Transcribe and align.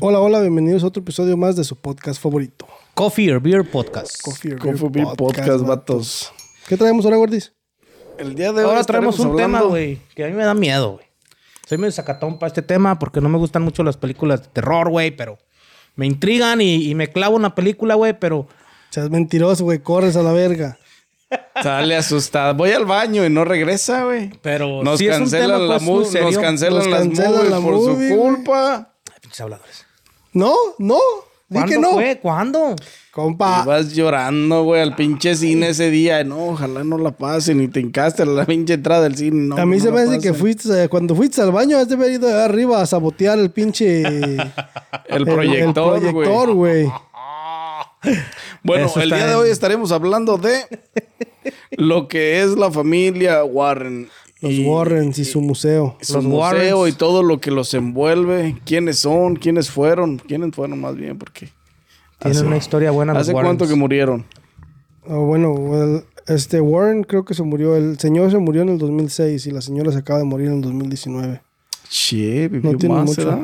Hola, 0.00 0.20
hola, 0.20 0.40
bienvenidos 0.40 0.82
a 0.82 0.88
otro 0.88 1.02
episodio 1.02 1.36
más 1.36 1.56
de 1.56 1.64
su 1.64 1.76
podcast 1.76 2.20
favorito. 2.20 2.66
Coffee 2.94 3.32
or 3.32 3.40
Beer 3.40 3.68
Podcast. 3.68 4.20
Coffee 4.22 4.54
or 4.54 4.58
Coffee 4.58 4.88
Beer 4.90 5.06
Podcast, 5.16 5.64
vatos. 5.64 6.32
¿Qué 6.68 6.76
traemos 6.76 7.04
ahora, 7.04 7.16
Gordis? 7.16 7.52
El 8.18 8.34
día 8.34 8.52
de 8.52 8.64
hoy 8.64 8.70
Ahora 8.70 8.84
traemos 8.84 9.18
un 9.20 9.36
tema, 9.36 9.62
güey, 9.62 10.00
que 10.14 10.24
a 10.24 10.28
mí 10.28 10.32
me 10.32 10.44
da 10.44 10.54
miedo, 10.54 10.94
güey. 10.94 11.06
Soy 11.66 11.78
medio 11.78 11.92
sacatón 11.92 12.38
para 12.38 12.48
este 12.48 12.62
tema 12.62 12.98
porque 12.98 13.20
no 13.20 13.28
me 13.28 13.38
gustan 13.38 13.62
mucho 13.62 13.82
las 13.82 13.96
películas 13.96 14.42
de 14.42 14.48
terror, 14.48 14.90
güey, 14.90 15.10
pero 15.10 15.38
me 15.96 16.06
intrigan 16.06 16.60
y, 16.60 16.88
y 16.90 16.94
me 16.94 17.08
clavo 17.08 17.36
una 17.36 17.54
película, 17.54 17.94
güey, 17.94 18.18
pero 18.18 18.48
Seas 18.90 19.10
mentiroso, 19.10 19.64
güey, 19.64 19.80
corres 19.80 20.14
a 20.16 20.22
la 20.22 20.30
verga. 20.32 20.78
Sale 21.62 21.96
asustado. 21.96 22.54
Voy 22.54 22.70
al 22.70 22.84
baño 22.84 23.24
y 23.24 23.30
no 23.30 23.44
regresa, 23.44 24.04
güey. 24.04 24.30
Pero 24.40 24.84
nos 24.84 24.98
sí 24.98 25.08
es 25.08 25.16
un 25.16 25.22
cancelan 25.22 25.48
tema, 25.48 25.58
la 25.58 25.78
pues, 25.78 26.14
nos 26.14 26.38
cancelan 26.38 26.78
Nos 26.78 26.86
las 26.86 27.00
cancelan 27.00 27.32
movies 27.32 27.50
la 27.50 27.60
por 27.60 27.72
movie, 27.74 28.08
su 28.08 28.16
culpa. 28.16 28.93
Pinches 29.34 29.40
habladores. 29.40 29.86
No, 30.32 30.54
no, 30.78 30.98
di 31.48 31.58
¿Cuándo 31.58 31.72
que 31.72 31.78
no. 31.80 31.92
fue? 31.94 32.18
¿Cuándo? 32.22 32.76
Compa, 33.10 33.62
Y 33.64 33.66
vas 33.66 33.92
llorando, 33.92 34.62
güey, 34.62 34.80
al 34.80 34.94
pinche 34.94 35.34
cine 35.34 35.70
ese 35.70 35.90
día. 35.90 36.22
No, 36.22 36.50
ojalá 36.50 36.84
no 36.84 36.98
la 36.98 37.10
pasen 37.10 37.60
y 37.60 37.66
te 37.66 37.80
encaste 37.80 38.22
a 38.22 38.26
la 38.26 38.46
pinche 38.46 38.74
entrada 38.74 39.02
del 39.02 39.16
cine. 39.16 39.48
No, 39.48 39.56
a 39.56 39.66
mí 39.66 39.78
no 39.78 39.82
se 39.82 39.90
me 39.90 40.02
hace 40.02 40.20
que 40.20 40.34
fuiste, 40.34 40.84
eh, 40.84 40.88
cuando 40.88 41.16
fuiste 41.16 41.42
al 41.42 41.50
baño, 41.50 41.76
has 41.78 41.88
de 41.88 41.96
haber 41.96 42.12
ido 42.12 42.28
allá 42.28 42.44
arriba 42.44 42.80
a 42.80 42.86
sabotear 42.86 43.38
el 43.40 43.50
pinche... 43.50 44.02
El 45.06 45.24
proyector, 45.24 45.96
el 45.96 46.12
güey. 46.12 46.28
proyector, 46.28 46.52
güey. 46.54 46.92
Bueno, 48.62 48.86
Eso 48.86 49.00
el 49.00 49.10
día 49.10 49.26
de 49.26 49.34
hoy 49.34 49.50
estaremos 49.50 49.90
hablando 49.90 50.36
de 50.36 50.62
lo 51.72 52.06
que 52.06 52.40
es 52.42 52.50
la 52.50 52.70
familia 52.70 53.42
Warren. 53.44 54.08
Los 54.44 54.52
y 54.52 54.64
Warrens 54.66 55.18
y 55.18 55.24
su 55.24 55.40
museo. 55.40 55.96
Su 56.00 56.14
Los 56.14 56.24
museo 56.24 56.38
Warrens. 56.78 56.94
y 56.94 56.98
todo 56.98 57.22
lo 57.22 57.40
que 57.40 57.50
los 57.50 57.72
envuelve. 57.74 58.60
¿Quiénes 58.64 58.98
son? 59.00 59.36
¿Quiénes 59.36 59.70
fueron? 59.70 60.18
¿Quiénes 60.18 60.54
fueron 60.54 60.80
más 60.80 60.96
bien? 60.96 61.18
Porque 61.18 61.48
Tienen 62.18 62.38
Hace- 62.38 62.46
una 62.46 62.56
historia 62.56 62.90
buena 62.90 63.12
¿Hace 63.12 63.32
cuánto 63.32 63.66
que 63.66 63.74
murieron? 63.74 64.24
Ah, 65.08 65.16
bueno, 65.16 66.02
este 66.26 66.60
Warren 66.60 67.04
creo 67.04 67.24
que 67.24 67.34
se 67.34 67.42
murió. 67.42 67.76
El 67.76 67.98
señor 67.98 68.30
se 68.30 68.38
murió 68.38 68.62
en 68.62 68.70
el 68.70 68.78
2006 68.78 69.46
y 69.46 69.50
la 69.50 69.60
señora 69.60 69.92
se 69.92 69.98
acaba 69.98 70.18
de 70.20 70.24
morir 70.24 70.48
en 70.48 70.54
el 70.54 70.60
2019. 70.62 71.40
Che, 71.90 72.48
vivió 72.48 72.72
No 72.72 72.78
tiene 72.78 72.94
más, 72.94 73.04
mucho. 73.06 73.38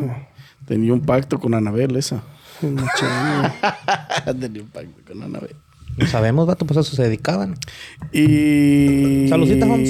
Tenía 0.67 0.93
un 0.93 1.01
pacto 1.01 1.39
con 1.39 1.55
Anabel 1.55 1.97
esa. 1.97 2.23
Tenía 2.61 4.63
un 4.63 4.69
pacto 4.69 5.01
con 5.07 5.23
Anabel. 5.23 5.55
No 5.97 6.07
sabemos, 6.07 6.47
vato, 6.47 6.65
pues 6.65 6.79
a 6.79 6.81
eso 6.81 6.97
se 6.97 7.03
dedicaban. 7.03 7.57
Y... 8.13 9.27
Saludcita, 9.29 9.67
Holmes. 9.67 9.89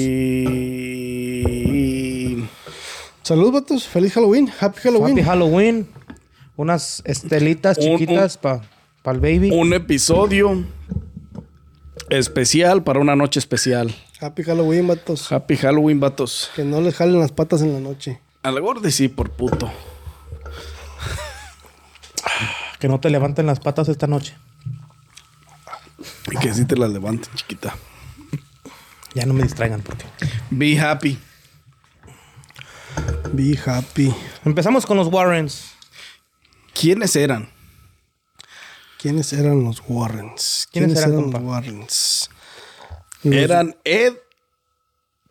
Y... 3.31 3.33
Salud, 3.33 3.51
vatos. 3.53 3.87
Feliz 3.87 4.13
Halloween. 4.13 4.51
Happy 4.59 4.79
Halloween. 4.81 5.13
Happy 5.13 5.23
Halloween. 5.23 5.87
Unas 6.57 7.01
estelitas 7.05 7.77
Un- 7.77 7.97
chiquitas 7.97 8.37
para 8.37 8.61
el 9.05 9.19
baby. 9.19 9.51
Un 9.51 9.73
episodio 9.73 10.65
especial 12.09 12.83
para 12.83 12.99
una 12.99 13.15
noche 13.15 13.39
especial. 13.39 13.93
Happy 14.19 14.43
Halloween, 14.43 14.87
vatos. 14.87 15.31
Happy 15.31 15.55
Halloween, 15.55 15.99
vatos. 15.99 16.51
Que 16.55 16.63
no 16.63 16.81
les 16.81 16.95
jalen 16.95 17.19
las 17.19 17.31
patas 17.31 17.61
en 17.61 17.73
la 17.73 17.79
noche. 17.79 18.19
A 18.43 18.51
la 18.51 18.59
gorda 18.59 18.91
sí, 18.91 19.07
por 19.07 19.31
puto. 19.31 19.71
Que 22.79 22.87
no 22.87 22.99
te 22.99 23.09
levanten 23.09 23.45
las 23.45 23.59
patas 23.59 23.87
esta 23.89 24.07
noche. 24.07 24.35
Y 26.31 26.37
que 26.37 26.53
sí 26.53 26.65
te 26.65 26.75
la 26.75 26.87
levanten, 26.87 27.33
chiquita. 27.35 27.75
Ya 29.13 29.25
no 29.25 29.33
me 29.33 29.43
distraigan 29.43 29.81
porque. 29.81 30.05
Be 30.49 30.79
happy. 30.79 31.17
Be 33.33 33.57
happy. 33.65 34.13
Empezamos 34.45 34.85
con 34.85 34.97
los 34.97 35.07
Warrens. 35.07 35.73
¿Quiénes 36.73 37.15
eran? 37.15 37.49
¿Quiénes 38.99 39.33
eran 39.33 39.63
los 39.63 39.81
Warrens? 39.87 40.67
¿Quiénes 40.71 40.97
eran, 40.99 41.31
los? 41.31 41.41
Warrens? 41.41 42.29
Los- 43.23 43.33
Eran 43.35 43.75
Ed 43.83 44.13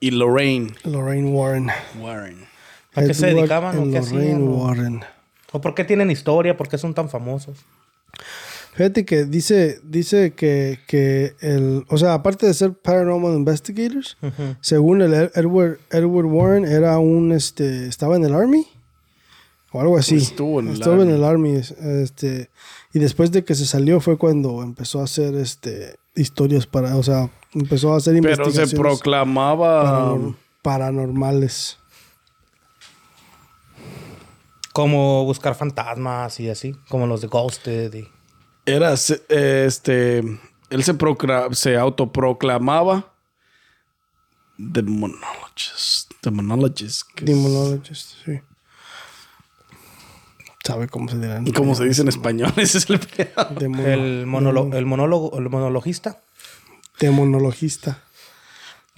y 0.01 0.11
Lorraine 0.13 0.75
Lorraine 0.85 1.29
Warren. 1.31 1.71
Warren. 1.99 2.47
¿A 2.95 3.03
qué 3.05 3.15
se 3.15 3.27
dedicaban 3.35 3.79
o 3.79 3.85
qué 3.85 4.01
Lorraine 4.01 4.21
hacían? 4.33 4.49
Warren. 4.49 5.05
¿O 5.53 5.61
por 5.61 5.75
qué 5.75 5.85
tienen 5.85 6.11
historia? 6.11 6.57
¿Por 6.57 6.69
qué 6.69 6.79
son 6.79 6.95
tan 6.95 7.09
famosos? 7.11 7.59
Fíjate 8.75 9.05
que 9.05 9.25
dice, 9.25 9.81
dice 9.83 10.33
que, 10.33 10.79
que 10.87 11.35
el, 11.41 11.85
o 11.89 11.99
sea, 11.99 12.15
aparte 12.15 12.47
de 12.47 12.55
ser 12.55 12.73
paranormal 12.73 13.35
investigators, 13.35 14.17
según 14.61 15.03
el 15.03 15.13
Ed- 15.13 15.31
Edward, 15.35 15.79
Edward 15.91 16.27
Warren 16.27 16.65
era 16.65 16.99
un, 16.99 17.33
este, 17.33 17.87
estaba 17.89 18.17
en 18.17 18.25
el 18.25 18.35
army 18.35 18.67
o 19.73 19.81
algo 19.81 19.99
así. 19.99 20.17
Estuvo 20.17 20.61
en 20.61 20.69
el 20.69 20.75
Estuvo 20.75 20.93
Army. 20.95 21.03
en 21.05 21.11
el 21.11 21.25
army, 21.25 21.51
es- 21.57 21.73
este, 21.73 22.49
y 22.95 23.01
después 23.01 23.33
de 23.33 23.45
que 23.45 23.55
se 23.55 23.67
salió 23.67 24.01
fue 24.01 24.17
cuando 24.17 24.63
empezó 24.63 25.01
a 25.01 25.05
hacer, 25.05 25.35
este, 25.35 25.97
historias 26.15 26.67
para, 26.67 26.97
o 26.97 27.03
sea, 27.03 27.29
empezó 27.55 27.93
a 27.93 27.97
hacer 27.97 28.15
Pero 28.15 28.29
investigaciones 28.31 28.71
se 28.71 28.77
proclamaba. 28.77 29.85
paranor- 30.15 30.37
paranormales. 30.63 31.77
Como 34.73 35.25
buscar 35.25 35.55
fantasmas 35.57 36.39
y 36.39 36.49
así. 36.49 36.77
Como 36.89 37.07
los 37.07 37.21
de 37.21 37.27
Ghosted. 37.27 37.93
Y... 37.95 38.09
Era 38.71 38.93
este. 38.93 40.19
Él 40.71 40.85
se, 40.85 40.95
procra- 40.97 41.53
se 41.55 41.77
autoproclamaba. 41.77 43.13
Demonologist. 44.59 46.13
Demonologist. 46.23 47.03
que 47.15 47.25
es- 47.25 47.31
Demonologist, 47.31 48.11
sí. 48.25 48.41
¿Sabe 50.65 50.89
cómo 50.89 51.09
se 51.09 51.19
dirá? 51.19 51.41
¿Y 51.45 51.53
cómo 51.53 51.75
se 51.75 51.85
dice 51.85 52.03
en 52.03 52.09
español? 52.09 52.53
Ese 52.57 52.79
es 52.79 52.91
el 52.91 53.01
pedo. 53.01 53.31
Demono- 53.59 53.87
El, 53.87 54.27
monólogo, 54.27 54.77
el 54.77 54.87
monólogo, 54.87 55.39
el 55.39 55.49
monologista. 55.49 56.21
Demonologista. 57.01 58.03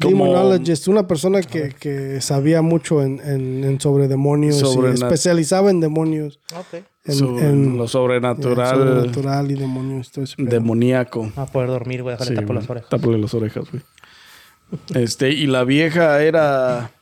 Como- 0.01 0.25
Demonologist, 0.27 0.89
una 0.89 1.07
persona 1.07 1.41
que, 1.43 1.69
que 1.79 2.21
sabía 2.21 2.61
mucho 2.63 3.03
en, 3.03 3.21
en- 3.21 3.63
en 3.65 3.81
sobre 3.81 4.09
demonios 4.09 4.59
Sobre 4.59 4.91
y 4.91 4.95
especializaba 4.95 5.71
en 5.71 5.81
demonios. 5.81 6.41
Ok. 6.57 6.83
En, 7.05 7.15
Sobre 7.15 7.49
en- 7.49 7.77
lo 7.77 7.89
sobrenatural. 7.89 8.77
sobrenatural 8.79 9.51
y 9.51 9.55
demonios. 9.55 10.11
Todo 10.13 10.25
ese 10.25 10.37
pedo. 10.37 10.49
Demoníaco. 10.51 11.33
A 11.37 11.47
poder 11.47 11.69
dormir, 11.71 12.03
güey. 12.03 12.15
Déjale 12.15 12.29
Sí, 12.31 12.35
tapo 12.37 12.47
güey. 12.49 12.59
las 12.61 12.71
orejas. 12.71 12.89
Tápale 12.91 13.19
las 13.19 13.35
orejas, 13.35 13.65
güey. 13.71 13.83
Este, 14.95 15.31
y 15.31 15.47
la 15.47 15.65
vieja 15.65 16.23
era. 16.23 16.93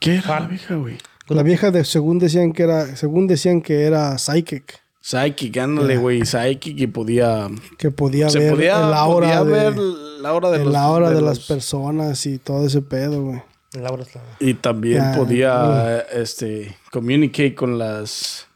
¿Qué 0.00 0.14
era 0.16 0.20
la 0.22 0.26
Fan. 0.38 0.48
vieja, 0.48 0.74
güey? 0.76 0.98
La 1.28 1.42
vieja 1.42 1.70
de 1.70 1.84
según 1.84 2.18
decían 2.18 2.52
que 2.52 2.62
era, 2.62 2.96
según 2.96 3.26
decían 3.26 3.60
que 3.60 3.82
era 3.84 4.16
psychic, 4.18 4.80
Psychic, 5.00 5.56
ándale, 5.58 5.96
güey. 5.96 6.24
Psychic 6.26 6.78
y 6.78 6.86
podía. 6.88 7.48
que 7.78 7.90
podía 7.90 8.28
Se 8.28 8.38
ver 8.40 8.50
podía, 8.54 8.76
el 8.88 8.92
aura 8.94 9.40
podía 9.40 9.44
de, 9.44 9.70
ver 9.70 9.76
la 10.20 10.32
hora 10.32 10.50
de, 10.50 10.64
los- 10.64 10.74
aura 10.74 11.10
de, 11.10 11.20
las 11.22 11.38
los- 11.38 11.46
personas 11.48 12.26
y 12.26 12.38
todo 12.38 12.66
ese 12.66 12.82
pedo, 12.82 13.22
güey. 13.22 13.42
Laura 13.74 14.02
está- 14.02 14.22
Y 14.40 14.54
también 14.54 15.02
Ya, 15.02 15.14
podía, 15.16 16.00
este, 16.12 16.76
communicate 16.90 17.54
con 17.54 17.78
las. 17.78 18.46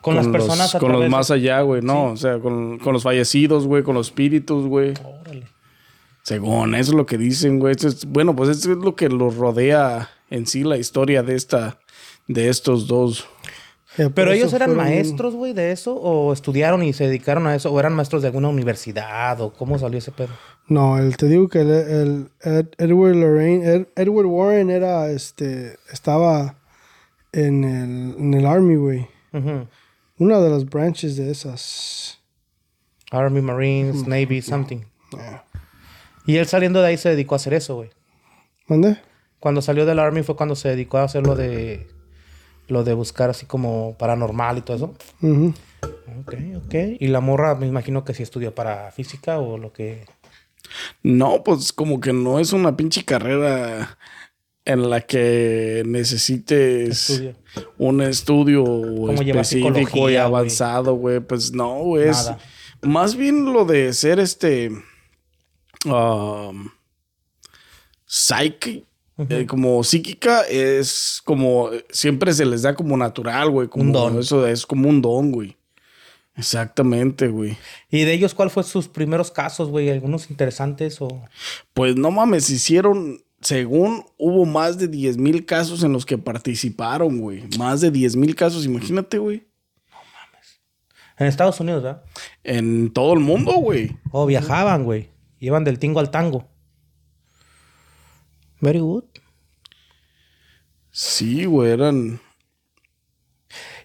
Con, 0.00 0.16
las 0.16 0.26
los- 0.26 0.32
personas 0.32 0.74
a 0.74 0.78
Con 0.80 0.92
los 0.92 1.08
más 1.08 1.30
allá, 1.30 1.60
güey. 1.60 1.80
No, 1.82 2.06
o 2.12 2.16
sea, 2.16 2.38
con, 2.40 2.78
con 2.78 2.92
los 2.92 3.02
fallecidos, 3.04 3.66
güey. 3.66 3.82
Con 3.84 3.94
los 3.94 4.08
espíritus, 4.08 4.66
güey. 4.66 4.94
Órale. 5.04 5.46
Según, 6.22 6.74
eso 6.74 6.90
es 6.92 6.96
lo 6.96 7.06
que 7.06 7.18
dicen, 7.18 7.58
güey. 7.58 7.74
Es- 7.78 8.04
bueno, 8.06 8.34
pues 8.34 8.48
eso 8.50 8.72
es 8.72 8.78
lo 8.78 8.94
que 8.96 9.08
los 9.08 9.36
rodea 9.36 10.10
en 10.30 10.46
sí 10.46 10.64
la 10.64 10.76
historia 10.76 11.22
de 11.22 11.34
esta, 11.36 11.78
de 12.26 12.48
estos 12.48 12.86
dos. 12.88 13.26
Eh, 13.98 14.08
Pero 14.14 14.32
ellos 14.32 14.52
eran 14.54 14.70
fueron- 14.70 14.84
maestros, 14.86 15.34
güey, 15.34 15.52
de 15.52 15.70
eso, 15.70 15.94
o 15.94 16.32
estudiaron 16.32 16.82
y 16.82 16.92
se 16.94 17.06
dedicaron 17.06 17.46
a 17.46 17.54
eso, 17.54 17.70
o 17.70 17.78
eran 17.78 17.92
maestros 17.94 18.22
de 18.22 18.28
alguna 18.28 18.48
universidad, 18.48 19.38
o 19.40 19.52
cómo 19.52 19.78
salió 19.78 19.98
ese 19.98 20.10
pedo. 20.12 20.30
No, 20.66 20.98
el, 20.98 21.16
te 21.18 21.26
digo 21.28 21.48
que 21.48 21.60
el, 21.60 21.70
el 21.70 22.28
Ed- 22.40 22.68
Edward 22.78 23.16
Lorraine, 23.16 23.66
Ed- 23.70 23.86
Edward 23.96 24.26
Warren 24.26 24.70
era, 24.70 25.10
este, 25.10 25.76
estaba 25.92 26.54
en 27.32 27.64
el, 27.64 28.14
en 28.18 28.34
el 28.34 28.46
Army, 28.46 28.76
güey. 28.76 29.08
Una 30.18 30.40
de 30.40 30.50
las 30.50 30.66
branches 30.66 31.16
de 31.16 31.30
esas. 31.30 32.20
Army, 33.10 33.42
Marines, 33.42 34.06
Navy, 34.06 34.40
something. 34.42 34.80
Y 36.26 36.36
él 36.36 36.46
saliendo 36.46 36.80
de 36.80 36.88
ahí 36.88 36.96
se 36.96 37.10
dedicó 37.10 37.34
a 37.34 37.36
hacer 37.36 37.54
eso, 37.54 37.76
güey. 37.76 37.90
¿Mande? 38.66 38.98
Cuando 39.40 39.60
salió 39.60 39.84
del 39.84 39.98
Army 39.98 40.22
fue 40.22 40.36
cuando 40.36 40.54
se 40.54 40.68
dedicó 40.68 40.98
a 40.98 41.04
hacer 41.04 41.26
lo 41.26 41.34
de 41.34 41.88
lo 42.68 42.84
de 42.84 42.94
buscar 42.94 43.28
así 43.30 43.44
como 43.44 43.96
paranormal 43.98 44.58
y 44.58 44.60
todo 44.62 44.76
eso. 44.76 44.94
Ujú. 45.20 45.52
Ok, 46.20 46.34
ok. 46.64 46.74
Y 47.00 47.08
la 47.08 47.20
morra 47.20 47.54
me 47.54 47.66
imagino 47.66 48.04
que 48.04 48.14
sí 48.14 48.22
estudió 48.22 48.54
para 48.54 48.90
física 48.92 49.38
o 49.38 49.58
lo 49.58 49.72
que... 49.72 50.06
No, 51.02 51.42
pues 51.42 51.72
como 51.72 52.00
que 52.00 52.12
no 52.12 52.38
es 52.38 52.52
una 52.52 52.76
pinche 52.76 53.04
carrera 53.04 53.98
en 54.64 54.88
la 54.90 55.00
que 55.00 55.82
necesites 55.86 57.10
Estudio. 57.10 57.34
un 57.78 58.00
estudio 58.02 59.12
específico 59.12 60.08
y 60.08 60.16
avanzado, 60.16 60.94
güey. 60.94 61.20
Pues 61.20 61.52
no, 61.52 61.78
güey. 61.78 62.10
Más 62.82 63.16
bien 63.16 63.52
lo 63.52 63.64
de 63.64 63.92
ser 63.92 64.18
este. 64.18 64.70
um, 65.84 66.70
eh, 69.28 69.46
como 69.46 69.84
psíquica 69.84 70.42
es 70.42 71.20
como 71.24 71.70
siempre 71.90 72.32
se 72.32 72.44
les 72.44 72.62
da 72.62 72.74
como 72.74 72.96
natural, 72.96 73.50
güey. 73.50 73.68
Como 73.68 73.84
Un 73.84 73.92
don. 73.92 74.18
Eso 74.18 74.46
es 74.46 74.66
como 74.66 74.88
un 74.88 75.02
don, 75.02 75.32
güey. 75.32 75.56
Exactamente, 76.34 77.28
güey. 77.28 77.56
¿Y 77.90 78.04
de 78.04 78.14
ellos 78.14 78.34
cuál 78.34 78.50
fue 78.50 78.62
sus 78.64 78.88
primeros 78.88 79.30
casos, 79.30 79.68
güey? 79.68 79.90
¿Algunos 79.90 80.30
interesantes 80.30 81.00
o...? 81.00 81.22
Pues 81.74 81.96
no 81.96 82.10
mames, 82.10 82.48
hicieron, 82.48 83.22
según 83.42 84.04
hubo 84.18 84.46
más 84.46 84.78
de 84.78 84.88
10 84.88 85.18
mil 85.18 85.44
casos 85.44 85.82
en 85.82 85.92
los 85.92 86.06
que 86.06 86.16
participaron, 86.16 87.18
güey. 87.18 87.44
Más 87.58 87.80
de 87.80 87.90
10 87.90 88.16
mil 88.16 88.34
casos, 88.34 88.64
imagínate, 88.64 89.18
güey. 89.18 89.46
En 91.18 91.26
Estados 91.26 91.60
Unidos, 91.60 91.82
¿verdad? 91.82 92.04
En 92.42 92.92
todo 92.92 93.12
el 93.12 93.20
mundo, 93.20 93.52
güey. 93.54 93.96
O 94.10 94.26
viajaban, 94.26 94.84
güey. 94.84 95.10
Iban 95.38 95.64
del 95.64 95.78
tingo 95.78 96.00
al 96.00 96.10
tango. 96.10 96.48
Very 98.60 98.78
good. 98.78 99.04
Sí, 100.90 101.44
güey, 101.44 101.72
eran... 101.72 102.20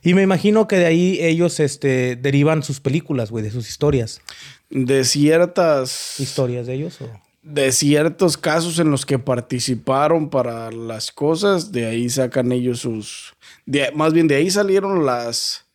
Y 0.04 0.14
me 0.14 0.22
imagino 0.22 0.68
que 0.68 0.78
de 0.78 0.86
ahí 0.86 1.18
ellos 1.20 1.60
este, 1.60 2.16
derivan 2.16 2.64
sus 2.64 2.80
películas, 2.80 3.32
güey, 3.32 3.44
de 3.44 3.52
sus 3.52 3.68
historias. 3.68 4.22
De 4.70 5.04
ciertas... 5.04 6.20
¿Historias 6.20 6.68
de 6.68 6.76
ellos 6.76 7.02
o...? 7.02 7.27
De 7.48 7.72
ciertos 7.72 8.38
casos 8.38 8.80
en 8.80 8.92
los 8.92 9.06
que 9.06 9.20
participaron 9.20 10.30
para 10.30 10.72
las 10.72 11.12
cosas, 11.12 11.72
de 11.72 11.86
ahí 11.86 12.10
sacan 12.10 12.52
ellos 12.52 12.80
sus... 12.80 13.34
de- 13.66 13.92
más 13.94 14.14
bien 14.14 14.28
de 14.28 14.36
ahí 14.36 14.50
salieron 14.52 15.06
las... 15.06 15.66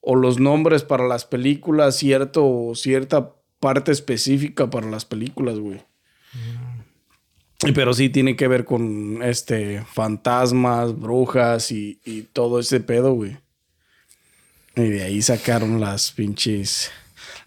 o 0.00 0.16
los 0.16 0.40
nombres 0.40 0.82
para 0.82 1.06
las 1.06 1.24
películas, 1.24 1.96
cierto, 1.96 2.72
cierta 2.74 3.30
parte 3.60 3.92
específica 3.92 4.68
para 4.68 4.90
las 4.90 5.04
películas, 5.04 5.58
güey. 5.58 5.82
Y 7.64 7.70
Pero 7.70 7.94
sí 7.94 8.08
tiene 8.08 8.34
que 8.34 8.48
ver 8.48 8.64
con 8.64 9.22
este 9.22 9.84
fantasmas, 9.92 10.98
brujas 10.98 11.70
y, 11.70 12.00
y 12.04 12.22
todo 12.22 12.58
ese 12.58 12.80
pedo, 12.80 13.12
güey. 13.12 13.36
Y 14.74 14.82
de 14.88 15.04
ahí 15.04 15.22
sacaron 15.22 15.80
las 15.80 16.10
pinches. 16.10 16.90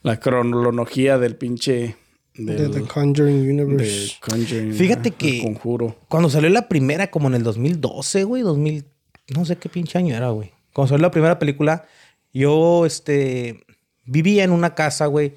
La 0.03 0.19
cronología 0.21 1.17
del 1.17 1.35
pinche. 1.35 1.97
De 2.37 2.69
The 2.69 2.81
Conjuring 2.81 3.43
de 3.45 3.51
Universe. 3.63 4.15
Conjuring, 4.19 4.73
Fíjate 4.73 5.11
que- 5.11 5.41
Conjuro. 5.41 5.95
Cuando 6.09 6.29
salió 6.29 6.49
la 6.49 6.67
primera, 6.67 7.09
como 7.11 7.27
en 7.27 7.35
el 7.35 7.43
2012, 7.43 8.23
güey, 8.25 8.41
2000, 8.43 8.85
no 9.33 9.45
sé 9.45 9.55
qué 9.57 9.69
pinche 9.69 9.97
año 9.97 10.15
era, 10.15 10.29
güey. 10.29 10.51
Cuando 10.73 10.89
salió 10.89 11.03
la 11.03 11.11
primera 11.11 11.39
película, 11.39 11.85
yo, 12.33 12.85
este, 12.85 13.63
vivía 14.05 14.43
en 14.43 14.51
una 14.51 14.75
casa, 14.75 15.05
güey, 15.05 15.33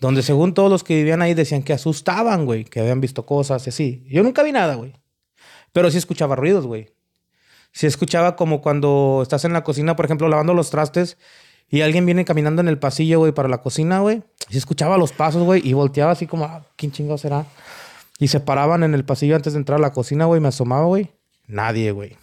donde 0.00 0.22
según 0.22 0.54
todos 0.54 0.70
los 0.70 0.84
que 0.84 0.94
vivían 0.96 1.20
ahí 1.22 1.34
decían 1.34 1.62
que 1.62 1.72
asustaban, 1.74 2.46
güey, 2.46 2.64
que 2.64 2.80
habían 2.80 3.00
visto 3.00 3.26
cosas 3.26 3.66
y 3.66 3.70
así. 3.70 4.04
Yo 4.08 4.22
nunca 4.22 4.42
vi 4.42 4.52
nada, 4.52 4.74
güey. 4.76 4.94
Pero 5.72 5.90
sí 5.90 5.98
escuchaba 5.98 6.34
ruidos, 6.36 6.66
güey. 6.66 6.88
Sí 7.72 7.86
escuchaba 7.86 8.34
como 8.36 8.62
cuando 8.62 9.20
estás 9.22 9.44
en 9.44 9.52
la 9.52 9.62
cocina, 9.64 9.96
por 9.96 10.06
ejemplo, 10.06 10.28
lavando 10.28 10.54
los 10.54 10.70
trastes 10.70 11.18
y 11.70 11.80
alguien 11.82 12.06
viene 12.06 12.24
caminando 12.24 12.60
en 12.62 12.68
el 12.68 12.78
pasillo, 12.78 13.18
güey, 13.18 13.32
para 13.32 13.48
la 13.48 13.58
cocina, 13.58 14.00
güey. 14.00 14.22
Sí 14.48 14.56
escuchaba 14.58 14.96
los 14.98 15.12
pasos, 15.12 15.42
güey, 15.44 15.60
y 15.66 15.72
volteaba 15.74 16.12
así 16.12 16.26
como, 16.26 16.44
ah, 16.44 16.64
¿quién 16.76 16.92
chingado 16.92 17.18
será? 17.18 17.44
Y 18.18 18.28
se 18.28 18.40
paraban 18.40 18.82
en 18.82 18.94
el 18.94 19.04
pasillo 19.04 19.36
antes 19.36 19.52
de 19.52 19.58
entrar 19.58 19.78
a 19.78 19.82
la 19.82 19.92
cocina, 19.92 20.24
güey. 20.24 20.40
Me 20.40 20.48
asomaba, 20.48 20.86
güey. 20.86 21.10
Nadie, 21.46 21.92
güey. 21.92 22.16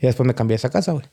Y 0.00 0.06
después 0.06 0.26
me 0.26 0.34
cambié 0.34 0.54
a 0.54 0.56
esa 0.56 0.70
casa, 0.70 0.92
güey. 0.92 1.04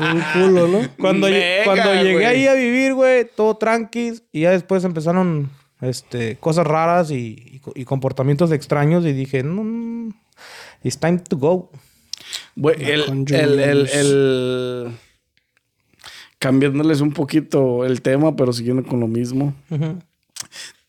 Un 0.00 0.22
culo, 0.32 0.68
¿no? 0.68 0.78
Cuando, 0.98 1.28
Mega, 1.28 1.64
cuando 1.64 1.94
llegué 1.94 2.12
güey. 2.14 2.24
ahí 2.24 2.46
a 2.46 2.54
vivir, 2.54 2.94
güey, 2.94 3.26
todo 3.36 3.56
tranqui. 3.56 4.14
Y 4.32 4.42
ya 4.42 4.50
después 4.52 4.84
empezaron 4.84 5.50
este, 5.80 6.36
cosas 6.36 6.66
raras 6.66 7.10
y, 7.10 7.36
y 7.52 7.58
co- 7.60 7.72
y 7.74 7.84
comportamientos 7.84 8.52
extraños. 8.52 9.04
Y 9.04 9.12
dije, 9.12 9.42
no, 9.42 10.14
it's 10.82 10.98
time 10.98 11.18
to 11.18 11.36
go. 11.36 11.70
Güey, 12.56 12.76
La 12.78 12.86
el, 13.04 13.58
el, 13.58 13.88
el, 13.88 14.88
Cambiándoles 16.38 17.00
un 17.00 17.12
poquito 17.12 17.84
el 17.84 18.02
tema, 18.02 18.36
pero 18.36 18.52
siguiendo 18.52 18.84
con 18.84 19.00
lo 19.00 19.08
mismo. 19.08 19.54
¿En, 19.70 20.00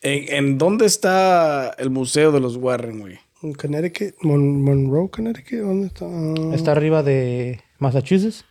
en 0.02 0.58
dónde 0.58 0.86
está 0.86 1.70
el 1.78 1.90
museo 1.90 2.32
de 2.32 2.40
los 2.40 2.58
Warren, 2.58 3.00
güey? 3.00 3.18
En 3.42 3.54
Connecticut, 3.54 4.16
Mon- 4.22 4.62
Monroe, 4.62 5.10
Connecticut, 5.10 5.60
¿dónde 5.60 5.88
está? 5.88 6.06
Está 6.54 6.72
arriba 6.74 7.04
de 7.04 7.62
Massachusetts. 7.80 8.44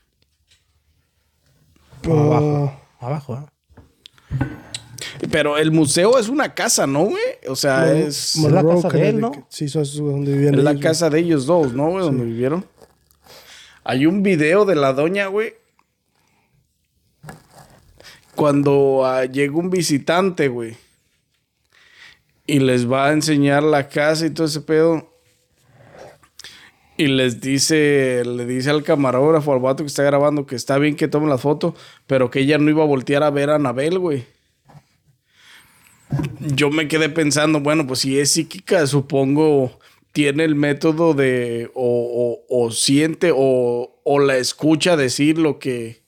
ah, 2.07 2.11
Abajo. 2.11 2.81
Abajo, 3.01 3.35
¿eh? 3.37 4.47
Pero 5.31 5.59
el 5.59 5.71
museo 5.73 6.19
es 6.19 6.29
una 6.29 6.55
casa, 6.55 6.87
¿no, 6.87 7.05
güey? 7.05 7.23
O 7.49 7.57
sea, 7.57 7.93
es, 7.97 8.37
Mon- 8.37 8.55
la 8.55 8.63
Monroe, 8.63 8.83
casa 8.83 8.97
de 8.97 9.09
él, 9.09 9.21
¿no? 9.21 9.29
Connecticut. 9.29 9.53
Sí, 9.53 9.65
eso 9.67 9.81
es 9.83 9.95
donde 9.97 10.33
vivían 10.33 10.55
es 10.55 10.65
la 10.65 10.71
ellos, 10.73 10.83
casa 10.83 11.11
de 11.11 11.19
ellos 11.21 11.47
dos, 11.47 11.73
¿no, 11.73 11.91
güey? 11.91 12.05
Donde 12.05 12.25
vivieron. 12.25 12.65
Hay 13.85 14.07
un 14.07 14.23
video 14.23 14.65
de 14.65 14.77
la 14.77 14.95
doña, 14.95 15.27
güey. 15.27 15.55
Cuando 18.35 19.05
ah, 19.05 19.27
llega 19.27 19.55
un 19.57 19.69
visitante, 19.69 20.49
güey. 20.49 20.77
Y 22.47 22.61
les 22.61 22.91
va 22.91 23.07
a 23.07 23.13
enseñar 23.13 23.63
la 23.63 23.89
casa 23.89 24.27
y 24.27 24.31
todo 24.31 24.47
ese 24.47 24.63
pedo. 24.63 25.13
Y 26.97 27.09
les 27.09 27.41
dice, 27.41 28.23
le 28.25 28.47
dice 28.47 28.71
al 28.71 28.85
camarógrafo, 28.85 29.53
al 29.53 29.61
vato 29.61 29.83
que 29.83 29.89
está 29.89 30.03
grabando, 30.03 30.47
que 30.47 30.57
está 30.57 30.79
bien 30.79 30.97
que 30.97 31.09
tome 31.09 31.29
la 31.29 31.39
foto, 31.39 31.75
pero 32.07 32.31
que 32.31 32.41
ella 32.41 32.57
no 32.57 32.71
iba 32.71 32.83
a 32.83 32.87
voltear 32.87 33.23
a 33.23 33.31
ver 33.31 33.51
a 33.51 33.57
Anabel, 33.57 33.99
güey. 33.99 34.25
Yo 36.41 36.71
me 36.71 36.89
quedé 36.89 37.09
pensando, 37.09 37.61
bueno, 37.61 37.87
pues 37.87 38.01
si 38.01 38.19
es 38.19 38.31
psíquica, 38.31 38.87
supongo 38.87 39.79
tiene 40.15 40.45
el 40.45 40.55
método 40.55 41.13
de 41.13 41.71
o, 41.75 42.41
o- 42.49 42.67
o 42.67 42.71
siente 42.71 43.33
o, 43.35 44.01
o 44.05 44.19
la 44.21 44.37
escucha 44.39 44.97
decir 44.97 45.37
lo 45.39 45.59
que, 45.59 46.05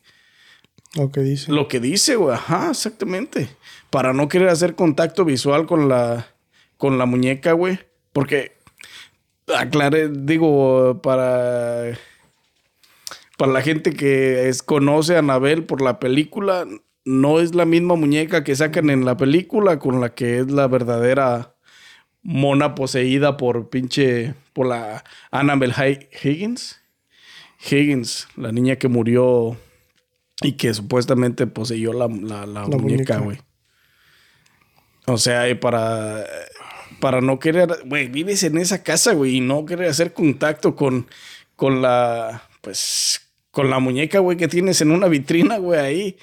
Lo 0.94 1.10
que 1.10 1.20
dice. 1.22 1.50
lo 1.52 1.66
que 1.68 1.80
dice, 1.80 2.14
güey. 2.16 2.34
Ajá, 2.34 2.68
exactamente. 2.70 3.48
Para 3.90 4.12
no 4.12 4.28
querer 4.28 4.48
hacer 4.48 4.76
contacto 4.76 5.24
visual 5.24 5.66
con 5.66 5.88
la, 5.88 6.28
con 6.76 6.98
la 6.98 7.04
muñeca, 7.06 7.50
güey. 7.52 7.80
Porque, 8.12 8.52
aclaré, 9.54 10.08
digo, 10.08 11.00
para, 11.02 11.98
para 13.36 13.52
la 13.52 13.60
gente 13.62 13.92
que 13.92 14.48
es, 14.48 14.62
conoce 14.62 15.16
a 15.16 15.18
Anabel 15.18 15.64
por 15.64 15.82
la 15.82 15.98
película, 15.98 16.64
no 17.04 17.40
es 17.40 17.56
la 17.56 17.64
misma 17.64 17.96
muñeca 17.96 18.44
que 18.44 18.54
sacan 18.54 18.88
en 18.90 19.04
la 19.04 19.16
película 19.16 19.80
con 19.80 20.00
la 20.00 20.14
que 20.14 20.38
es 20.38 20.50
la 20.50 20.68
verdadera 20.68 21.55
mona 22.28 22.74
poseída 22.74 23.36
por 23.36 23.68
pinche, 23.70 24.34
por 24.52 24.66
la 24.66 25.04
Annabelle 25.30 25.72
Hi- 25.74 26.08
Higgins. 26.28 26.80
Higgins, 27.70 28.26
la 28.36 28.50
niña 28.52 28.76
que 28.76 28.88
murió 28.88 29.56
y 30.42 30.52
que 30.52 30.74
supuestamente 30.74 31.46
poseyó 31.46 31.92
la, 31.92 32.08
la- 32.08 32.46
la 32.46 32.66
La 32.66 32.76
muñeca, 32.78 33.18
güey. 33.18 33.38
O 35.06 35.18
sea, 35.18 35.48
y 35.48 35.54
para, 35.54 36.24
para 37.00 37.20
no 37.20 37.38
querer, 37.38 37.68
güey, 37.86 38.08
vives 38.08 38.42
en 38.42 38.58
esa 38.58 38.82
casa, 38.82 39.12
güey, 39.14 39.36
y 39.36 39.40
no 39.40 39.64
querer 39.64 39.88
hacer 39.88 40.12
contacto 40.12 40.74
con, 40.74 41.06
con 41.54 41.80
la, 41.80 42.42
pues, 42.60 43.20
con 43.52 43.70
la 43.70 43.78
muñeca, 43.78 44.18
güey, 44.18 44.36
que 44.36 44.48
tienes 44.48 44.80
en 44.80 44.90
una 44.90 45.06
vitrina, 45.06 45.58
güey, 45.58 45.78
ahí, 45.80 46.16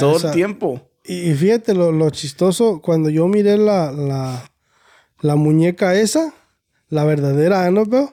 todo 0.00 0.26
el 0.28 0.34
tiempo. 0.34 0.90
Y 1.04 1.30
y 1.30 1.34
fíjate 1.34 1.72
lo, 1.72 1.92
lo 1.92 2.10
chistoso, 2.10 2.80
cuando 2.82 3.10
yo 3.10 3.28
miré 3.28 3.56
la, 3.56 3.92
la, 3.92 4.50
la 5.20 5.36
muñeca 5.36 5.94
esa, 5.94 6.34
la 6.88 7.04
verdadera 7.04 7.64
Annabelle, 7.64 8.10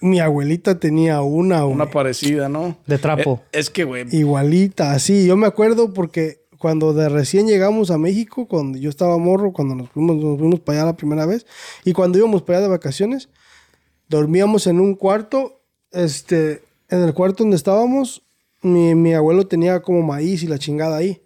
mi 0.00 0.20
abuelita 0.20 0.78
tenía 0.78 1.22
una, 1.22 1.62
güey. 1.62 1.74
Una 1.74 1.90
parecida, 1.90 2.48
¿no? 2.48 2.76
De 2.86 2.98
trapo. 2.98 3.42
Eh, 3.52 3.58
Es, 3.60 3.70
que, 3.70 3.84
güey, 3.84 4.04
Igualita, 4.14 4.92
así. 4.92 5.26
Yo 5.26 5.36
me 5.36 5.46
acuerdo 5.46 5.92
porque 5.92 6.44
cuando 6.58 6.92
de 6.92 7.08
recién 7.08 7.46
llegamos 7.46 7.90
a 7.90 7.98
México, 7.98 8.46
cuando 8.46 8.78
yo 8.78 8.90
estaba 8.90 9.18
morro, 9.18 9.52
cuando 9.52 9.74
nos 9.74 9.90
fuimos, 9.90 10.16
nos 10.16 10.38
fuimos 10.38 10.60
para 10.60 10.78
allá 10.78 10.86
la 10.86 10.96
primera 10.96 11.26
vez, 11.26 11.46
y 11.84 11.92
cuando 11.92 12.18
íbamos 12.18 12.42
para 12.42 12.58
allá 12.58 12.68
de 12.68 12.72
vacaciones, 12.72 13.28
dormíamos 14.08 14.66
en 14.66 14.80
un 14.80 14.94
cuarto, 14.94 15.60
este, 15.92 16.62
en 16.88 17.02
el 17.02 17.14
cuarto 17.14 17.44
donde 17.44 17.56
estábamos, 17.56 18.22
mi, 18.62 18.94
mi 18.94 19.14
abuelo 19.14 19.46
tenía 19.46 19.80
como 19.80 20.02
maíz 20.02 20.42
y 20.42 20.46
la 20.46 20.58
chingada 20.58 20.96
ahí. 20.96 21.22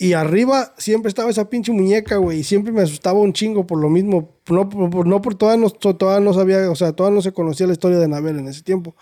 Y 0.00 0.12
arriba 0.12 0.74
siempre 0.78 1.08
estaba 1.08 1.30
esa 1.30 1.50
pinche 1.50 1.72
muñeca, 1.72 2.18
güey. 2.18 2.40
Y 2.40 2.44
siempre 2.44 2.72
me 2.72 2.82
asustaba 2.82 3.18
un 3.18 3.32
chingo 3.32 3.66
por 3.66 3.80
lo 3.80 3.90
mismo. 3.90 4.36
No 4.48 4.68
por, 4.68 5.06
no 5.06 5.20
por 5.20 5.34
todavía 5.34 5.60
no, 5.60 5.70
todavía 5.70 6.24
no 6.24 6.32
sabía, 6.32 6.70
o 6.70 6.76
sea, 6.76 6.92
todavía 6.92 7.16
no 7.16 7.22
se 7.22 7.32
conocía 7.32 7.66
la 7.66 7.72
historia 7.72 7.98
de 7.98 8.04
Anabel 8.04 8.38
en 8.38 8.46
ese 8.46 8.62
tiempo. 8.62 8.94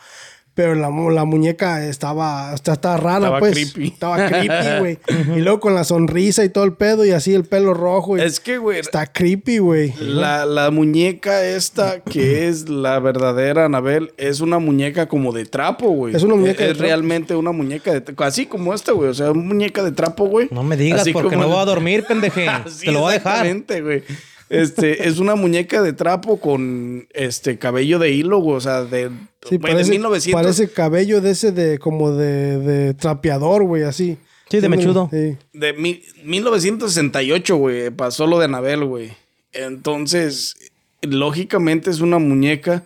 Pero 0.56 0.74
la, 0.74 0.88
mu- 0.88 1.10
la 1.10 1.26
muñeca 1.26 1.86
estaba, 1.86 2.54
está, 2.54 2.72
está 2.72 2.96
rara, 2.96 3.18
Estaba 3.26 3.38
pues. 3.40 3.52
creepy. 3.52 3.88
Estaba 3.92 4.26
creepy, 4.26 4.48
güey. 4.80 4.98
y 5.36 5.40
luego 5.42 5.60
con 5.60 5.74
la 5.74 5.84
sonrisa 5.84 6.44
y 6.44 6.48
todo 6.48 6.64
el 6.64 6.72
pedo 6.72 7.04
y 7.04 7.10
así 7.10 7.34
el 7.34 7.44
pelo 7.44 7.74
rojo. 7.74 8.16
y- 8.16 8.22
es 8.22 8.40
que, 8.40 8.56
güey, 8.56 8.78
está 8.80 9.06
creepy, 9.06 9.58
güey. 9.58 9.92
La, 10.00 10.46
la 10.46 10.70
muñeca 10.70 11.44
esta, 11.44 12.00
que 12.00 12.48
es 12.48 12.70
la 12.70 12.98
verdadera 13.00 13.66
Anabel, 13.66 14.12
es 14.16 14.40
una 14.40 14.58
muñeca 14.58 15.06
como 15.08 15.30
de 15.32 15.44
trapo, 15.44 15.90
güey. 15.90 16.16
Es 16.16 16.22
una 16.22 16.36
muñeca 16.36 16.62
Es, 16.64 16.68
de 16.70 16.74
trapo. 16.74 16.84
realmente 16.88 17.36
una 17.36 17.52
muñeca 17.52 17.92
de 17.92 18.00
trapo. 18.00 18.24
Así 18.24 18.46
como 18.46 18.72
esta, 18.72 18.92
güey. 18.92 19.10
O 19.10 19.14
sea, 19.14 19.30
una 19.32 19.42
muñeca 19.42 19.84
de 19.84 19.92
trapo, 19.92 20.24
güey. 20.26 20.48
No 20.50 20.62
me 20.62 20.78
digas 20.78 21.02
Así 21.02 21.12
porque 21.12 21.36
como- 21.36 21.42
no 21.42 21.48
voy 21.50 21.58
a 21.60 21.64
dormir, 21.66 22.04
pendeje. 22.08 22.46
Te 22.82 22.92
lo 22.92 23.00
voy 23.00 23.10
a 23.10 23.18
dejar. 23.18 23.44
exactamente, 23.46 23.82
güey. 23.82 24.02
Este, 24.48 25.08
es 25.08 25.18
una 25.18 25.34
muñeca 25.34 25.82
de 25.82 25.92
trapo 25.92 26.38
con 26.40 27.08
este 27.12 27.58
cabello 27.58 27.98
de 27.98 28.12
hilo, 28.12 28.38
güey, 28.38 28.56
o 28.56 28.60
sea, 28.60 28.84
de, 28.84 29.08
Sí, 29.08 29.56
güey, 29.56 29.58
de 29.58 29.58
parece, 29.58 29.90
1900. 29.90 30.40
parece 30.42 30.68
cabello 30.70 31.20
de 31.20 31.30
ese 31.32 31.50
de 31.52 31.78
como 31.78 32.12
de, 32.12 32.58
de 32.58 32.94
trapeador, 32.94 33.64
güey, 33.64 33.82
así. 33.82 34.18
Sí, 34.48 34.60
de 34.60 34.68
mechudo. 34.68 35.08
Sí. 35.12 35.36
De 35.52 35.72
mi- 35.72 36.02
1968, 36.22 37.56
güey, 37.56 37.90
pasó 37.90 38.26
lo 38.28 38.38
de 38.38 38.44
Anabel, 38.44 38.84
güey. 38.84 39.10
Entonces, 39.52 40.54
lógicamente 41.02 41.90
es 41.90 42.00
una 42.00 42.18
muñeca 42.18 42.84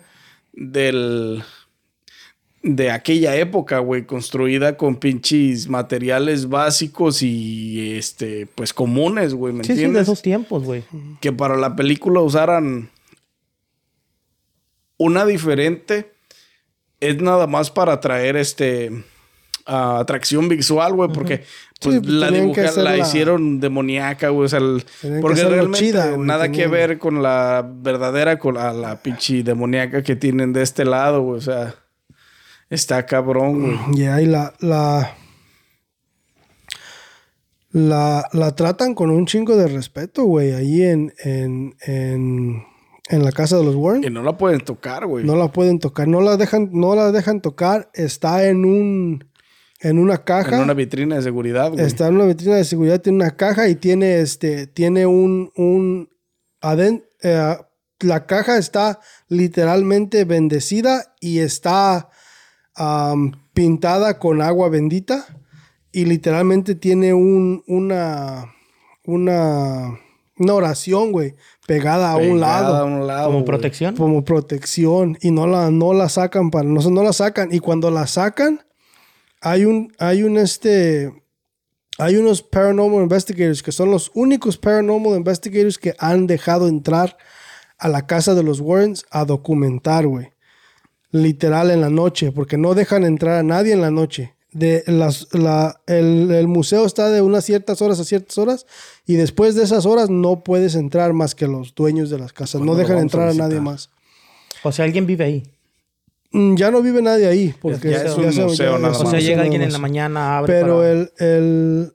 del 0.52 1.42
de 2.62 2.90
aquella 2.90 3.36
época, 3.36 3.78
güey, 3.78 4.04
construida 4.04 4.76
con 4.76 4.96
pinches 4.96 5.68
materiales 5.68 6.48
básicos 6.48 7.22
y 7.22 7.96
este 7.96 8.46
pues 8.54 8.74
comunes, 8.74 9.32
güey, 9.34 9.54
¿me 9.54 9.64
Sí, 9.64 9.68
sí, 9.72 9.78
de 9.78 9.84
entiendes? 9.84 10.02
esos 10.02 10.20
tiempos, 10.22 10.64
güey. 10.64 10.84
que 11.20 11.32
para 11.32 11.56
la 11.56 11.74
película 11.74 12.20
usaran 12.20 12.90
una 14.98 15.24
diferente 15.24 16.12
es 17.00 17.20
nada 17.22 17.46
más 17.46 17.70
para 17.70 17.98
traer 18.00 18.36
este 18.36 18.90
atracción 19.64 20.48
visual, 20.48 20.94
güey, 20.94 21.10
porque 21.12 21.44
pues, 21.80 21.94
Sí, 21.94 22.00
pues, 22.00 22.12
la 22.12 22.30
dibuja- 22.30 22.72
la 22.82 22.98
hicieron 22.98 23.60
demoníaca, 23.60 24.28
güey, 24.30 24.46
o 24.46 24.48
sea, 24.48 24.58
el- 24.58 24.84
porque 25.22 25.44
realmente 25.44 25.78
chida, 25.78 26.16
nada 26.18 26.50
que 26.50 26.66
ver 26.66 26.98
con 26.98 27.22
la 27.22 27.66
verdadera 27.72 28.38
con 28.38 28.54
la, 28.56 28.72
la 28.72 29.00
pinche 29.02 29.42
demoníaca 29.42 30.02
que 30.02 30.16
tienen 30.16 30.52
de 30.52 30.62
este 30.62 30.84
lado, 30.84 31.22
güey, 31.22 31.38
o 31.38 31.42
sea, 31.42 31.74
está 32.70 33.04
cabrón, 33.04 33.60
güey. 33.60 34.00
Y 34.00 34.04
ahí 34.06 34.24
la, 34.26 34.54
la, 34.60 35.14
la, 37.72 38.28
la 38.32 38.54
tratan 38.56 38.94
con 38.94 39.10
un 39.10 39.26
chingo 39.26 39.56
de 39.56 39.68
respeto, 39.68 40.24
güey, 40.24 40.52
ahí 40.52 40.82
en, 40.82 41.12
en, 41.22 41.76
en, 41.82 42.64
en 43.08 43.24
la 43.24 43.32
casa 43.32 43.56
de 43.58 43.64
los 43.64 43.76
Warren. 43.76 44.04
Y 44.04 44.10
no 44.10 44.22
la 44.22 44.36
pueden 44.36 44.60
tocar, 44.60 45.06
güey. 45.06 45.24
No 45.24 45.36
la 45.36 45.48
pueden 45.52 45.78
tocar, 45.78 46.08
no 46.08 46.20
la 46.20 46.36
dejan, 46.36 46.70
no 46.72 46.94
la 46.94 47.12
dejan 47.12 47.40
tocar, 47.40 47.90
está 47.94 48.46
en 48.48 48.64
un, 48.64 49.24
en 49.80 49.98
una 49.98 50.24
caja. 50.24 50.56
en 50.56 50.62
una 50.62 50.74
vitrina 50.74 51.16
de 51.16 51.22
seguridad, 51.22 51.70
güey. 51.70 51.84
Está 51.84 52.08
en 52.08 52.16
una 52.16 52.24
vitrina 52.26 52.56
de 52.56 52.64
seguridad, 52.64 53.00
tiene 53.00 53.16
una 53.16 53.36
caja 53.36 53.68
y 53.68 53.76
tiene 53.76 54.20
este, 54.20 54.66
tiene 54.66 55.06
un, 55.06 55.52
un 55.56 56.08
aden- 56.60 57.04
eh, 57.22 57.56
la 58.00 58.24
caja 58.26 58.56
está 58.56 58.98
literalmente 59.28 60.24
bendecida 60.24 61.14
y 61.20 61.40
está 61.40 62.08
am, 62.74 63.32
pintada 63.52 64.18
con 64.18 64.42
agua 64.42 64.68
bendita 64.68 65.26
y 65.92 66.04
literalmente 66.04 66.74
tiene 66.74 67.14
un, 67.14 67.62
una, 67.66 68.54
una, 69.04 69.98
una 70.36 70.54
oración, 70.54 71.12
güey, 71.12 71.34
pegada 71.66 72.12
a 72.12 72.16
un 72.16 72.40
lado 72.40 72.76
a 72.76 72.84
un 72.84 73.06
lado, 73.06 73.26
Como 73.30 73.44
protección. 73.44 73.96
como 73.96 74.24
protección 74.24 75.18
y 75.20 75.30
no 75.30 75.46
la, 75.46 75.70
no 75.70 75.92
la 75.92 76.08
sacan 76.08 76.50
para 76.50 76.64
no, 76.68 76.80
no 76.80 77.02
la 77.02 77.12
sacan 77.12 77.52
y 77.52 77.60
cuando 77.60 77.90
la 77.90 78.06
sacan 78.06 78.60
hay 79.40 79.64
un 79.64 79.92
hay 79.98 80.22
un 80.22 80.36
este 80.36 81.12
hay 81.98 82.16
unos 82.16 82.42
paranormal 82.42 83.02
investigators 83.02 83.62
que 83.62 83.72
son 83.72 83.90
los 83.90 84.10
únicos 84.14 84.56
paranormal 84.56 85.16
investigators 85.16 85.78
que 85.78 85.94
han 85.98 86.26
dejado 86.26 86.66
entrar 86.66 87.16
a 87.78 87.88
la 87.88 88.06
casa 88.06 88.34
de 88.34 88.42
los 88.42 88.60
Warrens 88.60 89.06
a 89.10 89.24
documentar, 89.24 90.06
güey. 90.06 90.32
Literal 91.12 91.70
en 91.70 91.80
la 91.80 91.90
noche, 91.90 92.30
porque 92.32 92.56
no 92.56 92.74
dejan 92.74 93.04
entrar 93.04 93.36
a 93.38 93.42
nadie 93.42 93.72
en 93.72 93.80
la 93.80 93.90
noche. 93.90 94.34
De 94.52 94.82
las, 94.86 95.28
la, 95.32 95.80
el, 95.86 96.30
el 96.32 96.48
museo 96.48 96.84
está 96.84 97.08
de 97.10 97.20
unas 97.22 97.44
ciertas 97.44 97.80
horas 97.82 98.00
a 98.00 98.04
ciertas 98.04 98.36
horas 98.38 98.66
y 99.06 99.14
después 99.14 99.54
de 99.54 99.62
esas 99.62 99.86
horas 99.86 100.10
no 100.10 100.42
puedes 100.42 100.74
entrar 100.74 101.12
más 101.12 101.34
que 101.36 101.46
los 101.46 101.74
dueños 101.74 102.10
de 102.10 102.18
las 102.18 102.32
casas. 102.32 102.60
No 102.60 102.66
¿Cuándo 102.66 102.72
lo 102.74 102.78
dejan 102.80 102.96
a 102.98 103.00
entrar 103.02 103.28
a 103.28 103.34
nadie 103.34 103.60
más. 103.60 103.90
O 104.64 104.72
sea, 104.72 104.84
alguien 104.86 105.06
vive 105.06 105.24
ahí. 105.24 105.42
Mm, 106.32 106.56
Ya 106.56 106.70
no 106.72 106.82
vive 106.82 107.00
nadie 107.00 107.26
ahí. 107.28 107.54
Porque 107.60 107.90
Ya 107.90 108.02
es 108.02 108.16
un 108.16 108.32
se- 108.32 108.42
museo 108.44 108.78
nada 108.78 108.92
O 108.92 109.02
sea, 109.02 109.12
más. 109.12 109.22
llega 109.22 109.42
alguien 109.42 109.62
en 109.62 109.68
más. 109.68 109.72
la 109.74 109.78
mañana, 109.78 110.38
abre 110.38 110.52
Pero 110.52 110.76
para- 110.78 110.90
el, 110.92 111.12
el, 111.18 111.92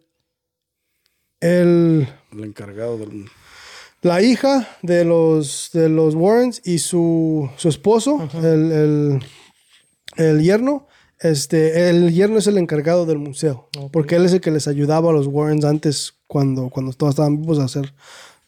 el, 1.42 2.08
El 2.32 2.44
encargado 2.44 2.98
del... 2.98 3.26
la 4.06 4.22
hija 4.22 4.68
de 4.84 5.04
los, 5.04 5.72
de 5.74 5.90
los 5.90 6.14
Warrens 6.14 6.62
y 6.64 6.78
su, 6.78 7.50
su 7.58 7.70
esposo, 7.70 8.30
el, 8.36 8.72
el, 8.72 9.20
el 10.18 10.42
yerno, 10.44 10.88
este, 11.20 11.90
el 11.90 12.14
yerno 12.14 12.38
es 12.38 12.46
el 12.46 12.60
encargado 12.60 13.08
del 13.08 13.18
museo. 13.18 13.68
Porque 13.92 14.16
él 14.18 14.26
es 14.26 14.34
el 14.34 14.42
que 14.42 14.52
les 14.52 14.68
ayudaba 14.68 15.10
a 15.10 15.14
los 15.14 15.26
Warrens 15.28 15.66
antes, 15.66 16.14
cuando, 16.28 16.70
cuando 16.70 16.94
todos 16.94 17.14
estaban 17.14 17.42
vivos, 17.42 17.58
a 17.58 17.64
hacer 17.64 17.94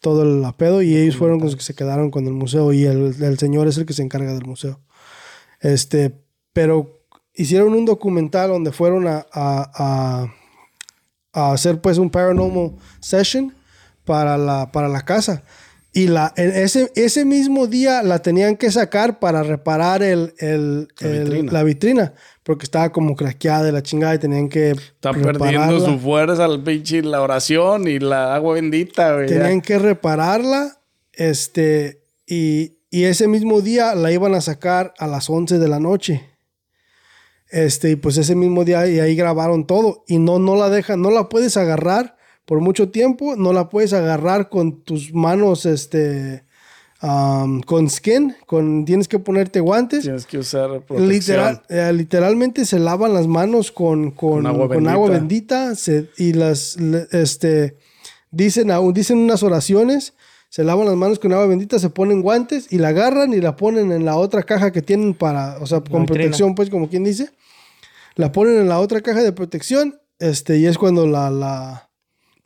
todo 0.00 0.22
el 0.22 0.44
apedo. 0.44 0.80
Y 0.80 0.96
ellos 0.96 1.16
fueron 1.16 1.40
los 1.40 1.56
que 1.56 1.62
se 1.62 1.74
quedaron 1.74 2.10
con 2.12 2.26
el 2.26 2.34
museo. 2.34 2.72
Y 2.72 2.84
el, 2.84 3.16
el 3.20 3.38
señor 3.38 3.66
es 3.66 3.76
el 3.78 3.84
que 3.86 3.94
se 3.94 4.02
encarga 4.02 4.32
del 4.34 4.44
museo. 4.46 4.78
Este, 5.60 6.14
pero 6.52 7.00
hicieron 7.34 7.74
un 7.74 7.84
documental 7.84 8.50
donde 8.50 8.70
fueron 8.70 9.08
a, 9.08 9.26
a, 9.32 9.72
a- 9.74 10.34
a 11.32 11.52
hacer 11.52 11.80
pues 11.80 11.98
un 11.98 12.10
paranormal 12.10 12.76
session 13.00 13.52
para 14.08 14.38
la, 14.38 14.72
para 14.72 14.88
la 14.88 15.02
casa. 15.02 15.42
Y 15.92 16.06
la, 16.06 16.32
en 16.36 16.50
ese, 16.50 16.90
ese 16.96 17.24
mismo 17.24 17.66
día 17.66 18.02
la 18.02 18.20
tenían 18.20 18.56
que 18.56 18.70
sacar 18.70 19.18
para 19.18 19.42
reparar 19.42 20.02
el, 20.02 20.34
el- 20.38 20.88
La 21.00 21.08
el- 21.08 21.24
vitrina. 21.24 21.52
la 21.52 21.62
vitrina, 21.62 22.14
porque 22.42 22.64
estaba 22.64 22.90
como 22.90 23.16
craqueada 23.16 23.64
de 23.64 23.72
la 23.72 23.82
chingada 23.82 24.14
y 24.14 24.18
tenían 24.18 24.48
que 24.48 24.70
Está 24.70 25.12
perdiendo 25.12 25.32
repararla. 25.44 25.80
su 25.80 25.98
fuerza 25.98 26.44
el 26.46 26.62
pinche 26.62 27.02
la 27.02 27.20
oración 27.22 27.86
y 27.88 27.98
la 27.98 28.34
agua 28.34 28.54
bendita, 28.54 29.14
güey. 29.14 29.26
Tenían 29.28 29.60
que 29.60 29.78
repararla, 29.78 30.78
este, 31.12 32.02
y, 32.26 32.76
y 32.90 33.04
ese 33.04 33.26
mismo 33.26 33.60
día 33.60 33.94
la 33.94 34.12
iban 34.12 34.34
a 34.34 34.40
sacar 34.40 34.94
a 34.98 35.06
las 35.06 35.28
11 35.28 35.58
de 35.58 35.68
la 35.68 35.80
noche. 35.80 36.28
Este, 37.50 37.90
y 37.92 37.96
pues 37.96 38.18
ese 38.18 38.34
mismo 38.34 38.62
día 38.64 38.86
y 38.86 39.00
ahí 39.00 39.16
grabaron 39.16 39.66
todo 39.66 40.04
y 40.06 40.18
no, 40.18 40.38
no 40.38 40.54
la 40.54 40.68
dejan, 40.68 41.00
no 41.00 41.10
la 41.10 41.30
puedes 41.30 41.56
agarrar 41.56 42.17
por 42.48 42.62
mucho 42.62 42.88
tiempo, 42.88 43.36
no 43.36 43.52
la 43.52 43.68
puedes 43.68 43.92
agarrar 43.92 44.48
con 44.48 44.80
tus 44.80 45.12
manos, 45.12 45.66
este, 45.66 46.44
con 46.98 47.90
skin, 47.90 48.34
con, 48.46 48.86
tienes 48.86 49.06
que 49.06 49.18
ponerte 49.18 49.60
guantes. 49.60 50.04
Tienes 50.04 50.24
que 50.24 50.38
usar 50.38 50.70
protección. 50.80 51.08
Literal, 51.10 51.62
eh, 51.68 51.92
literalmente 51.92 52.64
se 52.64 52.78
lavan 52.78 53.12
las 53.12 53.26
manos 53.26 53.70
con, 53.70 54.12
con, 54.12 54.30
Con 54.44 54.46
agua 54.46 54.68
con 54.68 54.88
agua 54.88 55.10
bendita. 55.10 55.74
se- 55.74 56.08
y 56.16 56.32
las 56.32 56.78
este 57.12 57.76
dicen 58.30 58.70
dicen 58.94 59.18
unas 59.18 59.42
oraciones 59.42 60.14
se 60.48 60.64
lavan 60.64 60.86
las 60.86 60.96
manos 60.96 61.18
con 61.18 61.32
agua 61.34 61.46
bendita 61.46 61.78
se 61.78 61.90
ponen 61.90 62.22
guantes 62.22 62.72
y 62.72 62.78
la 62.78 62.88
agarran 62.88 63.34
y 63.34 63.40
la 63.42 63.56
ponen 63.56 63.92
en 63.92 64.06
la 64.06 64.16
otra 64.16 64.42
caja 64.42 64.72
que 64.72 64.80
tienen 64.82 65.12
para 65.14 65.58
o 65.60 65.66
sea 65.66 65.80
con 65.80 66.06
protección 66.06 66.54
pues 66.54 66.68
como 66.70 66.88
quien 66.88 67.04
dice 67.04 67.30
la 68.16 68.32
ponen 68.32 68.58
en 68.58 68.68
la 68.68 68.80
otra 68.80 69.00
caja 69.02 69.22
de 69.22 69.32
protección 69.32 69.98
este 70.18 70.58
y 70.58 70.66
es 70.66 70.76
cuando 70.78 71.06
la, 71.06 71.30
la 71.30 71.87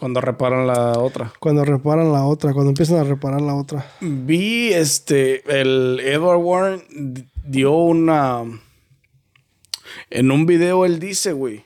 Cuando 0.03 0.21
reparan 0.21 0.67
la 0.67 0.99
otra. 0.99 1.33
cuando 1.39 1.65
reparan 1.65 2.11
la 2.11 2.25
otra 2.25 2.53
cuando 2.53 2.71
empiezan 2.71 2.99
a 2.99 3.05
reparar 3.05 3.41
la 3.41 3.55
otra 3.55 3.87
Vi 4.01 4.73
este, 4.73 5.45
el 5.61 6.01
Edward 6.01 6.39
Warren 6.39 7.31
dio 7.45 7.71
una... 7.75 8.43
En 10.11 10.33
un 10.33 10.45
video 10.45 10.85
él 10.87 10.99
dice, 10.99 11.33
güey, 11.33 11.65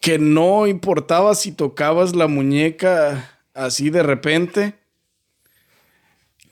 que 0.00 0.18
no 0.18 0.66
importaba 0.66 1.34
si 1.34 1.52
tocabas 1.52 2.16
la 2.16 2.26
muñeca 2.26 3.38
así 3.52 3.90
de 3.90 4.02
repente, 4.02 4.78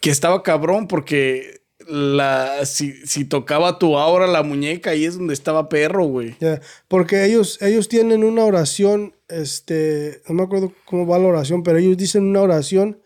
que 0.00 0.10
estaba 0.10 0.42
cabrón 0.42 0.86
porque 0.86 1.62
la, 1.88 2.66
si, 2.66 2.92
si 3.06 3.24
tocaba 3.24 3.78
tu 3.78 3.96
aura 3.96 4.26
la 4.26 4.42
muñeca, 4.42 4.90
ahí 4.90 5.04
es 5.04 5.16
donde 5.16 5.34
estaba 5.34 5.68
perro, 5.68 6.04
güey. 6.04 6.36
Ya, 6.38 6.60
Porque 6.86 7.24
ellos, 7.24 7.60
ellos 7.62 7.88
tienen 7.88 8.24
una 8.24 8.44
oración, 8.44 9.14
este, 9.28 10.20
no 10.28 10.34
me 10.34 10.42
acuerdo 10.42 10.72
cómo 10.84 11.06
va 11.06 11.18
la 11.18 11.28
oración, 11.28 11.62
pero 11.62 11.78
ellos 11.78 11.96
dicen 11.96 12.24
una 12.24 12.42
oración 12.42 13.00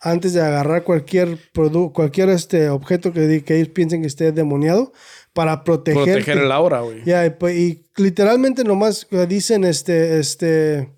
antes 0.00 0.32
de 0.32 0.40
agarrar 0.40 0.84
cualquier 0.84 1.38
producto, 1.52 1.92
cualquier 1.92 2.30
este 2.30 2.70
objeto 2.70 3.12
que, 3.12 3.42
que 3.44 3.56
ellos 3.56 3.68
piensen 3.68 4.00
que 4.00 4.06
esté 4.06 4.32
demoniado 4.32 4.92
para 5.32 5.64
proteger. 5.64 6.04
Proteger 6.04 6.38
el 6.38 6.52
aura, 6.52 6.80
güey. 6.80 7.02
Ya, 7.04 7.26
y, 7.26 7.30
pues, 7.30 7.56
y 7.58 7.84
literalmente 7.96 8.62
nomás 8.64 9.08
dicen, 9.28 9.64
este, 9.64 10.18
este, 10.20 10.88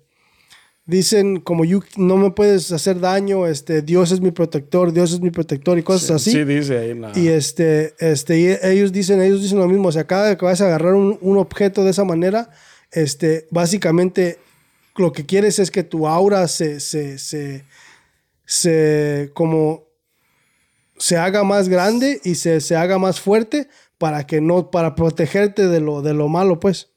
dicen 0.85 1.39
como 1.39 1.65
you, 1.65 1.81
no 1.97 2.17
me 2.17 2.31
puedes 2.31 2.71
hacer 2.71 2.99
daño, 2.99 3.47
este, 3.47 3.81
Dios 3.81 4.11
es 4.11 4.21
mi 4.21 4.31
protector, 4.31 4.91
Dios 4.91 5.13
es 5.13 5.21
mi 5.21 5.31
protector 5.31 5.77
y 5.77 5.83
cosas 5.83 6.11
así. 6.11 6.31
Sí, 6.31 6.43
dice 6.43 6.77
ahí 6.77 6.93
la... 6.93 7.11
Y 7.17 7.27
este, 7.27 7.93
este, 7.99 8.39
y 8.39 8.47
ellos 8.61 8.91
dicen, 8.91 9.21
ellos 9.21 9.41
dicen 9.41 9.59
lo 9.59 9.67
mismo. 9.67 9.89
O 9.89 9.91
sea, 9.91 10.05
cada 10.05 10.29
vez 10.29 10.37
que 10.37 10.45
vas 10.45 10.61
a 10.61 10.65
agarrar 10.65 10.95
un, 10.95 11.17
un 11.21 11.37
objeto 11.37 11.83
de 11.83 11.91
esa 11.91 12.03
manera, 12.03 12.49
este, 12.91 13.47
básicamente 13.49 14.39
lo 14.95 15.11
que 15.11 15.25
quieres 15.25 15.59
es 15.59 15.71
que 15.71 15.83
tu 15.83 16.07
aura 16.07 16.47
se, 16.47 16.79
se, 16.79 17.17
se, 17.17 17.65
se 18.45 19.31
como 19.33 19.85
se 20.97 21.17
haga 21.17 21.43
más 21.43 21.69
grande 21.69 22.21
y 22.23 22.35
se, 22.35 22.61
se 22.61 22.75
haga 22.75 22.97
más 22.97 23.19
fuerte 23.19 23.67
para 23.97 24.27
que 24.27 24.41
no, 24.41 24.69
para 24.69 24.95
protegerte 24.95 25.67
de 25.67 25.79
lo, 25.79 26.01
de 26.01 26.13
lo 26.13 26.27
malo, 26.27 26.59
pues. 26.59 26.92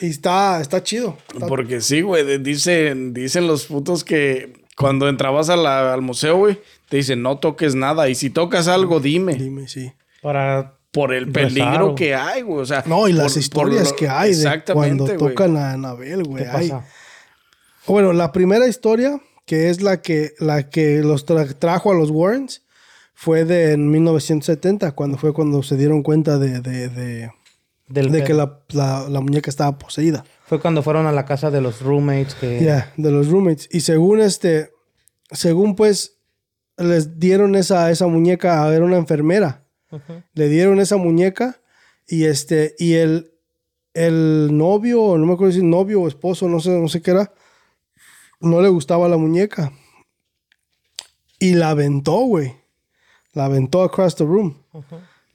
Y 0.00 0.06
está, 0.10 0.60
está 0.60 0.82
chido. 0.82 1.16
Está- 1.32 1.46
Porque 1.46 1.80
sí, 1.80 2.02
güey, 2.02 2.38
dicen, 2.42 3.14
dicen 3.14 3.46
los 3.46 3.66
putos 3.66 4.04
que, 4.04 4.52
Cuando 4.76 5.08
entrabas 5.08 5.48
a 5.48 5.56
la- 5.56 5.94
al 5.94 6.02
museo, 6.02 6.36
güey, 6.36 6.60
te 6.90 6.98
dicen 6.98 7.22
no 7.22 7.38
toques 7.38 7.74
nada. 7.74 8.10
Y 8.10 8.14
si 8.14 8.28
tocas 8.28 8.68
algo, 8.68 9.00
dime. 9.00 9.34
Dime, 9.36 9.68
sí. 9.68 9.90
Para. 10.20 10.74
Por 10.92 11.12
el 11.14 11.30
peligro 11.32 11.94
que 11.94 12.14
hay, 12.14 12.42
güey. 12.42 12.60
O 12.60 12.66
sea, 12.66 12.82
No, 12.86 13.08
y 13.08 13.12
las 13.14 13.24
por- 13.26 13.32
por 13.32 13.40
historias 13.40 13.90
lo- 13.90 13.96
que 13.96 14.08
hay 14.08 14.30
de 14.30 14.36
Exactamente, 14.36 15.04
cuando 15.04 15.28
tocan 15.28 15.56
a 15.56 15.72
Anabel, 15.72 16.24
güey. 16.24 16.44
¿Qué 16.44 16.50
hay- 16.50 16.68
pasa? 16.70 16.84
Bueno, 17.86 18.12
la 18.12 18.32
primera 18.32 18.66
historia, 18.66 19.20
que 19.46 19.70
es 19.70 19.80
la 19.82 20.02
que, 20.02 20.32
la 20.40 20.68
que 20.68 20.98
los 21.02 21.26
tra- 21.26 21.54
trajo 21.58 21.92
a 21.92 21.94
los 21.94 22.10
Warrens, 22.10 22.62
fue 23.14 23.44
de 23.44 23.72
en 23.72 23.90
1970, 23.90 24.92
cuando 24.92 25.16
fue 25.18 25.32
cuando 25.32 25.62
se 25.62 25.76
dieron 25.76 26.02
cuenta 26.02 26.38
de, 26.38 26.60
de, 26.60 26.88
de- 26.90 27.30
Del 27.88 28.10
de 28.10 28.24
que 28.24 28.34
la, 28.34 28.60
la- 28.70 29.08
la 29.08 29.20
muñeca 29.20 29.48
estaba 29.50 29.78
poseída. 29.78 30.24
Fue 30.46 30.60
cuando 30.60 30.82
fueron 30.82 31.06
a 31.06 31.12
la 31.12 31.24
casa 31.24 31.50
de 31.50 31.60
los 31.60 31.80
roommates 31.82 32.34
que. 32.34 32.62
Ya, 32.62 32.92
de 32.96 33.10
los 33.10 33.28
roommates. 33.28 33.68
Y 33.72 33.80
según 33.80 34.20
este, 34.20 34.72
según 35.30 35.76
pues, 35.76 36.18
les 36.76 37.18
dieron 37.20 37.54
esa, 37.54 37.90
esa 37.90 38.06
muñeca, 38.06 38.68
era 38.74 38.84
una 38.84 38.96
enfermera. 38.96 39.64
Le 40.34 40.48
dieron 40.48 40.80
esa 40.80 40.96
muñeca 40.96 41.60
y 42.08 42.24
este, 42.24 42.74
y 42.78 42.94
el, 42.94 43.32
el 43.94 44.50
novio, 44.56 45.16
no 45.16 45.24
me 45.26 45.32
acuerdo 45.34 45.52
si 45.54 45.62
novio 45.62 46.02
o 46.02 46.08
esposo, 46.08 46.48
no 46.48 46.60
sé, 46.60 46.70
no 46.70 46.88
sé 46.88 47.00
qué 47.00 47.12
era, 47.12 47.32
no 48.40 48.60
le 48.60 48.68
gustaba 48.68 49.08
la 49.08 49.16
muñeca. 49.16 49.72
Y 51.38 51.54
la 51.54 51.70
aventó, 51.70 52.16
güey. 52.26 52.54
La 53.32 53.44
aventó 53.46 53.82
across 53.82 54.16
the 54.16 54.24
room. 54.24 54.62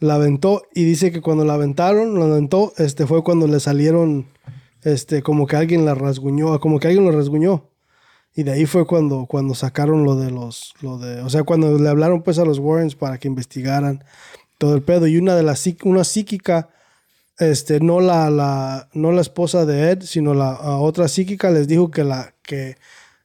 La 0.01 0.15
aventó 0.15 0.63
y 0.74 0.84
dice 0.84 1.12
que 1.12 1.22
cuando 1.22 1.46
la 1.46 1.53
aventaron, 1.53 2.20
la 2.20 2.25
aventó, 2.25 2.74
este 2.77 3.05
fue 3.05 3.24
cuando 3.24 3.48
le 3.48 3.60
salieron, 3.60 4.25
este, 4.81 5.22
como 5.22 5.46
que 5.46 5.55
alguien 5.55 5.86
la 5.86 5.93
rasguñó, 5.93 6.60
como 6.60 6.79
que 6.79 6.88
alguien 6.88 7.05
lo 7.05 7.12
rasguñó. 7.12 7.70
Y 8.36 8.41
de 8.43 8.51
ahí 8.51 8.65
fue 8.65 8.88
cuando, 8.88 9.27
cuando 9.27 9.53
sacaron 9.53 10.03
lo 10.03 10.15
de 10.15 10.31
los, 10.31 10.74
lo 10.81 10.98
de, 10.98 11.22
o 11.22 11.29
sea, 11.29 11.43
cuando 11.43 11.77
le 11.77 11.88
hablaron 11.88 12.24
pues 12.24 12.39
a 12.39 12.46
los 12.46 12.58
Warrens 12.58 12.96
para 12.96 13.20
que 13.20 13.27
investigaran 13.27 14.03
todo 14.58 14.74
el 14.74 14.81
pedo. 14.81 15.05
Y 15.05 15.17
una 15.17 15.36
de 15.36 15.43
las, 15.43 15.63
una 15.84 16.03
psíquica, 16.03 16.70
este, 17.38 17.79
no 17.79 18.00
la, 18.00 18.31
la, 18.31 18.89
no 18.93 19.12
la 19.12 19.22
esposa 19.22 19.67
de 19.67 19.91
Ed, 19.91 20.01
sino 20.01 20.34
la 20.34 20.58
otra 20.79 21.10
psíquica 21.10 21.51
les 21.51 21.67
dijo 21.67 21.91
que 21.91 22.03
la, 22.03 22.34
que 22.41 22.75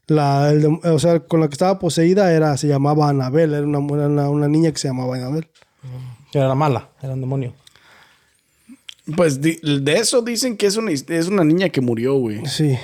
la, 0.09 0.51
el 0.51 0.67
o 0.67 0.99
sea, 0.99 1.21
con 1.21 1.41
la 1.41 1.49
que 1.49 1.55
estaba 1.55 1.79
poseída 1.79 2.33
era, 2.35 2.55
se 2.59 2.69
llamaba 2.69 3.09
Anabel, 3.09 3.55
era 3.55 3.67
una, 3.67 3.79
una, 3.79 4.29
una 4.29 4.49
niña 4.49 4.73
que 4.73 4.79
se 4.79 4.89
llamaba 4.89 5.17
Anabel. 5.17 5.49
Era 6.39 6.55
mala, 6.55 6.91
era 7.03 7.15
un 7.15 7.21
demonio. 7.21 7.55
Pues 9.17 9.41
de 9.41 9.59
eso 9.95 10.21
dicen 10.23 10.57
que 10.57 10.67
es 10.67 10.77
una, 10.77 10.91
es 10.91 11.29
una 11.29 11.45
niña 11.45 11.69
que 11.69 11.81
murió, 11.81 12.15
güey. 12.15 12.45
Sí. 12.47 12.77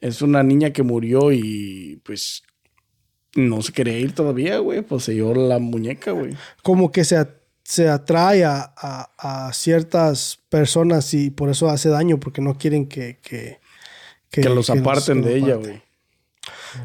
Es 0.00 0.22
una 0.22 0.42
niña 0.42 0.70
que 0.72 0.82
murió 0.82 1.32
y 1.32 2.00
pues 2.04 2.42
no 3.34 3.60
se 3.60 3.72
quería 3.72 3.98
ir 3.98 4.14
todavía, 4.14 4.58
güey. 4.58 4.80
Poseyó 4.80 5.34
la 5.34 5.58
muñeca, 5.58 6.12
güey. 6.12 6.34
como 6.62 6.90
que 6.90 7.04
se, 7.04 7.26
se 7.62 7.88
atrae 7.88 8.44
a, 8.44 8.72
a- 8.76 9.46
a 9.48 9.52
ciertas 9.52 10.38
personas 10.48 11.12
y 11.12 11.30
por 11.30 11.50
eso 11.50 11.68
hace 11.68 11.90
daño, 11.90 12.18
porque 12.18 12.40
no 12.40 12.56
quieren 12.56 12.86
que... 12.86 13.18
Que, 13.22 13.58
Que, 14.30 14.42
los 14.48 14.70
aparten 14.70 15.20
de 15.22 15.38
los 15.40 15.48
ella, 15.48 15.56
güey. 15.56 15.82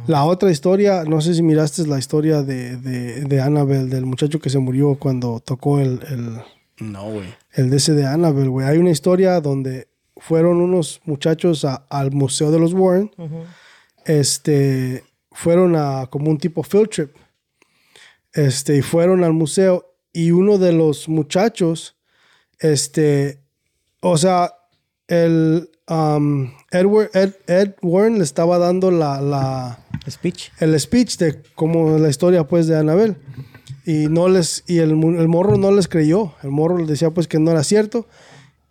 La 0.08 0.24
otra 0.26 0.52
historia, 0.52 1.04
no 1.04 1.22
sé 1.22 1.34
si 1.34 1.42
miraste 1.44 1.86
la 1.88 2.00
historia 2.00 2.42
de, 2.44 2.78
de, 2.78 3.22
de 3.26 3.42
Annabelle, 3.42 3.86
del 3.86 4.06
muchacho 4.06 4.40
que 4.40 4.50
se 4.50 4.60
murió 4.60 4.96
cuando 4.96 5.40
tocó 5.40 5.80
el, 5.80 6.00
el, 6.10 6.40
No, 6.80 7.12
güey. 7.12 7.34
el 7.54 7.70
DC 7.70 7.94
de 7.94 8.06
Annabelle, 8.06 8.48
güey. 8.50 8.68
Hay 8.68 8.78
una 8.78 8.92
historia 8.92 9.40
donde 9.42 9.88
fueron 10.18 10.62
unos 10.62 11.02
muchachos 11.06 11.66
a- 11.66 11.86
al 11.90 12.12
museo 12.12 12.52
de 12.52 12.60
los 12.60 12.74
Warren, 12.74 13.12
este, 14.06 15.04
fueron 15.32 15.76
a 15.76 16.08
como 16.10 16.30
un 16.32 16.38
tipo 16.38 16.64
field 16.64 16.90
trip, 16.90 17.12
este, 18.34 18.78
y 18.78 18.82
fueron 18.82 19.24
al 19.24 19.34
museo 19.34 19.94
y 20.14 20.32
uno 20.32 20.58
de 20.58 20.72
los 20.74 21.10
muchachos, 21.10 21.96
este, 22.60 23.42
o 24.02 24.18
sea, 24.18 24.54
el 25.08 25.70
um, 25.90 26.52
Edward, 26.80 27.10
Ed, 27.14 27.32
Ed 27.48 27.72
Warren 27.82 28.18
le 28.18 28.24
estaba 28.24 28.58
dando 28.58 28.92
la, 28.92 29.22
la, 29.22 29.80
Speech. 30.10 30.52
el 30.60 30.80
speech 30.80 31.18
de 31.18 31.42
como 31.56 31.98
la 31.98 32.10
historia 32.10 32.46
pues 32.46 32.68
de 32.68 32.78
Anabel 32.78 33.16
y 33.86 34.08
no 34.08 34.28
les 34.30 34.64
y 34.68 34.78
el, 34.80 34.92
el 34.92 35.28
morro 35.28 35.58
no 35.58 35.72
les 35.72 35.88
creyó 35.88 36.34
el 36.44 36.52
morro 36.52 36.78
les 36.78 36.88
decía 36.88 37.10
pues 37.12 37.28
que 37.28 37.40
no 37.40 37.52
era 37.52 37.64
cierto 37.64 38.08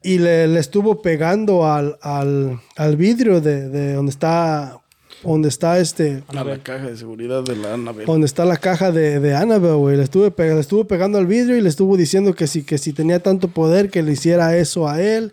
y 0.02 0.18
le, 0.18 0.46
le 0.48 0.60
estuvo 0.60 1.02
pegando 1.02 1.66
al, 1.66 1.98
al, 2.02 2.60
al 2.76 2.96
vidrio 2.96 3.40
de, 3.40 3.68
de 3.68 3.94
donde 3.94 4.10
está 4.10 4.78
donde 5.22 5.48
está 5.48 5.78
este 5.78 6.22
A 6.28 6.44
la 6.44 6.58
caja 6.58 6.84
de 6.86 6.96
seguridad 6.98 7.42
de 7.42 7.56
la 7.56 7.72
Annabelle. 7.74 8.04
donde 8.06 8.26
está 8.26 8.44
la 8.44 8.58
caja 8.58 8.92
de, 8.92 9.20
de 9.20 9.34
Annabelle, 9.34 9.76
güey. 9.76 9.96
Le, 9.96 10.02
estuve 10.02 10.30
pe- 10.30 10.52
le 10.52 10.60
estuvo 10.60 10.84
pegando 10.84 11.16
al 11.16 11.26
vidrio 11.26 11.56
y 11.56 11.62
le 11.62 11.68
estuvo 11.70 11.96
diciendo 11.96 12.34
que 12.34 12.46
si, 12.46 12.62
que 12.62 12.76
si 12.76 12.92
tenía 12.92 13.20
tanto 13.20 13.48
poder 13.48 13.88
que 13.88 14.02
le 14.02 14.12
hiciera 14.12 14.54
eso 14.54 14.86
a 14.86 15.00
él 15.00 15.32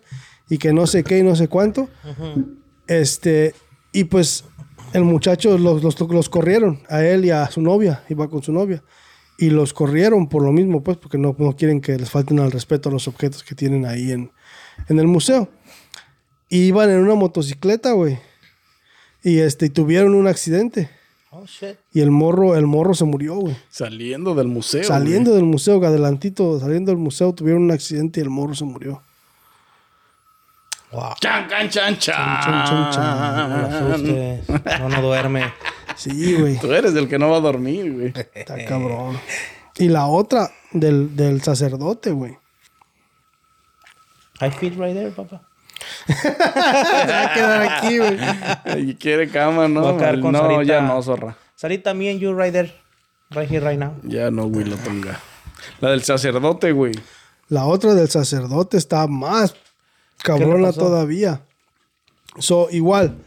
y 0.49 0.60
que 0.60 0.71
no 0.71 0.88
sé 0.88 1.03
qué 1.03 1.17
y 1.19 1.23
no 1.23 1.36
sé 1.36 1.49
cuánto. 1.49 1.89
Este, 2.88 3.54
y 3.91 4.06
pues 4.06 4.46
el 4.94 5.04
muchacho 5.04 5.58
los, 5.58 5.84
los, 5.84 6.00
los 6.00 6.30
corrieron 6.30 6.82
a 6.89 7.04
él 7.04 7.26
y 7.26 7.30
a 7.30 7.50
su 7.50 7.62
novia, 7.62 8.04
iba 8.10 8.30
con 8.30 8.44
su 8.44 8.52
novia. 8.52 8.84
Y 9.38 9.50
los 9.50 9.74
corrieron 9.74 10.30
por 10.30 10.44
lo 10.44 10.52
mismo, 10.52 10.84
pues, 10.84 10.98
porque 10.98 11.17
no, 11.17 11.36
no 11.39 11.56
quieren 11.56 11.82
que 11.82 11.98
les 11.98 12.10
falten 12.10 12.39
al 12.39 12.52
respeto 12.52 12.89
a 12.89 12.91
los 12.91 13.08
objetos 13.08 13.44
que 13.44 13.56
tienen 13.56 13.86
ahí 13.86 14.12
en, 14.12 14.32
en 14.88 15.00
el 15.00 15.08
museo. 15.08 15.50
Y 16.48 16.65
iban 16.65 16.91
en 16.91 17.00
una 17.00 17.15
motocicleta, 17.15 17.94
güey. 17.94 18.20
Y 19.24 19.39
este, 19.39 19.67
y 19.67 19.70
tuvieron 19.70 20.13
un 20.13 20.28
accidente. 20.28 20.89
Oh, 21.32 21.46
shit. 21.46 21.78
Y 21.94 22.02
el 22.02 22.12
morro, 22.12 22.56
el 22.56 22.67
morro 22.67 22.94
se 22.94 23.06
murió, 23.06 23.36
güey. 23.36 23.56
Saliendo 23.70 24.36
del 24.36 24.48
museo. 24.48 24.84
Saliendo 24.84 25.34
del 25.34 25.46
museo, 25.46 25.84
adelantito, 25.84 26.60
saliendo 26.60 26.91
del 26.91 27.00
museo, 27.00 27.34
tuvieron 27.34 27.63
un 27.63 27.72
accidente 27.72 28.20
y 28.20 28.24
el 28.24 28.30
morro 28.30 28.54
se 28.54 28.65
murió. 28.65 29.02
Wow. 30.91 31.13
Chan, 31.21 31.47
can, 31.47 31.69
chan, 31.69 31.97
chan. 31.97 32.15
Chan, 32.43 32.65
chan, 32.67 32.91
chan. 32.91 34.43
No. 34.47 34.80
No, 34.80 34.89
no 34.89 35.01
duerme. 35.01 35.54
Sí, 35.95 36.36
güey. 36.36 36.58
Tú 36.58 36.73
eres 36.73 36.93
el 36.95 37.08
que 37.08 37.17
no 37.17 37.30
va 37.30 37.38
a 37.38 37.41
dormir, 37.41 37.93
güey. 37.93 38.13
Está 38.34 38.63
cabrón. 38.65 39.17
Y 39.77 39.88
la 39.88 40.08
otra 40.08 40.51
del, 40.71 41.15
del 41.15 41.41
sacerdote, 41.41 42.12
güey. 42.12 42.38
I 44.41 44.49
fit 44.49 44.77
right 44.77 44.93
there, 44.93 45.12
papá. 45.12 45.41
Se 46.08 46.30
va 46.30 47.23
a 47.23 47.34
quedar 47.34 47.62
aquí, 47.62 47.97
güey. 47.97 48.89
Y 48.89 48.95
quiere 48.95 49.30
cama, 49.30 49.67
¿no? 49.67 49.82
Voy 49.82 49.95
a 49.95 49.97
quedar 49.97 50.19
con 50.19 50.34
no, 50.34 50.39
Sarita. 50.39 50.63
ya 50.63 50.82
no, 50.82 51.01
zorra. 51.01 51.38
Sarita, 51.56 51.93
me 51.93 52.10
and 52.10 52.19
you 52.19 52.34
right 52.34 52.51
there. 52.51 52.73
Right 53.30 53.49
here, 53.49 53.65
right 53.65 53.80
now. 53.80 53.95
Ya 54.04 54.30
no, 54.30 54.47
güey, 54.47 54.65
lo 54.65 54.75
ponga. 54.77 55.19
La 55.80 55.91
del 55.91 56.04
sacerdote, 56.04 56.71
güey. 56.73 56.93
La 57.47 57.65
otra 57.65 57.93
del 57.93 58.10
sacerdote 58.10 58.77
está 58.77 59.08
más 59.08 59.56
cabrona 60.23 60.67
todavía. 60.73 61.41
So, 62.39 62.69
igual, 62.71 63.17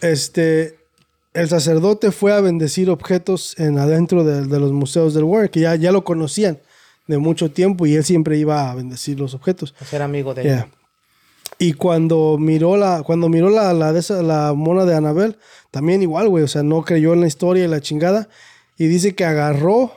este, 0.00 0.78
el 1.32 1.48
sacerdote 1.48 2.12
fue 2.12 2.32
a 2.32 2.40
bendecir 2.40 2.90
objetos 2.90 3.58
en 3.58 3.78
adentro 3.78 4.24
de, 4.24 4.46
de 4.46 4.60
los 4.60 4.72
museos 4.72 5.14
del 5.14 5.24
Warren, 5.24 5.50
que 5.50 5.60
ya, 5.60 5.74
ya 5.76 5.92
lo 5.92 6.04
conocían 6.04 6.58
de 7.06 7.18
mucho 7.18 7.50
tiempo 7.50 7.86
y 7.86 7.94
él 7.94 8.04
siempre 8.04 8.38
iba 8.38 8.70
a 8.70 8.74
bendecir 8.74 9.18
los 9.20 9.34
objetos. 9.34 9.74
A 9.80 9.84
ser 9.84 10.02
amigo 10.02 10.34
de 10.34 10.42
Yeah. 10.44 10.68
Y 11.58 11.74
cuando 11.74 12.36
miró 12.38 12.76
la, 12.76 13.02
cuando 13.04 13.28
miró 13.28 13.48
la, 13.50 13.72
la, 13.74 13.92
de 13.92 14.00
esa, 14.00 14.22
la 14.22 14.54
mona 14.54 14.84
de 14.84 14.94
Anabel, 14.96 15.36
también 15.70 16.02
igual, 16.02 16.28
güey, 16.28 16.42
o 16.44 16.48
sea, 16.48 16.62
no 16.62 16.82
creyó 16.82 17.12
en 17.12 17.20
la 17.20 17.26
historia 17.26 17.64
y 17.64 17.68
la 17.68 17.80
chingada. 17.80 18.28
Y 18.76 18.86
dice 18.86 19.14
que 19.14 19.24
agarró 19.24 19.92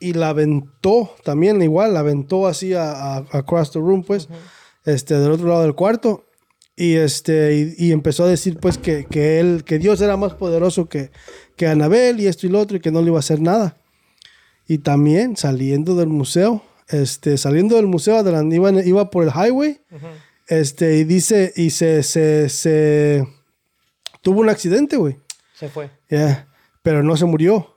y 0.00 0.12
la 0.12 0.30
aventó, 0.30 1.14
también 1.24 1.62
igual, 1.62 1.94
la 1.94 2.00
aventó 2.00 2.46
así 2.46 2.74
a, 2.74 2.92
a- 3.16 3.24
across 3.32 3.70
the 3.70 3.78
room, 3.78 4.02
pues, 4.04 4.28
este, 4.84 5.14
del 5.14 5.32
otro 5.32 5.48
lado 5.48 5.62
del 5.62 5.74
cuarto. 5.74 6.26
Y 6.74 6.94
este, 6.94 7.74
y, 7.78 7.86
y 7.86 7.92
empezó 7.92 8.24
a 8.24 8.28
decir, 8.28 8.58
pues, 8.58 8.78
que, 8.78 9.04
que 9.04 9.40
él, 9.40 9.62
que 9.64 9.78
Dios 9.78 10.00
era 10.00 10.16
más 10.16 10.34
poderoso 10.34 10.88
que, 10.88 11.10
que 11.56 11.66
Anabel 11.66 12.20
y 12.20 12.26
esto 12.26 12.46
y 12.46 12.50
lo 12.50 12.60
otro, 12.60 12.76
y 12.76 12.80
que 12.80 12.90
no 12.90 13.00
le 13.02 13.08
iba 13.08 13.18
a 13.18 13.20
hacer 13.20 13.40
nada. 13.40 13.76
Y 14.66 14.78
también 14.78 15.36
saliendo 15.36 15.94
del 15.96 16.08
museo, 16.08 16.62
este, 16.88 17.36
saliendo 17.36 17.76
del 17.76 17.86
museo, 17.86 18.16
adelante, 18.16 18.56
iba, 18.56 18.70
iba 18.70 19.10
por 19.10 19.24
el 19.24 19.30
highway, 19.30 19.80
este, 20.48 20.96
y 20.96 21.04
dice, 21.04 21.52
y 21.56 21.70
se, 21.70 22.02
se, 22.02 22.48
se 22.48 23.26
tuvo 24.22 24.40
un 24.40 24.48
accidente, 24.48 24.96
güey. 24.96 25.18
Se 25.54 25.68
fue. 25.68 25.90
Yeah, 26.08 26.48
Pero 26.82 27.02
no 27.02 27.16
se 27.16 27.26
murió. 27.26 27.76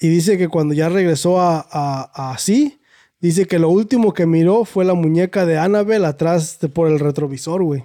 Y 0.00 0.08
dice 0.08 0.36
que 0.38 0.48
cuando 0.48 0.74
ya 0.74 0.88
regresó 0.88 1.40
a, 1.40 1.60
a, 1.70 2.10
a 2.14 2.32
así, 2.32 2.80
dice 3.22 3.46
que 3.46 3.58
lo 3.58 3.70
último 3.70 4.12
que 4.12 4.26
miró 4.26 4.64
fue 4.66 4.84
la 4.84 4.92
muñeca 4.94 5.46
de 5.46 5.58
Annabelle 5.58 6.04
atrás 6.06 6.58
de, 6.60 6.68
por 6.68 6.88
el 6.90 6.98
retrovisor, 6.98 7.62
güey. 7.62 7.84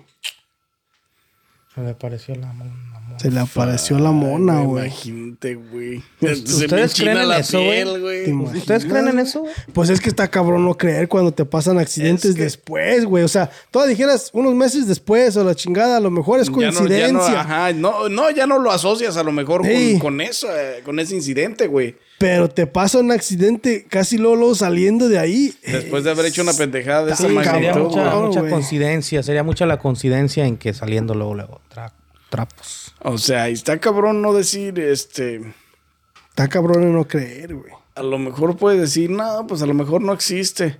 Se 1.73 1.81
le 1.81 1.89
apareció 1.91 2.35
la 2.35 2.51
mona. 2.53 2.73
Se 3.19 3.31
le 3.31 3.39
apareció 3.39 3.97
la 3.97 4.11
mona, 4.11 4.61
güey. 4.61 4.85
Imagínate, 4.85 5.55
güey. 5.55 6.03
¿Ustedes 6.21 6.93
creen 6.93 7.17
en 7.17 7.31
eso, 7.31 7.59
güey? 7.59 8.25
¿Te 8.25 8.29
imaginas, 8.29 8.57
¿Ustedes 8.57 8.85
creen 8.85 9.07
en 9.07 9.19
eso, 9.19 9.39
güey? 9.41 9.53
Pues 9.73 9.89
es 9.89 9.99
que 9.99 10.09
está 10.09 10.27
cabrón 10.27 10.63
no 10.65 10.75
creer 10.77 11.07
cuando 11.07 11.31
te 11.33 11.43
pasan 11.43 11.79
accidentes 11.79 12.25
Es 12.31 12.35
que- 12.35 12.43
después, 12.43 13.05
güey. 13.05 13.23
O 13.23 13.27
sea, 13.27 13.49
tú 13.71 13.81
dijeras 13.83 14.29
unos 14.33 14.53
meses 14.53 14.87
después 14.87 15.35
o 15.35 15.43
la 15.43 15.55
chingada, 15.55 15.97
a 15.97 15.99
lo 15.99 16.11
mejor 16.11 16.39
es 16.39 16.47
Ya 16.47 16.51
no- 16.53 16.61
ya 16.61 16.69
no, 16.71 16.77
coincidencia. 16.77 17.41
ajá, 17.41 17.73
no, 17.73 18.07
no, 18.09 18.29
ya 18.29 18.45
no 18.45 18.59
lo 18.59 18.71
asocias 18.71 19.17
a 19.17 19.23
lo 19.23 19.31
mejor 19.31 19.63
con- 19.99 20.21
eso, 20.21 20.47
eh, 20.55 20.81
con 20.85 20.99
ese 20.99 21.15
incidente, 21.15 21.65
güey. 21.67 21.95
Pero 22.19 22.49
te 22.49 22.65
pasa 22.67 22.99
un 22.99 23.11
accidente 23.11 23.85
casi 23.89 24.17
luego, 24.17 24.35
luego 24.37 24.55
saliendo 24.55 25.07
de 25.07 25.19
ahí. 25.19 25.53
Después 25.65 26.03
de 26.03 26.11
haber 26.11 26.25
hecho 26.25 26.41
una 26.41 26.53
pendejada 26.53 27.05
de 27.05 27.11
esa 27.13 27.27
Sí, 27.27 27.35
Sería 27.35 27.73
magnitud. 27.73 27.95
mucha, 28.27 28.49
coincidencia, 28.49 29.21
sería 29.23 29.43
mucha 29.43 29.65
la 29.65 29.77
coincidencia 29.77 30.45
en 30.45 30.57
que 30.57 30.73
saliendo 30.73 31.13
luego, 31.13 31.35
luego, 31.35 31.61
tra- 31.73 31.91
trapos. 32.29 32.93
O 33.03 33.17
sea, 33.17 33.49
y 33.49 33.53
está 33.53 33.79
cabrón 33.79 34.21
no 34.21 34.33
decir, 34.33 34.79
este... 34.79 35.53
Está 36.29 36.47
cabrón 36.49 36.91
no 36.93 37.07
creer, 37.07 37.55
güey. 37.55 37.71
A 37.95 38.03
lo 38.03 38.19
mejor 38.19 38.57
puede 38.57 38.79
decir, 38.79 39.09
no, 39.09 39.47
pues 39.47 39.61
a 39.63 39.65
lo 39.65 39.73
mejor 39.73 40.01
no 40.01 40.13
existe. 40.13 40.77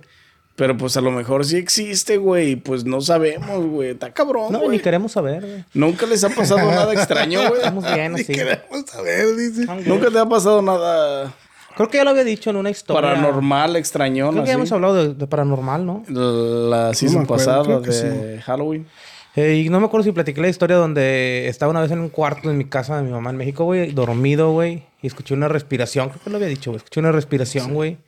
Pero 0.58 0.76
pues 0.76 0.96
a 0.96 1.00
lo 1.00 1.12
mejor 1.12 1.44
sí 1.44 1.56
existe, 1.56 2.16
güey. 2.16 2.56
Pues 2.56 2.84
no 2.84 3.00
sabemos, 3.00 3.64
güey. 3.64 3.90
Está 3.90 4.12
cabrón, 4.12 4.52
No, 4.52 4.58
güey. 4.58 4.70
ni 4.72 4.78
queremos 4.80 5.12
saber, 5.12 5.40
güey. 5.40 5.64
Nunca 5.72 6.04
les 6.04 6.24
ha 6.24 6.30
pasado 6.30 6.58
nada 6.70 6.92
extraño, 6.92 7.38
güey. 7.48 7.60
Estamos 7.60 7.84
bien 7.94 8.14
así. 8.16 8.24
Queremos 8.34 8.84
saber, 8.86 9.36
dice. 9.36 9.66
Nunca 9.86 10.10
te 10.10 10.18
ha 10.18 10.26
pasado 10.26 10.60
nada 10.60 11.32
Creo 11.76 11.88
que 11.88 11.98
ya 11.98 12.02
lo 12.02 12.10
había 12.10 12.24
dicho 12.24 12.50
en 12.50 12.56
una 12.56 12.70
historia. 12.70 13.00
paranormal, 13.08 13.76
extrañón, 13.76 14.32
Creo 14.32 14.42
que 14.42 14.48
ya 14.48 14.54
hemos 14.54 14.72
hablado 14.72 14.94
de, 14.96 15.14
de 15.14 15.26
paranormal, 15.28 15.86
¿no? 15.86 16.02
La 16.08 16.92
season 16.92 17.22
acuerdo, 17.22 17.44
pasada 17.44 17.62
creo 17.62 17.82
que 17.82 17.90
de 17.90 18.42
Halloween. 18.42 18.88
Eh, 19.36 19.62
y 19.64 19.68
no 19.68 19.78
me 19.78 19.86
acuerdo 19.86 20.02
si 20.02 20.10
platiqué 20.10 20.40
la 20.40 20.48
historia 20.48 20.74
donde 20.76 21.46
estaba 21.46 21.70
una 21.70 21.80
vez 21.80 21.92
en 21.92 22.00
un 22.00 22.08
cuarto 22.08 22.50
en 22.50 22.58
mi 22.58 22.64
casa 22.64 22.96
de 22.96 23.04
mi 23.04 23.12
mamá 23.12 23.30
en 23.30 23.36
México, 23.36 23.62
güey, 23.62 23.92
dormido, 23.92 24.50
güey, 24.50 24.86
y 25.00 25.06
escuché 25.06 25.34
una 25.34 25.46
respiración, 25.46 26.08
creo 26.08 26.20
que 26.24 26.30
lo 26.30 26.36
había 26.36 26.48
dicho, 26.48 26.72
güey, 26.72 26.78
escuché 26.78 26.98
una 26.98 27.12
respiración, 27.12 27.72
güey, 27.72 27.98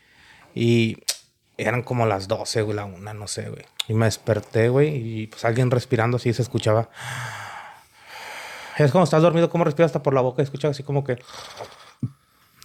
y 0.53 0.97
eran 1.63 1.83
como 1.83 2.07
las 2.07 2.29
12, 2.29 2.63
güey, 2.63 2.77
la 2.77 2.85
una, 2.85 3.15
no 3.15 3.27
sé, 3.27 3.49
güey. 3.49 3.65
Y 3.89 3.95
me 3.95 4.07
desperté, 4.07 4.69
güey, 4.69 4.89
y 4.97 5.27
pues 5.27 5.45
alguien 5.45 5.71
respirando 5.71 6.17
así 6.17 6.33
se 6.33 6.43
escuchaba. 6.43 6.89
Es 8.79 8.91
como 8.93 9.05
estás 9.05 9.23
dormido, 9.23 9.51
cómo 9.51 9.65
respiras 9.65 9.91
hasta 9.91 10.03
por 10.03 10.15
la 10.15 10.21
boca, 10.21 10.43
y 10.43 10.45
escuchas 10.45 10.73
así 10.73 10.83
como 10.83 11.05
que... 11.05 11.19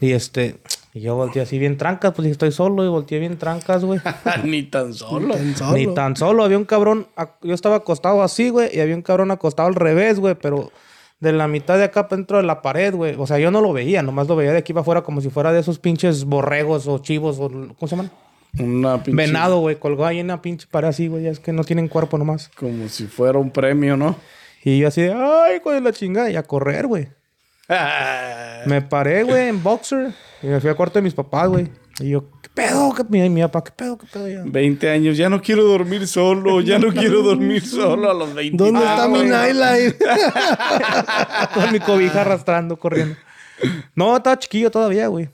Y 0.01 0.11
este, 0.11 0.61
y 0.93 1.01
yo 1.01 1.15
volteé 1.15 1.41
así 1.41 1.57
bien 1.57 1.77
trancas, 1.77 2.13
pues 2.13 2.23
dije, 2.23 2.33
estoy 2.33 2.51
solo, 2.51 2.85
y 2.85 2.87
volteé 2.87 3.19
bien 3.19 3.37
trancas, 3.37 3.83
güey. 3.83 3.99
Ni 4.43 4.63
tan 4.63 4.93
solo. 4.93 5.35
Tan 5.35 5.55
solo. 5.55 5.73
Ni 5.73 5.93
tan 5.93 6.15
solo, 6.15 6.43
había 6.43 6.57
un 6.57 6.65
cabrón, 6.65 7.07
yo 7.41 7.53
estaba 7.53 7.77
acostado 7.77 8.23
así, 8.23 8.49
güey, 8.49 8.69
y 8.75 8.79
había 8.79 8.95
un 8.95 9.01
cabrón 9.01 9.31
acostado 9.31 9.67
al 9.67 9.75
revés, 9.75 10.19
güey, 10.19 10.35
pero 10.35 10.71
de 11.19 11.33
la 11.33 11.47
mitad 11.47 11.77
de 11.77 11.85
acá 11.85 12.07
para 12.07 12.17
dentro 12.17 12.37
de 12.37 12.43
la 12.43 12.61
pared, 12.61 12.93
güey. 12.93 13.15
O 13.17 13.27
sea, 13.27 13.39
yo 13.39 13.51
no 13.51 13.61
lo 13.61 13.73
veía, 13.73 14.01
nomás 14.03 14.27
lo 14.27 14.35
veía 14.35 14.51
de 14.51 14.59
aquí 14.59 14.73
para 14.73 14.81
afuera 14.81 15.01
como 15.01 15.21
si 15.21 15.29
fuera 15.29 15.51
de 15.51 15.59
esos 15.59 15.79
pinches 15.79 16.25
borregos 16.25 16.87
o 16.87 16.99
chivos 16.99 17.37
o, 17.39 17.49
¿cómo 17.49 17.87
se 17.87 17.95
llaman? 17.95 18.11
Una 18.59 19.03
pinche... 19.03 19.15
Venado, 19.25 19.59
güey, 19.59 19.77
colgó 19.77 20.05
ahí 20.05 20.19
en 20.19 20.27
una 20.27 20.41
pinche 20.41 20.67
pared 20.69 20.87
así, 20.89 21.07
güey, 21.07 21.23
ya 21.23 21.31
es 21.31 21.39
que 21.39 21.51
no 21.53 21.63
tienen 21.63 21.87
cuerpo 21.87 22.17
nomás. 22.17 22.49
Como 22.55 22.87
si 22.89 23.05
fuera 23.07 23.37
un 23.37 23.51
premio, 23.51 23.97
¿no? 23.97 24.15
Y 24.63 24.79
yo 24.79 24.87
así 24.87 25.01
de, 25.01 25.13
ay, 25.13 25.59
con 25.59 25.83
la 25.83 25.91
chingada, 25.91 26.29
y 26.31 26.35
a 26.35 26.43
correr, 26.43 26.87
güey. 26.87 27.07
Me 28.65 28.81
paré, 28.81 29.23
güey, 29.23 29.49
en 29.49 29.61
boxer, 29.61 30.13
y 30.41 30.47
me 30.47 30.59
fui 30.59 30.69
al 30.69 30.75
cuarto 30.75 30.99
de 30.99 31.03
mis 31.03 31.13
papás, 31.13 31.49
güey. 31.49 31.69
Y 31.99 32.09
yo, 32.09 32.29
¿qué 32.41 32.49
pedo? 32.53 32.93
¿Qué, 32.93 33.03
mi, 33.09 33.29
mi 33.29 33.41
papá, 33.41 33.63
¿qué 33.63 33.71
pedo? 33.71 33.97
¿Qué 33.97 34.05
pedo? 34.11 34.27
Ya? 34.27 34.41
20 34.45 34.89
años, 34.89 35.17
ya 35.17 35.29
no 35.29 35.41
quiero 35.41 35.63
dormir 35.63 36.07
solo, 36.07 36.61
ya 36.61 36.77
no 36.79 36.91
quiero 36.91 37.21
dormir 37.21 37.65
solo 37.65 38.09
a 38.09 38.13
los 38.13 38.33
20 38.33 38.57
¿Dónde 38.63 38.81
Ah, 38.83 38.91
está 38.95 39.07
mi 39.07 39.17
güey. 39.19 39.29
nightlife? 39.29 39.97
Con 41.53 41.71
mi 41.71 41.79
cobija 41.79 42.21
arrastrando, 42.21 42.77
corriendo. 42.77 43.15
No, 43.95 44.17
estaba 44.17 44.37
chiquillo 44.37 44.69
todavía, 44.71 45.07
güey. 45.07 45.29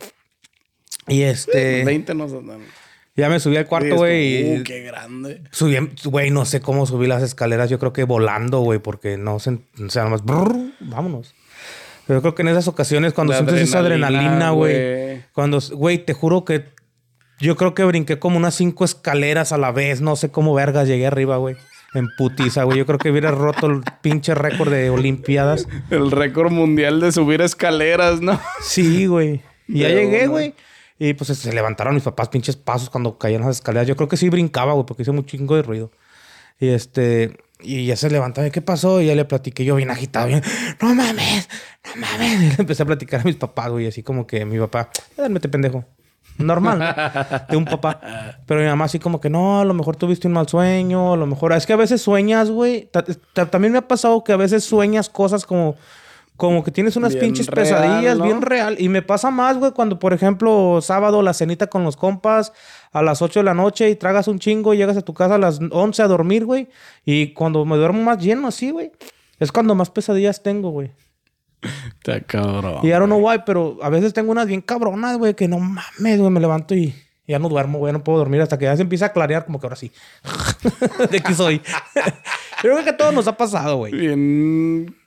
Y 1.08 1.24
este. 1.24 1.84
20 1.84 2.14
nos 2.14 2.32
andan. 2.34 2.60
Ya 3.16 3.28
me 3.28 3.40
subí 3.40 3.58
al 3.58 3.68
cuarto, 3.68 3.96
güey. 3.96 4.60
Uh, 4.60 4.64
qué 4.64 4.82
grande. 4.84 5.42
subí, 5.52 5.78
güey, 6.06 6.32
no 6.32 6.46
sé 6.46 6.62
cómo 6.62 6.86
subí 6.86 7.08
las 7.08 7.22
escaleras. 7.22 7.70
Yo 7.70 7.78
creo 7.78 7.92
que 7.92 8.06
volando, 8.06 8.62
güey, 8.62 8.80
porque 8.80 9.18
no 9.18 9.40
sé. 9.40 9.60
O 9.86 9.90
sea, 9.90 10.04
nomás. 10.04 10.24
brrr, 10.24 10.56
vámonos. 10.80 11.36
Pero 12.08 12.20
yo 12.20 12.22
creo 12.22 12.36
que 12.36 12.42
en 12.44 12.48
esas 12.50 12.68
ocasiones, 12.68 13.14
cuando 13.14 13.34
La 13.34 13.40
sientes 13.40 13.62
esa 13.62 13.80
adrenalina, 13.80 14.52
güey. 14.52 15.24
Cuando, 15.34 15.60
güey, 15.74 15.98
te 15.98 16.14
juro 16.14 16.46
que. 16.46 16.66
Yo 17.40 17.58
creo 17.58 17.74
que 17.74 17.84
brinqué 17.84 18.20
como 18.20 18.38
unas 18.38 18.56
cinco 18.56 18.86
escaleras 18.86 19.52
a 19.52 19.58
la 19.58 19.72
vez. 19.72 20.00
No 20.00 20.16
sé 20.16 20.30
cómo 20.30 20.54
vergas 20.54 20.88
llegué 20.88 21.08
arriba, 21.08 21.38
güey. 21.38 21.56
En 21.94 22.08
putiza, 22.18 22.64
güey. 22.64 22.78
Yo 22.78 22.86
creo 22.86 23.00
que 23.00 23.12
hubiera 23.12 23.32
roto 23.32 23.68
el 23.68 23.82
pinche 24.02 24.36
récord 24.36 24.72
de 24.72 24.90
Olimpiadas. 24.90 25.68
El 25.90 26.12
récord 26.12 26.52
mundial 26.52 27.02
de 27.02 27.12
subir 27.12 27.42
escaleras, 27.42 28.22
¿no? 28.22 28.40
Sí, 28.62 29.08
güey. 29.08 29.42
Y 29.68 29.80
ya 29.80 29.90
llegué, 29.90 30.28
güey. 30.28 30.54
Y 31.04 31.16
pues 31.16 31.36
se 31.36 31.52
levantaron 31.52 31.96
mis 31.96 32.04
papás 32.04 32.30
pinches 32.30 32.56
pasos 32.56 32.92
cuando 32.92 33.18
caían 33.18 33.42
las 33.42 33.56
escaleras. 33.56 33.88
Yo 33.88 33.96
creo 33.96 34.08
que 34.08 34.18
sí 34.18 34.30
brincaba, 34.30 34.74
güey, 34.74 34.86
porque 34.86 35.02
hice 35.02 35.10
un 35.10 35.26
chingo 35.26 35.56
de 35.56 35.64
ruido. 35.64 35.90
Y 36.60 36.68
este... 36.70 37.36
Y 37.60 37.88
ya 37.88 37.96
se 37.96 38.12
levantaba. 38.12 38.48
¿Qué 38.52 38.62
pasó? 38.62 39.02
Y 39.02 39.08
ya 39.08 39.16
le 39.16 39.26
platiqué 39.26 39.66
yo 39.66 39.76
bien 39.76 39.90
agitado. 39.90 40.28
Bien, 40.28 40.44
no 40.80 40.94
mames, 40.94 41.50
no 41.86 42.02
mames. 42.02 42.42
Y 42.44 42.48
le 42.50 42.56
empecé 42.60 42.84
a 42.84 42.86
platicar 42.86 43.22
a 43.22 43.24
mis 43.24 43.36
papás, 43.36 43.72
güey. 43.72 43.88
Así 43.88 44.04
como 44.04 44.28
que 44.28 44.46
mi 44.46 44.60
papá... 44.60 44.90
Dálmete, 45.18 45.50
pendejo. 45.50 45.86
Normal, 46.38 46.78
¿no? 46.78 47.46
De 47.50 47.58
un 47.58 47.66
papá. 47.66 48.00
Pero 48.46 48.60
mi 48.62 48.68
mamá 48.68 48.86
así 48.86 49.00
como 49.00 49.20
que 49.20 49.32
no, 49.32 49.60
a 49.60 49.66
lo 49.66 49.74
mejor 49.74 49.96
tuviste 49.96 50.28
un 50.28 50.34
mal 50.34 50.48
sueño, 50.48 51.14
a 51.14 51.18
lo 51.18 51.26
mejor... 51.26 51.54
Es 51.54 51.66
que 51.66 51.74
a 51.74 51.78
veces 51.78 52.00
sueñas, 52.00 52.52
güey. 52.52 52.90
Ta- 52.92 53.04
ta- 53.34 53.50
También 53.50 53.72
me 53.72 53.80
ha 53.80 53.88
pasado 53.88 54.24
que 54.24 54.34
a 54.34 54.38
veces 54.38 54.64
sueñas 54.64 55.10
cosas 55.10 55.48
como... 55.48 55.76
Como 56.42 56.64
que 56.64 56.72
tienes 56.72 56.96
unas 56.96 57.14
Bien 57.14 57.26
pinches 57.26 57.46
real, 57.46 57.68
pesadillas 57.68 58.18
¿no? 58.18 58.24
bien 58.24 58.42
real. 58.42 58.76
Y 58.80 58.90
me 58.90 59.04
pasa 59.04 59.30
más, 59.30 59.60
güey, 59.60 59.74
cuando, 59.74 60.00
por 60.00 60.12
ejemplo, 60.12 60.80
sábado 60.82 61.22
la 61.22 61.36
cenita 61.36 61.68
con 61.68 61.84
los 61.84 61.96
compas 61.96 62.52
a 62.92 63.04
las 63.04 63.22
8 63.22 63.42
de 63.42 63.44
la 63.44 63.54
noche 63.54 63.92
y 63.92 63.96
tragas 63.96 64.28
un 64.28 64.40
chingo 64.40 64.74
y 64.74 64.78
llegas 64.78 64.98
a 64.98 65.04
tu 65.04 65.14
casa 65.14 65.36
a 65.36 65.38
las 65.38 65.60
11 65.70 66.02
a 66.02 66.08
dormir, 66.08 66.46
güey. 66.46 66.68
Y 67.06 67.34
cuando 67.34 67.64
me 67.64 67.78
duermo 67.78 68.02
más 68.02 68.18
lleno 68.18 68.48
así, 68.48 68.72
güey, 68.72 68.92
es 69.38 69.52
cuando 69.52 69.76
más 69.76 69.92
pesadillas 69.92 70.42
tengo, 70.42 70.72
güey. 70.72 70.90
Está 72.00 72.20
cabrón. 72.22 72.80
Y 72.82 72.88
I 72.88 72.94
don't 72.94 73.06
know 73.06 73.20
why, 73.20 73.44
pero 73.46 73.78
a 73.80 73.90
veces 73.90 74.12
tengo 74.12 74.32
unas 74.32 74.48
bien 74.48 74.62
cabronas, 74.62 75.20
güey, 75.20 75.36
que 75.36 75.48
no 75.48 75.60
mames, 75.60 76.18
güey, 76.18 76.32
me 76.32 76.40
levanto 76.40 76.74
y 76.74 76.96
ya 77.28 77.38
no 77.38 77.50
duermo, 77.50 77.78
güey, 77.78 77.94
no 77.94 78.04
puedo 78.04 78.18
dormir 78.18 78.42
hasta 78.42 78.58
que 78.58 78.66
ya 78.66 78.76
se 78.76 78.82
empieza 78.82 79.06
a 79.06 79.14
clarear, 79.14 79.46
como 79.46 79.60
que 79.60 79.68
ahora 79.68 79.76
sí. 79.76 79.92
de 81.12 81.18
aquí 81.20 81.36
soy. 81.36 81.62
Creo 82.64 82.84
que 82.84 82.90
a 82.90 82.98
todos 82.98 83.14
nos 83.14 83.28
ha 83.28 83.38
pasado, 83.38 83.78
güey. 83.78 83.94
Bien 83.94 85.01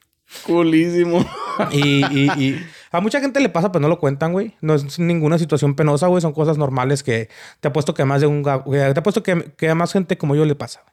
culísimo. 0.46 1.24
Y, 1.70 2.04
y, 2.06 2.30
y 2.38 2.66
a 2.90 3.00
mucha 3.00 3.20
gente 3.20 3.40
le 3.40 3.48
pasa, 3.48 3.70
pero 3.70 3.82
no 3.82 3.88
lo 3.88 3.98
cuentan, 3.98 4.32
güey. 4.32 4.54
No 4.60 4.74
es 4.74 4.98
ninguna 4.98 5.38
situación 5.38 5.74
penosa, 5.74 6.06
güey. 6.08 6.20
Son 6.20 6.32
cosas 6.32 6.58
normales 6.58 7.02
que 7.02 7.28
te 7.60 7.68
apuesto 7.68 7.94
que 7.94 8.04
más 8.04 8.20
de 8.20 8.26
un... 8.26 8.42
güey, 8.42 8.92
Te 8.92 9.00
apuesto 9.00 9.22
que, 9.22 9.52
que 9.56 9.68
a 9.68 9.74
más 9.74 9.92
gente 9.92 10.18
como 10.18 10.34
yo 10.34 10.44
le 10.44 10.54
pasa. 10.54 10.84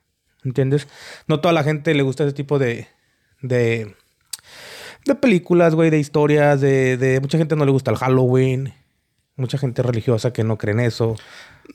¿Entiendes? 0.43 0.87
No 1.27 1.39
toda 1.39 1.53
la 1.53 1.63
gente 1.63 1.93
le 1.93 2.03
gusta 2.03 2.23
ese 2.23 2.33
tipo 2.33 2.59
de... 2.59 2.87
De, 3.41 3.95
de 5.05 5.15
películas, 5.15 5.73
güey, 5.73 5.89
de 5.89 5.99
historias, 5.99 6.61
de, 6.61 6.97
de... 6.97 7.19
Mucha 7.19 7.37
gente 7.37 7.55
no 7.55 7.65
le 7.65 7.71
gusta 7.71 7.91
el 7.91 7.97
Halloween. 7.97 8.73
Mucha 9.35 9.57
gente 9.57 9.81
religiosa 9.81 10.33
que 10.33 10.43
no 10.43 10.57
cree 10.57 10.73
en 10.73 10.81
eso. 10.81 11.15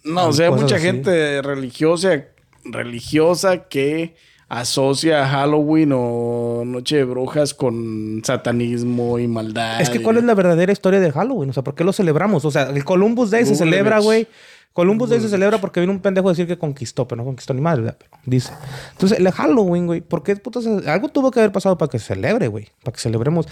No, 0.04 0.28
o 0.28 0.32
sea, 0.32 0.50
mucha 0.50 0.76
así. 0.76 0.84
gente 0.84 1.42
religiosa, 1.42 2.26
religiosa 2.64 3.64
que 3.68 4.14
asocia 4.48 5.26
Halloween 5.26 5.90
o 5.94 6.62
Noche 6.64 6.96
de 6.98 7.04
Brujas 7.04 7.52
con 7.54 8.22
satanismo 8.24 9.18
y 9.18 9.26
maldad. 9.26 9.80
Es 9.80 9.90
que 9.90 9.98
y- 9.98 10.02
¿cuál 10.02 10.18
es 10.18 10.24
la 10.24 10.34
verdadera 10.34 10.72
historia 10.72 11.00
de 11.00 11.10
Halloween? 11.10 11.50
O 11.50 11.52
sea, 11.52 11.64
¿por 11.64 11.74
qué 11.74 11.82
lo 11.84 11.92
celebramos? 11.92 12.44
O 12.44 12.50
sea, 12.50 12.64
el 12.70 12.84
Columbus 12.84 13.30
Day 13.30 13.44
se 13.44 13.56
celebra, 13.56 13.98
güey. 13.98 14.28
Columbus 14.72 15.08
Day 15.08 15.20
se 15.20 15.28
celebra 15.30 15.58
porque 15.58 15.80
vino 15.80 15.90
un 15.92 16.00
pendejo 16.00 16.28
a 16.28 16.32
decir 16.32 16.46
que 16.46 16.58
conquistó, 16.58 17.08
pero 17.08 17.22
no 17.22 17.24
conquistó 17.24 17.54
ni 17.54 17.62
madre, 17.62 17.82
¿verdad? 17.82 17.96
Pero 17.98 18.10
dice. 18.26 18.52
Entonces, 18.92 19.18
el 19.18 19.30
Halloween, 19.32 19.86
güey, 19.86 20.00
¿por 20.02 20.22
qué 20.22 20.36
putas? 20.36 20.66
Algo 20.86 21.08
tuvo 21.08 21.30
que 21.30 21.40
haber 21.40 21.50
pasado 21.50 21.78
para 21.78 21.90
que 21.90 21.98
se 21.98 22.06
celebre, 22.14 22.48
güey. 22.48 22.68
Para 22.84 22.94
que 22.94 23.00
celebremos. 23.00 23.46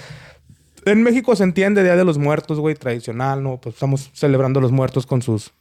En 0.85 1.03
México 1.03 1.35
se 1.35 1.45
entiende 1.45 1.83
Día 1.83 1.97
de 1.97 2.05
los 2.05 2.19
Muertos, 2.19 2.61
güey, 2.61 2.75
tradicional, 2.75 3.43
¿no? 3.43 3.59
Pues 3.59 3.75
estamos 3.77 4.11
celebrando 4.13 4.59
a 4.59 4.63
los 4.63 4.71
muertos 4.71 5.07
con 5.07 5.23
sus. 5.23 5.53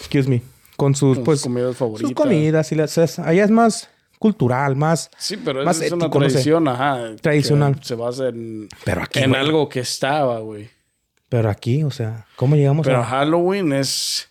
Excuse 0.00 0.28
me. 0.28 0.42
Con 0.76 0.94
sus, 0.94 1.16
Con 1.16 1.16
sus 1.16 1.24
pues. 1.24 1.42
comidas 1.42 1.76
favoritas. 1.76 2.08
Sus 2.10 2.14
comidas 2.16 2.72
y 2.72 2.74
las. 2.74 2.96
es- 2.98 3.18
Allá 3.18 3.44
es 3.44 3.50
más 3.50 3.88
cultural, 4.18 4.76
más. 4.76 5.10
Sí, 5.18 5.36
pero 5.36 5.64
más 5.64 5.80
es 5.80 5.92
una 5.92 6.06
ético, 6.06 6.18
no 6.20 6.24
sé. 6.26 6.32
tradición, 6.32 6.68
ajá. 6.68 7.16
Tradicional. 7.20 7.78
Se 7.82 7.94
basa 7.94 8.28
en, 8.28 8.68
Pero 8.84 9.02
aquí, 9.02 9.18
en 9.20 9.30
güey. 9.30 9.40
algo 9.40 9.68
que 9.68 9.80
estaba, 9.80 10.38
güey. 10.40 10.68
Pero 11.28 11.50
aquí, 11.50 11.82
o 11.82 11.90
sea, 11.90 12.26
¿cómo 12.36 12.56
llegamos 12.56 12.86
Pero 12.86 12.98
a.? 13.00 13.04
Halloween 13.04 13.72
es... 13.72 14.28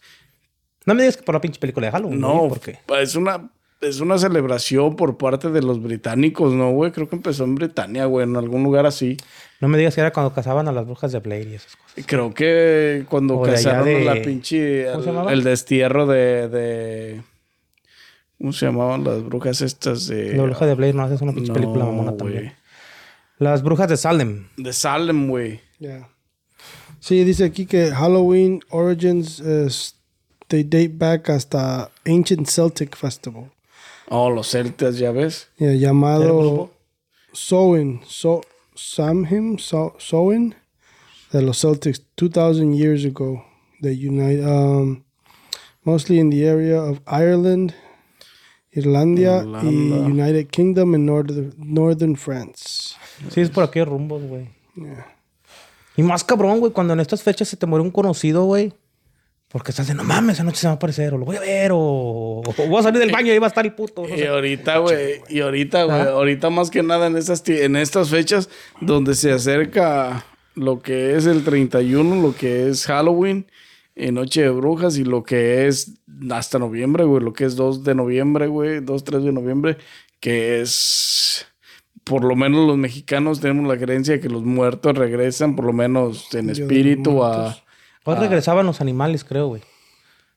No 0.85 0.93
me 0.95 1.01
digas 1.01 1.17
que 1.17 1.23
por 1.23 1.35
la 1.35 1.41
pinche 1.41 1.59
película 1.59 1.87
de 1.87 1.91
Halloween. 1.91 2.19
No, 2.19 2.47
porque 2.47 2.79
es 2.99 3.15
una... 3.15 3.49
Es 3.81 3.99
una 3.99 4.17
celebración 4.17 4.95
por 4.95 5.17
parte 5.17 5.49
de 5.51 5.61
los 5.61 5.81
británicos, 5.81 6.53
¿no, 6.53 6.71
güey? 6.71 6.91
Creo 6.91 7.07
que 7.09 7.15
empezó 7.17 7.43
en 7.43 7.55
Britania, 7.55 8.05
güey, 8.05 8.25
en 8.27 8.35
algún 8.35 8.63
lugar 8.63 8.85
así. 8.85 9.17
no 9.59 9.67
me 9.67 9.77
digas 9.77 9.93
que 9.95 10.01
era 10.01 10.11
cuando 10.11 10.33
cazaban 10.33 10.67
a 10.67 10.71
las 10.71 10.85
brujas 10.85 11.11
de 11.11 11.19
Blair 11.19 11.47
y 11.47 11.53
esas 11.55 11.75
cosas. 11.75 12.05
Creo 12.07 12.33
que 12.33 13.05
cuando 13.09 13.37
O 13.37 13.45
de 13.45 13.51
cazaron 13.53 13.85
de- 13.85 14.03
la 14.05 14.21
pinche... 14.21 14.85
¿Cómo 14.91 15.03
se 15.03 15.09
El, 15.09 15.15
llamaba? 15.15 15.33
el 15.33 15.43
destierro 15.43 16.07
de, 16.07 16.47
de... 16.49 17.21
¿Cómo 18.39 18.53
se 18.53 18.65
llamaban 18.65 19.03
las 19.03 19.23
brujas 19.23 19.61
estas 19.61 20.07
de. 20.07 20.35
La 20.35 20.43
bruja 20.43 20.65
de 20.65 20.73
Blair 20.75 20.93
no 20.95 21.07
es 21.09 21.21
una 21.21 21.31
pinche 21.33 21.49
No, 21.49 21.53
película 21.53 21.85
mamona 21.85 22.11
güey. 22.11 22.17
también. 22.33 22.53
Las 23.37 23.61
brujas 23.63 23.87
de 23.89 23.97
Salem. 23.97 24.47
De 24.57 24.73
Salem, 24.73 25.27
güey. 25.29 25.61
Yeah. 25.79 26.09
Sí, 26.99 27.23
dice 27.23 27.43
aquí 27.45 27.65
que 27.65 27.91
Halloween 27.91 28.61
Origins 28.69 29.39
es, 29.39 29.95
they 30.47 30.63
date 30.63 30.91
back 30.95 31.29
hasta 31.29 31.91
Ancient 32.05 32.47
Celtic 32.47 32.95
Festival. 32.97 33.51
Oh, 34.09 34.29
los 34.29 34.51
celtas, 34.51 34.97
ya 34.97 35.11
ves. 35.11 35.49
Yeah, 35.57 35.71
¿Era 35.71 35.79
llamado? 35.79 36.71
Samhain, 37.33 38.01
so, 38.07 38.41
Samhain, 38.75 39.59
so, 39.59 39.95
Samhain, 39.99 40.55
de 41.31 41.41
los 41.41 41.59
Celtics 41.59 42.01
2000 42.15 42.73
years 42.73 43.03
ago. 43.03 43.43
They 43.81 43.93
unite, 43.93 44.41
um, 44.41 45.03
mostly 45.83 46.19
in 46.19 46.29
the 46.29 46.47
area 46.47 46.81
of 46.81 47.01
Ireland, 47.05 47.73
Irlandia, 48.71 49.43
y 49.43 49.67
Irlanda. 49.67 50.09
United 50.09 50.51
Kingdom 50.51 50.93
and 50.93 51.05
northern, 51.05 51.53
northern 51.57 52.15
France. 52.15 52.95
Sí, 53.29 53.41
es 53.41 53.49
por 53.49 53.63
aquellos 53.63 53.89
rumbos, 53.89 54.23
güey. 54.23 54.49
Y 55.97 56.03
más 56.03 56.23
cabrón, 56.23 56.59
güey, 56.59 56.71
cuando 56.71 56.93
en 56.93 56.99
estas 56.99 57.23
fechas 57.23 57.47
se 57.47 57.57
te 57.57 57.65
muere 57.65 57.83
un 57.83 57.91
conocido, 57.91 58.45
güey. 58.45 58.73
Porque 59.47 59.71
estás 59.71 59.87
de, 59.87 59.93
no 59.93 60.03
mames, 60.03 60.35
esa 60.35 60.43
noche 60.43 60.57
se 60.57 60.67
va 60.67 60.73
a 60.73 60.75
aparecer, 60.75 61.13
o 61.13 61.17
lo 61.17 61.25
voy 61.25 61.37
a 61.37 61.39
ver, 61.39 61.71
o, 61.71 61.77
o 61.77 62.43
voy 62.67 62.79
a 62.79 62.83
salir 62.83 62.99
del 62.99 63.11
baño 63.11 63.27
y 63.27 63.31
ahí 63.31 63.39
va 63.39 63.47
a 63.47 63.49
estar 63.49 63.65
el 63.65 63.73
puto. 63.73 64.03
no 64.07 64.13
Y 64.13 64.19
sé. 64.19 64.27
ahorita, 64.27 64.79
güey, 64.79 65.21
y 65.29 65.39
ahorita, 65.41 65.83
güey, 65.83 66.01
ahorita 66.01 66.49
más 66.49 66.69
que 66.69 66.83
nada 66.83 67.07
en 67.07 67.15
estas, 67.15 67.47
en 67.47 67.75
estas 67.75 68.09
fechas 68.09 68.49
donde 68.81 69.13
se 69.15 69.31
acerca 69.31 70.25
lo 70.55 70.81
que 70.81 71.15
es 71.15 71.25
el 71.25 71.43
31, 71.43 72.21
lo 72.21 72.35
que 72.35 72.69
es 72.69 72.85
Halloween, 72.85 73.49
eh, 73.95 74.11
Noche 74.11 74.41
de 74.41 74.49
Brujas 74.49 74.97
y 74.97 75.03
lo 75.05 75.23
que 75.23 75.67
es 75.67 75.93
hasta 76.31 76.59
noviembre, 76.59 77.05
güey, 77.05 77.23
lo 77.23 77.31
que 77.33 77.45
es 77.45 77.55
2 77.55 77.83
de 77.83 77.95
noviembre, 77.95 78.47
güey, 78.47 78.81
2, 78.81 79.03
3 79.03 79.23
de 79.23 79.31
noviembre, 79.31 79.77
que 80.19 80.59
es, 80.61 81.45
por 82.03 82.25
lo 82.25 82.35
menos 82.35 82.67
los 82.67 82.77
mexicanos 82.77 83.39
tenemos 83.39 83.67
la 83.73 83.79
creencia 83.81 84.15
de 84.15 84.19
que 84.19 84.27
los 84.29 84.43
muertos 84.43 84.97
regresan, 84.97 85.55
por 85.55 85.65
lo 85.65 85.71
menos 85.73 86.33
en 86.33 86.49
espíritu, 86.49 87.23
a... 87.23 87.55
Pues 88.05 88.19
regresaban 88.19 88.67
los 88.67 88.81
animales, 88.81 89.23
creo, 89.23 89.47
güey. 89.47 89.63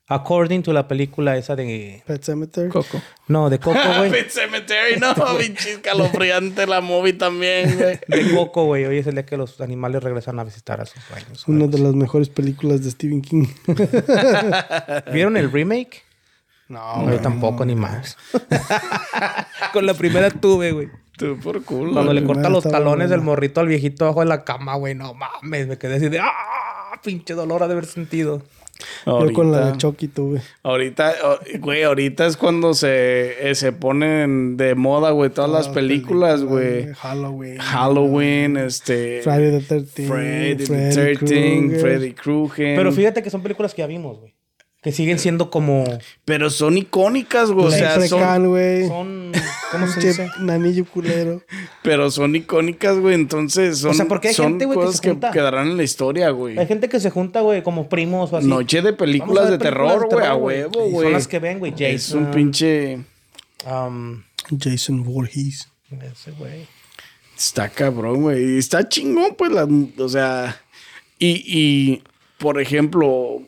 According 0.06 0.62
to 0.62 0.72
la 0.72 0.88
película 0.88 1.36
esa 1.36 1.54
de... 1.54 2.02
Pet 2.06 2.24
Cemetery. 2.24 2.70
Coco. 2.70 2.98
No, 3.26 3.50
de 3.50 3.58
Coco, 3.58 3.78
güey. 3.98 4.10
Pet 4.10 4.30
Cemetery, 4.30 4.98
no, 4.98 5.14
pinche 5.36 5.72
escalofriante 5.72 6.66
la 6.66 6.80
movie 6.80 7.12
también, 7.12 7.76
güey. 7.76 8.00
De 8.08 8.34
Coco, 8.34 8.64
güey. 8.64 8.86
Hoy 8.86 8.96
es 8.96 9.06
el 9.06 9.16
día 9.16 9.26
que 9.26 9.36
los 9.36 9.60
animales 9.60 10.02
regresan 10.02 10.40
a 10.40 10.44
visitar 10.44 10.80
a 10.80 10.86
sus 10.86 11.06
dueños. 11.10 11.46
Una 11.46 11.66
de 11.66 11.78
las 11.78 11.94
mejores 11.94 12.30
películas 12.30 12.82
de 12.82 12.90
Stephen 12.90 13.20
King. 13.20 13.48
¿Vieron 15.12 15.36
el 15.36 15.52
remake? 15.52 16.04
no, 16.68 17.02
No, 17.02 17.12
yo 17.12 17.20
tampoco, 17.20 17.66
ni 17.66 17.74
más. 17.74 18.16
Con 19.74 19.84
la 19.84 19.92
primera 19.92 20.30
tuve, 20.30 20.72
güey. 20.72 20.88
Tú 21.18 21.38
por 21.38 21.62
culo. 21.64 21.92
Cuando 21.92 22.14
le 22.14 22.24
corta 22.24 22.48
los 22.48 22.64
talones 22.64 23.10
del 23.10 23.20
morrito 23.20 23.60
al 23.60 23.68
viejito 23.68 24.06
abajo 24.06 24.20
de 24.20 24.26
la 24.26 24.42
cama, 24.44 24.76
güey. 24.76 24.94
No 24.94 25.12
mames, 25.12 25.66
me 25.66 25.76
quedé 25.76 25.96
así 25.96 26.08
de... 26.08 26.20
¡Ah! 26.20 26.77
Pinche 27.02 27.34
dolor 27.34 27.62
ha 27.62 27.66
de 27.66 27.72
haber 27.72 27.86
sentido. 27.86 28.42
Yo 29.06 29.32
con 29.32 29.50
la 29.50 29.58
de 29.58 29.64
Ahorita- 29.64 29.78
Chucky 29.78 30.08
tuve. 30.08 30.40
Ahorita, 30.62 31.14
oh, 31.24 31.38
güey, 31.58 31.82
ahorita 31.82 32.26
es 32.26 32.36
cuando 32.36 32.74
se, 32.74 33.50
eh, 33.50 33.54
se 33.56 33.72
ponen 33.72 34.56
de 34.56 34.76
moda, 34.76 35.10
güey, 35.10 35.30
todas 35.30 35.50
las 35.50 35.68
películas, 35.68 36.44
güey. 36.44 36.92
Halloween. 36.94 37.58
Halloween, 37.58 38.56
este... 38.56 39.20
Friday 39.22 39.60
the 39.60 39.74
13th. 39.74 40.06
Friday 40.06 40.56
the 40.56 40.66
Freddy 40.66 41.14
13th, 41.16 41.18
Krueger. 41.18 41.80
Freddy 41.80 42.12
Krueger. 42.12 42.76
Pero 42.76 42.92
fíjate 42.92 43.22
que 43.22 43.30
son 43.30 43.42
películas 43.42 43.74
que 43.74 43.82
ya 43.82 43.88
vimos, 43.88 44.20
güey. 44.20 44.37
Que 44.80 44.92
siguen 44.92 45.18
siendo 45.18 45.50
como... 45.50 45.84
Pero 46.24 46.50
son 46.50 46.78
icónicas, 46.78 47.50
güey. 47.50 47.66
O 47.66 47.70
sea, 47.70 48.00
son... 48.06 48.48
güey. 48.48 48.86
Son... 48.86 49.32
¿Cómo 49.72 49.88
se 49.88 50.00
dice? 50.00 50.30
Nanillo 50.38 50.84
culero. 50.84 51.42
Pero 51.82 52.10
son 52.12 52.36
icónicas, 52.36 52.96
güey. 52.98 53.16
Entonces 53.16 53.78
son, 53.78 53.90
O 53.90 53.94
sea, 53.94 54.06
porque 54.06 54.28
hay 54.28 54.34
son 54.34 54.50
gente, 54.50 54.66
güey, 54.66 54.78
que 54.78 54.84
cosas 54.84 54.96
se 54.96 55.02
que, 55.02 55.10
junta. 55.10 55.30
quedarán 55.32 55.68
en 55.68 55.76
la 55.76 55.82
historia, 55.82 56.30
güey. 56.30 56.58
Hay 56.58 56.66
gente 56.66 56.88
que 56.88 57.00
se 57.00 57.10
junta, 57.10 57.40
güey, 57.40 57.62
como 57.64 57.88
primos 57.88 58.32
o 58.32 58.36
así. 58.36 58.46
Noche 58.46 58.80
de 58.80 58.92
películas 58.92 59.50
de 59.50 59.58
películas 59.58 59.98
terror, 59.98 60.08
de 60.08 60.14
güey, 60.14 60.26
a 60.26 60.34
huevo, 60.36 60.88
güey. 60.90 61.06
Son 61.06 61.12
las 61.12 61.26
que 61.26 61.38
ven, 61.40 61.58
güey. 61.58 61.72
Jason. 61.72 61.94
Es 61.94 62.12
un 62.12 62.30
pinche... 62.30 63.00
um, 63.66 64.22
Jason 64.60 65.02
Voorhees. 65.02 65.68
ese 65.90 66.30
güey. 66.32 66.66
Está 67.36 67.68
cabrón, 67.68 68.22
güey. 68.22 68.58
Está 68.58 68.88
chingón, 68.88 69.34
pues, 69.36 69.50
la, 69.50 69.68
o 69.98 70.08
sea. 70.08 70.60
Y, 71.18 71.42
y, 71.46 72.02
por 72.38 72.60
ejemplo, 72.60 73.42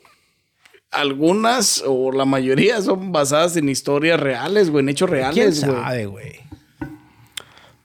algunas 0.91 1.83
o 1.85 2.11
la 2.11 2.25
mayoría 2.25 2.81
son 2.81 3.11
basadas 3.11 3.55
en 3.57 3.69
historias 3.69 4.19
reales, 4.19 4.69
güey, 4.69 4.83
en 4.83 4.89
hechos 4.89 5.09
¿Quién 5.09 5.21
reales, 5.21 5.65
güey. 5.65 5.75
sabe, 5.75 6.05
güey? 6.05 6.31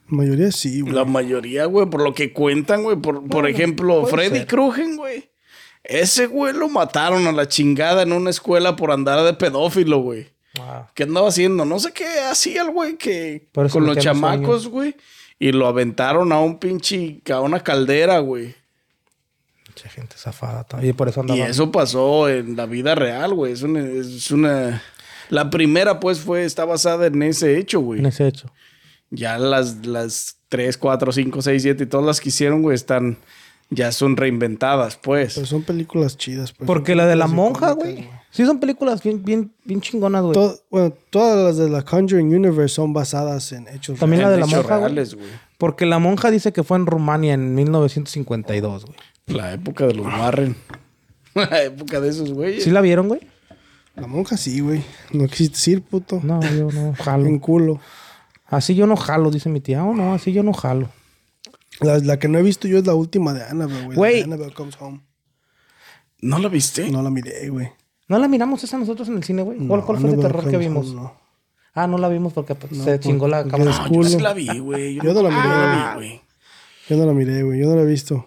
La 0.09 0.17
mayoría 0.17 0.51
sí, 0.51 0.81
güey. 0.81 0.93
La 0.93 1.05
mayoría, 1.05 1.65
güey, 1.65 1.89
por 1.89 2.01
lo 2.01 2.13
que 2.13 2.31
cuentan, 2.31 2.83
güey. 2.83 2.97
Por, 2.97 3.27
por 3.27 3.47
ejemplo, 3.49 4.05
Freddy. 4.05 4.45
Krueger, 4.45 4.95
güey. 4.95 5.29
Ese 5.83 6.27
güey 6.27 6.53
lo 6.53 6.67
mataron 6.69 7.27
a 7.27 7.31
la 7.31 7.47
chingada 7.47 8.03
en 8.03 8.11
una 8.11 8.29
escuela 8.29 8.75
por 8.75 8.91
andar 8.91 9.23
de 9.23 9.33
pedófilo, 9.33 9.99
güey. 9.99 10.27
Ah, 10.59 10.87
¿Qué 10.93 11.03
andaba 11.03 11.29
haciendo? 11.29 11.65
No 11.65 11.79
sé 11.79 11.93
qué 11.93 12.05
hacía 12.29 12.63
el 12.63 12.71
güey 12.71 12.97
que 12.97 13.47
con 13.71 13.85
los 13.85 13.97
chamacos, 13.97 14.67
güey. 14.67 14.95
Y 15.39 15.51
lo 15.51 15.67
aventaron 15.67 16.31
a 16.31 16.41
un 16.41 16.57
pinche, 16.57 17.21
a 17.31 17.41
una 17.41 17.63
caldera, 17.63 18.19
güey. 18.19 18.55
Mucha 19.77 19.89
gente 19.89 20.15
zafada. 20.17 20.65
Y 20.81 20.93
por 20.93 21.07
eso 21.09 21.21
andaba... 21.21 21.37
Y 21.37 21.43
eso 21.43 21.71
pasó 21.71 22.29
en 22.29 22.55
la 22.55 22.65
vida 22.65 22.95
real, 22.95 23.33
güey. 23.33 23.53
Es 23.53 23.61
una, 23.61 23.81
es 23.81 24.31
una... 24.31 24.81
La 25.29 25.49
primera, 25.49 25.99
pues, 25.99 26.19
fue... 26.19 26.45
Está 26.45 26.65
basada 26.65 27.07
en 27.07 27.21
ese 27.23 27.57
hecho, 27.57 27.79
güey. 27.79 27.99
En 27.99 28.07
ese 28.07 28.27
hecho. 28.27 28.51
Ya 29.09 29.37
las, 29.37 29.85
las 29.85 30.37
3, 30.49 30.77
4, 30.77 31.11
5, 31.11 31.41
6, 31.41 31.61
7 31.61 31.83
y 31.83 31.87
todas 31.87 32.05
las 32.05 32.19
que 32.19 32.29
hicieron, 32.29 32.61
güey, 32.61 32.75
están... 32.75 33.17
Ya 33.69 33.91
son 33.91 34.15
reinventadas, 34.15 34.95
pues. 34.95 35.33
Pero 35.35 35.45
son 35.45 35.61
películas 35.61 36.15
chidas, 36.15 36.53
pues. 36.53 36.65
Porque 36.65 36.95
la 36.95 37.05
de 37.05 37.17
la 37.17 37.27
monja, 37.27 37.73
güey. 37.73 38.07
Sí, 38.31 38.45
son 38.45 38.61
películas 38.61 39.03
bien, 39.03 39.25
bien, 39.25 39.51
bien 39.65 39.81
chingonas, 39.81 40.21
güey. 40.21 40.33
To- 40.35 40.57
bueno, 40.71 40.93
todas 41.09 41.37
las 41.43 41.57
de 41.57 41.69
la 41.69 41.81
Conjuring 41.81 42.33
Universe 42.33 42.75
son 42.75 42.93
basadas 42.93 43.51
en 43.51 43.67
hechos 43.67 43.99
También 43.99 44.21
la 44.21 44.29
En 44.29 44.35
de 44.35 44.39
la 44.39 44.45
monja, 44.47 44.77
reales, 44.77 45.15
güey. 45.15 45.27
Porque 45.57 45.85
la 45.85 45.99
monja 45.99 46.31
dice 46.31 46.53
que 46.53 46.63
fue 46.63 46.77
en 46.77 46.85
Rumania 46.85 47.33
en 47.33 47.55
1952, 47.55 48.85
güey. 48.85 48.97
La 49.27 49.53
época 49.53 49.85
de 49.85 49.93
los 49.93 50.05
Warren. 50.05 50.55
la 51.35 51.63
época 51.63 51.99
de 51.99 52.09
esos 52.09 52.31
güeyes. 52.33 52.63
¿Sí 52.63 52.71
la 52.71 52.81
vieron, 52.81 53.07
güey? 53.07 53.21
La 53.95 54.07
monja 54.07 54.37
sí, 54.37 54.59
güey. 54.61 54.83
No 55.11 55.25
quisiste 55.27 55.57
decir, 55.57 55.81
puto. 55.81 56.19
No, 56.23 56.39
yo 56.41 56.69
no 56.71 56.87
En 56.89 56.93
jalo. 56.95 57.39
culo. 57.41 57.79
Así 58.45 58.75
yo 58.75 58.87
no 58.87 58.95
jalo, 58.95 59.29
dice 59.31 59.49
mi 59.49 59.59
tía. 59.59 59.83
Oh, 59.83 59.93
no, 59.93 60.13
así 60.13 60.31
yo 60.31 60.43
no 60.43 60.53
jalo. 60.53 60.89
La, 61.81 61.97
la 61.99 62.17
que 62.19 62.27
no 62.27 62.39
he 62.39 62.43
visto 62.43 62.67
yo 62.67 62.77
es 62.79 62.85
la 62.87 62.93
última 62.95 63.33
de 63.33 63.43
Annabelle, 63.43 63.85
güey. 63.85 63.95
Güey. 63.97 64.21
Annabelle 64.23 64.53
Comes 64.53 64.77
Home. 64.79 65.01
¿No 66.21 66.39
la 66.39 66.47
viste? 66.49 66.89
No 66.89 67.01
la 67.03 67.09
miré, 67.09 67.49
güey. 67.49 67.69
¿No 68.07 68.17
la 68.19 68.27
miramos 68.27 68.63
esa 68.63 68.77
nosotros 68.77 69.09
en 69.09 69.17
el 69.17 69.23
cine, 69.23 69.41
güey? 69.43 69.57
¿Cuál, 69.57 69.81
No, 69.81 69.85
cuál 69.85 69.97
fue 69.99 70.09
de 70.09 70.13
Annabelle 70.15 70.33
terror 70.35 70.51
que 70.51 70.57
vimos? 70.57 70.87
Home, 70.87 70.95
no. 71.01 71.13
Ah, 71.73 71.85
no 71.85 71.97
la 71.97 72.07
vimos 72.09 72.33
porque 72.33 72.55
pues, 72.55 72.71
No, 72.71 72.83
se 72.83 72.99
chingó 72.99 73.27
la 73.27 73.43
cámara. 73.45 73.69
es 73.71 73.77
No, 73.77 73.83
yo 73.85 73.89
culo. 73.91 74.09
sí 74.09 74.19
la 74.19 74.33
vi, 74.33 74.47
güey. 74.59 74.95
Yo 74.95 75.13
no 75.13 75.21
la 75.21 75.29
miré, 75.29 75.95
güey. 75.95 76.21
Yo 76.89 76.97
no 76.97 77.05
la 77.05 77.13
miré, 77.13 77.43
güey. 77.43 77.59
Yo 77.59 77.67
no 77.67 77.75
la 77.75 77.81
he 77.81 77.85
visto. 77.85 78.25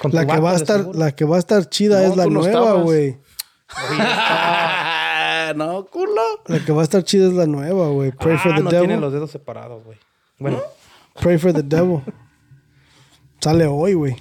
Con 0.00 0.12
La 0.14 0.26
que 0.26 0.38
va 0.40 0.52
a 0.52 0.56
estar, 0.56 0.78
seguro. 0.78 0.98
la 0.98 1.12
que 1.14 1.24
va 1.24 1.36
a 1.36 1.38
estar 1.38 1.68
chida 1.68 2.00
No, 2.02 2.10
es 2.10 2.16
la 2.16 2.26
nueva, 2.26 2.72
güey. 2.74 3.18
no, 5.56 5.86
culo. 5.86 6.22
La 6.46 6.64
que 6.64 6.72
va 6.72 6.80
a 6.80 6.84
estar 6.84 7.02
chida 7.04 7.26
es 7.26 7.32
la 7.34 7.46
nueva, 7.46 7.88
güey. 7.88 8.10
Pray 8.12 8.38
for 8.38 8.52
Ah, 8.52 8.56
the 8.56 8.62
no 8.62 8.70
Devil. 8.70 8.86
tienen 8.86 9.00
los 9.00 9.12
dedos 9.12 9.30
separados, 9.30 9.84
güey. 9.84 9.98
Bueno, 10.38 10.60
Pray 11.20 11.38
for 11.38 11.52
the 11.52 11.62
Devil. 11.62 12.00
Sale 13.40 13.66
hoy, 13.66 13.94
güey. 13.94 14.16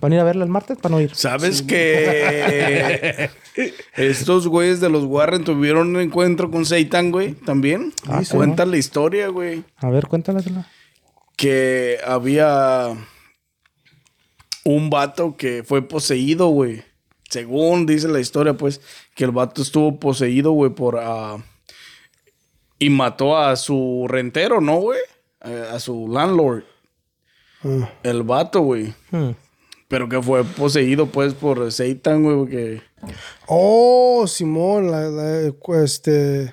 ¿van 0.00 0.12
a 0.12 0.14
ir 0.14 0.20
a 0.20 0.24
verla 0.24 0.44
el 0.44 0.50
martes 0.50 0.78
para 0.78 0.94
no 0.94 1.00
ir? 1.00 1.12
¿Sabes 1.16 1.60
que 1.62 3.28
estos 3.96 4.46
güeyes 4.46 4.78
de 4.80 4.88
los 4.88 5.02
Warren 5.02 5.42
tuvieron 5.42 5.88
un 5.88 6.00
encuentro 6.00 6.50
con 6.52 6.64
Satan, 6.64 7.10
güey? 7.10 7.32
También. 7.34 7.92
Ah, 8.06 8.22
Cuenta 8.30 8.64
la 8.64 8.76
historia, 8.76 9.26
güey. 9.28 9.64
A 9.78 9.90
ver, 9.90 10.06
cuéntalasela. 10.06 10.68
Que 11.36 11.98
había 12.06 12.90
un 14.68 14.90
vato 14.90 15.36
que 15.36 15.62
fue 15.64 15.86
poseído, 15.88 16.48
güey. 16.48 16.82
Según 17.30 17.86
dice 17.86 18.08
la 18.08 18.20
historia, 18.20 18.54
pues, 18.54 18.80
que 19.14 19.24
el 19.24 19.30
vato 19.30 19.62
estuvo 19.62 19.98
poseído, 19.98 20.52
güey, 20.52 20.72
por... 20.72 20.98
ah, 20.98 21.38
y 22.78 22.90
mató 22.90 23.36
a 23.36 23.56
su 23.56 24.06
rentero, 24.08 24.60
¿no, 24.60 24.76
güey? 24.76 25.00
A, 25.40 25.74
a 25.74 25.80
su 25.80 26.06
landlord. 26.08 26.64
Ah. 27.64 27.90
El 28.02 28.22
vato, 28.22 28.60
güey. 28.60 28.94
Hmm. 29.10 29.30
Pero 29.88 30.08
que 30.08 30.22
fue 30.22 30.44
poseído, 30.44 31.06
pues, 31.06 31.34
por 31.34 31.72
Satan, 31.72 32.22
güey, 32.22 32.36
porque... 32.36 32.82
Oh, 33.46 34.26
Simón, 34.26 34.90
la, 34.90 35.08
la- 35.08 35.52
este. 35.82 36.52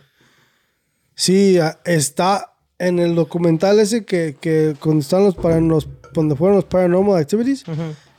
Sí, 1.16 1.58
está 1.86 2.56
en 2.80 3.00
el 3.00 3.16
documental 3.16 3.80
ese 3.80 4.06
que, 4.06 4.36
que 4.40 4.76
cuando 4.80 5.02
están 5.02 5.24
los, 5.24 5.36
para, 5.36 5.60
los 5.60 5.88
cuando 6.16 6.36
fueron 6.36 6.56
los 6.56 6.66
Paranormal 6.66 7.22
Activities. 7.22 7.64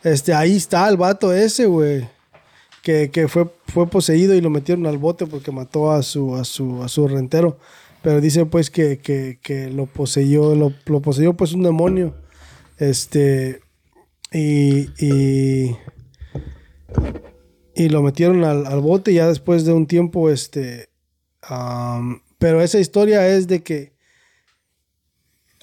Este, 0.05 0.33
ahí 0.33 0.55
está 0.55 0.89
el 0.89 0.97
vato 0.97 1.33
ese, 1.33 1.67
güey. 1.67 2.09
que, 2.83 3.11
que 3.11 3.27
fue, 3.27 3.51
fue 3.67 3.89
poseído 3.89 4.35
y 4.35 4.41
lo 4.41 4.51
metieron 4.51 4.87
al 4.87 4.99
bote 4.99 5.27
porque 5.27 5.51
mató 5.51 5.91
a 5.91 6.05
su, 6.05 6.37
a 6.37 6.45
su, 6.45 6.85
a 6.85 6.89
su 6.89 7.09
rentero. 7.09 7.59
Pero 8.03 8.21
dice 8.21 8.47
pues 8.47 8.71
que, 8.71 8.99
que, 8.99 9.41
que 9.43 9.69
lo 9.71 9.87
poseyó, 9.87 10.55
lo, 10.55 10.73
lo 10.85 11.03
poseyó 11.03 11.33
pues 11.35 11.53
un 11.53 11.65
demonio. 11.65 12.15
Este, 12.79 13.61
y, 14.33 14.91
y, 15.05 15.77
y 17.75 17.89
lo 17.89 18.03
metieron 18.03 18.45
al, 18.45 18.67
al 18.67 18.81
bote 18.81 19.13
ya 19.13 19.27
después 19.27 19.65
de 19.65 19.73
un 19.73 19.87
tiempo, 19.87 20.31
este, 20.31 20.91
am, 21.43 22.23
pero 22.39 22.61
esa 22.61 22.79
historia 22.79 23.27
es 23.29 23.49
de 23.49 23.63
que 23.63 23.95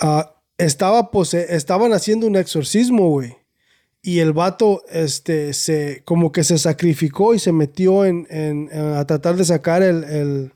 ah, 0.02 0.33
estaba 0.58 1.12
pose 1.12 1.56
estaban 1.56 1.94
haciendo 1.94 2.28
un 2.28 2.36
exorcismo, 2.36 3.10
güey. 3.10 3.36
Y 4.02 4.20
el 4.20 4.34
vato, 4.34 4.84
este, 4.92 5.54
se, 5.54 6.02
como 6.04 6.32
que 6.34 6.44
se 6.44 6.58
sacrificó 6.58 7.34
y 7.34 7.40
se 7.40 7.52
metió 7.54 8.04
en, 8.06 8.28
en- 8.30 8.70
en- 8.72 8.94
a 8.96 9.06
tratar 9.08 9.36
de 9.38 9.46
sacar 9.46 9.82
el, 9.82 10.04
el, 10.04 10.52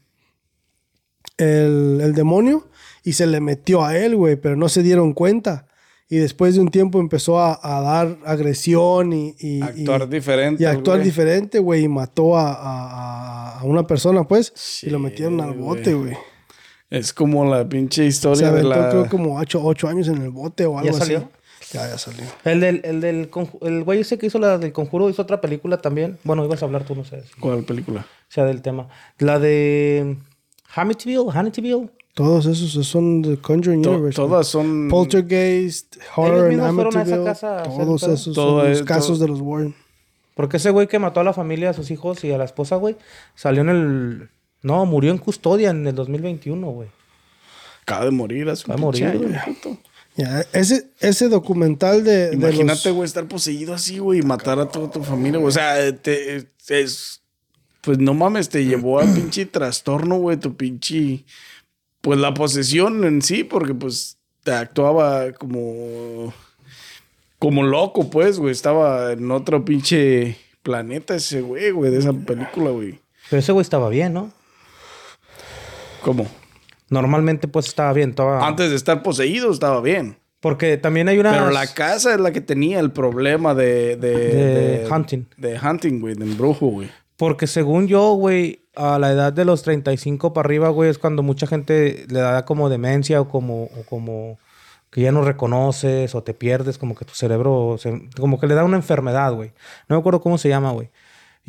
el, 1.38 1.99
el 2.01 2.13
demonio 2.13 2.67
y 3.03 3.13
se 3.13 3.25
le 3.27 3.39
metió 3.39 3.83
a 3.86 3.97
él, 3.97 4.15
güey, 4.15 4.36
pero 4.36 4.55
no 4.55 4.67
se 4.69 4.83
dieron 4.83 5.13
cuenta. 5.13 5.65
Y 6.10 6.17
después 6.17 6.55
de 6.55 6.62
un 6.62 6.69
tiempo 6.69 6.99
empezó 6.99 7.39
a, 7.39 7.60
a 7.62 7.81
dar 7.81 8.17
agresión 8.25 9.12
y, 9.13 9.36
y- 9.39 9.62
Actuar 9.62 10.03
y- 10.03 10.07
diferente. 10.07 10.63
y 10.63 10.65
actuar 10.65 10.97
güey. 10.97 11.05
diferente, 11.10 11.60
güey, 11.60 11.83
y 11.83 11.88
mató 11.88 12.38
a, 12.38 12.51
a- 12.53 13.60
a 13.60 13.63
una 13.63 13.86
persona, 13.88 14.25
pues, 14.25 14.53
y 14.83 14.89
lo 14.89 14.99
metieron 14.99 15.39
al 15.41 15.53
güey. 15.53 15.60
bote, 15.62 15.93
güey. 15.93 16.13
Es 16.89 17.12
como 17.13 17.43
la 17.45 17.67
pinche 17.67 18.06
historia 18.06 18.52
de 18.52 18.63
la... 18.63 18.89
creo, 18.89 19.10
como 19.10 19.38
ocho, 19.38 19.62
ocho 19.63 19.88
años 19.88 20.08
en 20.08 20.21
el 20.21 20.30
bote 20.30 20.65
o 20.65 20.80
algo 20.80 20.93
salió? 20.93 21.17
así. 21.17 21.28
Ya, 21.73 21.89
ya 21.89 21.97
salió. 21.97 22.23
El 22.45 22.62
del, 22.62 22.82
el 22.86 23.02
del 23.02 23.30
el 23.62 23.84
güey 23.84 24.00
ese 24.02 24.17
que 24.17 24.28
hizo 24.28 24.39
la 24.39 24.58
del 24.58 24.71
conjuro 24.71 25.10
hizo 25.10 25.21
otra 25.21 25.41
película 25.41 25.78
también. 25.80 26.17
Bueno, 26.23 26.45
ibas 26.45 26.62
a 26.62 26.65
hablar 26.65 26.86
tú, 26.86 26.95
no 26.95 27.04
sé. 27.04 27.17
O 27.17 27.41
¿Cuál 27.41 27.63
película? 27.65 28.06
sea, 28.30 28.45
del 28.45 28.62
tema. 28.62 28.88
La 29.17 29.38
de 29.39 30.15
Amityville, 30.76 31.26
Amityville. 31.34 31.89
Todos 32.13 32.45
esos 32.45 32.88
son 32.88 33.21
de 33.21 33.38
Conjuring 33.38 33.82
To- 33.82 33.91
Universe. 33.91 34.15
todas 34.15 34.47
son... 34.47 34.88
Poltergeist, 34.89 35.97
Horror 36.15 36.50
mismos 36.50 36.73
fueron 36.73 36.97
a 36.97 37.02
esa 37.02 37.15
Amityville. 37.15 37.26
casa 37.26 37.58
a 37.58 37.62
hacer 37.63 37.73
Todos 37.86 38.02
todo. 38.02 38.13
esos 38.13 38.34
Todo 38.36 38.62
son 38.62 38.69
los 38.71 38.82
casos 38.84 39.08
todo- 39.08 39.26
de 39.26 39.28
los 39.28 39.41
Warren. 39.41 39.76
Porque 40.36 40.58
ese 40.58 40.69
güey 40.71 40.88
que 40.88 41.00
mató 41.00 41.19
a 41.19 41.23
la 41.23 41.34
familia, 41.34 41.71
a 41.71 41.73
sus 41.73 41.91
hijos 41.91 42.23
y 42.23 42.32
a 42.32 42.38
la 42.38 42.45
esposa, 42.45 42.76
güey, 42.78 42.95
salió 43.36 43.62
en 43.62 43.69
el... 43.69 44.30
No, 44.61 44.85
murió 44.85 45.11
en 45.11 45.17
custodia 45.17 45.69
en 45.69 45.85
el 45.87 45.95
2021, 45.95 46.69
güey. 46.69 46.89
Acaba 47.83 48.05
de 48.05 48.11
morir 48.11 48.49
hace 48.49 48.63
un 48.65 48.71
Va 48.71 48.73
a 48.73 48.91
pinche 48.91 49.05
morir, 49.05 49.37
año, 49.37 49.51
güey. 49.63 49.79
Ya, 50.17 50.43
ese, 50.51 50.87
ese 50.99 51.29
documental 51.29 52.03
de, 52.03 52.29
de 52.29 52.35
Imagínate, 52.35 52.89
los... 52.89 52.95
güey, 52.95 53.05
estar 53.05 53.27
poseído 53.27 53.75
así, 53.75 53.99
güey, 53.99 54.19
y 54.19 54.23
matar 54.23 54.59
a 54.59 54.67
toda 54.67 54.89
tu 54.89 55.03
familia, 55.03 55.39
güey. 55.39 55.49
O 55.49 55.51
sea, 55.51 55.95
te, 55.95 56.47
es... 56.69 57.21
Pues 57.81 57.99
no 57.99 58.15
mames, 58.15 58.49
te 58.49 58.65
llevó 58.65 58.99
al 58.99 59.13
pinche 59.13 59.45
trastorno, 59.45 60.17
güey, 60.17 60.37
tu 60.37 60.57
pinche... 60.57 61.23
Pues 62.01 62.19
la 62.19 62.33
posesión 62.33 63.03
en 63.05 63.21
sí, 63.21 63.43
porque 63.43 63.73
pues 63.73 64.17
te 64.43 64.51
actuaba 64.51 65.31
como... 65.33 66.33
Como 67.37 67.63
loco, 67.63 68.09
pues, 68.09 68.39
güey. 68.39 68.51
Estaba 68.51 69.11
en 69.11 69.29
otro 69.29 69.63
pinche 69.63 70.35
planeta 70.63 71.15
ese 71.15 71.41
güey, 71.41 71.69
güey, 71.69 71.91
de 71.91 71.99
esa 71.99 72.13
película, 72.13 72.71
güey. 72.71 72.99
Pero 73.29 73.39
ese 73.39 73.51
güey 73.51 73.61
estaba 73.61 73.89
bien, 73.89 74.13
¿no? 74.13 74.33
¿Cómo? 76.07 76.25
Normalmente, 76.89 77.49
pues, 77.49 77.67
estaba 77.67 77.91
bien. 77.91 78.11
Estaba... 78.11 78.47
Antes 78.47 78.69
de 78.69 78.77
estar 78.77 79.03
poseído 79.03 79.51
estaba 79.51 79.81
bien. 79.81 80.17
Porque 80.39 80.77
también 80.77 81.09
hay 81.09 81.19
una... 81.19 81.31
Pero 81.31 81.49
la 81.49 81.67
casa 81.67 82.13
es 82.13 82.19
la 82.21 82.31
que 82.31 82.39
tenía 82.39 82.79
el 82.79 82.91
problema 82.91 83.53
de... 83.53 83.97
De, 83.97 84.17
De 84.83 84.87
hunting. 84.89 85.25
De 85.35 85.59
hunting, 85.59 85.99
güey, 85.99 86.15
de 86.15 86.23
embrujo, 86.23 86.67
güey. 86.67 86.89
Porque 87.17 87.45
según 87.47 87.87
yo, 87.87 88.13
güey, 88.13 88.61
a 88.75 88.99
la 88.99 89.11
edad 89.11 89.33
de 89.33 89.43
los 89.43 89.63
35 89.63 90.31
para 90.31 90.45
arriba, 90.47 90.69
güey, 90.69 90.89
es 90.89 90.97
cuando 90.97 91.23
mucha 91.23 91.45
gente 91.45 92.05
le 92.09 92.19
da 92.21 92.45
como 92.45 92.69
demencia 92.69 93.19
o 93.19 93.27
como, 93.27 93.63
o 93.63 93.83
como 93.89 94.37
que 94.91 95.01
ya 95.01 95.11
no 95.11 95.23
reconoces 95.23 96.15
o 96.15 96.23
te 96.23 96.33
pierdes, 96.33 96.77
como 96.77 96.95
que 96.95 97.03
tu 97.03 97.15
cerebro, 97.15 97.75
se- 97.79 98.07
como 98.17 98.39
que 98.39 98.47
le 98.47 98.53
da 98.55 98.63
una 98.63 98.77
enfermedad, 98.77 99.33
güey. 99.33 99.49
No 99.89 99.95
me 99.95 99.99
acuerdo 99.99 100.21
cómo 100.21 100.37
se 100.37 100.47
llama, 100.47 100.71
güey. 100.71 100.89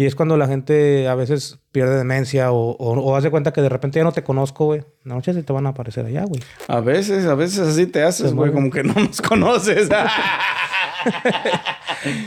Y 0.00 0.06
es 0.06 0.14
cuando 0.14 0.36
la 0.36 0.46
gente 0.46 1.08
a 1.08 1.16
veces 1.16 1.58
pierde 1.72 1.96
demencia 1.98 2.52
o, 2.52 2.70
o, 2.76 3.00
o 3.00 3.16
hace 3.16 3.32
cuenta 3.32 3.52
que 3.52 3.60
de 3.62 3.68
repente 3.68 3.98
ya 3.98 4.04
no 4.04 4.12
te 4.12 4.22
conozco, 4.22 4.66
güey. 4.66 4.84
La 5.02 5.16
noche 5.16 5.32
se 5.34 5.42
te 5.42 5.52
van 5.52 5.66
a 5.66 5.70
aparecer 5.70 6.06
allá, 6.06 6.22
güey. 6.24 6.40
A 6.68 6.78
veces, 6.78 7.26
a 7.26 7.34
veces 7.34 7.58
así 7.66 7.84
te 7.86 8.04
haces, 8.04 8.32
güey, 8.32 8.52
como 8.52 8.70
que 8.70 8.84
no 8.84 8.94
nos 8.94 9.20
conoces. 9.20 9.88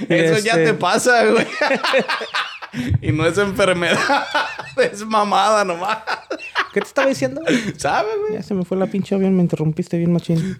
Eso 0.09 0.39
ya 0.39 0.51
Este- 0.53 0.65
te 0.65 0.73
pasa, 0.73 1.25
güey. 1.27 1.47
y 3.01 3.11
no 3.13 3.25
es 3.25 3.37
enfermedad, 3.37 3.97
es 4.77 5.05
mamada 5.05 5.63
nomás. 5.63 5.99
¿Qué 6.73 6.81
te 6.81 6.87
estaba 6.87 7.07
diciendo? 7.07 7.41
¿Sabes, 7.77 8.11
güey? 8.21 8.33
Ya 8.33 8.43
se 8.43 8.53
me 8.53 8.65
fue 8.65 8.75
la 8.77 8.87
pinche 8.87 9.15
avión, 9.15 9.33
me 9.35 9.43
interrumpiste 9.43 9.97
bien, 9.97 10.11
machín. 10.13 10.59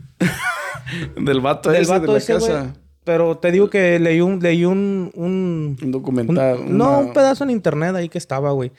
Del 1.18 1.42
vato 1.42 1.72
Del 1.72 1.82
ese 1.82 1.92
vato 1.92 2.06
de 2.08 2.12
la 2.14 2.18
ese, 2.20 2.34
casa. 2.34 2.74
Pero 3.04 3.38
te 3.40 3.52
digo 3.52 3.68
que 3.70 3.98
leí 4.00 4.22
un, 4.22 4.40
leí 4.40 4.64
un, 4.64 5.12
un, 5.16 5.76
Un 5.82 5.92
documental. 5.92 6.60
Un- 6.60 6.78
No, 6.78 6.90
una- 6.90 6.98
un 7.00 7.14
pedazo 7.14 7.44
en 7.44 7.50
internet 7.50 7.96
ahí 7.96 8.10
que 8.10 8.20
estaba, 8.20 8.52
güey. 8.52 8.72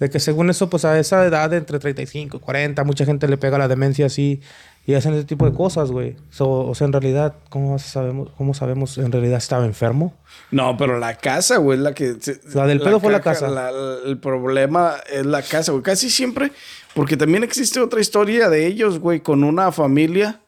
De 0.00 0.10
que 0.10 0.18
según 0.18 0.50
eso, 0.50 0.68
pues 0.68 0.84
a 0.84 0.98
esa 0.98 1.24
edad, 1.24 1.48
de 1.50 1.58
entre 1.58 1.78
35 1.78 2.38
y 2.38 2.40
40, 2.40 2.82
mucha 2.82 3.04
gente 3.04 3.28
le 3.28 3.36
pega 3.36 3.56
la 3.56 3.68
demencia 3.68 4.06
así 4.06 4.40
y 4.84 4.94
hacen 4.94 5.14
ese 5.14 5.24
tipo 5.24 5.48
de 5.48 5.54
cosas, 5.56 5.92
güey. 5.92 6.16
So, 6.30 6.48
o 6.66 6.74
sea, 6.74 6.86
en 6.88 6.92
realidad, 6.92 7.34
¿cómo 7.50 7.78
sabemos, 7.78 8.30
¿cómo 8.36 8.52
sabemos 8.52 8.98
en 8.98 9.12
realidad 9.12 9.38
estaba 9.38 9.64
enfermo? 9.64 10.12
No, 10.50 10.76
pero 10.76 10.98
la 10.98 11.14
casa, 11.16 11.58
güey, 11.58 11.78
es 11.78 11.84
la 11.84 11.94
que... 11.94 12.14
se- 12.20 12.40
La 12.54 12.66
del 12.66 12.80
pedo 12.80 12.98
fue 12.98 13.12
la 13.12 13.20
casa. 13.20 13.48
la- 13.48 13.70
el 14.04 14.18
problema 14.18 14.94
es 15.12 15.24
la 15.24 15.42
casa, 15.42 15.70
güey. 15.70 15.84
Casi 15.84 16.10
siempre, 16.10 16.50
porque 16.94 17.16
también 17.16 17.44
existe 17.44 17.78
otra 17.78 18.00
historia 18.00 18.48
de 18.48 18.66
ellos, 18.66 18.98
güey, 18.98 19.20
con 19.20 19.44
una 19.44 19.70
familia. 19.70 20.40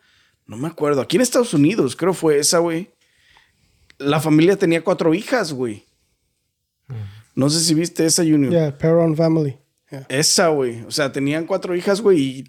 No 0.49 0.57
me 0.57 0.67
acuerdo. 0.67 1.01
Aquí 1.01 1.15
en 1.17 1.23
Estados 1.23 1.55
Unidos, 1.55 1.95
creo 1.95 2.13
fue 2.13 2.39
esa, 2.41 2.59
güey. 2.59 2.91
La 4.01 4.21
familia 4.21 4.57
tenía 4.57 4.83
cuatro 4.83 5.15
hijas, 5.15 5.53
güey. 5.53 5.85
No 7.35 7.49
sé 7.49 7.61
si 7.61 7.75
viste 7.75 8.05
esa, 8.05 8.23
Junior. 8.23 8.51
Yeah, 8.51 8.77
Perron 8.77 9.15
Family. 9.17 9.57
Yeah. 9.91 10.07
Esa, 10.09 10.49
güey. 10.49 10.83
O 10.83 10.91
sea, 10.91 11.13
tenían 11.13 11.47
cuatro 11.47 11.77
hijas, 11.77 12.01
güey. 12.01 12.19
Y 12.21 12.45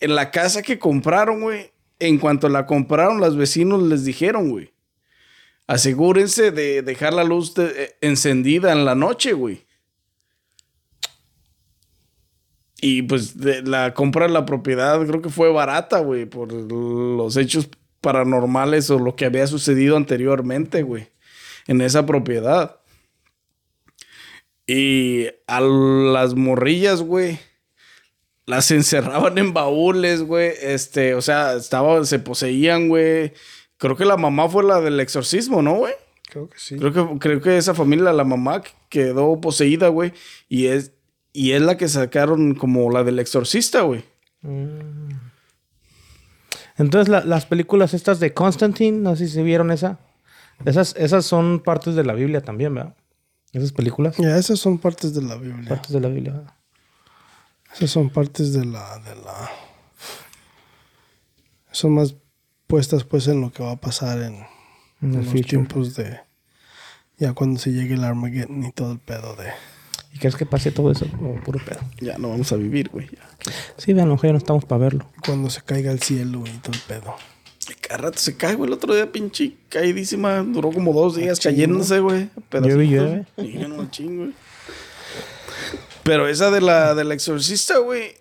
en 0.00 0.14
la 0.14 0.30
casa 0.30 0.62
que 0.62 0.78
compraron, 0.78 1.42
güey, 1.42 1.70
en 1.98 2.18
cuanto 2.18 2.48
la 2.48 2.64
compraron, 2.66 3.20
los 3.20 3.36
vecinos 3.36 3.82
les 3.82 4.04
dijeron, 4.04 4.50
güey. 4.50 4.72
Asegúrense 5.66 6.50
de 6.50 6.80
dejar 6.82 7.12
la 7.12 7.24
luz 7.24 7.54
de- 7.54 7.72
eh, 7.84 7.96
encendida 8.00 8.72
en 8.72 8.84
la 8.84 8.94
noche, 8.94 9.34
güey. 9.34 9.66
Y 12.80 13.02
pues 13.02 13.38
de 13.38 13.62
la 13.62 13.92
compra 13.92 14.26
de 14.26 14.32
la 14.32 14.46
propiedad 14.46 15.04
creo 15.04 15.20
que 15.20 15.30
fue 15.30 15.50
barata, 15.50 15.98
güey, 15.98 16.26
por 16.26 16.52
los 16.52 17.36
hechos 17.36 17.68
paranormales 18.00 18.90
o 18.90 18.98
lo 18.98 19.16
que 19.16 19.24
había 19.24 19.46
sucedido 19.46 19.96
anteriormente, 19.96 20.82
güey, 20.82 21.08
en 21.66 21.80
esa 21.80 22.06
propiedad. 22.06 22.80
Y 24.66 25.26
a 25.46 25.60
las 25.60 26.34
morrillas, 26.34 27.02
güey, 27.02 27.38
las 28.46 28.70
encerraban 28.72 29.38
en 29.38 29.52
baúles, 29.52 30.22
güey. 30.22 30.52
Este, 30.60 31.14
o 31.14 31.22
sea, 31.22 31.54
estaban, 31.54 32.06
se 32.06 32.18
poseían, 32.18 32.88
güey. 32.88 33.32
Creo 33.76 33.96
que 33.96 34.04
la 34.04 34.16
mamá 34.16 34.48
fue 34.48 34.64
la 34.64 34.80
del 34.80 35.00
exorcismo, 35.00 35.62
¿no, 35.62 35.74
güey? 35.74 35.94
Creo 36.28 36.48
que 36.48 36.58
sí. 36.58 36.76
Creo 36.76 36.92
que, 36.92 37.18
creo 37.18 37.40
que 37.40 37.56
esa 37.56 37.74
familia, 37.74 38.12
la 38.12 38.24
mamá, 38.24 38.62
quedó 38.88 39.40
poseída, 39.40 39.88
güey. 39.88 40.12
Y 40.48 40.66
es, 40.66 40.92
y 41.32 41.52
es 41.52 41.62
la 41.62 41.76
que 41.76 41.88
sacaron 41.88 42.54
como 42.54 42.90
la 42.90 43.04
del 43.04 43.18
exorcista, 43.18 43.82
güey. 43.82 44.04
Entonces, 46.78 47.08
la- 47.08 47.24
las 47.24 47.44
películas 47.46 47.92
estas 47.94 48.20
de 48.20 48.32
Constantine, 48.32 48.96
no 48.98 49.16
sé 49.16 49.26
si 49.26 49.34
se 49.34 49.42
vieron 49.42 49.70
esa. 49.70 49.98
Esas, 50.64 50.94
esas 50.96 51.24
son 51.26 51.60
partes 51.60 51.94
de 51.94 52.04
la 52.04 52.14
Biblia 52.14 52.40
también, 52.40 52.74
¿verdad? 52.74 52.94
Esas 53.52 53.72
películas. 53.72 54.16
Ya, 54.18 54.36
esas 54.36 54.58
son 54.58 54.78
partes 54.78 55.14
de 55.14 55.22
la 55.22 55.36
Biblia. 55.36 55.68
Partes 55.68 55.92
de 55.92 56.00
la 56.00 56.08
Biblia. 56.08 56.32
¿verdad? 56.32 56.54
Esas 57.74 57.90
son 57.90 58.10
partes 58.10 58.52
de 58.52 58.64
la, 58.64 58.98
de 59.00 59.14
la. 59.16 59.50
Son 61.70 61.92
más 61.94 62.14
puestas 62.66 63.04
pues 63.04 63.28
en 63.28 63.40
lo 63.40 63.52
que 63.52 63.62
va 63.62 63.72
a 63.72 63.76
pasar 63.80 64.20
en, 64.20 64.44
los 65.00 65.26
future. 65.26 65.42
tiempos 65.42 65.94
de. 65.94 66.20
Ya 67.18 67.32
cuando 67.32 67.58
se 67.58 67.72
llegue 67.72 67.94
el 67.94 68.04
Armageddon 68.04 68.64
y 68.64 68.72
todo 68.72 68.92
el 68.92 68.98
pedo 68.98 69.34
de. 69.36 69.48
¿Y 70.12 70.18
crees 70.18 70.36
que 70.36 70.46
pase 70.46 70.70
todo 70.70 70.90
eso? 70.90 71.06
Puro 71.44 71.60
pedo. 71.64 71.80
Ya 72.00 72.18
no 72.18 72.30
vamos 72.30 72.50
a 72.52 72.56
vivir, 72.56 72.88
güey. 72.88 73.06
ya. 73.06 73.52
Sí, 73.76 73.92
vean, 73.92 74.16
ya 74.16 74.32
no 74.32 74.38
estamos 74.38 74.64
para 74.64 74.84
verlo. 74.84 75.10
Cuando 75.24 75.50
se 75.50 75.62
caiga 75.62 75.92
el 75.92 76.00
cielo 76.00 76.44
y 76.46 76.58
todo 76.58 76.72
el 76.72 76.80
pedo. 76.80 77.14
Cada 77.80 77.98
rato 77.98 78.18
se 78.18 78.36
cae, 78.36 78.54
güey. 78.54 78.68
El 78.68 78.74
otro 78.74 78.94
día, 78.94 79.10
pinche 79.12 79.54
caídísima. 79.68 80.42
Duró 80.42 80.70
como 80.72 80.92
dos 80.92 81.16
días 81.16 81.38
cayéndose, 81.40 82.00
güey. 82.00 82.30
Llueve 82.52 82.84
y 82.84 82.88
llueve. 82.88 83.26
No, 83.68 83.88
güey. 84.16 84.32
Pero 86.02 86.28
esa 86.28 86.50
de 86.50 86.62
la 86.62 86.94
del 86.94 87.12
exorcista, 87.12 87.78
güey. 87.78 88.14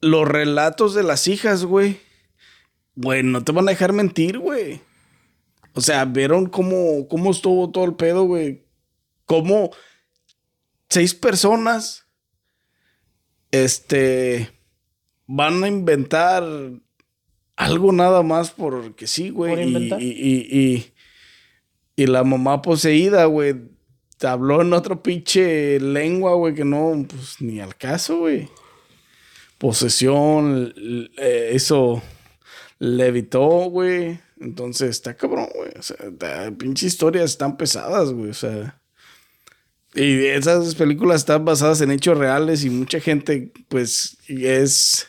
Los 0.00 0.26
relatos 0.26 0.94
de 0.94 1.02
las 1.02 1.26
hijas, 1.26 1.64
güey. 1.64 2.00
Güey, 2.94 3.22
no 3.22 3.42
te 3.42 3.52
van 3.52 3.66
a 3.68 3.72
dejar 3.72 3.92
mentir, 3.92 4.38
güey. 4.38 4.80
O 5.74 5.80
sea, 5.80 6.04
vieron 6.04 6.46
cómo, 6.46 7.08
cómo 7.08 7.30
estuvo 7.30 7.70
todo 7.70 7.84
el 7.84 7.94
pedo, 7.94 8.24
güey. 8.24 8.64
Cómo 9.26 9.70
seis 10.90 11.14
personas, 11.14 12.06
este, 13.50 14.50
van 15.26 15.62
a 15.64 15.68
inventar 15.68 16.44
algo 17.56 17.92
nada 17.92 18.22
más 18.22 18.50
porque 18.50 19.06
sí, 19.06 19.30
güey. 19.30 19.72
¿Por 19.72 19.82
y-? 19.82 19.94
Y, 19.98 20.10
y, 20.10 20.58
y- 20.74 20.94
y 21.96 22.06
la 22.06 22.24
mamá 22.24 22.62
poseída, 22.62 23.26
güey, 23.26 23.54
te 24.16 24.26
habló 24.26 24.62
en 24.62 24.72
otro 24.72 25.02
pinche 25.02 25.78
lengua, 25.80 26.32
güey, 26.34 26.54
que 26.54 26.64
no, 26.64 27.04
pues 27.06 27.42
ni 27.42 27.60
al 27.60 27.76
caso, 27.76 28.20
güey. 28.20 28.48
Posesión, 29.58 30.72
eh, 31.18 31.50
eso 31.52 32.02
levitó, 32.78 33.46
güey. 33.68 34.18
Entonces 34.40 34.88
está 34.90 35.14
cabrón, 35.14 35.48
güey. 35.54 35.72
O 35.78 35.82
sea, 35.82 35.96
pinche 36.56 36.86
historias 36.86 37.32
están 37.32 37.58
pesadas, 37.58 38.10
güey. 38.12 38.30
O 38.30 38.34
sea. 38.34 38.79
Y 39.94 40.26
esas 40.26 40.74
películas 40.76 41.22
están 41.22 41.44
basadas 41.44 41.80
en 41.80 41.90
hechos 41.90 42.16
reales 42.16 42.64
y 42.64 42.70
mucha 42.70 43.00
gente, 43.00 43.52
pues, 43.68 44.16
es. 44.28 45.08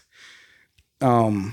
um, 1.02 1.52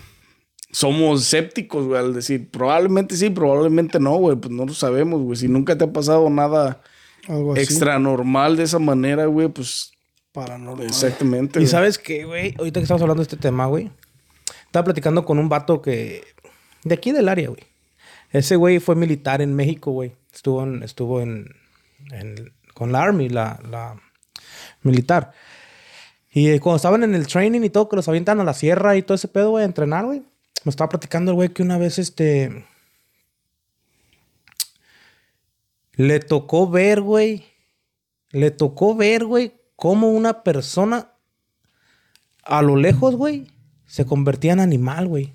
somos 0.71 1.23
escépticos, 1.23 1.87
güey, 1.87 1.99
al 2.01 2.13
decir, 2.15 2.51
probablemente 2.51 3.17
sí, 3.17 3.31
probablemente 3.31 3.99
no, 3.99 4.17
güey, 4.17 4.37
pues 4.37 4.53
no 4.53 4.67
lo 4.67 4.75
sabemos, 4.75 5.23
güey. 5.23 5.37
Si 5.37 5.49
nunca 5.49 5.77
te 5.79 5.85
ha 5.85 5.93
pasado 5.93 6.29
nada 6.31 6.83
Algo 7.27 7.53
así. 7.53 7.63
extra 7.63 7.99
normal 7.99 8.57
de 8.57 8.65
esa 8.65 8.79
manera, 8.79 9.27
güey, 9.27 9.49
pues 9.49 9.93
Paranormal. 10.33 10.87
exactamente. 10.87 11.59
Y 11.59 11.63
güey. 11.63 11.71
sabes 11.71 11.99
qué, 11.99 12.25
güey, 12.25 12.55
ahorita 12.59 12.81
que 12.81 12.85
estamos 12.85 13.01
hablando 13.03 13.23
de 13.23 13.25
este 13.29 13.39
tema, 13.39 13.67
güey, 13.67 13.91
estaba 14.67 14.85
platicando 14.85 15.25
con 15.25 15.39
un 15.39 15.49
vato 15.49 15.81
que 15.81 16.23
de 16.85 16.95
aquí 16.95 17.13
del 17.13 17.29
área, 17.31 17.49
güey. 17.49 17.63
Ese 18.31 18.57
güey 18.57 18.79
fue 18.79 18.95
militar 18.95 19.41
en 19.41 19.55
México, 19.55 19.91
güey. 19.93 20.13
Estuvo 20.35 20.63
en, 20.63 20.83
estuvo 20.83 21.23
en, 21.23 21.47
en- 22.13 22.53
con 22.79 22.93
la 22.93 23.03
army, 23.03 23.29
la, 23.29 23.59
la 23.69 24.01
militar. 24.83 25.33
Y 26.31 26.51
eh, 26.51 26.61
cuando 26.61 26.77
estaban 26.77 27.03
en 27.03 27.17
el 27.17 27.27
training 27.27 27.63
y 27.63 27.71
todo, 27.71 27.89
que 27.89 27.97
los 27.97 28.07
avientan 28.07 28.39
a 28.39 28.45
la 28.45 28.55
sierra 28.55 28.97
y 28.97 29.03
todo 29.03 29.17
ese 29.17 29.27
pedo, 29.27 29.51
güey, 29.51 29.63
a 29.63 29.67
entrenar, 29.67 30.05
güey. 30.05 30.23
Me 30.63 30.71
estaba 30.71 30.89
platicando 30.89 31.33
el 31.33 31.35
güey 31.35 31.49
que 31.49 31.65
una 31.65 31.77
vez, 31.77 31.99
este, 31.99 32.65
le 35.95 36.21
tocó 36.21 36.71
ver, 36.71 37.01
güey, 37.01 37.47
le 38.31 38.53
tocó 38.53 38.95
ver, 38.95 39.25
güey, 39.25 39.55
cómo 39.75 40.13
una 40.13 40.45
persona 40.45 41.15
a 42.45 42.63
lo 42.63 42.77
lejos, 42.77 43.17
güey, 43.17 43.49
se 43.87 44.07
convertía 44.07 44.53
en 44.53 44.61
animal, 44.61 45.09
güey. 45.09 45.35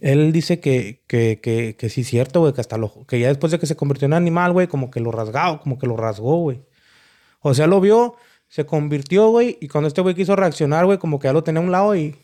Él 0.00 0.32
dice 0.32 0.60
que, 0.60 1.02
que, 1.06 1.40
que, 1.42 1.74
que 1.76 1.88
sí 1.90 2.02
es 2.02 2.06
cierto, 2.08 2.40
güey, 2.40 2.52
que 2.52 2.60
hasta 2.60 2.78
lo, 2.78 3.04
que 3.06 3.18
ya 3.18 3.28
después 3.28 3.50
de 3.50 3.58
que 3.58 3.66
se 3.66 3.76
convirtió 3.76 4.06
en 4.06 4.12
animal, 4.12 4.52
güey, 4.52 4.66
como 4.68 4.90
que 4.90 5.00
lo 5.00 5.10
rasgado, 5.10 5.60
como 5.60 5.78
que 5.78 5.86
lo 5.86 5.96
rasgó, 5.96 6.36
güey. 6.38 6.62
O 7.40 7.52
sea, 7.54 7.66
lo 7.66 7.80
vio, 7.80 8.14
se 8.48 8.64
convirtió, 8.64 9.28
güey, 9.30 9.58
y 9.60 9.68
cuando 9.68 9.88
este 9.88 10.00
güey 10.00 10.14
quiso 10.14 10.36
reaccionar, 10.36 10.84
güey, 10.86 10.98
como 10.98 11.18
que 11.18 11.26
ya 11.28 11.32
lo 11.32 11.42
tenía 11.44 11.60
a 11.60 11.64
un 11.64 11.72
lado 11.72 11.96
y. 11.96 12.14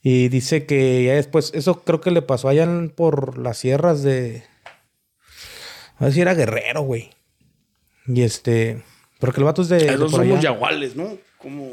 Y 0.00 0.28
dice 0.28 0.64
que 0.64 1.04
ya 1.04 1.14
después, 1.14 1.50
eso 1.54 1.80
creo 1.82 2.00
que 2.00 2.10
le 2.12 2.22
pasó 2.22 2.48
allá 2.48 2.62
en- 2.62 2.90
por 2.90 3.36
las 3.38 3.58
sierras 3.58 4.02
de. 4.02 4.44
A 5.98 6.04
ver 6.04 6.12
si 6.12 6.20
era 6.20 6.34
guerrero, 6.34 6.82
güey. 6.82 7.10
Y 8.06 8.22
este. 8.22 8.82
Porque 9.18 9.40
el 9.40 9.44
vato 9.44 9.62
es 9.62 9.68
de. 9.68 9.78
Esos 9.86 10.12
son 10.12 10.28
los 10.28 10.40
yaguales, 10.40 10.94
¿no? 10.94 11.18
¿Cómo, 11.38 11.68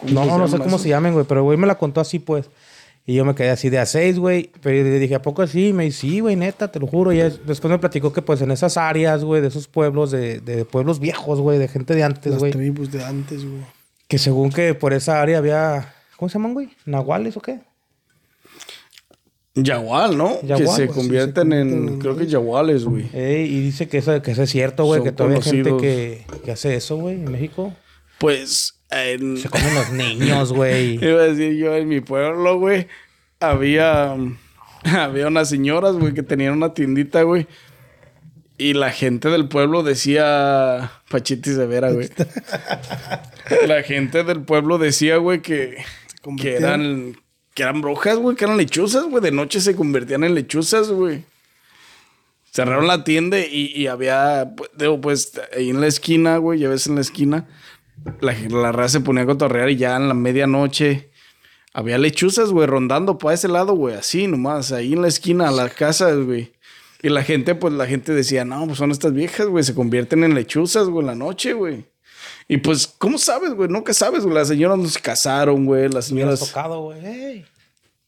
cómo 0.00 0.10
No, 0.12 0.38
no 0.38 0.48
sé 0.48 0.56
cómo 0.56 0.68
eso? 0.76 0.78
se 0.78 0.88
llaman, 0.88 1.12
güey, 1.12 1.26
pero 1.28 1.42
güey 1.44 1.58
me 1.58 1.66
la 1.66 1.76
contó 1.76 2.00
así, 2.00 2.18
pues. 2.18 2.48
Y 3.10 3.14
yo 3.16 3.24
me 3.24 3.34
quedé 3.34 3.50
así 3.50 3.70
de 3.70 3.80
a 3.80 3.86
seis, 3.86 4.20
güey. 4.20 4.52
Pero 4.62 4.84
le 4.88 5.00
dije, 5.00 5.16
¿a 5.16 5.20
poco 5.22 5.42
así? 5.42 5.72
Me 5.72 5.82
dice, 5.82 6.02
sí, 6.02 6.20
güey, 6.20 6.36
neta, 6.36 6.70
te 6.70 6.78
lo 6.78 6.86
juro. 6.86 7.12
Y 7.12 7.16
después 7.16 7.64
me 7.64 7.76
platicó 7.80 8.12
que, 8.12 8.22
pues, 8.22 8.40
en 8.40 8.52
esas 8.52 8.76
áreas, 8.76 9.24
güey, 9.24 9.42
de 9.42 9.48
esos 9.48 9.66
pueblos, 9.66 10.12
de, 10.12 10.38
de 10.38 10.64
pueblos 10.64 11.00
viejos, 11.00 11.40
güey, 11.40 11.58
de 11.58 11.66
gente 11.66 11.96
de 11.96 12.04
antes, 12.04 12.30
Las 12.30 12.38
güey. 12.38 12.52
tribus 12.52 12.92
de 12.92 13.02
antes, 13.02 13.44
güey. 13.44 13.62
Que 14.06 14.16
según 14.16 14.50
que 14.50 14.74
por 14.74 14.92
esa 14.92 15.20
área 15.20 15.38
había. 15.38 15.92
¿Cómo 16.18 16.28
se 16.28 16.34
llaman, 16.34 16.54
güey? 16.54 16.68
¿Nahuales 16.86 17.36
o 17.36 17.40
qué? 17.40 17.58
Yagual, 19.56 20.16
¿no? 20.16 20.40
Yagual, 20.42 20.58
que 20.58 20.66
se 20.68 20.86
pues, 20.86 20.96
convierten 20.96 21.46
sí, 21.46 21.50
se 21.50 21.60
en, 21.60 21.66
convierten 21.66 21.88
en- 21.94 21.98
creo 21.98 22.16
que 22.16 22.26
yaguales, 22.28 22.84
güey. 22.84 23.08
Ey, 23.12 23.44
y 23.52 23.60
dice 23.60 23.88
que 23.88 23.98
eso, 23.98 24.22
que 24.22 24.30
eso 24.30 24.44
es 24.44 24.50
cierto, 24.50 24.84
güey, 24.84 25.02
que 25.02 25.10
todavía 25.10 25.38
hay 25.38 25.42
gente 25.42 25.76
que, 25.78 26.24
que 26.44 26.52
hace 26.52 26.76
eso, 26.76 26.96
güey, 26.96 27.16
en 27.16 27.28
México. 27.32 27.74
Pues, 28.18 28.79
en, 28.90 29.38
Se 29.38 29.48
comen 29.48 29.74
los 29.74 29.90
niños, 29.90 30.52
güey. 30.54 30.94
iba 31.04 31.22
a 31.22 31.26
decir 31.26 31.56
yo, 31.56 31.74
en 31.74 31.88
mi 31.88 32.00
pueblo, 32.00 32.58
güey, 32.58 32.88
había, 33.38 34.16
había 34.84 35.26
unas 35.28 35.48
señoras, 35.48 35.94
güey, 35.94 36.14
que 36.14 36.22
tenían 36.22 36.54
una 36.54 36.74
tiendita, 36.74 37.22
güey. 37.22 37.46
Y 38.58 38.74
la 38.74 38.90
gente 38.90 39.30
del 39.30 39.48
pueblo 39.48 39.82
decía, 39.82 40.92
Pachiti 41.08 41.50
Severa, 41.50 41.92
güey. 41.92 42.10
la 43.66 43.82
gente 43.82 44.22
del 44.22 44.42
pueblo 44.42 44.76
decía, 44.76 45.16
güey, 45.16 45.40
que, 45.40 45.78
que 46.36 46.56
eran, 46.56 47.16
que 47.54 47.62
eran 47.62 47.80
brujas, 47.80 48.18
güey, 48.18 48.36
que 48.36 48.44
eran 48.44 48.58
lechuzas, 48.58 49.04
güey. 49.04 49.22
De 49.22 49.30
noche 49.30 49.62
se 49.62 49.74
convertían 49.74 50.24
en 50.24 50.34
lechuzas, 50.34 50.90
güey. 50.90 51.24
Cerraron 52.52 52.86
la 52.86 53.02
tienda 53.02 53.38
y, 53.38 53.72
y 53.74 53.86
había, 53.86 54.52
pues, 54.54 54.70
digo, 54.76 55.00
pues, 55.00 55.40
ahí 55.56 55.70
en 55.70 55.80
la 55.80 55.86
esquina, 55.86 56.36
güey, 56.36 56.58
ya 56.58 56.68
ves 56.68 56.86
en 56.86 56.96
la 56.96 57.00
esquina, 57.00 57.48
la, 58.20 58.34
la 58.48 58.72
raza 58.72 58.98
se 58.98 59.00
ponía 59.00 59.22
a 59.22 59.26
cotorrear 59.26 59.70
y 59.70 59.76
ya 59.76 59.96
en 59.96 60.08
la 60.08 60.14
medianoche 60.14 61.10
había 61.72 61.98
lechuzas, 61.98 62.50
güey, 62.50 62.66
rondando 62.66 63.18
para 63.18 63.34
ese 63.34 63.48
lado, 63.48 63.74
güey, 63.74 63.94
así 63.94 64.26
nomás, 64.26 64.72
ahí 64.72 64.92
en 64.92 65.02
la 65.02 65.08
esquina, 65.08 65.48
a 65.48 65.52
las 65.52 65.72
casas, 65.72 66.18
güey. 66.18 66.52
Y 67.02 67.08
la 67.08 67.22
gente, 67.22 67.54
pues 67.54 67.72
la 67.72 67.86
gente 67.86 68.12
decía, 68.12 68.44
no, 68.44 68.66
pues 68.66 68.78
son 68.78 68.90
estas 68.90 69.12
viejas, 69.12 69.46
güey, 69.46 69.64
se 69.64 69.74
convierten 69.74 70.24
en 70.24 70.34
lechuzas, 70.34 70.88
güey, 70.88 71.00
en 71.00 71.06
la 71.06 71.14
noche, 71.14 71.52
güey. 71.52 71.84
Y 72.48 72.58
pues, 72.58 72.86
¿cómo 72.86 73.16
sabes, 73.16 73.54
güey? 73.54 73.68
Nunca 73.68 73.94
sabes, 73.94 74.24
güey. 74.24 74.34
Las 74.34 74.48
señoras 74.48 74.76
no 74.76 74.88
se 74.88 75.00
casaron, 75.00 75.64
güey. 75.64 75.88
Las 75.88 76.06
señoras 76.06 76.40
tocado, 76.40 76.82
güey. 76.82 77.06
Ey, 77.06 77.46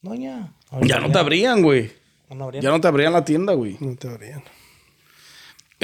doña. 0.01 0.53
ya 0.81 0.99
no 0.99 1.11
te 1.11 1.17
abrían, 1.17 1.61
güey. 1.61 1.91
No 2.29 2.51
Ya 2.51 2.69
no 2.69 2.81
te 2.81 2.87
abrían 2.87 3.13
la 3.13 3.23
tienda, 3.23 3.53
güey. 3.53 3.77
No 3.79 3.95
te 3.95 4.09
abrían. 4.09 4.43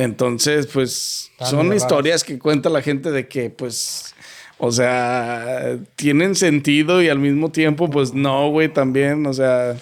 Entonces, 0.03 0.65
pues, 0.67 1.29
son 1.49 1.67
historias 1.75 2.23
que 2.23 2.39
cuenta 2.39 2.69
la 2.69 2.81
gente 2.81 3.11
de 3.11 3.27
que, 3.27 3.49
pues, 3.49 4.15
o 4.57 4.71
sea, 4.71 5.77
tienen 5.97 6.35
sentido 6.35 7.01
y 7.03 7.09
al 7.09 7.19
mismo 7.19 7.51
tiempo, 7.51 7.89
pues, 7.89 8.13
no, 8.13 8.49
güey, 8.49 8.71
también, 8.73 9.25
o 9.25 9.33
sea, 9.33 9.75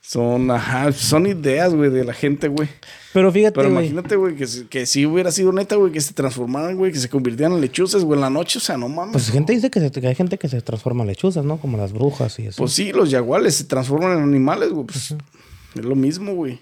son, 0.00 0.50
ajá, 0.52 0.92
son 0.92 1.26
ideas, 1.26 1.74
güey, 1.74 1.90
de 1.90 2.04
la 2.04 2.12
gente, 2.14 2.46
güey. 2.46 2.68
Pero 3.12 3.32
fíjate, 3.32 3.54
Pero 3.56 3.70
imagínate, 3.70 4.14
güey, 4.14 4.36
que, 4.36 4.46
si- 4.46 4.64
que 4.66 4.86
si 4.86 5.04
hubiera 5.04 5.32
sido 5.32 5.52
neta, 5.52 5.74
güey, 5.74 5.90
que 5.90 6.00
se 6.00 6.14
transformaran, 6.14 6.76
güey, 6.76 6.92
que 6.92 6.98
se 7.00 7.08
convirtieran 7.08 7.54
en 7.54 7.60
lechuzas, 7.60 8.04
güey, 8.04 8.16
en 8.16 8.20
la 8.20 8.30
noche, 8.30 8.58
o 8.58 8.60
sea, 8.60 8.76
no 8.76 8.88
mames. 8.88 9.12
Pues 9.14 9.30
gente 9.30 9.52
dice 9.52 9.68
que, 9.68 9.80
se- 9.80 9.90
que 9.90 10.06
hay 10.06 10.14
gente 10.14 10.38
que 10.38 10.48
se 10.48 10.60
transforma 10.62 11.02
en 11.02 11.08
lechuzas, 11.08 11.44
¿no? 11.44 11.56
Como 11.58 11.76
las 11.76 11.92
brujas 11.92 12.38
y 12.38 12.46
eso. 12.46 12.58
Pues 12.58 12.72
sí, 12.72 12.92
los 12.92 13.10
yaguales 13.10 13.56
se 13.56 13.64
transforman 13.64 14.18
en 14.18 14.22
animales, 14.22 14.70
güey, 14.70 14.86
pues, 14.86 15.10
es 15.74 15.84
lo 15.84 15.96
mismo, 15.96 16.34
güey. 16.34 16.60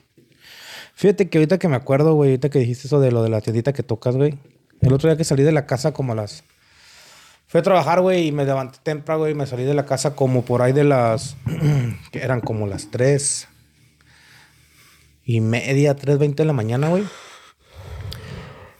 Fíjate 1.02 1.28
que 1.28 1.38
ahorita 1.38 1.58
que 1.58 1.66
me 1.66 1.74
acuerdo, 1.74 2.14
güey, 2.14 2.30
ahorita 2.30 2.48
que 2.48 2.60
dijiste 2.60 2.86
eso 2.86 3.00
de 3.00 3.10
lo 3.10 3.24
de 3.24 3.28
la 3.28 3.40
tiendita 3.40 3.72
que 3.72 3.82
tocas, 3.82 4.14
güey. 4.14 4.38
El 4.80 4.92
otro 4.92 5.08
día 5.10 5.16
que 5.16 5.24
salí 5.24 5.42
de 5.42 5.50
la 5.50 5.66
casa 5.66 5.92
como 5.92 6.12
a 6.12 6.14
las... 6.14 6.44
Fui 7.48 7.58
a 7.58 7.62
trabajar, 7.64 8.00
güey, 8.02 8.28
y 8.28 8.30
me 8.30 8.44
levanté 8.44 8.78
temprano, 8.84 9.22
güey, 9.22 9.32
y 9.32 9.34
me 9.34 9.44
salí 9.48 9.64
de 9.64 9.74
la 9.74 9.84
casa 9.84 10.14
como 10.14 10.44
por 10.44 10.62
ahí 10.62 10.72
de 10.72 10.84
las... 10.84 11.34
que 12.12 12.20
eran 12.22 12.40
como 12.40 12.68
las 12.68 12.92
3 12.92 13.48
y 15.24 15.40
media, 15.40 15.96
3.20 15.96 16.36
de 16.36 16.44
la 16.44 16.52
mañana, 16.52 16.88
güey. 16.88 17.02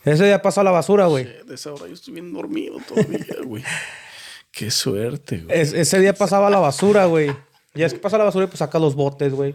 Ese 0.05 0.25
día 0.25 0.43
pasó 0.43 0.61
a 0.61 0.65
la 0.65 0.71
basura, 0.71 1.07
güey. 1.07 1.25
De 1.45 1.57
esa 1.57 1.73
hora 1.73 1.89
yo 1.89 1.95
estoy 1.95 2.15
bien 2.15 2.33
dormido 2.33 2.77
todavía, 2.87 3.19
güey. 3.45 3.65
Qué 4.53 4.71
suerte, 4.71 5.39
güey. 5.39 5.61
Es- 5.61 5.73
ese 5.73 5.99
día 5.99 6.13
pasaba 6.15 6.51
la 6.51 6.61
basura, 6.61 7.07
güey. 7.07 7.33
Ya 7.75 7.87
es 7.87 7.95
que 7.95 7.99
pasa 7.99 8.19
la 8.19 8.25
basura 8.25 8.45
y 8.45 8.49
pues 8.49 8.59
saca 8.59 8.79
los 8.79 8.95
botes, 8.95 9.33
güey. 9.33 9.55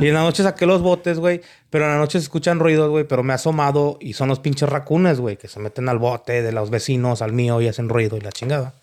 Y 0.00 0.08
en 0.08 0.14
la 0.14 0.20
noche 0.20 0.42
saqué 0.42 0.66
los 0.66 0.82
botes, 0.82 1.18
güey. 1.18 1.40
Pero 1.70 1.86
en 1.86 1.92
la 1.92 1.98
noche 1.98 2.18
se 2.18 2.24
escuchan 2.24 2.58
ruidos, 2.58 2.90
güey. 2.90 3.04
Pero 3.04 3.22
me 3.22 3.32
ha 3.32 3.36
asomado 3.36 3.96
y 4.00 4.12
son 4.12 4.28
los 4.28 4.40
pinches 4.40 4.68
racunes, 4.68 5.20
güey. 5.20 5.38
Que 5.38 5.48
se 5.48 5.58
meten 5.58 5.88
al 5.88 5.98
bote 5.98 6.42
de 6.42 6.52
los 6.52 6.68
vecinos, 6.68 7.22
al 7.22 7.32
mío 7.32 7.60
y 7.62 7.68
hacen 7.68 7.88
ruido 7.88 8.18
y 8.18 8.20
la 8.20 8.30
chingada. 8.30 8.74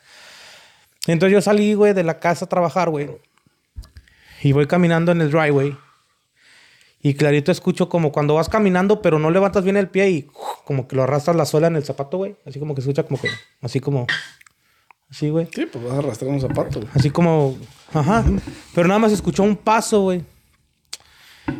Entonces 1.05 1.33
yo 1.33 1.41
salí, 1.41 1.75
güey, 1.75 1.93
de 1.93 2.03
la 2.03 2.19
casa 2.19 2.45
a 2.45 2.49
trabajar, 2.49 2.89
güey. 2.89 3.11
Y 4.41 4.53
voy 4.53 4.65
caminando 4.65 5.11
en 5.11 5.21
el 5.21 5.29
driveway. 5.29 5.77
Y 7.01 7.15
clarito 7.15 7.51
escucho 7.51 7.89
como 7.89 8.11
cuando 8.11 8.33
vas 8.33 8.47
caminando, 8.47 9.01
pero 9.01 9.19
no 9.19 9.29
levantas 9.29 9.65
bien 9.65 9.75
el 9.75 9.89
pie 9.89 10.09
y 10.09 10.27
como 10.63 10.87
que 10.87 10.95
lo 10.95 11.03
arrastras 11.03 11.35
la 11.35 11.45
suela 11.45 11.67
en 11.67 11.75
el 11.75 11.83
zapato, 11.83 12.17
güey. 12.17 12.37
Así 12.45 12.59
como 12.59 12.73
que 12.73 12.81
escucha 12.81 13.03
como 13.03 13.19
que... 13.19 13.29
Así 13.61 13.81
como... 13.81 14.07
Así, 15.13 15.29
güey. 15.29 15.47
Sí, 15.53 15.67
pues 15.67 15.83
vas 15.83 15.93
a 15.93 15.99
arrastrar 15.99 16.31
un 16.31 16.41
zapato, 16.41 16.79
güey. 16.79 16.91
Así 16.95 17.11
como, 17.11 17.55
ajá. 17.93 18.25
Pero 18.73 18.87
nada 18.87 18.99
más 18.99 19.11
escuchó 19.11 19.43
un 19.43 19.55
paso, 19.55 20.01
güey. 20.01 20.23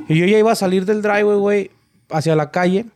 Y 0.08 0.18
yo 0.18 0.26
ya 0.26 0.40
iba 0.40 0.52
a 0.52 0.56
salir 0.56 0.86
del 0.86 1.04
driveway, 1.04 1.38
güey, 1.38 1.72
hacia 2.10 2.36
la 2.36 2.50
calle. 2.50 2.88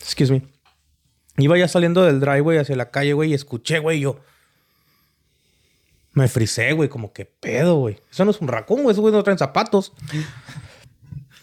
Excuse 0.00 0.30
me. 0.30 0.42
Iba 1.38 1.56
ya 1.56 1.68
saliendo 1.68 2.02
del 2.02 2.20
driveway 2.20 2.58
hacia 2.58 2.76
la 2.76 2.90
calle, 2.90 3.14
güey, 3.14 3.30
y 3.30 3.34
escuché, 3.34 3.78
güey, 3.78 4.00
yo. 4.00 4.20
Me 6.12 6.28
frisé, 6.28 6.72
güey, 6.72 6.90
como 6.90 7.14
que 7.14 7.24
pedo, 7.24 7.76
güey. 7.76 7.98
Eso 8.10 8.26
no 8.26 8.32
es 8.32 8.40
un 8.42 8.48
racón, 8.48 8.82
güey, 8.82 8.92
esos 8.92 9.00
güey 9.00 9.14
no 9.14 9.22
traen 9.22 9.38
zapatos. 9.38 9.94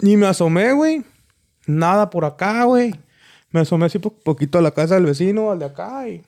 Y 0.01 0.17
me 0.17 0.27
asomé, 0.27 0.71
güey. 0.73 1.03
Nada 1.65 2.11
por 2.11 2.25
acá, 2.25 2.65
güey. 2.65 2.93
Me 3.55 3.61
asomé 3.61 3.85
así 3.85 3.99
po- 3.99 4.09
poquito 4.11 4.57
a 4.57 4.61
la 4.61 4.71
casa 4.71 4.95
del 4.95 5.05
vecino, 5.05 5.49
al 5.49 5.59
de 5.59 5.65
acá. 5.65 6.09
Y, 6.09 6.21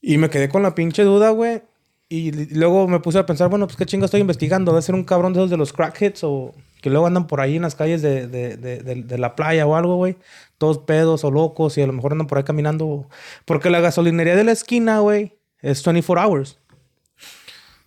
y 0.00 0.16
me 0.16 0.30
quedé 0.30 0.48
con 0.48 0.62
la 0.62 0.72
pinche 0.76 1.02
duda, 1.02 1.30
güey. 1.30 1.62
Y 2.08 2.30
luego 2.54 2.86
me 2.86 3.00
puse 3.00 3.18
a 3.18 3.26
pensar, 3.26 3.48
bueno, 3.50 3.66
pues 3.66 3.76
qué 3.76 3.84
chingo 3.84 4.04
estoy 4.04 4.20
investigando. 4.20 4.70
¿Debe 4.70 4.82
ser 4.82 4.94
un 4.94 5.02
cabrón 5.02 5.32
de 5.32 5.40
esos 5.40 5.50
de 5.50 5.56
los 5.56 5.72
crackheads 5.72 6.22
o 6.22 6.54
que 6.80 6.90
luego 6.90 7.08
andan 7.08 7.26
por 7.26 7.40
ahí 7.40 7.56
en 7.56 7.62
las 7.62 7.74
calles 7.74 8.00
de, 8.02 8.28
de, 8.28 8.56
de, 8.56 8.78
de- 9.02 9.18
la 9.18 9.34
playa 9.34 9.66
o 9.66 9.74
algo, 9.74 9.96
güey? 9.96 10.16
Todos 10.58 10.78
pedos 10.78 11.24
o 11.24 11.30
locos 11.32 11.76
y 11.76 11.82
a 11.82 11.86
lo 11.88 11.92
mejor 11.92 12.12
andan 12.12 12.28
por 12.28 12.38
ahí 12.38 12.44
caminando. 12.44 13.08
Porque 13.44 13.68
la 13.68 13.80
gasolinería 13.80 14.36
de 14.36 14.44
la 14.44 14.52
esquina, 14.52 15.00
güey, 15.00 15.36
es 15.60 15.82
24 15.84 16.24
hours. 16.24 16.58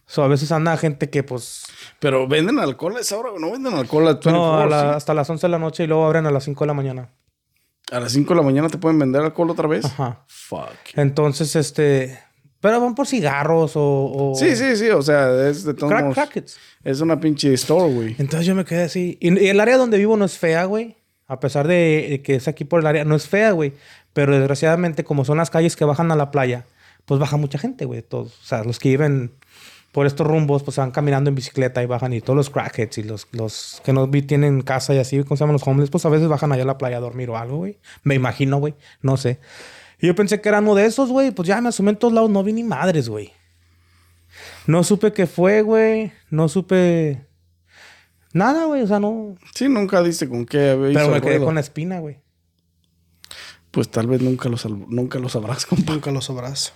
So, 0.06 0.24
a 0.24 0.28
veces 0.28 0.52
anda 0.52 0.76
gente 0.76 1.10
que, 1.10 1.24
pues, 1.24 1.64
Pero 2.02 2.28
venden 2.28 2.60
alcohol 2.60 2.98
a 2.98 3.00
esa 3.00 3.18
hora. 3.18 3.30
No 3.40 3.50
venden 3.52 3.74
alcohol 3.76 4.10
a 4.10 4.14
24 4.16 4.32
no, 4.38 4.60
a 4.60 4.66
la- 4.66 4.82
sí. 4.82 4.96
hasta 4.98 5.14
las 5.14 5.30
11 5.30 5.48
de 5.48 5.52
la 5.52 5.58
noche 5.60 5.86
y 5.86 5.88
luego 5.88 6.06
abren 6.06 6.26
a 6.28 6.32
las 6.32 6.44
5 6.44 6.66
de 6.66 6.68
la 6.68 6.74
mañana. 6.74 7.10
A 7.92 8.00
las 8.00 8.14
5 8.14 8.34
de 8.34 8.38
la 8.40 8.46
mañana 8.46 8.70
te 8.70 8.78
pueden 8.78 8.98
vender 8.98 9.22
alcohol 9.22 9.50
otra 9.52 9.68
vez. 9.68 9.86
Ajá. 9.86 10.24
Fuck. 10.28 10.70
Entonces, 10.96 11.56
este... 11.56 12.18
Pero 12.62 12.80
van 12.80 12.94
por 12.96 13.08
cigarros 13.08 13.76
o... 13.76 13.82
o- 14.32 14.36
Sí, 14.36 14.56
sí, 14.56 14.76
sí. 14.78 14.90
O 14.90 15.02
sea, 15.02 15.48
es 15.50 15.64
de 15.64 15.74
todos 15.74 15.92
Crack, 15.92 16.14
crackheads. 16.14 16.58
Es 16.84 17.02
una 17.02 17.20
pinche 17.20 17.54
store, 17.56 17.92
güey. 17.94 18.16
Entonces 18.20 18.46
yo 18.46 18.54
me 18.56 18.66
quedé 18.66 18.84
así. 18.84 19.18
Y, 19.20 19.38
y 19.44 19.48
el 19.50 19.60
área 19.60 19.78
donde 19.78 19.98
vivo 19.98 20.16
no 20.16 20.26
es 20.26 20.38
fea, 20.38 20.66
güey. 20.66 20.96
A 21.28 21.40
pesar 21.40 21.68
de 21.68 22.08
de 22.10 22.22
que 22.22 22.36
es 22.36 22.48
aquí 22.48 22.64
por 22.64 22.80
el 22.82 22.86
área, 22.88 23.04
no 23.04 23.16
es 23.16 23.28
fea, 23.28 23.52
güey. 23.52 23.74
Pero 24.14 24.38
desgraciadamente, 24.38 25.04
como 25.04 25.26
son 25.26 25.38
las 25.38 25.50
calles 25.50 25.76
que 25.76 25.86
bajan 25.86 26.12
a 26.12 26.16
la 26.16 26.30
playa, 26.30 26.66
pues 27.06 27.20
baja 27.20 27.36
mucha 27.38 27.58
gente, 27.58 27.86
güey. 27.86 28.04
Todos. 28.04 28.38
O 28.42 28.46
sea, 28.46 28.64
los 28.64 28.78
que 28.78 28.90
viven 28.90 29.32
por 29.92 30.06
estos 30.08 30.26
rumbos, 30.26 30.64
pues 30.64 30.78
van 30.78 30.92
caminando 30.92 31.30
en 31.30 31.36
bicicleta 31.36 31.84
y 31.84 31.86
bajan. 31.86 32.14
Y 32.14 32.22
todos 32.22 32.38
los 32.38 32.50
crackheads 32.50 32.98
y 33.00 33.04
los, 33.04 33.28
los 33.32 33.82
que 33.84 33.92
no 33.94 34.08
vi- 34.08 34.22
tienen 34.22 34.62
casa 34.62 34.94
y 34.94 35.00
así, 35.00 35.22
¿cómo 35.24 35.36
se 35.36 35.42
llaman 35.44 35.54
los 35.54 35.68
homeless? 35.68 35.90
Pues 35.90 36.06
a 36.06 36.10
veces 36.10 36.28
bajan 36.30 36.52
allá 36.52 36.64
a 36.64 36.68
la 36.68 36.78
playa 36.78 36.98
a 36.98 37.02
dormir 37.02 37.30
o 37.30 37.38
algo, 37.38 37.58
güey. 37.58 37.80
Me 38.04 38.16
imagino, 38.16 38.58
güey. 38.60 38.74
No 39.02 39.18
sé. 39.18 39.40
Y 40.00 40.08
yo 40.08 40.16
pensé 40.16 40.40
que 40.42 40.50
era 40.50 40.60
uno 40.60 40.76
de 40.76 40.86
esos, 40.86 41.10
güey. 41.10 41.32
Pues 41.32 41.48
ya 41.48 41.60
me 41.62 41.70
asomé 41.70 41.92
en 41.92 41.98
todos 41.98 42.14
lados. 42.14 42.30
No 42.30 42.44
vi 42.44 42.54
ni 42.54 42.64
madres, 42.64 43.10
güey. 43.10 43.34
No 44.66 44.84
supe 44.84 45.12
qué 45.14 45.28
fue, 45.28 45.62
güey. 45.62 46.12
No 46.30 46.48
supe... 46.50 47.28
Nada, 48.34 48.66
güey. 48.66 48.82
O 48.84 48.88
sea, 48.88 49.00
no... 49.00 49.36
Sí, 49.54 49.68
nunca 49.68 50.02
diste 50.02 50.30
con 50.30 50.46
qué 50.46 50.58
Pero 50.94 51.10
me 51.10 51.20
quedé 51.22 51.34
ruido. 51.34 51.46
con 51.46 51.56
la 51.56 51.62
espina, 51.62 52.00
güey. 52.00 52.20
Pues 53.72 53.90
tal 53.90 54.08
vez 54.08 54.22
nunca 54.22 54.50
lo, 54.50 54.58
nunca 54.88 55.20
lo 55.20 55.30
sabrás, 55.30 55.66
compa. 55.68 55.94
Nunca 55.94 56.12
lo 56.12 56.22
sabrás. 56.22 56.74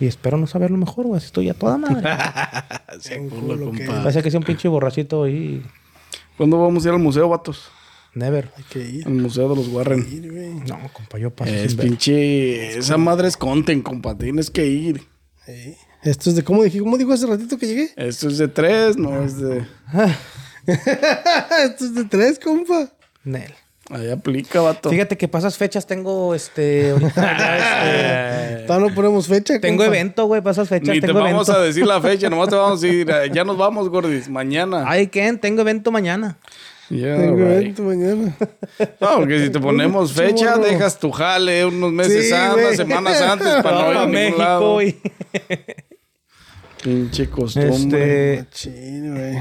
Y 0.00 0.06
espero 0.06 0.38
no 0.38 0.46
saberlo 0.46 0.76
mejor, 0.78 1.06
güey. 1.06 1.18
Así 1.18 1.26
Estoy 1.26 1.48
a 1.50 1.54
toda 1.54 1.76
madre. 1.78 2.02
Sí, 3.00 3.14
culo, 3.28 3.70
que- 3.72 3.84
compa. 3.86 4.02
Parece 4.02 4.22
que 4.22 4.30
sea 4.30 4.40
un 4.40 4.44
pinche 4.46 4.66
borrachito 4.68 5.28
y... 5.28 5.62
¿Cuándo 6.36 6.58
vamos 6.60 6.84
a 6.84 6.88
ir 6.88 6.94
al 6.94 7.00
museo, 7.00 7.28
vatos? 7.28 7.68
Never. 8.14 8.50
Hay 8.56 8.64
que 8.64 8.78
ir. 8.80 9.06
Al 9.06 9.12
museo 9.14 9.48
de 9.48 9.56
los 9.56 9.68
Warren. 9.68 10.06
ir, 10.10 10.30
güey. 10.32 10.54
No, 10.68 10.78
compa, 10.92 11.18
yo 11.18 11.30
paso 11.30 11.50
Es 11.52 11.70
sin 11.72 11.76
ver. 11.78 11.86
pinche... 11.86 12.76
Esa 12.78 12.96
madre 12.96 13.28
es 13.28 13.36
content, 13.36 13.82
compa. 13.84 14.16
Tienes 14.18 14.50
que 14.50 14.66
ir. 14.66 15.06
Sí. 15.46 15.76
Esto 16.02 16.30
es 16.30 16.36
de... 16.36 16.42
¿Cómo, 16.44 16.62
dije, 16.64 16.80
¿Cómo 16.80 16.98
dijo 16.98 17.12
hace 17.12 17.26
ratito 17.26 17.56
que 17.58 17.66
llegué? 17.66 17.90
Esto 17.96 18.28
es 18.28 18.38
de 18.38 18.48
tres, 18.48 18.96
no 18.96 19.22
es 19.22 19.38
de... 19.38 19.64
Esto 20.66 21.84
es 21.84 21.94
de 21.94 22.04
tres, 22.04 22.38
compa. 22.38 22.90
Nel. 23.24 23.52
Ahí 23.90 24.08
aplica, 24.10 24.60
vato. 24.60 24.88
Fíjate 24.88 25.16
que 25.16 25.26
pasas 25.26 25.56
fechas 25.58 25.84
tengo, 25.86 26.32
este... 26.34 26.90
Ahorita 26.92 27.36
ya, 27.38 28.52
este... 28.52 28.62
Todavía 28.66 28.88
no 28.88 28.94
ponemos 28.94 29.26
fecha, 29.26 29.58
Tengo 29.60 29.82
compa. 29.82 29.96
evento, 29.96 30.26
güey. 30.26 30.40
Pasas 30.42 30.68
fechas, 30.68 30.94
Ni 30.94 31.00
te 31.00 31.10
vamos 31.12 31.48
evento. 31.48 31.52
a 31.52 31.64
decir 31.64 31.86
la 31.86 32.00
fecha, 32.00 32.30
nomás 32.30 32.48
te 32.50 32.54
vamos 32.54 32.82
a 32.82 32.86
decir, 32.86 33.08
ya 33.32 33.44
nos 33.44 33.56
vamos, 33.56 33.88
gordis, 33.88 34.28
mañana. 34.28 34.84
Ay, 34.86 35.08
Ken, 35.08 35.40
tengo 35.40 35.62
evento 35.62 35.90
mañana. 35.90 36.38
Yeah, 36.88 37.16
Tengo 37.18 37.36
right. 37.36 37.46
evento 37.62 37.82
mañana. 37.84 38.36
No, 39.00 39.16
porque 39.16 39.38
si 39.44 39.50
te 39.50 39.60
ponemos 39.60 40.12
fecha, 40.12 40.56
dejas 40.56 40.98
tu 40.98 41.10
jale 41.12 41.64
unos 41.64 41.92
meses 41.92 42.28
Sí, 42.28 42.34
antes, 42.34 42.76
semanas 42.76 43.20
antes 43.20 43.54
para 43.62 43.70
no 43.82 43.90
ir 43.92 43.96
a 43.96 44.00
ningún 44.00 44.10
México, 44.12 44.38
lado. 44.38 44.72
güey. 44.72 44.96
Pinche 46.82 47.28
costumbre. 47.28 48.34
Este... 48.34 48.38
Machín, 48.42 49.14
güey. 49.14 49.38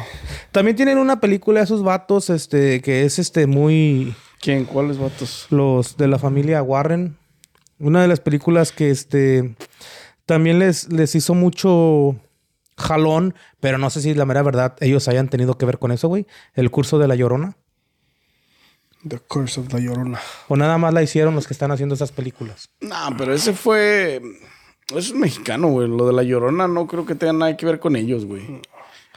También 0.51 0.75
tienen 0.75 0.97
una 0.97 1.19
película 1.19 1.59
de 1.61 1.63
esos 1.63 1.83
vatos, 1.83 2.29
este... 2.29 2.81
Que 2.81 3.05
es, 3.05 3.17
este, 3.17 3.47
muy... 3.47 4.13
¿Quién? 4.39 4.65
¿Cuáles 4.65 4.97
vatos? 4.97 5.47
los 5.49 5.97
de 5.97 6.07
la 6.07 6.19
familia 6.19 6.63
Warren. 6.63 7.17
Una 7.79 8.01
de 8.01 8.07
las 8.07 8.19
películas 8.19 8.71
que 8.71 8.89
este 8.89 9.55
también 10.25 10.59
les, 10.59 10.91
les 10.91 11.15
hizo 11.15 11.33
mucho 11.33 12.15
jalón, 12.77 13.35
pero 13.59 13.77
no 13.77 13.89
sé 13.89 14.01
si 14.01 14.13
la 14.13 14.25
mera 14.25 14.41
verdad 14.41 14.75
ellos 14.79 15.07
hayan 15.07 15.29
tenido 15.29 15.57
que 15.57 15.65
ver 15.65 15.79
con 15.79 15.91
eso, 15.91 16.07
güey. 16.07 16.25
El 16.53 16.71
curso 16.71 16.99
de 16.99 17.07
la 17.07 17.15
Llorona. 17.15 17.55
The 19.07 19.19
Curse 19.19 19.61
of 19.61 19.67
the 19.69 19.81
Llorona. 19.81 20.19
O 20.49 20.57
nada 20.57 20.77
más 20.77 20.93
la 20.93 21.01
hicieron 21.01 21.33
los 21.35 21.47
que 21.47 21.53
están 21.53 21.71
haciendo 21.71 21.95
esas 21.95 22.11
películas. 22.11 22.69
No, 22.81 23.15
pero 23.17 23.33
ese 23.33 23.53
fue. 23.53 24.21
Eso 24.89 24.97
es 24.97 25.13
mexicano, 25.13 25.69
güey. 25.69 25.87
Lo 25.87 26.05
de 26.05 26.13
la 26.13 26.23
llorona 26.23 26.67
no 26.67 26.87
creo 26.87 27.05
que 27.05 27.15
tenga 27.15 27.33
nada 27.33 27.55
que 27.55 27.65
ver 27.65 27.79
con 27.79 27.95
ellos, 27.95 28.25
güey. 28.25 28.61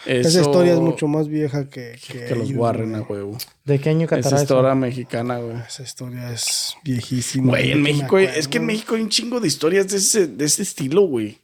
Esa 0.07 0.41
historia 0.41 0.73
es 0.73 0.81
mucho 0.81 1.07
más 1.07 1.29
vieja 1.29 1.69
que... 1.69 1.99
Que, 2.07 2.27
Que 2.27 2.35
los 2.35 2.49
ellos, 2.49 2.59
Warren, 2.59 2.95
a 2.95 3.03
huevo. 3.03 3.39
¿De 3.65 3.79
qué 3.81 3.91
año 3.91 4.09
Esa 4.11 4.43
historia 4.43 4.75
mexicana, 4.75 5.39
güey. 5.39 5.57
Esa 5.67 5.83
historia 5.83 6.33
es 6.33 6.77
viejísima. 6.83 7.51
Güey, 7.51 7.73
en 7.73 7.83
México, 7.83 8.07
acuerdo. 8.07 8.35
es 8.35 8.49
que 8.49 8.59
en 8.59 8.67
México 8.67 8.95
hay 8.95 9.03
un 9.03 9.09
chingo 9.09 9.41
de 9.41 9.49
historias 9.49 9.89
de 9.89 9.99
ese, 9.99 10.27
de 10.27 10.45
ese 10.45 10.63
estilo, 10.63 11.03
güey. 11.03 11.39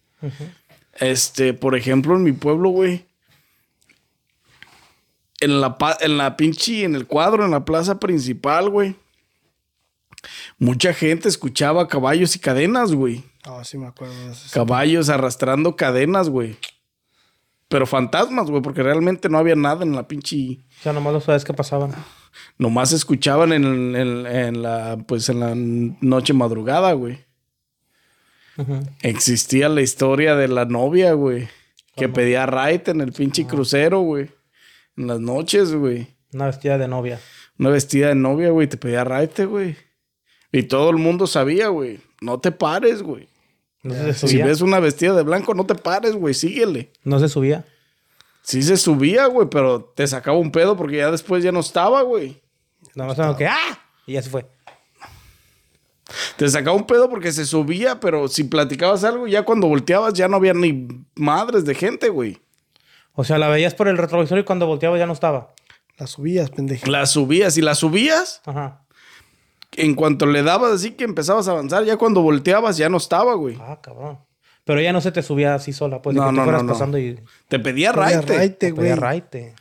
Este, 0.99 1.55
por 1.55 1.77
ejemplo, 1.77 2.17
en 2.17 2.25
mi 2.25 2.33
pueblo, 2.33 2.71
güey. 2.71 3.05
En 5.41 5.61
la, 5.61 5.77
en 6.01 6.19
la 6.19 6.37
pinche, 6.37 6.83
en 6.83 6.97
el 6.97 7.07
cuadro, 7.07 7.45
en 7.45 7.53
la 7.53 7.65
plaza 7.65 8.01
principal, 8.01 8.71
güey. 8.71 8.97
Mucha 10.59 10.93
gente 10.93 11.29
escuchaba 11.29 11.87
caballos 11.87 12.35
y 12.35 12.41
cadenas, 12.41 12.93
güey. 12.93 13.23
Ah, 13.45 13.63
sí 13.65 13.79
me 13.79 13.87
acuerdo 13.87 14.15
de 14.27 14.33
eso. 14.33 14.49
Caballos 14.53 15.09
arrastrando 15.09 15.77
cadenas, 15.77 16.29
güey. 16.29 16.57
Pero 17.69 17.87
fantasmas, 17.87 18.51
güey, 18.51 18.63
porque 18.63 18.83
realmente 18.83 19.29
no 19.29 19.37
había 19.39 19.55
nada 19.55 19.85
en 19.85 19.95
la 19.95 20.09
pinche. 20.09 20.59
O 20.81 20.83
sea, 20.83 20.93
nomás 20.93 21.13
lo 21.13 21.21
sabes 21.21 21.45
que 21.45 21.53
pasaban. 21.53 21.93
Nomás 22.57 22.93
escuchaban 22.93 23.53
en, 23.53 23.95
en- 23.95 24.27
en 24.27 24.63
la, 24.63 24.97
pues 25.07 25.29
en 25.29 25.41
la 25.41 25.53
noche 25.55 26.33
madrugada, 26.33 26.93
güey. 26.95 27.19
Existía 29.03 29.69
la 29.69 29.83
historia 29.83 30.35
de 30.35 30.49
la 30.49 30.65
novia, 30.65 31.13
güey. 31.13 31.49
Que 31.95 32.09
pedía 32.09 32.47
raite 32.47 32.91
en 32.93 33.01
el 33.01 33.13
pinche 33.13 33.47
crucero, 33.47 34.01
güey. 34.01 34.31
En 34.97 35.07
las 35.07 35.21
noches, 35.21 35.73
güey. 35.75 36.09
Una 36.33 36.47
vestida 36.47 36.79
de 36.79 36.89
novia. 36.89 37.21
Una 37.59 37.71
vestida 37.71 38.09
de 38.09 38.15
novia, 38.15 38.51
güey. 38.51 38.67
Te 38.67 38.77
pedía 38.77 39.05
raite, 39.05 39.47
güey. 39.47 39.77
Y 40.53 40.65
todo 40.65 40.91
el 40.91 40.97
mundo 40.97 41.27
sabía, 41.27 41.69
güey. 41.69 42.01
No 42.21 42.41
te 42.41 42.51
pares, 42.53 43.03
güey. 43.03 43.29
No 43.83 43.95
se 43.95 44.29
Si 44.29 44.43
ves 44.43 44.61
una 44.61 44.81
vestida 44.81 45.15
de 45.15 45.23
blanco, 45.23 45.55
no 45.55 45.65
te 45.67 45.75
pares, 45.75 46.15
güey. 46.15 46.35
Síguele. 46.35 46.93
No 47.05 47.19
se 47.19 47.29
subía. 47.29 47.65
Sí 48.43 48.63
se 48.63 48.77
subía, 48.77 49.27
güey, 49.27 49.49
pero 49.51 49.85
te 49.95 50.07
sacaba 50.07 50.39
un 50.39 50.51
pedo 50.51 50.77
porque 50.77 50.97
ya 50.97 51.11
después 51.11 51.43
ya 51.45 51.53
no 51.53 51.61
estaba, 51.61 52.03
güey. 52.03 52.41
Nada 52.95 53.15
más 53.15 53.37
que 53.37 53.47
¡ah! 53.47 53.79
Y 54.07 54.15
ya 54.15 54.23
se 54.23 54.31
fue. 54.31 54.47
Te 56.37 56.49
sacaba 56.49 56.77
un 56.77 56.87
pedo 56.87 57.11
porque 57.11 57.33
se 57.33 57.45
subía, 57.45 58.01
pero 58.01 58.29
si 58.29 58.45
platicabas 58.45 59.05
algo, 59.05 59.27
ya 59.27 59.43
cuando 59.45 59.67
volteabas 59.67 60.15
ya 60.15 60.29
no 60.29 60.37
había 60.37 60.55
ni 60.55 60.89
madres 61.15 61.65
de 61.65 61.75
gente, 61.75 62.09
güey. 62.09 62.39
O 63.13 63.25
sea, 63.25 63.37
la 63.39 63.49
veías 63.49 63.75
por 63.75 63.89
el 63.89 63.99
retrovisor 63.99 64.39
y 64.39 64.45
cuando 64.45 64.67
volteaba 64.67 64.97
ya 64.97 65.07
no 65.07 65.13
estaba. 65.13 65.53
Las 65.99 66.11
subías, 66.11 66.51
pendejo. 66.51 66.87
La 66.91 67.05
subías 67.07 67.59
y 67.59 67.61
la 67.61 67.75
subías, 67.75 68.41
Ajá. 68.47 68.85
En 69.77 69.95
cuanto 69.95 70.27
le 70.27 70.43
dabas 70.43 70.73
así 70.73 70.93
que 70.93 71.05
empezabas 71.05 71.49
a 71.49 71.53
avanzar, 71.53 71.85
ya 71.85 71.97
cuando 71.97 72.23
volteabas 72.23 72.77
ya 72.77 72.89
no 72.89 72.97
estaba, 72.97 73.35
güey. 73.35 73.57
Ah, 73.61 73.79
cabrón. 73.83 74.19
Pero 74.65 74.81
ella 74.81 74.93
no 74.93 75.01
se 75.01 75.13
te 75.13 75.23
subía 75.23 75.55
así 75.55 75.73
sola, 75.73 76.03
pues 76.03 76.15
No, 76.15 76.27
que 76.27 76.33
no, 76.33 76.43
fueras 76.45 76.63
no, 76.63 76.67
no. 76.69 76.73
pasando 76.75 76.99
y 76.99 77.19
Te 77.49 77.59
pedía 77.59 77.93
Pedía 77.93 77.93
raite. 77.93 78.37
raite, 78.37 78.55
te 78.69 78.75
pedía 78.75 78.91
güey. 78.97 79.01
raite. 79.01 79.55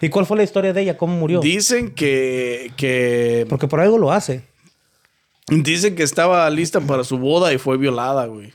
¿Y 0.00 0.08
cuál 0.08 0.26
fue 0.26 0.36
la 0.36 0.42
historia 0.42 0.72
de 0.72 0.82
ella? 0.82 0.96
¿Cómo 0.96 1.16
murió? 1.16 1.40
Dicen 1.40 1.94
que, 1.94 2.72
que 2.76 3.46
Porque 3.48 3.68
por 3.68 3.80
algo 3.80 3.96
lo 3.96 4.12
hace. 4.12 4.44
dicen 5.48 5.94
que 5.94 6.02
estaba 6.02 6.48
lista 6.50 6.80
para 6.80 7.04
su 7.04 7.18
boda 7.18 7.52
y 7.52 7.58
fue 7.58 7.76
violada, 7.76 8.26
güey. 8.26 8.52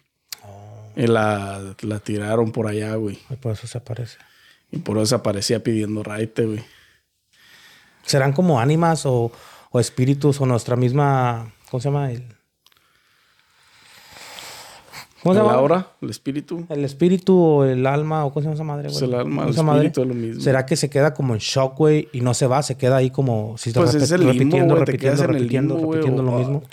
Y 0.95 1.07
la, 1.07 1.75
la 1.81 1.99
tiraron 1.99 2.51
por 2.51 2.67
allá, 2.67 2.95
güey. 2.95 3.17
Ay, 3.29 3.37
por 3.37 3.53
eso 3.53 3.65
se 3.67 3.77
aparece. 3.77 4.17
Y 4.71 4.79
por 4.79 4.97
eso 4.97 5.15
aparecía 5.15 5.63
pidiendo 5.63 6.03
raite, 6.03 6.45
güey. 6.45 6.63
¿Serán 8.05 8.33
como 8.33 8.59
ánimas 8.59 9.05
o, 9.05 9.31
o 9.71 9.79
espíritus 9.79 10.39
o 10.41 10.45
nuestra 10.45 10.75
misma... 10.75 11.53
¿Cómo 11.69 11.81
se 11.81 11.89
llama? 11.89 12.11
El, 12.11 12.35
¿Cómo 15.21 15.35
se 15.35 15.41
¿El 15.41 15.45
llama? 15.45 15.57
aura? 15.57 15.87
¿El 16.01 16.09
espíritu? 16.09 16.65
El 16.69 16.85
espíritu 16.85 17.37
o 17.37 17.65
el 17.65 17.85
alma 17.85 18.25
o 18.25 18.31
cómo 18.31 18.41
se 18.41 18.45
llama 18.45 18.55
esa 18.55 18.63
madre, 18.63 18.89
güey. 18.89 18.99
Pues 18.99 19.11
el 19.11 19.13
alma, 19.15 19.43
el 19.43 19.49
espíritu 19.49 20.01
es 20.01 20.07
lo 20.07 20.13
mismo. 20.13 20.41
¿Será 20.41 20.65
que 20.65 20.75
se 20.75 20.89
queda 20.89 21.13
como 21.13 21.33
en 21.33 21.39
shock, 21.39 21.77
güey, 21.77 22.07
y 22.13 22.21
no 22.21 22.33
se 22.33 22.47
va? 22.47 22.63
Se 22.63 22.77
queda 22.77 22.97
ahí 22.97 23.09
como 23.09 23.57
si 23.57 23.71
Pues 23.71 23.95
es 23.95 24.11
el 24.11 24.21
limbo, 24.21 24.31
repitiendo, 24.33 24.75
güey, 24.75 24.85
te 24.85 24.91
repitiendo, 24.91 25.27
repitiendo, 25.27 25.75
limbo, 25.75 25.87
güey, 25.87 25.97
repitiendo 25.99 26.23
lo 26.23 26.37
mismo. 26.37 26.63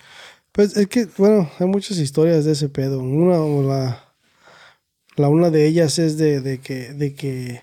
Pues 0.53 0.77
es 0.77 0.87
que, 0.87 1.09
bueno, 1.19 1.51
hay 1.59 1.67
muchas 1.67 1.99
historias 1.99 2.45
de 2.45 2.53
ese 2.53 2.69
pedo. 2.69 3.01
Una, 3.01 3.41
o 3.41 3.63
la, 3.63 4.05
la 5.17 5.29
una 5.29 5.51
de 5.51 5.67
ellas 5.67 5.99
es 5.99 6.17
de, 6.17 6.41
de 6.41 6.61
que, 6.61 6.95
de 6.95 7.15
que 7.15 7.63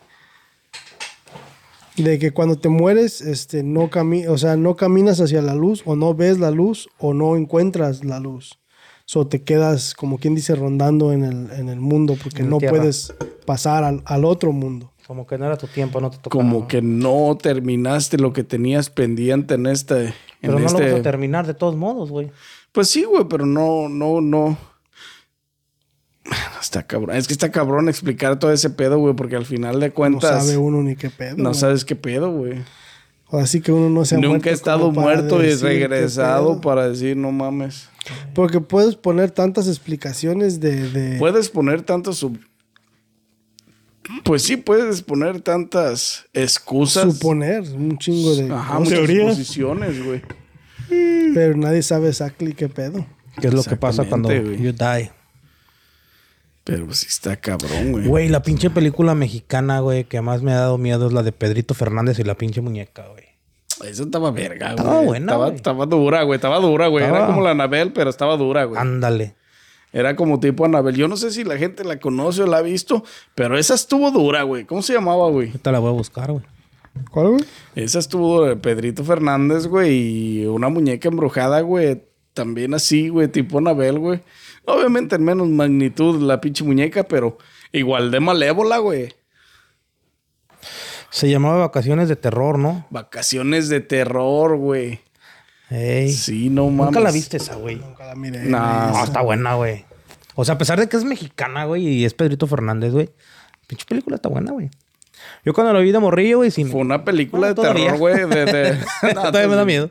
De 1.97 2.17
que 2.17 2.31
cuando 2.31 2.57
te 2.57 2.69
mueres, 2.69 3.21
este, 3.21 3.63
no 3.63 3.89
cami 3.89 4.25
o 4.27 4.37
sea, 4.37 4.55
no 4.55 4.75
caminas 4.75 5.21
hacia 5.21 5.41
la 5.41 5.53
luz, 5.53 5.83
o 5.85 5.95
no 5.95 6.15
ves 6.15 6.39
la 6.39 6.51
luz, 6.51 6.89
o 6.97 7.13
no 7.13 7.35
encuentras 7.35 8.03
la 8.03 8.19
luz. 8.19 8.59
So 9.05 9.27
te 9.27 9.43
quedas, 9.43 9.93
como 9.93 10.17
quien 10.17 10.33
dice, 10.33 10.55
rondando 10.55 11.11
en 11.11 11.23
el, 11.23 11.51
en 11.51 11.69
el 11.69 11.79
mundo, 11.79 12.15
porque 12.21 12.41
no 12.43 12.57
tierra. 12.57 12.77
puedes 12.77 13.13
pasar 13.45 13.83
al, 13.83 14.01
al 14.05 14.25
otro 14.25 14.51
mundo. 14.53 14.93
Como 15.05 15.27
que 15.27 15.37
no 15.37 15.45
era 15.45 15.57
tu 15.57 15.67
tiempo, 15.67 15.99
no 15.99 16.09
te 16.09 16.17
tocaba. 16.17 16.43
Como 16.43 16.67
que 16.67 16.81
no 16.81 17.37
terminaste 17.39 18.17
lo 18.17 18.31
que 18.31 18.43
tenías 18.43 18.89
pendiente 18.89 19.55
en 19.55 19.67
este. 19.67 20.13
Pero 20.39 20.57
en 20.57 20.63
no 20.63 20.69
lo 20.71 20.77
este... 20.77 20.91
vas 20.91 20.99
a 20.99 21.03
terminar 21.03 21.45
de 21.45 21.53
todos 21.53 21.75
modos, 21.75 22.09
güey. 22.09 22.31
Pues 22.71 22.89
sí, 22.89 23.03
güey, 23.03 23.25
pero 23.29 23.45
no, 23.45 23.89
no, 23.89 24.21
no. 24.21 24.57
Está 26.61 26.83
cabrón. 26.83 27.15
Es 27.17 27.27
que 27.27 27.33
está 27.33 27.51
cabrón 27.51 27.89
explicar 27.89 28.39
todo 28.39 28.51
ese 28.53 28.69
pedo, 28.69 28.97
güey, 28.97 29.13
porque 29.15 29.35
al 29.35 29.45
final 29.45 29.79
de 29.79 29.89
No 29.89 29.93
cuentas 29.93 30.45
sabe 30.45 30.53
no, 30.55 30.61
uno 30.61 30.81
ni 30.83 30.95
qué 30.95 31.09
pedo. 31.09 31.35
güey. 31.37 31.53
sabes 31.53 31.83
qué 31.85 31.95
pedo, 31.95 32.31
güey. 32.31 32.63
Así 33.31 33.61
que 33.61 33.71
uno 33.71 33.89
no 33.89 34.05
se 34.05 34.15
ha 34.15 34.17
Nunca 34.19 34.29
muerto 34.29 34.49
he 34.49 34.53
estado 34.53 34.91
muerto 34.91 35.43
y 35.43 35.53
regresado 35.55 36.61
para 36.61 36.87
decir, 36.87 37.17
no 37.17 37.31
mames. 37.31 37.89
Porque 38.35 38.59
puedes 38.61 38.95
poner 38.95 39.31
tantas 39.31 39.67
explicaciones 39.67 40.59
de... 40.59 40.89
de- 40.89 41.17
Puedes 41.17 41.49
poner 41.49 41.81
tantos 41.81 42.17
sub... 42.17 42.37
Pues 44.23 44.43
sí, 44.43 44.57
puedes 44.57 45.01
poner 45.01 45.41
tantas 45.41 46.25
excusas. 46.33 47.13
suponer 47.13 47.61
un 47.61 47.97
chingo 47.97 48.35
de 48.35 48.51
Ajá, 48.53 48.79
muchas 48.79 48.93
Teorías. 48.93 49.29
posiciones, 49.29 50.05
güey. 50.05 50.21
pero 51.33 51.55
nadie 51.57 51.81
sabe 51.81 52.09
exactly 52.09 52.53
qué 52.53 52.67
pedo. 52.69 53.05
¿Qué 53.41 53.47
es 53.47 53.53
lo 53.53 53.63
que 53.63 53.75
pasa 53.77 54.03
cuando 54.03 54.31
you 54.31 54.73
die? 54.73 55.09
Pero 56.63 56.93
sí 56.93 57.07
está 57.09 57.35
cabrón, 57.35 57.91
güey. 57.91 58.07
Güey, 58.07 58.29
la 58.29 58.41
pinche 58.41 58.69
película 58.69 59.15
mexicana, 59.15 59.79
güey, 59.81 60.05
que 60.05 60.21
más 60.21 60.41
me 60.41 60.53
ha 60.53 60.59
dado 60.59 60.77
miedo 60.77 61.07
es 61.07 61.13
la 61.13 61.23
de 61.23 61.31
Pedrito 61.33 61.73
Fernández 61.73 62.19
y 62.19 62.23
la 62.23 62.35
pinche 62.35 62.61
muñeca, 62.61 63.05
güey. 63.09 63.25
Eso 63.89 64.03
estaba 64.03 64.31
verga, 64.31 64.67
güey. 64.67 64.77
Estaba 64.77 65.01
buena, 65.01 65.25
Estaba, 65.25 65.45
güey. 65.45 65.55
estaba 65.55 65.85
dura, 65.85 66.23
güey. 66.23 66.35
Estaba 66.37 66.59
dura, 66.59 66.87
güey. 66.87 67.05
Era 67.05 67.25
como 67.25 67.41
la 67.41 67.51
Anabel, 67.51 67.91
pero 67.91 68.09
estaba 68.09 68.37
dura, 68.37 68.63
güey. 68.63 68.79
Ándale. 68.79 69.35
Era 69.91 70.15
como 70.15 70.39
tipo 70.39 70.63
Anabel. 70.63 70.95
Yo 70.95 71.07
no 71.07 71.17
sé 71.17 71.31
si 71.31 71.43
la 71.43 71.57
gente 71.57 71.83
la 71.83 71.99
conoce 71.99 72.43
o 72.43 72.47
la 72.47 72.57
ha 72.57 72.61
visto, 72.61 73.03
pero 73.35 73.57
esa 73.57 73.73
estuvo 73.73 74.09
dura, 74.11 74.43
güey. 74.43 74.63
¿Cómo 74.65 74.81
se 74.81 74.93
llamaba, 74.93 75.29
güey? 75.29 75.47
Ahorita 75.49 75.71
la 75.71 75.79
voy 75.79 75.89
a 75.89 75.93
buscar, 75.93 76.31
güey. 76.31 76.43
¿Cuál, 77.11 77.29
güey? 77.29 77.43
Esa 77.75 77.99
estuvo 77.99 78.45
de 78.45 78.55
Pedrito 78.55 79.03
Fernández, 79.03 79.67
güey, 79.67 79.91
y 80.41 80.45
una 80.45 80.69
muñeca 80.69 81.09
embrujada, 81.09 81.61
güey. 81.61 82.03
También 82.33 82.73
así, 82.73 83.09
güey, 83.09 83.27
tipo 83.27 83.57
Anabel, 83.59 83.99
güey. 83.99 84.21
Obviamente 84.65 85.15
en 85.15 85.23
menos 85.23 85.47
magnitud 85.49 86.21
la 86.21 86.39
pinche 86.41 86.63
muñeca, 86.63 87.03
pero 87.03 87.37
igual 87.71 88.11
de 88.11 88.19
malévola, 88.19 88.77
güey. 88.77 89.13
Se 91.09 91.29
llamaba 91.29 91.57
Vacaciones 91.57 92.09
de 92.09 92.15
Terror, 92.15 92.57
¿no? 92.57 92.87
Vacaciones 92.89 93.69
de 93.69 93.81
terror, 93.81 94.55
güey. 94.57 94.99
Ey. 95.69 96.11
Sí, 96.11 96.49
no 96.49 96.65
mames. 96.69 96.85
Nunca 96.87 96.99
la 96.99 97.11
viste 97.11 97.37
esa, 97.37 97.55
güey. 97.55 97.75
Nunca 97.75 98.05
la 98.05 98.15
miré. 98.15 98.43
No, 98.45 99.03
está 99.03 99.21
buena, 99.21 99.55
güey. 99.55 99.85
O 100.35 100.43
sea, 100.45 100.55
a 100.55 100.57
pesar 100.57 100.79
de 100.79 100.87
que 100.89 100.97
es 100.97 101.03
mexicana, 101.03 101.65
güey, 101.65 101.87
y 101.87 102.05
es 102.05 102.13
Pedrito 102.13 102.47
Fernández, 102.47 102.91
güey. 102.93 103.09
Pinche 103.67 103.85
película 103.85 104.15
está 104.15 104.29
buena, 104.29 104.51
güey. 104.51 104.69
Yo 105.45 105.53
cuando 105.53 105.71
la 105.73 105.79
vi 105.79 105.91
de 105.91 105.99
morrillo, 105.99 106.37
güey, 106.39 106.51
sí. 106.51 106.65
Fue 106.65 106.81
una 106.81 107.05
película 107.05 107.41
No, 107.41 107.47
de 107.49 107.55
todavía. 107.55 107.83
terror, 107.85 107.99
güey. 107.99 108.15
De, 108.27 108.45
de- 108.45 108.77
No, 109.13 109.21
Todavía 109.23 109.47
me 109.47 109.55
da 109.55 109.65
miedo. 109.65 109.89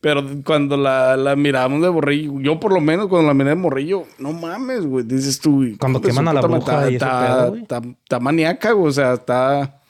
Pero 0.00 0.24
cuando 0.44 0.76
la, 0.76 1.16
la 1.16 1.34
miramos 1.34 1.82
de 1.82 1.90
morrillo, 1.90 2.40
yo 2.40 2.60
por 2.60 2.72
lo 2.72 2.80
menos 2.80 3.08
cuando 3.08 3.26
la 3.26 3.34
miré 3.34 3.50
de 3.50 3.56
morrillo, 3.56 4.04
no 4.18 4.32
mames, 4.32 4.86
güey. 4.86 5.04
Dices 5.04 5.40
tú. 5.40 5.64
Cuando 5.78 6.00
queman 6.00 6.28
a 6.28 6.32
la 6.32 6.40
bruja 6.40 6.88
está, 6.88 7.52
está, 7.52 8.20
maníaca, 8.20 8.72
güey. 8.72 8.88
O 8.88 8.92
sea, 8.92 9.14
está. 9.14 9.80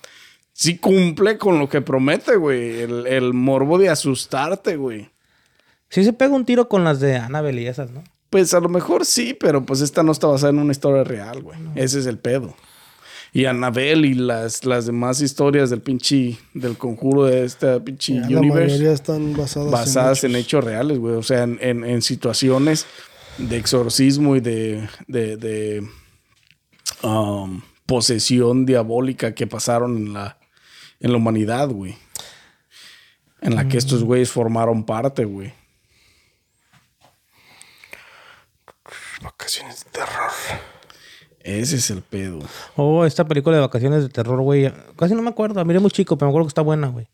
Sí 0.52 0.78
cumple 0.78 1.36
con 1.36 1.58
lo 1.58 1.68
que 1.68 1.82
promete, 1.82 2.36
güey. 2.36 2.80
El, 2.80 3.06
el 3.06 3.34
morbo 3.34 3.78
de 3.78 3.90
asustarte, 3.90 4.76
güey. 4.76 5.10
Sí 5.90 6.04
se 6.04 6.12
pega 6.12 6.34
un 6.34 6.44
tiro 6.44 6.68
con 6.68 6.84
las 6.84 7.00
de 7.00 7.16
Annabelle 7.16 7.62
y 7.62 7.66
esas, 7.66 7.90
¿no? 7.90 8.02
Pues 8.30 8.52
a 8.54 8.60
lo 8.60 8.68
mejor 8.68 9.06
sí, 9.06 9.34
pero 9.38 9.64
pues 9.64 9.80
esta 9.80 10.02
no 10.02 10.12
está 10.12 10.26
basada 10.26 10.50
en 10.50 10.58
una 10.58 10.72
historia 10.72 11.04
real, 11.04 11.42
güey. 11.42 11.58
Ese 11.74 11.98
es 11.98 12.06
el 12.06 12.18
pedo. 12.18 12.54
Y 13.32 13.44
Annabelle 13.44 14.06
y 14.08 14.14
las, 14.14 14.64
las 14.64 14.86
demás 14.86 15.20
historias 15.20 15.70
del 15.70 15.80
pinche, 15.82 16.38
del 16.54 16.76
conjuro 16.78 17.24
de 17.26 17.44
esta 17.44 17.78
pinche 17.78 18.14
Ya, 18.14 18.20
la 18.30 18.40
universe 18.40 18.72
mayoría 18.72 18.92
están 18.92 19.36
basadas, 19.36 19.70
basadas 19.70 20.24
en 20.24 20.30
hechos. 20.32 20.44
hechos 20.46 20.64
reales, 20.64 20.98
güey. 20.98 21.14
O 21.14 21.22
sea, 21.22 21.42
en, 21.42 21.58
en- 21.60 21.84
en 21.84 22.00
situaciones 22.02 22.86
de 23.36 23.56
exorcismo 23.58 24.34
y 24.36 24.40
de, 24.40 24.88
de, 25.06 25.36
de, 25.36 25.88
um, 27.02 27.60
posesión 27.86 28.66
diabólica 28.66 29.34
que 29.34 29.46
pasaron 29.46 29.96
en 29.96 30.12
la, 30.14 30.38
en 31.00 31.12
la 31.12 31.18
humanidad, 31.18 31.68
güey. 31.68 31.96
En 33.40 33.54
la 33.54 33.68
que 33.68 33.76
Mm. 33.76 33.78
estos 33.78 34.02
güeyes 34.04 34.30
formaron 34.32 34.84
parte, 34.84 35.24
güey. 35.24 35.52
Vacaciones 39.22 39.84
de 39.84 39.90
terror. 39.90 40.30
Ese 41.48 41.76
es 41.76 41.90
el 41.90 42.02
pedo. 42.02 42.40
Oh, 42.76 43.06
esta 43.06 43.26
película 43.26 43.56
de 43.56 43.62
vacaciones 43.62 44.02
de 44.02 44.10
terror, 44.10 44.40
güey. 44.42 44.70
Casi 44.96 45.14
no 45.14 45.22
me 45.22 45.30
acuerdo. 45.30 45.54
La 45.54 45.64
miré 45.64 45.80
muy 45.80 45.90
chico, 45.90 46.18
pero 46.18 46.26
me 46.28 46.32
acuerdo 46.32 46.46
que 46.46 46.50
está 46.50 46.60
buena, 46.62 46.88
güey. 46.88 47.08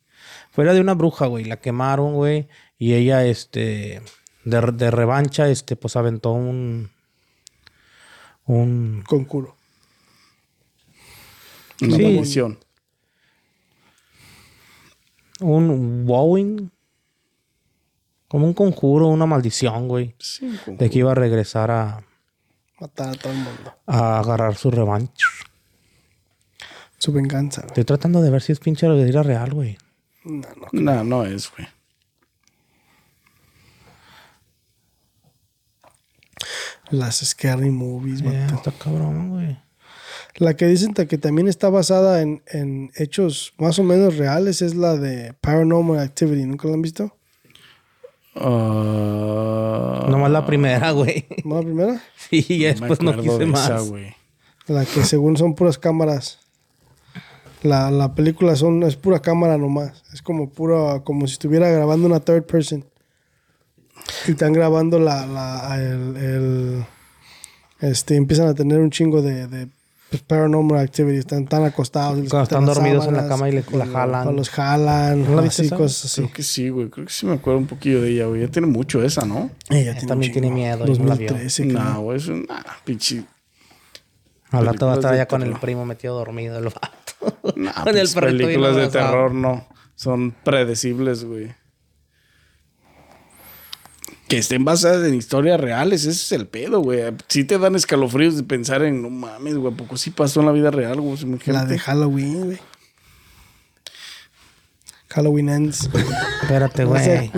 Fuera 0.51 0.72
de 0.74 0.80
una 0.80 0.95
bruja, 0.95 1.26
güey. 1.26 1.45
La 1.45 1.59
quemaron, 1.61 2.14
güey. 2.14 2.49
Y 2.78 2.95
ella, 2.95 3.24
este... 3.24 4.03
De, 4.45 4.61
de 4.72 4.91
revancha, 4.91 5.49
este, 5.49 5.76
pues 5.76 5.95
aventó 5.97 6.32
un... 6.32 6.91
Un... 8.47 9.05
Concuro. 9.07 9.57
Una 11.80 11.97
Sí. 11.97 12.03
maldición. 12.03 12.59
Un 15.41 16.05
wowing. 16.07 16.70
Como 18.28 18.47
un 18.47 18.55
conjuro, 18.55 19.09
una 19.09 19.26
maldición, 19.26 19.87
güey. 19.89 20.14
Sí, 20.18 20.45
un 20.45 20.57
conjuro. 20.57 20.76
De 20.78 20.91
que 20.91 20.99
iba 20.99 21.12
a 21.12 21.14
regresar 21.14 21.70
a, 21.70 22.05
Matar 22.81 23.11
a 23.11 23.14
todo 23.14 23.33
el 23.33 23.39
mundo. 23.39 23.75
a 23.87 24.18
agarrar 24.18 24.57
su 24.57 24.70
revancha. 24.70 25.27
Su 26.99 27.12
venganza. 27.12 27.61
güey. 27.62 27.68
Estoy 27.70 27.85
tratando 27.85 28.20
de 28.22 28.31
ver 28.31 28.43
si 28.43 28.53
es 28.53 28.61
pinche 28.61 28.89
verdadera 28.89 29.22
real, 29.22 29.53
güey. 29.53 29.79
No, 30.25 30.49
no. 30.57 30.68
No, 30.72 31.05
no 31.05 31.25
es, 31.25 31.51
güey. 31.55 31.68
Las 36.91 37.16
scary 37.25 37.70
movies, 37.70 38.20
Ya, 38.20 38.31
vato. 38.47 38.55
está 38.57 38.72
cabrón, 38.72 39.31
güey. 39.31 39.59
La 40.37 40.55
que 40.57 40.66
dicen 40.66 40.95
que 40.95 41.18
también 41.18 41.47
está 41.49 41.70
basada 41.70 42.20
en, 42.20 42.43
en 42.49 42.91
hechos 42.97 43.55
más 43.59 43.79
o 43.79 43.85
menos 43.85 44.16
reales 44.16 44.62
es 44.62 44.75
la 44.75 44.97
de 44.97 45.33
Paranormal 45.35 45.99
Activity. 46.01 46.45
¿Nunca 46.45 46.68
la 46.68 46.75
han 46.75 46.83
visto? 46.83 47.16
Ah, 48.37 50.07
Nomás 50.09 50.30
la 50.30 50.45
primera, 50.47 50.91
güey. 50.93 51.26
¿No 51.45 51.57
la 51.57 51.62
primera? 51.62 52.03
Sí, 52.16 52.43
ya 52.59 52.68
me 52.74 52.89
después 52.89 53.01
no 53.03 53.16
quise 53.20 53.39
de 53.39 53.47
más. 53.47 53.68
esa. 53.68 53.82
La 54.66 54.85
que 54.85 55.05
según 55.05 55.37
son 55.37 55.55
puras 55.55 55.78
cámaras. 55.78 56.41
La, 57.62 57.91
la 57.91 58.14
película 58.14 58.57
son, 58.57 58.82
es 58.82 58.97
pura 58.97 59.20
cámara 59.20 59.57
nomás. 59.59 60.03
Es 60.12 60.20
como 60.22 60.51
pura, 60.51 61.01
como 61.05 61.26
si 61.26 61.35
estuviera 61.35 61.68
grabando 61.70 62.07
una 62.07 62.20
third 62.20 62.45
person. 62.45 62.85
Y 64.26 64.32
están 64.32 64.53
grabando 64.53 64.99
la, 64.99 65.26
la, 65.26 65.76
el, 65.80 66.16
el- 66.16 66.85
este, 67.80 68.16
empiezan 68.16 68.49
a 68.49 68.55
tener 68.55 68.80
un 68.80 68.91
chingo 68.91 69.20
de, 69.22 69.47
de 69.47 69.68
pues, 70.19 70.23
paranormal 70.23 70.79
activity. 70.79 71.19
Están 71.19 71.47
tan 71.47 71.65
acostados. 71.65 72.19
Cuando 72.29 72.43
están 72.43 72.67
dormidos 72.67 73.07
en 73.07 73.15
la 73.15 73.29
cama 73.29 73.49
y 73.49 73.53
le, 73.53 73.65
la 73.73 73.87
jalan. 73.87 74.37
los 74.37 74.49
jalan, 74.51 75.25
¿No 75.25 75.37
la 75.37 75.43
viste 75.43 75.62
así, 75.62 75.67
esa? 75.67 75.77
cosas 75.77 76.05
así. 76.05 76.23
Creo 76.23 76.33
que 76.33 76.43
sí, 76.43 76.69
güey. 76.69 76.89
Creo 76.91 77.07
que 77.07 77.12
sí 77.12 77.27
me 77.27 77.35
acuerdo 77.35 77.59
un 77.59 77.67
poquillo 77.67 78.01
de 78.03 78.11
ella, 78.11 78.27
güey. 78.27 78.41
Ya 78.43 78.49
tiene 78.49 78.69
mucho 78.69 79.03
esa, 79.03 79.25
¿no? 79.25 79.51
Ella 79.69 79.81
Ella 79.81 79.93
tiene 79.93 80.07
también 80.09 80.33
tiene 80.33 80.51
miedo 80.51 80.87
y 80.87 80.99
no 80.99 81.07
la 81.07 81.15
vio. 81.15 81.29
2013, 81.29 81.69
creo. 81.69 81.83
No, 81.83 82.01
güey. 82.03 82.17
Es 82.19 82.29
una 82.29 82.65
pinche. 82.85 83.25
Al 84.51 84.67
rato 84.67 84.87
va 84.87 84.93
a 84.93 84.95
películas 84.95 84.97
estar 84.97 85.15
allá 85.15 85.27
con 85.27 85.43
el 85.43 85.55
primo 85.55 85.85
metido 85.85 86.17
dormido 86.17 86.59
el 86.59 86.65
vato. 86.65 87.53
No, 87.57 87.73
con 87.85 87.97
el 87.97 88.09
películas 88.12 88.77
de 88.77 88.89
terror 88.89 89.33
no. 89.35 89.67
Son 89.97 90.33
predecibles, 90.45 91.25
güey. 91.25 91.53
Que 94.35 94.41
estén 94.41 94.64
basadas 94.64 95.07
en 95.07 95.14
historias 95.14 95.61
reales, 95.61 96.01
ese 96.01 96.11
es 96.11 96.32
el 96.32 96.49
pedo, 96.49 96.80
güey. 96.80 97.05
Sí 97.28 97.45
te 97.45 97.57
dan 97.57 97.76
escalofríos 97.76 98.37
de 98.37 98.43
pensar 98.43 98.82
en, 98.82 99.01
no 99.01 99.09
mames, 99.09 99.55
güey, 99.55 99.72
¿a 99.72 99.76
poco 99.76 99.97
sí 99.97 100.11
pasó 100.11 100.41
en 100.41 100.47
la 100.47 100.53
vida 100.53 100.72
real, 100.72 101.01
güey. 101.01 101.16
La 101.47 101.64
de 101.64 101.78
Halloween, 101.78 102.47
güey. 102.47 102.59
Halloween 105.11 105.49
Ends. 105.51 105.89
Espérate, 106.43 106.82
¿No 106.82 106.91
güey. 106.91 107.30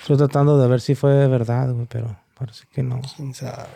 Estoy 0.00 0.16
tratando 0.18 0.62
de 0.62 0.68
ver 0.68 0.80
si 0.80 0.94
fue 0.94 1.26
verdad, 1.26 1.72
güey, 1.72 1.88
pero 1.90 2.16
parece 2.38 2.66
que 2.72 2.84
no. 2.84 3.00
¿Quién 3.16 3.34
sabe? 3.34 3.70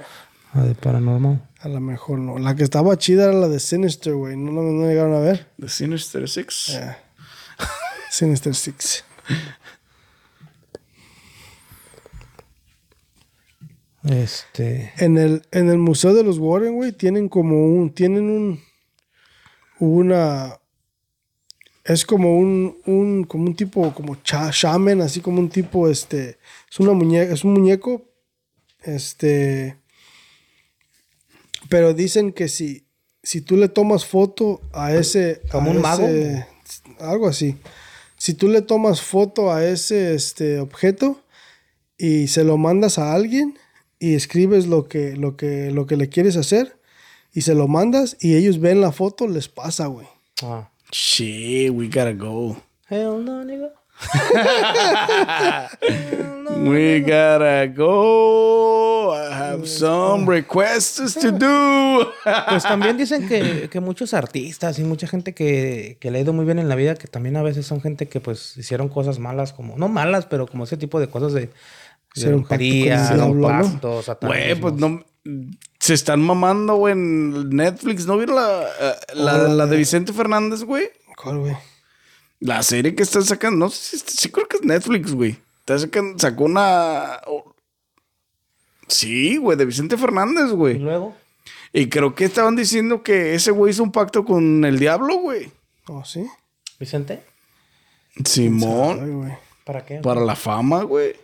La 0.55 0.63
de 0.63 0.77
paranormal. 0.77 1.43
A 1.59 1.69
lo 1.69 1.81
mejor 1.81 2.21
no. 2.21 2.39
La 2.39 2.55
que 2.55 2.63
estaba 2.63 2.97
chida 2.99 3.25
era 3.25 3.33
la 3.33 3.49
de 3.49 3.59
Sinister, 3.59 4.15
güey. 4.15 4.37
¿No, 4.37 4.53
no, 4.53 4.63
no 4.63 4.87
llegaron 4.87 5.17
a 5.17 5.19
ver? 5.19 5.49
The 5.59 5.69
Sinister 5.69 6.29
Six. 6.29 6.67
Yeah. 6.69 6.99
Sinister 8.11 8.55
Six. 8.55 9.03
Este. 14.09 14.93
En 14.99 15.17
el, 15.19 15.43
en 15.51 15.71
el 15.71 15.79
Museo 15.79 16.13
de 16.15 16.23
los 16.25 16.39
Warren, 16.39 16.75
güey, 16.75 16.93
tienen 16.93 17.29
como 17.29 17.67
un... 17.67 17.91
Tienen 17.93 18.25
un... 18.31 18.61
una 19.79 20.59
es 21.87 22.07
como 22.07 22.39
un, 22.39 22.79
un 22.87 23.25
como 23.25 23.45
un 23.45 23.55
tipo 23.55 23.93
como 23.93 24.17
cha- 24.23 24.49
shaman 24.51 25.03
así 25.03 25.21
como 25.21 25.39
un 25.39 25.51
tipo 25.51 25.87
este 25.91 26.39
es 26.71 26.81
una 26.81 26.95
muñeca 26.95 27.35
es 27.35 27.45
un 27.45 27.53
muñeco 27.53 28.07
este 28.83 29.77
pero 31.69 31.93
dicen 31.93 32.33
que 32.33 32.49
si 32.49 32.87
si 33.23 33.43
tú 33.43 33.59
le 33.59 33.69
tomas 33.69 34.07
foto 34.07 34.63
a 34.73 34.95
ese 34.95 35.43
¿Como 35.53 35.73
un 35.73 35.83
mago? 35.83 36.07
ese- 36.07 36.47
algo 37.01 37.29
así 37.29 37.57
si 38.17 38.33
tú 38.33 38.49
le 38.49 38.63
tomas 38.63 39.03
foto 39.03 39.53
a 39.53 39.63
ese 39.67 40.15
este 40.15 40.61
objeto 40.61 41.21
y 41.99 42.29
se 42.29 42.45
lo 42.45 42.57
mandas 42.57 42.99
a 42.99 43.13
alguien 43.13 43.59
y 44.05 44.15
escribes 44.15 44.67
lo 44.67 44.89
que 44.89 45.17
lo 45.17 45.37
que 45.37 45.71
lo 45.71 45.87
que 45.87 45.97
le 45.97 46.09
quieres 46.09 46.37
hacer 46.37 46.77
y 47.33 47.43
se 47.43 47.55
lo 47.55 47.69
mandas 47.69 48.17
y 48.21 48.37
ellos 48.37 48.61
ven 48.61 48.81
la 48.81 48.93
foto 48.93 49.27
les 49.29 49.49
pasa 49.49 49.87
güey 49.87 50.07
Ah. 50.43 50.69
Shit, 50.91 51.71
we 51.71 51.87
gotta 51.87 52.13
go. 52.13 52.57
Hell 52.89 53.25
no, 53.25 53.45
nigga. 53.45 53.71
We 56.57 57.01
gotta 57.01 57.67
go. 57.75 59.13
I 59.13 59.33
have 59.33 59.67
some 59.69 60.27
requests 60.27 61.15
to 61.15 61.31
do. 61.33 62.13
Pues 62.49 62.63
también 62.63 62.97
dicen 62.97 63.29
que, 63.29 63.69
que 63.69 63.81
muchos 63.81 64.15
artistas 64.15 64.79
y 64.79 64.85
mucha 64.85 65.07
gente 65.07 65.35
que, 65.35 65.97
que 66.01 66.11
le 66.11 66.19
ha 66.19 66.21
ido 66.23 66.33
muy 66.33 66.45
bien 66.45 66.59
en 66.59 66.69
la 66.69 66.75
vida, 66.75 66.95
que 66.95 67.07
también 67.07 67.37
a 67.37 67.43
veces 67.43 67.67
son 67.67 67.81
gente 67.81 68.09
que 68.09 68.21
pues 68.21 68.57
hicieron 68.57 68.89
cosas 68.89 69.19
malas, 69.19 69.53
como, 69.53 69.77
no 69.77 69.89
malas, 69.89 70.27
pero 70.27 70.47
como 70.47 70.65
ese 70.65 70.77
tipo 70.77 71.01
de 71.01 71.09
cosas 71.09 71.33
de, 71.33 71.51
de 72.15 72.21
Hicieron 72.21 72.45
pacto 72.45 74.03
Güey, 74.23 74.55
pues 74.61 74.75
no. 74.75 75.05
Se 75.81 75.95
están 75.95 76.21
mamando, 76.21 76.77
güey, 76.77 76.93
en 76.93 77.51
Netflix. 77.51 78.07
¿No 78.07 78.17
vieron 78.17 78.37
la, 78.37 78.63
eh, 78.81 78.95
la, 79.15 79.35
Oh, 79.35 79.49
la 79.49 79.49
la 79.55 79.67
de 79.67 79.77
Vicente 79.77 80.13
Fernández, 80.13 80.63
güey? 80.63 80.89
¿Cuál, 81.23 81.39
güey? 81.39 81.57
La 82.41 82.63
serie 82.63 82.95
que 82.95 83.03
están 83.03 83.25
sacando, 83.25 83.57
no 83.67 83.71
sé 83.71 83.99
si, 83.99 84.05
sí 84.17 84.29
creo 84.31 84.47
que 84.47 84.57
es 84.59 84.63
Netflix, 84.65 85.13
güey. 85.15 85.39
Está 85.61 85.79
sacando- 85.79 86.19
sacó 86.19 86.45
una. 86.45 87.21
Sí, 88.89 89.37
güey, 89.39 89.57
de 89.57 89.65
Vicente 89.65 89.97
Fernández, 89.97 90.51
Y 90.51 90.55
güey. 90.55 90.79
luego, 90.79 91.17
Y 91.73 91.89
creo 91.89 92.15
que 92.15 92.25
estaban 92.27 92.55
diciendo 92.55 93.03
que 93.03 93.35
ese 93.35 93.51
güey 93.51 93.73
hizo 93.73 93.83
un 93.83 93.93
pacto 93.93 94.25
con 94.25 94.65
el 94.65 94.79
diablo, 94.79 95.17
güey. 95.17 95.51
Oh, 95.87 96.05
sí. 96.05 96.27
Vicente, 96.79 97.25
Simón. 98.25 99.37
¿para 99.65 99.85
qué? 99.85 99.97
para 99.99 100.21
la 100.21 100.37
fama, 100.37 100.83
güey. 100.83 101.15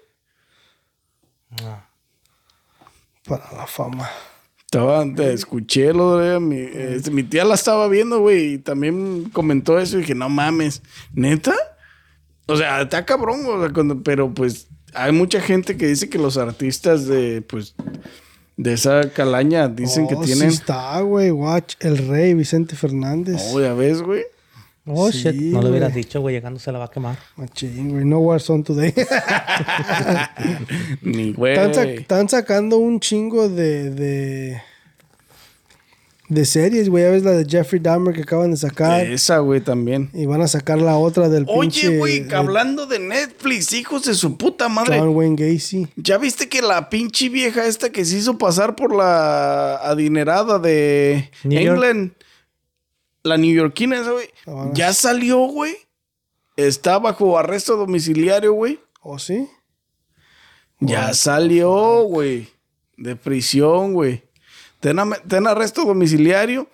Ah. 1.65 1.87
Para 3.27 3.53
la 3.53 3.67
fama. 3.67 4.09
Estaba, 4.65 5.05
te 5.15 5.33
escuché 5.33 5.93
lo 5.93 6.17
de 6.19 6.39
mi, 6.39 6.69
mi 7.13 7.23
tía 7.25 7.45
la 7.45 7.55
estaba 7.55 7.89
viendo, 7.89 8.21
güey, 8.21 8.55
y 8.55 8.59
también 8.59 9.29
comentó 9.33 9.79
eso 9.81 9.97
y 9.99 10.03
dije, 10.03 10.15
no 10.15 10.29
mames, 10.29 10.83
¿neta? 11.13 11.55
O 12.47 12.57
sea, 12.57 12.83
está 12.83 13.05
cabrón, 13.05 13.41
o 13.47 13.61
sea, 13.61 13.73
cuando- 13.73 14.01
pero 14.03 14.33
pues 14.33 14.69
hay 14.95 15.11
mucha 15.13 15.41
gente 15.41 15.77
que 15.77 15.87
dice 15.89 16.09
que 16.09 16.19
los 16.19 16.37
artistas 16.37 17.07
de, 17.07 17.43
pues, 17.43 17.75
de 18.57 18.73
esa 18.73 19.11
calaña 19.11 19.67
dicen 19.69 20.07
que 20.07 20.15
Oh, 20.15 20.21
tienen... 20.23 20.51
Sí 20.53 20.59
está, 20.59 21.01
güey. 21.01 21.31
Watch 21.33 21.75
el 21.81 22.09
rey 22.09 22.35
Vicente 22.35 22.77
Fernández. 22.77 23.41
Oh, 23.53 23.61
ya 23.61 23.75
ves, 23.75 24.03
güey. 24.03 24.23
Oh, 24.87 25.13
Sí, 25.13 25.19
shit. 25.19 25.35
No 25.35 25.63
le 25.63 25.71
hubieras 25.71 25.95
dicho, 25.95 26.21
güey, 26.21 26.35
llegando 26.35 26.59
se 26.59 26.73
la 26.73 26.79
va 26.79 26.87
a 26.87 26.91
quemar. 26.91 27.17
Machín, 27.37 27.91
güey. 27.91 28.05
No 28.05 28.19
Warzone 28.21 28.63
today. 28.65 28.95
Ni 31.03 31.33
güey. 31.33 31.53
están, 31.55 31.73
sac- 31.75 32.01
están 32.01 32.29
sacando 32.29 32.79
un 32.79 32.99
chingo 33.01 33.49
de, 33.49 33.91
de. 33.91 34.63
de 36.29 36.45
series, 36.45 36.89
güey. 36.89 37.05
Ya 37.05 37.11
ves 37.11 37.23
la 37.25 37.33
de 37.33 37.45
Jeffrey 37.49 37.81
Dahmer 37.81 38.15
que 38.15 38.23
acaban 38.23 38.51
de 38.51 38.57
sacar. 38.57 39.05
Esa, 39.07 39.39
güey, 39.39 39.61
también. 39.61 40.11
Y 40.13 40.27
van 40.27 40.41
a 40.43 40.49
sacar 40.49 40.79
la 40.79 40.97
otra 40.97 41.29
del 41.29 41.45
Oye, 41.49 41.61
pinche. 41.71 41.99
güey, 41.99 42.21
de 42.21 42.35
hablando 42.35 42.87
de 42.87 42.99
Netflix, 42.99 43.73
hijos 43.73 44.05
de 44.05 44.15
su 44.15 44.37
puta 44.37 44.69
madre. 44.69 44.99
John 44.99 45.11
Wayne 45.15 45.37
Gacy. 45.37 45.89
¿Ya 45.97 46.19
viste 46.19 46.49
que 46.49 46.63
la 46.63 46.89
pinche 46.89 47.29
vieja 47.29 47.67
esta 47.67 47.91
que 47.91 48.05
se 48.05 48.17
hizo 48.19 48.39
pasar 48.39 48.75
por 48.77 48.95
la 48.95 49.77
adinerada 49.77 50.59
de 50.59 51.31
New 51.45 51.61
York. 51.63 52.13
La 53.23 53.37
neoyorquina 53.37 54.01
esa, 54.01 54.13
güey, 54.13 54.31
Ah. 54.47 54.71
ya 54.73 54.93
salió, 54.93 55.39
güey? 55.41 55.77
Está 56.57 56.99
bajo 56.99 57.39
arresto 57.39 57.77
domiciliario, 57.77 58.53
güey. 58.53 58.81
¿Oh, 59.01 59.19
sí? 59.19 59.49
Ya 60.81 61.13
salió, 61.15 62.03
güey. 62.05 62.49
De 62.97 63.17
prisión, 63.17 63.93
güey. 63.95 64.23
Ten, 64.81 64.99
ten 65.29 65.47
arresto 65.47 65.85
domiciliario, 65.85 66.69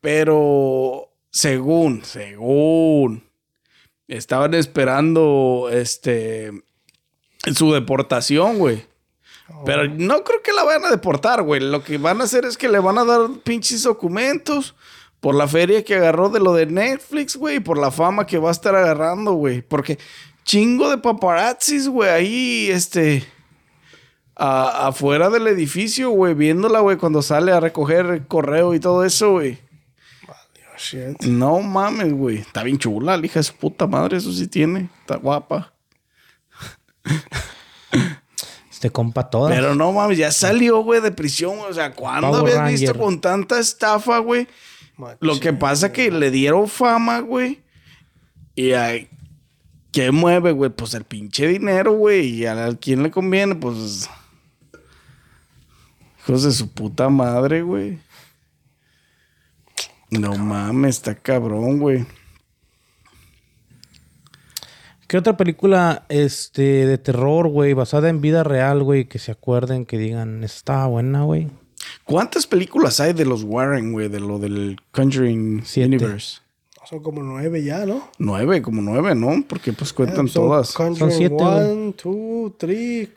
pero 0.00 1.10
según, 1.30 2.02
según, 2.04 3.28
estaban 4.08 4.54
esperando, 4.54 5.68
este, 5.70 6.50
su 7.54 7.72
deportación, 7.72 8.58
güey. 8.58 8.84
Pero 9.64 9.86
no 9.88 10.24
creo 10.24 10.42
que 10.42 10.52
la 10.52 10.64
vayan 10.64 10.86
a 10.86 10.90
deportar, 10.90 11.42
güey. 11.42 11.60
Lo 11.60 11.84
que 11.84 11.98
van 11.98 12.20
a 12.20 12.24
hacer 12.24 12.44
es 12.46 12.56
que 12.56 12.68
le 12.68 12.78
van 12.80 12.98
a 12.98 13.04
dar 13.04 13.28
pinches 13.44 13.82
documentos 13.84 14.74
por 15.26 15.34
la 15.34 15.48
feria 15.48 15.82
que 15.82 15.96
agarró 15.96 16.28
de 16.28 16.38
lo 16.38 16.54
de 16.54 16.66
Netflix, 16.66 17.34
güey, 17.34 17.56
y 17.56 17.58
por 17.58 17.78
la 17.78 17.90
fama 17.90 18.26
que 18.28 18.38
va 18.38 18.50
a 18.50 18.52
estar 18.52 18.76
agarrando, 18.76 19.32
güey. 19.32 19.60
Porque 19.60 19.98
chingo 20.44 20.88
de 20.88 20.98
paparazzis, 20.98 21.88
güey, 21.88 22.08
ahí, 22.08 22.68
este, 22.70 23.24
a- 24.36 24.86
afuera 24.86 25.28
del 25.28 25.48
edificio, 25.48 26.10
güey, 26.10 26.34
viéndola, 26.34 26.78
güey, 26.78 26.96
cuando 26.96 27.22
sale 27.22 27.50
a 27.50 27.58
recoger 27.58 28.06
el 28.06 28.24
correo 28.28 28.72
y 28.72 28.78
todo 28.78 29.04
eso, 29.04 29.32
güey. 29.32 29.58
Shit. 30.78 31.20
No 31.24 31.58
mames, 31.58 32.12
güey. 32.12 32.36
Está 32.36 32.62
bien 32.62 32.78
chula, 32.78 33.16
la 33.16 33.26
hija 33.26 33.40
de 33.40 33.42
su 33.42 33.54
puta 33.54 33.88
madre, 33.88 34.18
eso 34.18 34.30
sí 34.32 34.46
tiene. 34.46 34.90
Está 35.00 35.16
guapa. 35.16 35.72
Este 38.70 38.90
compa 38.90 39.28
toda. 39.28 39.50
Pero 39.50 39.74
no 39.74 39.90
mames, 39.90 40.18
ya 40.18 40.30
salió, 40.30 40.84
güey, 40.84 41.00
de 41.00 41.10
prisión. 41.10 41.58
O 41.68 41.72
sea, 41.72 41.92
¿cuándo 41.94 42.30
Power 42.30 42.58
habías 42.58 42.80
visto 42.80 42.96
con 42.96 43.20
tanta 43.20 43.58
estafa, 43.58 44.18
güey? 44.18 44.46
Lo 45.20 45.38
que 45.40 45.52
pasa 45.52 45.92
que 45.92 46.10
le 46.10 46.30
dieron 46.30 46.68
fama, 46.68 47.20
güey. 47.20 47.62
Y 48.54 48.72
ay, 48.72 49.08
¿qué 49.92 50.10
mueve, 50.10 50.52
güey? 50.52 50.70
Pues 50.70 50.94
el 50.94 51.04
pinche 51.04 51.46
dinero, 51.46 51.92
güey. 51.92 52.26
Y 52.28 52.46
a 52.46 52.74
quién 52.80 53.02
le 53.02 53.10
conviene, 53.10 53.54
pues. 53.54 54.08
Hijos 56.20 56.42
de 56.42 56.52
su 56.52 56.72
puta 56.72 57.08
madre, 57.08 57.62
güey. 57.62 57.98
No 60.10 60.34
mames, 60.36 60.96
está 60.96 61.14
cabrón, 61.14 61.78
güey. 61.78 62.06
¿Qué 65.06 65.18
otra 65.18 65.36
película 65.36 66.04
este, 66.08 66.86
de 66.86 66.98
terror, 66.98 67.48
güey, 67.48 67.74
basada 67.74 68.08
en 68.08 68.20
vida 68.20 68.42
real, 68.42 68.82
güey, 68.82 69.04
que 69.04 69.20
se 69.20 69.30
acuerden, 69.30 69.86
que 69.86 69.98
digan, 69.98 70.42
está 70.42 70.86
buena, 70.86 71.22
güey? 71.22 71.48
¿Cuántas 72.06 72.46
películas 72.46 73.00
hay 73.00 73.12
de 73.12 73.24
los 73.24 73.42
Warren, 73.42 73.92
güey? 73.92 74.08
De 74.08 74.20
lo 74.20 74.38
del 74.38 74.78
Conjuring 74.92 75.62
Siete. 75.64 75.88
Universe. 75.96 76.38
Son 76.88 77.02
como 77.02 77.20
nueve 77.22 77.64
ya, 77.64 77.84
¿no? 77.84 78.08
Nueve, 78.18 78.62
como 78.62 78.80
nueve, 78.80 79.14
¿no? 79.16 79.44
Porque 79.48 79.72
pues 79.72 79.92
cuentan 79.92 80.28
Son 80.28 80.44
todas. 80.48 80.72
Conjuring 80.72 80.98
Son 80.98 81.10
siete, 81.12 81.34
güey. 81.34 81.46
One, 81.48 81.92
two, 81.94 82.54
three, 82.58 83.12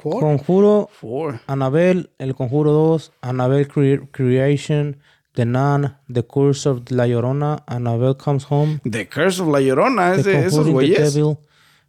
four. 0.00 0.20
Conjuro, 0.20 0.88
Four. 1.00 1.40
Annabelle, 1.46 2.10
El 2.18 2.34
Conjuro 2.34 2.72
2, 2.72 3.12
Annabelle 3.20 3.68
Cre- 3.68 4.08
Creation, 4.10 4.96
The 5.34 5.46
Nun, 5.46 5.96
The 6.12 6.24
Curse 6.26 6.68
of 6.68 6.90
La 6.90 7.06
Llorona, 7.06 7.62
Annabelle 7.68 8.16
Comes 8.16 8.46
Home, 8.50 8.80
The 8.82 9.08
Curse 9.08 9.42
of 9.42 9.48
La 9.48 9.60
Llorona, 9.60 10.14
es 10.16 10.24
The 10.24 10.30
de 10.30 10.38
esos 10.46 10.64
Conjuring, 10.64 10.66
The 10.66 10.96
güeyes. 10.96 11.14
Devil, 11.14 11.38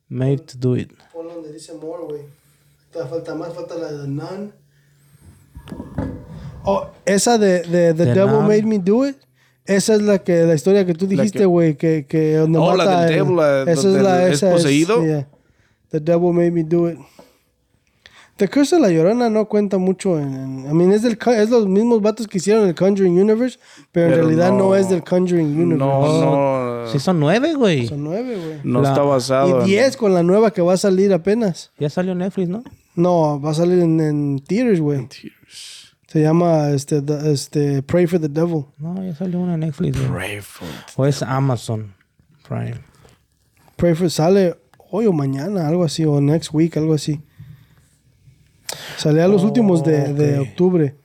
Made 0.09 0.37
to 0.37 0.57
Do 0.59 0.77
It. 0.77 0.91
Pon 1.11 1.27
donde 1.27 1.51
dice 1.51 1.73
more, 1.73 2.03
güey. 2.07 2.21
Falta 3.09 3.33
más, 3.33 3.51
falta 3.53 3.73
la 3.75 3.91
de 3.91 4.07
Nun. 4.07 4.53
Oh, 6.65 6.87
esa 7.05 7.37
de, 7.37 7.61
de 7.61 7.93
The 7.93 8.05
The 8.05 8.13
Devil. 8.13 8.39
Made 8.41 8.63
Me 8.63 8.79
Do 8.79 9.07
It. 9.07 9.15
Esa 9.65 9.95
es 9.95 10.01
la 10.03 10.19
que 10.19 10.43
la 10.43 10.53
historia 10.53 10.85
que 10.85 10.93
tú 10.93 11.07
dijiste, 11.07 11.45
güey, 11.45 11.75
que, 11.75 12.05
que 12.07 12.35
donde 12.35 12.59
Oh, 12.59 12.75
la 12.75 12.85
mata 12.85 13.01
del 13.05 13.13
el- 13.13 13.17
Devil, 13.19 13.35
la- 13.35 13.61
esa 13.63 13.87
es 13.89 14.03
la 14.03 14.27
es 14.27 14.33
esa 14.35 14.51
poseído. 14.51 15.03
yeah. 15.03 15.27
The 15.89 15.99
Devil 15.99 16.33
Made 16.33 16.51
Me 16.51 16.63
Do 16.63 16.89
It. 16.91 16.99
The 18.37 18.49
Curse 18.49 18.75
of 18.75 18.81
La 18.81 18.89
Llorona 18.89 19.29
no 19.29 19.45
cuenta 19.47 19.77
mucho 19.77 20.19
en... 20.19 20.33
en- 20.33 20.65
I 20.69 20.73
mean, 20.73 20.91
es, 20.91 21.01
del, 21.03 21.17
es 21.37 21.49
los 21.49 21.67
mismos 21.67 22.01
vatos 22.01 22.27
que 22.27 22.37
hicieron 22.37 22.67
el 22.67 22.75
Conjuring 22.75 23.17
Universe, 23.17 23.57
pero, 23.93 24.09
Pero 24.09 24.13
en 24.23 24.27
realidad 24.27 24.51
no, 24.51 24.57
no- 24.69 24.75
es 24.75 24.89
del 24.89 25.03
Conjuring 25.03 25.57
Universe. 25.57 25.77
No, 25.77 26.83
no. 26.83 26.91
Sí, 26.91 26.99
son 26.99 27.19
nueve, 27.19 27.53
güey. 27.55 27.87
Son 27.87 28.03
nueve, 28.03 28.35
güey. 28.35 28.59
No 28.65 28.81
La- 28.81 28.89
está 28.89 29.01
basado. 29.03 29.47
Y 29.47 29.51
en- 29.61 29.65
diez 29.65 29.95
con 29.97 30.13
la 30.13 30.21
nueva 30.21 30.51
que 30.51 30.61
va 30.61 30.73
a 30.73 30.77
salir 30.77 31.13
apenas. 31.13 31.71
Ya 31.79 31.89
salió 31.89 32.13
Netflix, 32.13 32.49
¿no? 32.49 32.61
No, 32.95 33.39
va 33.41 33.51
a 33.51 33.53
salir 33.53 33.79
en, 33.79 33.99
en 34.01 34.39
theaters, 34.45 34.81
güey. 34.81 35.07
Se 36.07 36.21
llama 36.21 36.69
este, 36.69 37.01
the- 37.01 37.31
este, 37.31 37.81
Pray 37.83 38.05
for 38.07 38.19
the 38.19 38.29
Devil. 38.29 38.65
No, 38.77 39.03
ya 39.03 39.15
salió 39.15 39.39
una 39.39 39.55
en 39.55 39.61
Netflix. 39.61 39.97
Pray 39.97 40.39
for- 40.41 40.67
O 40.95 41.05
es 41.05 41.21
Amazon 41.23 41.93
Prime. 42.47 42.75
Pray 43.75 43.93
for 43.95 44.09
sale 44.09 44.55
hoy 44.91 45.07
o 45.07 45.11
mañana, 45.13 45.67
algo 45.67 45.83
así, 45.83 46.05
o 46.05 46.21
next 46.21 46.53
week, 46.53 46.77
algo 46.77 46.93
así. 46.93 47.21
Sale 48.97 49.21
a 49.21 49.27
los 49.27 49.43
últimos 49.43 49.83
de, 49.83 50.13
de 50.13 50.39
octubre. 50.39 50.95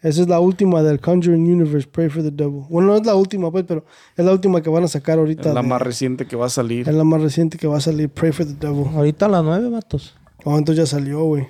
Esa 0.00 0.20
es 0.22 0.28
la 0.28 0.38
última 0.38 0.82
del 0.82 1.00
Conjuring 1.00 1.50
Universe, 1.50 1.88
Pray 1.88 2.08
for 2.10 2.22
the 2.22 2.30
Devil. 2.30 2.62
Bueno, 2.68 2.88
no 2.88 2.96
es 2.96 3.06
la 3.06 3.14
última, 3.14 3.50
pues, 3.50 3.64
pero 3.66 3.84
es 4.16 4.24
la 4.24 4.32
última 4.32 4.60
que 4.62 4.68
van 4.68 4.84
a 4.84 4.88
sacar 4.88 5.18
ahorita. 5.18 5.48
Es 5.48 5.54
la 5.54 5.62
de- 5.62 5.68
más 5.68 5.80
reciente 5.80 6.26
que 6.26 6.36
va 6.36 6.46
a 6.46 6.50
salir. 6.50 6.88
Es 6.88 6.94
la 6.94 7.04
más 7.04 7.22
reciente 7.22 7.56
que 7.58 7.66
va 7.66 7.78
a 7.78 7.80
salir, 7.80 8.08
Pray 8.10 8.32
for 8.32 8.46
the 8.46 8.54
Devil. 8.54 8.86
Ahorita 8.94 9.26
a 9.26 9.28
las 9.30 9.44
nueve, 9.44 9.68
vatos. 9.70 10.14
Oh, 10.44 10.58
entonces 10.58 10.84
ya 10.84 10.86
salió, 10.96 11.24
güey. 11.24 11.48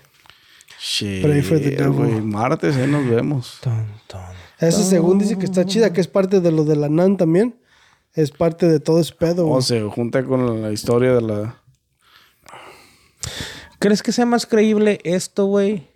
Shit, 0.87 1.23
Pray 1.23 1.41
for 1.41 1.59
the 1.59 1.71
devil. 1.71 2.21
Martes, 2.23 2.77
ahí 2.77 2.87
nos 2.87 3.09
vemos. 3.09 3.59
Tan, 3.63 3.87
tan. 4.07 4.35
Esa 4.59 4.83
según 4.83 5.19
dice 5.19 5.39
que 5.39 5.47
está 5.47 5.65
chida, 5.65 5.95
que 5.95 6.03
es 6.03 6.09
parte 6.09 6.41
de 6.41 6.53
lo 6.53 6.65
de 6.65 6.77
la 6.77 6.91
NAN 6.91 7.17
también. 7.17 7.57
Es 8.13 8.31
parte 8.31 8.69
de 8.69 8.81
todo 8.81 9.01
ese 9.01 9.15
pedo, 9.15 9.49
O 9.49 9.63
se 9.63 9.81
junta 9.81 10.23
con 10.25 10.61
la 10.61 10.73
historia 10.73 11.15
de 11.15 11.23
la... 11.23 11.57
¿Crees 13.79 14.03
que 14.03 14.13
sea 14.13 14.27
más 14.27 14.45
creíble 14.45 15.01
esto, 15.05 15.47
güey? 15.47 15.89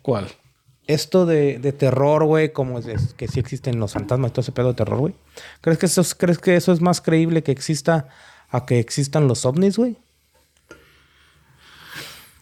¿Cuál? 0.00 0.28
Esto 0.86 1.26
de, 1.26 1.58
de 1.58 1.72
terror, 1.72 2.24
güey, 2.24 2.52
como 2.52 2.78
es, 2.78 2.86
es 2.86 3.14
que 3.14 3.26
sí 3.26 3.40
existen 3.40 3.80
los 3.80 3.94
fantasmas 3.94 4.30
y 4.30 4.32
todo 4.32 4.42
ese 4.42 4.52
pedo 4.52 4.68
de 4.68 4.74
terror, 4.74 5.00
güey. 5.00 5.14
¿Crees 5.60 5.78
que, 5.78 5.86
eso 5.86 6.02
es, 6.02 6.14
¿Crees 6.14 6.38
que 6.38 6.54
eso 6.54 6.72
es 6.72 6.80
más 6.80 7.00
creíble 7.00 7.42
que 7.42 7.50
exista 7.50 8.06
a 8.48 8.64
que 8.64 8.78
existan 8.78 9.26
los 9.26 9.44
ovnis, 9.44 9.76
güey? 9.76 9.96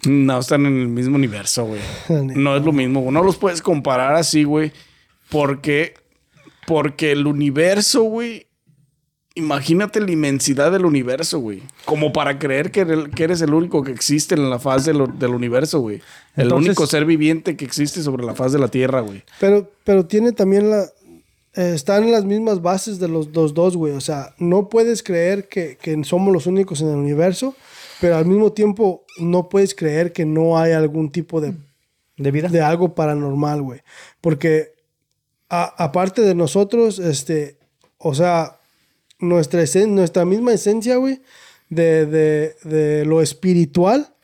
No 0.06 0.38
están 0.38 0.66
en 0.66 0.80
el 0.80 0.88
mismo 0.88 1.16
universo, 1.16 1.64
güey. 1.66 1.80
No 2.36 2.56
es 2.56 2.64
lo 2.64 2.72
mismo. 2.72 3.00
güey. 3.00 3.12
No 3.12 3.22
los 3.22 3.36
puedes 3.36 3.62
comparar 3.62 4.14
así, 4.14 4.44
güey. 4.44 4.72
Porque, 5.30 5.94
porque 6.66 7.12
el 7.12 7.26
universo, 7.26 8.02
güey. 8.02 8.46
Imagínate 9.36 9.98
la 10.00 10.12
inmensidad 10.12 10.70
del 10.70 10.84
universo, 10.84 11.40
güey. 11.40 11.60
Como 11.86 12.12
para 12.12 12.38
creer 12.38 12.70
que, 12.70 12.82
el- 12.82 13.10
que 13.10 13.24
eres 13.24 13.42
el 13.42 13.52
único 13.52 13.82
que 13.82 13.90
existe 13.90 14.36
en 14.36 14.48
la 14.48 14.60
faz 14.60 14.84
del, 14.84 15.18
del 15.18 15.30
universo, 15.30 15.80
güey. 15.80 15.96
El 16.36 16.44
Entonces- 16.44 16.68
único 16.68 16.86
ser 16.86 17.04
viviente 17.04 17.56
que 17.56 17.64
existe 17.64 18.00
sobre 18.04 18.24
la 18.24 18.34
faz 18.36 18.52
de 18.52 18.60
la 18.60 18.68
Tierra, 18.68 19.00
güey. 19.00 19.24
Pero, 19.40 19.68
pero 19.82 20.06
tiene 20.06 20.30
también 20.30 20.70
la. 20.70 20.84
eh, 21.56 21.72
están 21.74 22.04
en 22.04 22.12
las 22.12 22.24
mismas 22.24 22.62
bases 22.62 23.00
de 23.00 23.08
los, 23.08 23.26
los 23.34 23.54
dos, 23.54 23.76
güey. 23.76 23.94
O 23.94 24.00
sea, 24.00 24.34
no 24.38 24.68
puedes 24.68 25.02
creer 25.02 25.48
que, 25.48 25.78
que 25.82 26.04
somos 26.04 26.32
los 26.32 26.46
únicos 26.46 26.80
en 26.80 26.90
el 26.90 26.96
universo, 26.96 27.56
pero 28.04 28.16
al 28.18 28.26
mismo 28.26 28.52
tiempo 28.52 29.06
no 29.18 29.48
puedes 29.48 29.74
creer 29.74 30.12
que 30.12 30.26
no 30.26 30.58
hay 30.58 30.72
algún 30.72 31.10
tipo 31.10 31.40
de, 31.40 31.54
¿De 32.18 32.30
vida? 32.30 32.48
de 32.48 32.60
algo 32.60 32.94
paranormal, 32.94 33.62
güey. 33.62 33.80
Porque 34.20 34.74
a- 35.48 35.72
aparte 35.82 36.20
de 36.20 36.34
nosotros, 36.34 36.98
este, 36.98 37.56
o 37.96 38.14
sea, 38.14 38.58
nuestra, 39.18 39.62
esen- 39.62 39.88
nuestra 39.88 40.26
misma 40.26 40.52
esencia, 40.52 40.96
güey, 40.96 41.22
de, 41.70 42.04
de, 42.04 42.56
de 42.64 43.06
lo 43.06 43.22
espiritual, 43.22 44.14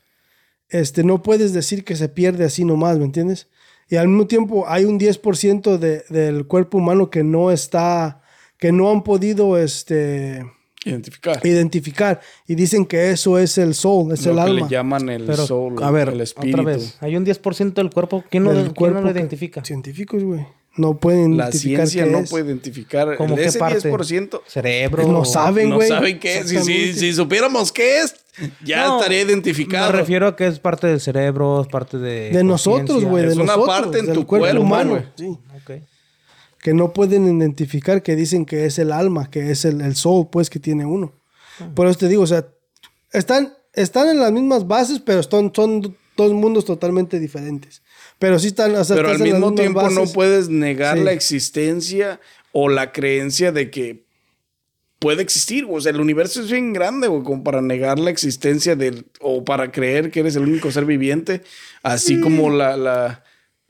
este, 0.69 1.03
no 1.03 1.23
puedes 1.23 1.51
decir 1.51 1.83
que 1.83 1.95
se 1.95 2.07
pierde 2.07 2.45
así 2.45 2.63
nomás, 2.63 2.99
¿me 2.99 3.05
entiendes? 3.05 3.47
Y 3.89 3.95
al 3.95 4.09
mismo 4.09 4.27
tiempo 4.27 4.65
hay 4.67 4.85
un 4.85 4.99
10% 4.99 5.79
de, 5.79 6.03
del 6.09 6.45
cuerpo 6.45 6.77
humano 6.77 7.09
que 7.09 7.23
no 7.23 7.49
está, 7.49 8.21
que 8.59 8.71
no 8.71 8.91
han 8.91 9.01
podido, 9.03 9.57
este, 9.57 10.45
Identificar. 10.83 11.39
identificar. 11.45 12.19
Y 12.47 12.55
dicen 12.55 12.85
que 12.85 13.11
eso 13.11 13.37
es 13.37 13.57
el 13.57 13.75
soul, 13.75 14.11
es 14.13 14.25
lo 14.25 14.31
el 14.31 14.35
que 14.37 14.41
alma. 14.41 14.59
le 14.61 14.67
llaman 14.69 15.09
el 15.09 15.23
Pero, 15.25 15.45
soul, 15.45 15.81
a 15.83 15.91
ver, 15.91 16.09
el 16.09 16.21
espíritu. 16.21 16.59
otra 16.61 16.73
vez. 16.73 16.97
Hay 17.01 17.15
un 17.15 17.23
10% 17.25 17.73
del 17.81 17.91
cuerpo. 17.91 18.23
¿Quién 18.31 18.43
no, 18.43 18.51
del 18.51 18.63
quién 18.63 18.73
cuerpo 18.73 18.99
no 19.01 19.07
lo 19.07 19.13
que- 19.13 19.19
identifica? 19.19 19.63
Científicos, 19.63 20.23
güey. 20.23 20.45
No 20.77 20.97
pueden 20.97 21.35
La 21.35 21.45
identificar 21.49 21.85
ciencia 21.87 22.05
qué 22.05 22.11
no 22.11 22.17
es. 22.19 22.29
puede 22.29 22.45
identificar. 22.45 23.17
¿Cómo 23.17 23.35
de 23.35 23.41
qué 23.41 23.47
ese 23.49 23.59
parte? 23.59 23.89
10%. 23.91 24.41
Cerebro. 24.47 25.05
No 25.05 25.25
saben, 25.25 25.69
no 25.69 25.75
güey. 25.75 25.89
saben 25.89 26.17
qué 26.17 26.37
es. 26.39 26.47
Si, 26.49 26.57
si, 26.59 26.93
si 26.93 27.11
supiéramos 27.13 27.73
qué 27.73 27.99
es, 27.99 28.15
ya 28.63 28.87
No, 28.87 28.97
estaría 28.97 29.21
identificado. 29.21 29.91
Me 29.91 29.99
refiero 29.99 30.27
a 30.27 30.35
que 30.37 30.47
es 30.47 30.59
parte 30.59 30.87
del 30.87 31.01
cerebro, 31.01 31.61
es 31.61 31.67
parte 31.67 31.97
de. 31.97 32.29
De 32.31 32.43
nosotros, 32.45 33.03
güey. 33.03 33.25
De 33.25 33.31
Es 33.31 33.35
una 33.35 33.47
nosotros, 33.57 33.67
parte 33.81 33.99
en 33.99 34.05
del 34.05 34.15
tu 34.15 34.25
cuerpo 34.25 34.45
cuerpo, 34.45 34.61
humano. 34.61 34.89
güey. 34.91 35.03
Sí. 35.17 35.27
Ok. 35.27 35.71
Que 36.61 36.73
no 36.73 36.93
pueden 36.93 37.25
identificar, 37.25 38.03
que 38.03 38.15
dicen 38.15 38.45
que 38.45 38.65
es 38.65 38.77
el 38.79 38.91
alma, 38.91 39.29
que 39.31 39.51
es 39.51 39.65
el, 39.65 39.81
el 39.81 39.95
soul, 39.95 40.27
pues, 40.31 40.49
que 40.49 40.59
tiene 40.59 40.85
uno. 40.85 41.13
Por 41.75 41.87
eso 41.87 41.97
te 41.99 42.07
digo, 42.07 42.23
o 42.23 42.27
sea, 42.27 42.47
están, 43.11 43.53
están 43.73 44.09
en 44.09 44.19
las 44.19 44.31
mismas 44.31 44.67
bases, 44.67 44.99
pero 44.99 45.21
son, 45.23 45.51
son 45.55 45.95
dos 46.17 46.33
mundos 46.33 46.65
totalmente 46.65 47.19
diferentes. 47.19 47.81
Pero 48.19 48.37
sí 48.39 48.47
están, 48.47 48.75
o 48.75 48.83
sea, 48.83 48.95
Pero 48.95 49.09
al 49.09 49.19
mismo 49.19 49.53
tiempo 49.55 49.89
no 49.89 50.05
puedes 50.05 50.49
negar 50.49 50.97
Sí. 50.97 51.03
la 51.03 51.11
existencia 51.11 52.19
o 52.51 52.69
la 52.69 52.91
creencia 52.91 53.51
de 53.51 53.71
que 53.71 54.03
puede 54.99 55.23
existir. 55.23 55.65
O 55.69 55.81
sea, 55.81 55.91
el 55.91 55.99
universo 55.99 56.41
es 56.41 56.51
bien 56.51 56.73
grande, 56.73 57.07
güey, 57.07 57.23
como 57.23 57.43
para 57.43 57.61
negar 57.61 57.97
la 57.97 58.11
existencia 58.11 58.75
del... 58.75 59.05
o 59.19 59.43
para 59.43 59.71
creer 59.71 60.11
que 60.11 60.19
eres 60.19 60.35
el 60.35 60.43
único 60.43 60.71
ser 60.71 60.85
viviente, 60.85 61.41
así 61.81 62.17
Mm. 62.17 62.21
como 62.21 62.49
la, 62.51 62.77
la, 62.77 63.23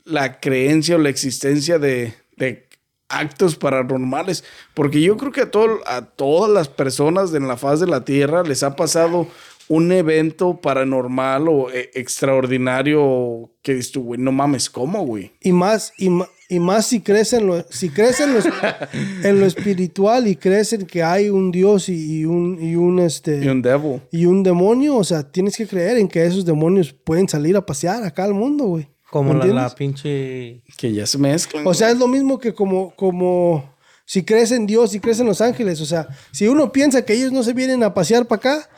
la 0.04 0.40
creencia 0.40 0.96
o 0.96 0.98
la 0.98 1.08
existencia 1.08 1.78
de, 1.78 2.12
de 2.36 2.66
actos 3.12 3.56
paranormales. 3.56 4.44
Porque 4.74 5.00
yo 5.00 5.16
creo 5.16 5.30
que 5.30 5.42
a, 5.42 5.50
todo, 5.50 5.78
a 5.86 6.02
todas 6.02 6.50
las 6.50 6.68
personas 6.68 7.32
en 7.34 7.46
la 7.46 7.56
faz 7.56 7.80
de 7.80 7.86
la 7.86 8.04
Tierra 8.04 8.42
les 8.42 8.62
ha 8.62 8.74
pasado 8.74 9.28
un 9.68 9.92
evento 9.92 10.60
paranormal 10.60 11.48
o 11.48 11.70
eh, 11.70 11.90
extraordinario 11.94 13.50
que 13.62 13.74
dices 13.74 13.92
tú, 13.92 14.02
güey, 14.02 14.20
no 14.20 14.32
mames, 14.32 14.68
¿cómo, 14.68 15.04
güey? 15.06 15.32
Y 15.40 15.52
más, 15.52 15.92
y, 15.96 16.10
y 16.48 16.58
más 16.58 16.86
si 16.86 17.00
crees 17.00 17.32
en 17.32 17.46
lo, 17.46 17.64
si 17.70 17.88
crees 17.88 18.20
en 18.20 18.34
lo, 18.34 18.40
en 19.22 19.40
lo 19.40 19.46
espiritual 19.46 20.26
y 20.26 20.36
crees 20.36 20.72
en 20.72 20.86
que 20.86 21.02
hay 21.02 21.30
un 21.30 21.50
Dios 21.50 21.88
y, 21.88 22.20
y 22.20 22.24
un, 22.24 22.58
y 22.60 22.74
un 22.74 22.98
este 22.98 23.42
Y 23.42 23.48
un 23.48 23.62
devil. 23.62 24.02
y 24.10 24.26
un 24.26 24.42
demonio, 24.42 24.96
o 24.96 25.04
sea, 25.04 25.22
tienes 25.30 25.56
que 25.56 25.66
creer 25.66 25.96
en 25.96 26.08
que 26.08 26.24
esos 26.26 26.44
demonios 26.44 26.92
pueden 26.92 27.28
salir 27.28 27.56
a 27.56 27.64
pasear 27.64 28.02
acá 28.04 28.24
al 28.24 28.34
mundo, 28.34 28.64
güey. 28.64 28.88
Como 29.12 29.34
¿Me 29.34 29.46
la, 29.52 29.68
pinche. 29.74 30.62
Que 30.78 30.90
ya 30.94 31.06
se 31.06 31.18
mezclan. 31.18 31.66
O 31.66 31.74
sea, 31.74 31.90
es 31.90 31.98
lo 31.98 32.08
mismo 32.08 32.38
que 32.38 32.54
como, 32.54 32.94
como 32.96 33.74
si 34.06 34.24
crees 34.24 34.50
en 34.52 34.66
Dios 34.66 34.94
y 34.94 35.00
crees 35.00 35.20
en 35.20 35.26
los 35.26 35.42
ángeles. 35.42 35.82
O 35.82 35.84
sea, 35.84 36.08
si 36.30 36.48
uno 36.48 36.72
piensa 36.72 37.04
que 37.04 37.12
ellos 37.12 37.30
no 37.30 37.42
se 37.42 37.52
vienen 37.52 37.82
a 37.82 37.92
pasear 37.92 38.26
para 38.26 38.38
acá, 38.38 38.70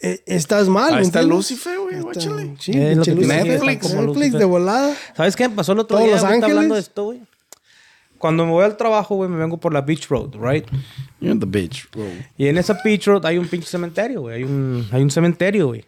eh, 0.00 0.22
estás 0.24 0.68
mal. 0.70 0.94
Ahí 0.94 1.00
¿me 1.00 1.02
está? 1.02 1.20
Lucifer, 1.22 1.78
güey, 1.78 1.96
Está- 1.96 2.02
guáchale. 2.06 2.54
Sí, 2.58 2.72
Es 2.72 2.96
lo 2.96 3.04
que 3.04 3.14
Netflix. 3.14 3.82
como 3.82 3.94
Netflix 4.00 4.16
Lucifer. 4.16 4.38
de 4.38 4.44
volada. 4.46 4.96
¿Sabes 5.14 5.36
qué 5.36 5.50
me 5.50 5.54
pasó 5.54 5.72
el 5.72 5.80
otro 5.80 5.98
Todos 5.98 6.06
día? 6.08 6.14
Los 6.16 6.24
ahorita 6.24 6.46
hablando 6.46 6.74
de 6.74 6.78
Ángeles. 6.80 6.88
esto, 6.88 7.04
güey. 7.04 7.20
Cuando 8.16 8.46
me 8.46 8.52
voy 8.52 8.64
al 8.64 8.78
trabajo, 8.78 9.16
güey, 9.16 9.28
me 9.28 9.36
vengo 9.36 9.58
por 9.60 9.74
la 9.74 9.82
Beach 9.82 10.08
Road, 10.08 10.30
right? 10.40 10.66
You're 11.20 11.34
in 11.34 11.40
the 11.40 11.46
bitch, 11.46 11.90
bro. 11.90 12.06
Y 12.38 12.46
en 12.46 12.56
esa 12.56 12.80
Beach 12.82 13.04
Road 13.06 13.26
hay 13.26 13.36
un 13.36 13.46
pinche 13.48 13.68
cementerio, 13.68 14.22
güey. 14.22 14.36
Hay 14.36 14.44
un, 14.44 14.88
hay 14.90 15.02
un 15.02 15.10
cementerio, 15.10 15.66
güey. 15.66 15.84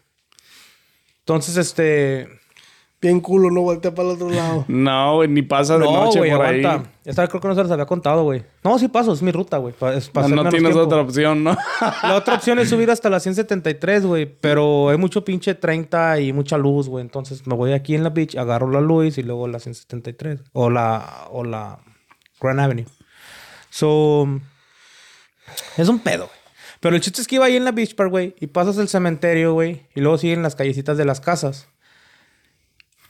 Entonces, 1.20 1.56
este. 1.56 2.28
Bien 3.00 3.20
culo, 3.20 3.50
no 3.50 3.60
voltea 3.60 3.94
para 3.94 4.08
el 4.08 4.14
otro 4.14 4.30
lado. 4.30 4.64
No, 4.68 5.16
güey, 5.16 5.28
ni 5.28 5.42
pasa 5.42 5.74
de 5.78 5.84
No, 5.84 6.04
noche 6.04 6.18
güey, 6.18 6.30
por 6.32 6.46
aguanta. 6.46 6.72
ahí. 6.72 6.82
Esta 7.04 7.28
creo 7.28 7.40
que 7.40 7.48
no 7.48 7.54
se 7.54 7.62
les 7.62 7.70
había 7.70 7.84
contado, 7.86 8.24
güey. 8.24 8.42
No, 8.64 8.78
sí 8.78 8.88
paso, 8.88 9.12
es 9.12 9.22
mi 9.22 9.30
ruta, 9.32 9.58
güey. 9.58 9.74
No, 9.80 9.88
no 9.90 10.42
tienes 10.48 10.72
tiempo. 10.72 10.80
otra 10.80 11.02
opción, 11.02 11.44
¿no? 11.44 11.56
La 12.02 12.16
otra 12.16 12.34
opción 12.34 12.58
es 12.58 12.70
subir 12.70 12.90
hasta 12.90 13.10
la 13.10 13.20
173, 13.20 14.06
güey. 14.06 14.26
Pero 14.26 14.88
hay 14.88 14.96
mucho 14.96 15.24
pinche 15.24 15.54
30 15.54 16.20
y 16.20 16.32
mucha 16.32 16.56
luz, 16.58 16.88
güey. 16.88 17.02
Entonces 17.02 17.46
me 17.46 17.54
voy 17.54 17.72
aquí 17.74 17.94
en 17.94 18.02
la 18.02 18.08
beach, 18.10 18.34
agarro 18.36 18.70
la 18.70 18.80
luz 18.80 19.18
y 19.18 19.22
luego 19.22 19.46
la 19.46 19.60
173. 19.60 20.40
O 20.52 20.70
la, 20.70 21.26
o 21.30 21.44
la 21.44 21.78
Grand 22.40 22.58
Avenue. 22.60 22.86
So, 23.70 24.26
es 25.76 25.88
un 25.88 25.98
pedo, 26.00 26.26
güey. 26.26 26.38
Pero 26.80 26.96
el 26.96 27.02
chiste 27.02 27.20
es 27.20 27.28
que 27.28 27.36
iba 27.36 27.44
ahí 27.44 27.56
en 27.56 27.64
la 27.64 27.72
beach 27.72 27.94
park, 27.94 28.10
güey. 28.10 28.34
Y 28.40 28.48
pasas 28.48 28.78
el 28.78 28.88
cementerio, 28.88 29.52
güey. 29.52 29.86
Y 29.94 30.00
luego 30.00 30.18
siguen 30.18 30.42
las 30.42 30.56
callecitas 30.56 30.96
de 30.96 31.04
las 31.04 31.20
casas. 31.20 31.68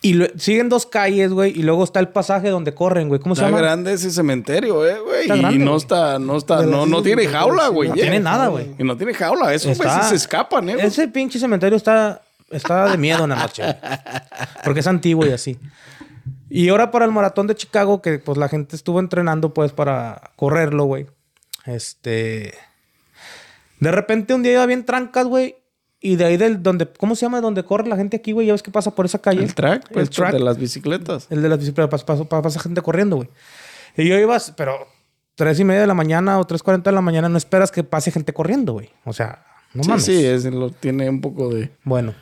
Y 0.01 0.21
siguen 0.37 0.69
dos 0.69 0.85
calles, 0.85 1.31
güey. 1.31 1.51
Y 1.57 1.63
luego 1.63 1.83
está 1.83 1.99
el 1.99 2.09
pasaje 2.09 2.49
donde 2.49 2.73
corren, 2.75 3.07
güey. 3.07 3.19
¿Cómo 3.19 3.35
se 3.35 3.41
Está 3.41 3.49
llama? 3.49 3.61
grande 3.61 3.93
ese 3.93 4.11
cementerio, 4.11 4.85
eh, 4.87 4.99
güey. 4.99 5.21
Está 5.21 5.35
Y 5.35 5.39
grande, 5.39 5.59
no 5.59 5.71
güey. 5.71 5.77
está, 5.77 6.19
no 6.19 6.37
está, 6.37 6.61
no, 6.63 6.85
no 6.85 7.01
tiene 7.01 7.25
jaula, 7.27 7.67
güey. 7.69 7.89
No 7.89 7.95
tiene 7.95 8.19
nada, 8.19 8.47
güey. 8.47 8.75
Y 8.77 8.83
no 8.83 8.95
tiene 8.95 9.13
jaula. 9.13 9.53
Está- 9.53 9.73
güeyes 9.73 10.09
se 10.09 10.15
escapan, 10.15 10.69
eh. 10.69 10.73
güey. 10.75 10.85
Ese 10.85 11.07
pinche 11.07 11.39
cementerio 11.39 11.75
está, 11.77 12.21
está 12.51 12.91
de 12.91 12.97
miedo 12.97 13.23
en 13.23 13.31
la 13.31 13.37
noche. 13.37 13.63
güey. 13.63 13.75
Porque 14.63 14.81
es 14.81 14.87
antiguo 14.87 15.25
y 15.25 15.31
así. 15.31 15.57
Y 16.49 16.69
ahora 16.69 16.91
para 16.91 17.05
el 17.05 17.11
maratón 17.11 17.47
de 17.47 17.55
Chicago, 17.55 18.01
que 18.01 18.19
pues 18.19 18.37
la 18.37 18.47
gente 18.49 18.75
estuvo 18.75 18.99
entrenando 18.99 19.53
pues 19.53 19.71
para 19.71 20.31
correrlo, 20.35 20.85
güey. 20.85 21.07
Este... 21.65 22.53
De 23.79 23.91
repente 23.91 24.33
un 24.33 24.43
día 24.43 24.53
iba 24.53 24.65
bien 24.65 24.85
trancas, 24.85 25.25
güey. 25.27 25.55
Y 25.99 26.15
de 26.15 26.25
ahí 26.25 26.37
del 26.37 26.61
donde... 26.61 26.87
¿Cómo 26.87 27.15
se 27.15 27.25
llama? 27.25 27.41
Donde 27.41 27.63
corre 27.63 27.87
la 27.87 27.95
gente 27.95 28.17
aquí, 28.17 28.31
güey. 28.31 28.47
Ya 28.47 28.53
ves 28.53 28.63
que 28.63 28.71
pasa 28.71 28.93
por 28.93 29.05
esa 29.05 29.19
calle. 29.19 29.43
El 29.43 29.55
track, 29.55 29.89
pues, 29.91 30.07
el 30.07 30.09
track. 30.09 30.33
de 30.33 30.39
las 30.39 30.57
bicicletas. 30.57 31.27
El 31.29 31.41
de 31.41 31.49
las 31.49 31.59
bicicletas. 31.59 32.03
Pasa, 32.03 32.23
pasa, 32.23 32.41
pasa 32.41 32.59
gente 32.59 32.81
corriendo, 32.81 33.15
güey. 33.17 33.29
Y 33.95 34.07
yo 34.07 34.17
iba... 34.17 34.37
Pero... 34.55 34.87
Tres 35.35 35.59
y 35.59 35.63
media 35.63 35.81
de 35.81 35.87
la 35.87 35.93
mañana 35.93 36.39
o 36.39 36.45
tres 36.45 36.63
cuarenta 36.63 36.89
de 36.89 36.95
la 36.95 37.01
mañana 37.01 37.29
no 37.29 37.37
esperas 37.37 37.71
que 37.71 37.83
pase 37.83 38.09
gente 38.09 38.33
corriendo, 38.33 38.73
güey. 38.73 38.89
O 39.05 39.13
sea, 39.13 39.45
no 39.75 39.83
sí, 39.83 39.89
mames. 39.89 40.05
sí, 40.05 40.25
es, 40.25 40.45
lo, 40.45 40.71
tiene 40.71 41.07
un 41.09 41.21
poco 41.21 41.53
de... 41.53 41.69
Bueno, 41.83 42.15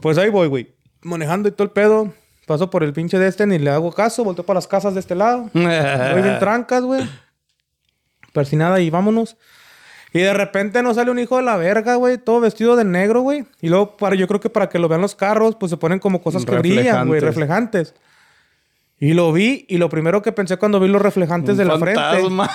pues 0.00 0.18
ahí 0.18 0.28
voy, 0.28 0.48
güey. 0.48 0.74
Manejando 1.02 1.48
y 1.48 1.52
todo 1.52 1.64
el 1.64 1.70
pedo. 1.70 2.12
Paso 2.46 2.68
por 2.68 2.82
el 2.82 2.92
pinche 2.92 3.18
de 3.18 3.28
este, 3.28 3.46
ni 3.46 3.58
le 3.58 3.70
hago 3.70 3.92
caso. 3.92 4.24
Volteo 4.24 4.44
para 4.44 4.58
las 4.58 4.66
casas 4.66 4.94
de 4.94 5.00
este 5.00 5.14
lado. 5.14 5.50
Voy 5.52 6.22
bien 6.22 6.38
trancas, 6.40 6.82
güey. 6.82 7.08
Persinada 8.32 8.80
y 8.80 8.90
vámonos. 8.90 9.36
Y 10.16 10.22
de 10.22 10.32
repente 10.32 10.82
nos 10.82 10.96
sale 10.96 11.10
un 11.10 11.18
hijo 11.18 11.36
de 11.36 11.42
la 11.42 11.56
verga, 11.56 11.96
güey. 11.96 12.16
Todo 12.16 12.40
vestido 12.40 12.74
de 12.74 12.84
negro, 12.84 13.20
güey. 13.20 13.44
Y 13.60 13.68
luego, 13.68 13.96
para, 13.98 14.16
yo 14.16 14.26
creo 14.26 14.40
que 14.40 14.48
para 14.48 14.68
que 14.68 14.78
lo 14.78 14.88
vean 14.88 15.02
los 15.02 15.14
carros, 15.14 15.56
pues 15.56 15.68
se 15.68 15.76
ponen 15.76 15.98
como 15.98 16.22
cosas 16.22 16.44
que 16.46 16.56
brillan, 16.56 17.06
güey. 17.06 17.20
Reflejantes. 17.20 17.94
Y 18.98 19.12
lo 19.12 19.30
vi, 19.30 19.66
y 19.68 19.76
lo 19.76 19.90
primero 19.90 20.22
que 20.22 20.32
pensé 20.32 20.56
cuando 20.56 20.80
vi 20.80 20.88
los 20.88 21.02
reflejantes 21.02 21.58
de 21.58 21.66
la 21.66 21.78
frente, 21.78 22.00
Fantasma. 22.00 22.50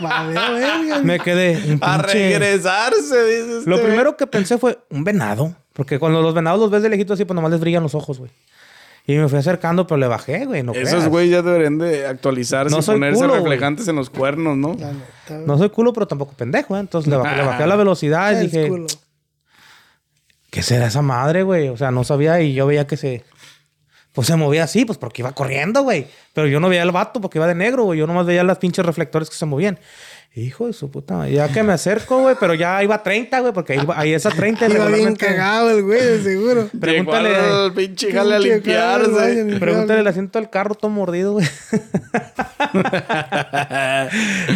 Vale, 0.00 0.32
verga. 0.32 1.02
me 1.02 1.20
quedé. 1.20 1.74
un 1.74 1.78
A 1.82 1.98
regresarse, 1.98 3.24
dices. 3.26 3.66
Lo 3.66 3.78
primero 3.82 4.16
que 4.16 4.26
pensé 4.26 4.56
fue 4.56 4.78
un 4.88 5.04
venado. 5.04 5.54
Porque 5.74 5.98
cuando 5.98 6.22
los 6.22 6.32
venados 6.32 6.60
los 6.60 6.70
ves 6.70 6.82
de 6.82 6.88
lejito 6.88 7.12
así, 7.12 7.26
pues 7.26 7.34
nomás 7.34 7.50
les 7.50 7.60
brillan 7.60 7.82
los 7.82 7.94
ojos, 7.94 8.18
güey. 8.18 8.30
Y 9.06 9.16
me 9.16 9.28
fui 9.28 9.38
acercando, 9.38 9.86
pero 9.86 9.98
le 9.98 10.06
bajé, 10.06 10.44
güey. 10.46 10.62
No 10.62 10.72
Esos 10.72 11.08
güey 11.08 11.30
ya 11.30 11.42
deberían 11.42 11.78
de 11.78 12.06
actualizarse 12.06 12.74
No 12.74 12.80
y 12.80 12.84
ponerse 12.84 13.20
culo, 13.20 13.28
güey. 13.30 13.42
reflejantes 13.42 13.88
en 13.88 13.96
los 13.96 14.10
cuernos, 14.10 14.56
¿no? 14.56 14.74
Neta. 14.74 15.38
No 15.46 15.58
soy 15.58 15.70
culo, 15.70 15.92
pero 15.92 16.06
tampoco 16.06 16.34
pendejo, 16.34 16.76
¿eh? 16.76 16.80
Entonces 16.80 17.10
le 17.10 17.16
bajé, 17.16 17.36
le 17.36 17.42
bajé 17.42 17.62
a 17.62 17.66
la 17.66 17.76
velocidad 17.76 18.32
y 18.32 18.46
dije, 18.46 18.68
culo. 18.68 18.86
¿qué 20.50 20.62
será 20.62 20.86
esa 20.86 21.02
madre, 21.02 21.42
güey? 21.42 21.68
O 21.68 21.76
sea, 21.76 21.90
no 21.90 22.04
sabía 22.04 22.40
y 22.40 22.54
yo 22.54 22.66
veía 22.66 22.86
que 22.86 22.96
se... 22.96 23.24
Pues 24.12 24.26
se 24.26 24.34
movía 24.34 24.64
así, 24.64 24.84
pues 24.84 24.98
porque 24.98 25.22
iba 25.22 25.30
corriendo, 25.32 25.82
güey. 25.82 26.08
Pero 26.34 26.48
yo 26.48 26.58
no 26.58 26.68
veía 26.68 26.82
al 26.82 26.90
vato 26.90 27.20
porque 27.20 27.38
iba 27.38 27.46
de 27.46 27.54
negro, 27.54 27.84
güey. 27.84 28.00
Yo 28.00 28.08
nomás 28.08 28.26
veía 28.26 28.42
las 28.42 28.58
pinches 28.58 28.84
reflectores 28.84 29.30
que 29.30 29.36
se 29.36 29.46
movían. 29.46 29.78
Hijo 30.32 30.68
de 30.68 30.72
su 30.72 30.90
puta 30.92 31.14
madre. 31.16 31.32
Ya 31.32 31.48
que 31.48 31.62
me 31.64 31.72
acerco, 31.72 32.20
güey, 32.22 32.36
pero 32.38 32.54
ya 32.54 32.80
iba 32.84 32.94
a 32.94 33.02
30, 33.02 33.40
güey, 33.40 33.52
porque 33.52 33.72
ahí, 33.72 33.80
iba- 33.82 33.98
ahí 33.98 34.12
es 34.14 34.24
a 34.26 34.30
30. 34.30 34.68
Iba 34.68 34.86
bien 34.86 35.16
cagado 35.16 35.70
el 35.70 35.82
güey, 35.82 36.00
de 36.00 36.22
seguro. 36.22 36.68
Pregúntale- 36.80 37.30
Llegó 37.34 37.64
al 37.64 37.72
pinche 37.74 38.12
jale 38.12 38.36
a 38.36 38.38
limpiarse. 38.38 39.10
vaya. 39.10 39.58
Pregúntale 39.58 40.00
el 40.00 40.06
asiento 40.06 40.38
del 40.38 40.48
carro 40.48 40.76
todo 40.76 40.88
mordido, 40.90 41.32
güey. 41.32 41.46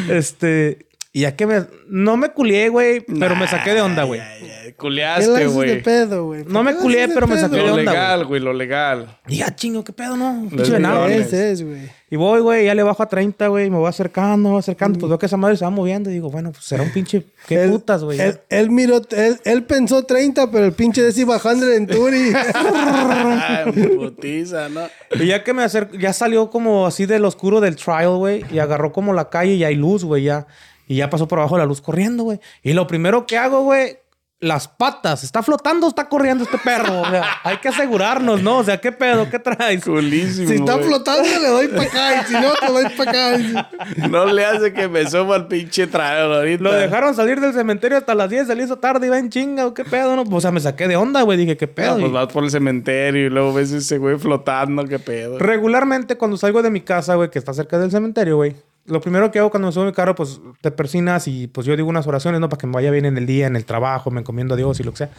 este. 0.11 0.87
Y 1.17 1.21
ya 1.21 1.37
que 1.37 1.47
me. 1.47 1.65
No 1.89 2.17
me 2.17 2.31
culié, 2.31 2.69
güey, 2.71 3.01
pero 3.01 3.37
me 3.37 3.47
saqué 3.47 3.73
de 3.73 3.81
onda, 3.81 4.03
güey. 4.03 4.19
Ay, 4.21 4.43
ay, 4.43 4.49
¿Qué 4.65 4.71
la 4.71 4.77
Culeaste, 4.77 5.47
güey. 5.47 5.81
pedo, 5.81 6.25
güey? 6.27 6.43
No 6.45 6.65
me 6.65 6.73
¿Por 6.73 6.73
qué 6.73 6.75
la 6.75 6.83
culié, 6.83 7.09
pero 7.15 7.29
me 7.29 7.39
saqué 7.39 7.57
de 7.57 7.63
Lo 7.63 7.75
onda, 7.75 7.93
legal, 7.93 8.25
güey, 8.27 8.41
lo 8.41 8.53
legal. 8.53 9.21
Y 9.29 9.37
ya, 9.37 9.55
chingo, 9.55 9.85
¿qué 9.85 9.93
pedo, 9.93 10.17
no? 10.17 10.45
Pinche 10.51 10.73
venado. 10.73 11.07
güey. 11.07 11.89
Y 12.11 12.17
voy, 12.17 12.41
güey, 12.41 12.65
ya 12.67 12.75
le 12.75 12.83
bajo 12.83 13.01
a 13.01 13.07
30, 13.09 13.47
güey, 13.47 13.71
me 13.71 13.77
voy 13.77 13.89
acercando, 13.89 14.49
me 14.49 14.53
voy 14.55 14.59
acercando. 14.59 14.99
Pues 14.99 15.09
veo 15.09 15.19
que 15.19 15.27
esa 15.27 15.37
madre 15.37 15.57
se 15.57 15.65
va 15.65 15.71
moviendo 15.71 16.11
y 16.11 16.15
digo, 16.15 16.31
bueno, 16.31 16.51
pues 16.51 16.65
será 16.65 16.83
un 16.83 16.91
pinche. 16.93 17.25
¿Qué 17.47 17.63
Él- 17.63 17.71
putas, 17.71 18.03
güey? 18.03 18.21
Él, 18.21 18.41
él 18.49 18.71
miró, 18.71 19.01
él, 19.11 19.39
él 19.45 19.63
pensó 19.63 20.03
30, 20.05 20.51
pero 20.51 20.65
el 20.65 20.73
pinche 20.73 21.01
de 21.01 21.11
ese 21.11 21.21
iba 21.21 21.39
100 21.39 21.63
en 21.75 21.87
Turi. 21.87 22.33
Ay, 22.35 23.73
putiza, 23.97 24.69
¿no? 24.69 24.81
Y 25.13 25.27
ya 25.27 25.45
que 25.45 25.53
me 25.55 25.63
acerco, 25.63 25.95
ya 25.97 26.13
salió 26.13 26.51
como 26.51 26.87
así 26.87 27.07
del 27.07 27.25
oscuro 27.25 27.61
del 27.61 27.77
trial, 27.77 28.17
güey, 28.17 28.45
y 28.51 28.59
agarró 28.59 28.93
como 28.93 29.13
la 29.13 29.29
calle 29.31 29.55
y 29.55 29.63
hay 29.65 29.77
luz, 29.77 30.03
güey, 30.05 30.25
ya. 30.25 30.47
Y 30.87 30.97
ya 30.97 31.11
pasó 31.11 31.27
por 31.29 31.39
abajo 31.39 31.57
de 31.57 31.61
la 31.63 31.67
luz 31.67 31.81
corriendo, 31.81 32.25
güey. 32.25 32.41
Y 32.63 32.73
lo 32.73 32.87
primero 32.87 33.27
que 33.27 33.39
hago, 33.39 33.63
güey, 33.63 33.99
las 34.41 34.69
patas. 34.69 35.25
¿Está 35.25 35.43
flotando 35.43 35.87
o 35.87 35.89
está 35.89 36.07
corriendo 36.07 36.45
este 36.45 36.59
perro? 36.59 37.01
O 37.01 37.09
sea, 37.09 37.25
hay 37.45 37.57
que 37.59 37.69
asegurarnos, 37.69 38.43
¿no? 38.43 38.59
O 38.59 38.65
sea, 38.65 38.79
¿qué 38.79 38.93
pedo? 38.93 39.31
¿Qué 39.31 39.39
traes? 39.39 39.83
Culísimo. 39.83 40.47
si 40.49 40.57
está 40.57 40.77
flotando, 40.79 41.23
le 41.41 41.49
doy 41.49 41.69
para 41.69 41.83
acá. 41.85 42.21
Y 42.21 42.25
si 42.27 42.33
no, 42.35 42.53
te 42.61 42.67
doy 42.71 42.85
para 42.95 43.11
acá. 43.37 43.71
No 44.11 44.27
le 44.27 44.45
hace 44.45 44.75
que 44.75 44.87
me 44.89 45.09
suba 45.09 45.37
al 45.37 45.49
pinche 45.49 45.87
trailer 45.87 46.31
ahorita. 46.31 46.63
Lo 46.63 46.75
dejaron 46.75 47.15
salir 47.15 47.41
del 47.41 47.55
cementerio 47.55 47.97
hasta 47.97 48.15
las 48.15 48.29
10, 48.29 48.47
se 48.49 48.55
le 48.55 48.65
hizo 48.65 48.77
tarde, 48.77 49.07
iba 49.07 49.19
en 49.19 49.31
chinga, 49.31 49.65
¿o 49.67 49.73
qué 49.73 49.85
pedo? 49.85 50.15
No? 50.15 50.25
O 50.31 50.41
sea, 50.43 50.51
me 50.51 50.61
saqué 50.61 50.89
de 50.89 50.97
onda, 50.97 51.23
güey. 51.23 51.39
Dije, 51.39 51.57
¿qué 51.57 51.65
Ah, 51.65 51.75
pedo? 51.75 51.95
pues 52.01 52.11
Y 52.11 52.13
vas 52.13 52.27
por 52.31 52.45
el 52.45 52.51
cementerio 52.51 53.27
y 53.27 53.31
luego 53.31 53.55
ves 53.55 53.73
ese 53.73 53.97
güey 53.97 54.19
flotando, 54.19 54.85
qué 54.85 54.99
pedo. 54.99 55.39
Regularmente, 55.39 56.19
cuando 56.19 56.37
salgo 56.37 56.61
de 56.61 56.69
mi 56.71 56.83
casa, 56.83 57.15
güey, 57.15 57.31
que 57.31 57.39
está 57.39 57.55
cerca 57.55 57.79
del 57.79 57.91
cementerio, 57.91 58.37
güey, 58.37 58.55
lo 58.87 59.01
primero 59.01 59.31
que 59.31 59.39
hago 59.39 59.51
cuando 59.51 59.69
me 59.69 59.73
subo 59.73 59.85
a 59.85 59.87
mi 59.87 59.93
carro, 59.93 60.15
pues 60.15 60.41
te 60.61 60.71
persinas 60.71 61.27
y 61.27 61.47
pues 61.47 61.67
yo 61.67 61.75
digo 61.77 61.89
unas 61.89 62.07
oraciones, 62.07 62.41
¿no? 62.41 62.49
Para 62.49 62.61
que 62.61 62.67
me 62.67 62.75
vaya 62.75 62.91
bien 62.91 63.07
en 63.07 63.17
el 63.17 63.27
día, 63.27 63.47
en 63.47 63.57
el 63.57 63.65
trabajo, 63.65 64.11
me 64.11 64.21
encomiendo 64.21 64.55
a 64.55 64.57
Dios 64.57 64.79
y 64.81 64.83
lo 64.83 64.91
que 64.93 64.99
sea. 64.99 65.11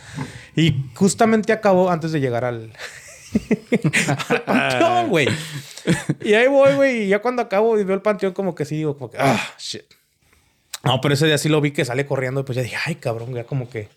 Y 0.56 0.86
justamente 0.94 1.52
acabo 1.52 1.90
antes 1.90 2.12
de 2.12 2.20
llegar 2.20 2.46
al. 2.46 2.72
al 4.28 4.42
panteón, 4.44 5.10
güey. 5.10 5.28
Y 6.24 6.34
ahí 6.34 6.48
voy, 6.48 6.74
güey. 6.76 7.04
Y 7.04 7.08
ya 7.08 7.22
cuando 7.22 7.42
acabo 7.42 7.80
y 7.80 7.84
veo 7.84 7.96
el 7.96 8.02
panteón, 8.02 8.34
como 8.34 8.54
que 8.54 8.66
sí 8.66 8.78
digo, 8.78 8.98
como 8.98 9.10
que, 9.10 9.18
ah, 9.20 9.40
shit. 9.58 9.84
No, 10.84 11.02
pero 11.02 11.16
ese 11.16 11.26
día 11.26 11.38
sí 11.40 11.50
lo 11.50 11.60
vi 11.60 11.72
que 11.72 11.84
sale 11.86 12.06
corriendo. 12.06 12.42
Y 12.42 12.44
pues 12.44 12.56
ya 12.56 12.62
dije, 12.62 12.78
ay, 12.86 12.96
cabrón, 12.96 13.34
ya 13.34 13.46
como 13.46 13.70
que. 13.70 13.90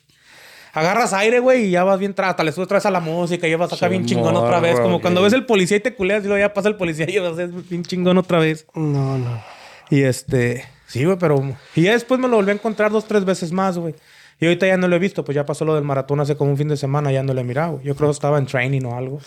Agarras 0.73 1.13
aire, 1.13 1.41
güey, 1.41 1.65
y 1.65 1.71
ya 1.71 1.83
vas 1.83 1.99
bien 1.99 2.15
trata, 2.15 2.45
le 2.45 2.53
subes 2.53 2.67
otra 2.67 2.77
vez 2.77 2.87
a 2.87 2.91
la 2.91 3.01
música, 3.01 3.49
y 3.49 3.51
ya 3.51 3.57
vas 3.57 3.73
acá 3.73 3.89
bien 3.89 4.07
chingón 4.07 4.37
otra 4.37 4.61
vez. 4.61 4.79
Como 4.79 5.01
cuando 5.01 5.23
ves 5.23 5.33
el 5.33 5.45
policía 5.45 5.79
y 5.79 5.81
te 5.81 5.95
culeas, 5.95 6.23
y 6.25 6.29
luego 6.29 6.39
ya 6.39 6.55
pasa 6.55 6.69
el 6.69 6.77
policía 6.77 7.07
y 7.09 7.19
vas 7.19 7.33
a 7.33 7.37
ser 7.37 7.49
bien 7.49 7.83
chingón 7.83 8.17
otra 8.17 8.39
vez. 8.39 8.67
No, 8.75 9.19
no. 9.19 9.58
Y 9.91 10.03
este, 10.03 10.65
sí, 10.87 11.05
güey, 11.05 11.17
pero. 11.19 11.43
Y 11.75 11.83
ya 11.83 11.93
después 11.93 12.21
me 12.21 12.29
lo 12.29 12.37
volví 12.37 12.51
a 12.51 12.55
encontrar 12.55 12.91
dos, 12.91 13.07
tres 13.07 13.25
veces 13.25 13.53
más, 13.53 13.79
güey. 13.79 13.95
Y 14.41 14.47
ahorita 14.47 14.67
ya 14.67 14.77
no 14.77 14.87
lo 14.87 14.95
he 14.97 15.01
visto, 15.01 15.25
pues 15.25 15.35
ya 15.35 15.45
pasó 15.45 15.65
lo 15.65 15.75
del 15.75 15.85
maratón 15.85 16.21
hace 16.21 16.37
como 16.37 16.51
un 16.53 16.57
fin 16.57 16.69
de 16.69 16.77
semana, 16.77 17.11
ya 17.11 17.23
no 17.23 17.35
lo 17.35 17.41
he 17.41 17.45
mirado. 17.45 17.73
güey. 17.75 17.85
Yo 17.87 17.97
creo 17.97 18.09
que 18.09 18.13
estaba 18.13 18.39
en 18.39 18.47
training 18.47 18.83
o 18.85 18.97
algo. 18.97 19.21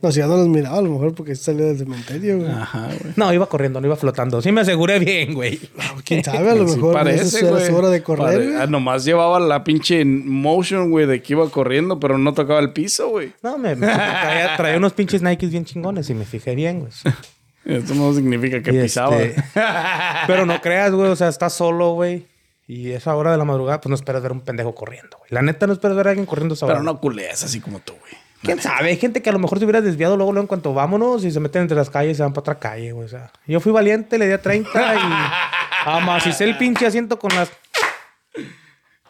No, 0.00 0.12
si 0.12 0.20
ya 0.20 0.26
no 0.28 0.36
los 0.36 0.46
miraba, 0.48 0.78
a 0.78 0.82
lo 0.82 0.90
mejor 0.90 1.14
porque 1.14 1.34
salió 1.34 1.66
del 1.66 1.76
cementerio, 1.78 2.38
güey. 2.38 2.48
Ajá, 2.50 2.86
güey. 3.00 3.12
No, 3.16 3.32
iba 3.32 3.46
corriendo, 3.46 3.80
no 3.80 3.86
iba 3.88 3.96
flotando. 3.96 4.40
Sí 4.40 4.52
me 4.52 4.60
aseguré 4.60 5.00
bien, 5.00 5.34
güey. 5.34 5.60
¿Quién 6.04 6.22
sabe? 6.22 6.50
A 6.50 6.54
lo 6.54 6.66
Sí 6.68 6.76
mejor 6.76 6.94
parece, 6.94 7.22
eso 7.24 7.38
era 7.40 7.50
güey. 7.50 7.66
su 7.66 7.76
hora 7.76 7.90
de 7.90 8.02
correr, 8.02 8.24
Pare- 8.24 8.44
güey. 8.46 8.56
ah, 8.60 8.66
nomás 8.68 9.04
llevaba 9.04 9.40
la 9.40 9.64
pinche 9.64 10.04
motion, 10.04 10.90
güey, 10.90 11.06
de 11.06 11.22
que 11.22 11.32
iba 11.32 11.48
corriendo, 11.50 11.98
pero 11.98 12.18
no 12.18 12.34
tocaba 12.34 12.60
el 12.60 12.72
piso, 12.72 13.08
güey. 13.08 13.32
No, 13.42 13.58
me, 13.58 13.74
me- 13.74 13.86
traía, 13.88 14.56
traía 14.56 14.76
unos 14.76 14.92
pinches 14.92 15.22
Nikes 15.22 15.50
bien 15.50 15.64
chingones 15.64 16.08
y 16.08 16.14
me 16.14 16.24
fijé 16.24 16.54
bien, 16.54 16.80
güey. 16.80 16.92
Esto 17.64 17.94
no 17.94 18.12
significa 18.12 18.62
que 18.62 18.72
Y 18.72 18.82
pisaba. 18.82 19.16
este- 19.20 19.42
Pero 20.26 20.44
no 20.46 20.60
creas, 20.60 20.92
güey. 20.92 21.10
O 21.10 21.16
sea, 21.16 21.28
estás 21.28 21.52
solo, 21.54 21.92
güey. 21.92 22.26
Y 22.66 22.92
esa 22.92 23.14
hora 23.14 23.30
de 23.32 23.36
la 23.38 23.44
madrugada, 23.44 23.80
pues 23.80 23.90
no 23.90 23.94
esperas 23.94 24.22
ver 24.22 24.32
un 24.32 24.40
pendejo 24.40 24.74
corriendo, 24.74 25.18
güey. 25.18 25.28
La 25.30 25.42
neta, 25.42 25.66
no 25.66 25.72
esperas 25.74 25.96
ver 25.96 26.06
a 26.06 26.10
alguien 26.10 26.26
corriendo 26.26 26.54
a 26.54 26.56
esa 26.56 26.66
hora. 26.66 26.74
Pero 26.76 26.84
no 26.84 26.98
culeas 27.00 27.42
así 27.44 27.60
como 27.60 27.80
tú, 27.80 27.92
güey. 28.00 28.12
¿Quién 28.42 28.60
sabe? 28.60 28.88
Hay 28.90 28.96
gente 28.98 29.22
que 29.22 29.30
a 29.30 29.32
lo 29.32 29.38
mejor 29.38 29.58
se 29.58 29.64
hubiera 29.64 29.80
desviado 29.80 30.16
luego, 30.18 30.32
luego 30.32 30.42
en 30.44 30.46
cuanto 30.48 30.74
vámonos 30.74 31.24
y 31.24 31.30
se 31.30 31.40
meten 31.40 31.62
entre 31.62 31.76
las 31.78 31.88
calles 31.88 32.12
y 32.12 32.14
se 32.16 32.22
van 32.22 32.32
para 32.34 32.40
otra 32.40 32.58
calle, 32.58 32.92
güey. 32.92 33.06
O 33.06 33.08
sea, 33.08 33.30
yo 33.46 33.58
fui 33.60 33.72
valiente, 33.72 34.18
le 34.18 34.26
di 34.26 34.32
a 34.34 34.42
30 34.42 34.94
y 34.96 34.98
amacicé 35.86 36.44
el 36.44 36.58
pinche 36.58 36.86
asiento 36.86 37.18
con 37.18 37.34
las... 37.34 37.50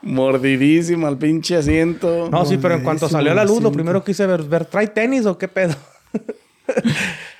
Mordidísimo 0.03 1.07
al 1.07 1.17
pinche 1.19 1.57
asiento. 1.57 2.29
No, 2.31 2.45
sí, 2.45 2.59
pero 2.59 2.75
en 2.75 2.83
cuanto 2.83 3.09
salió 3.09 3.33
a 3.33 3.35
la 3.35 3.45
luz, 3.45 3.63
lo 3.63 3.73
primero 3.73 4.05
que 4.05 4.13
hice 4.13 4.27
ver, 4.27 4.43
ver 4.43 4.67
¿trae 4.67 4.87
tenis 4.89 5.27
o 5.27 5.39
qué 5.39 5.49
pedo? 5.49 5.75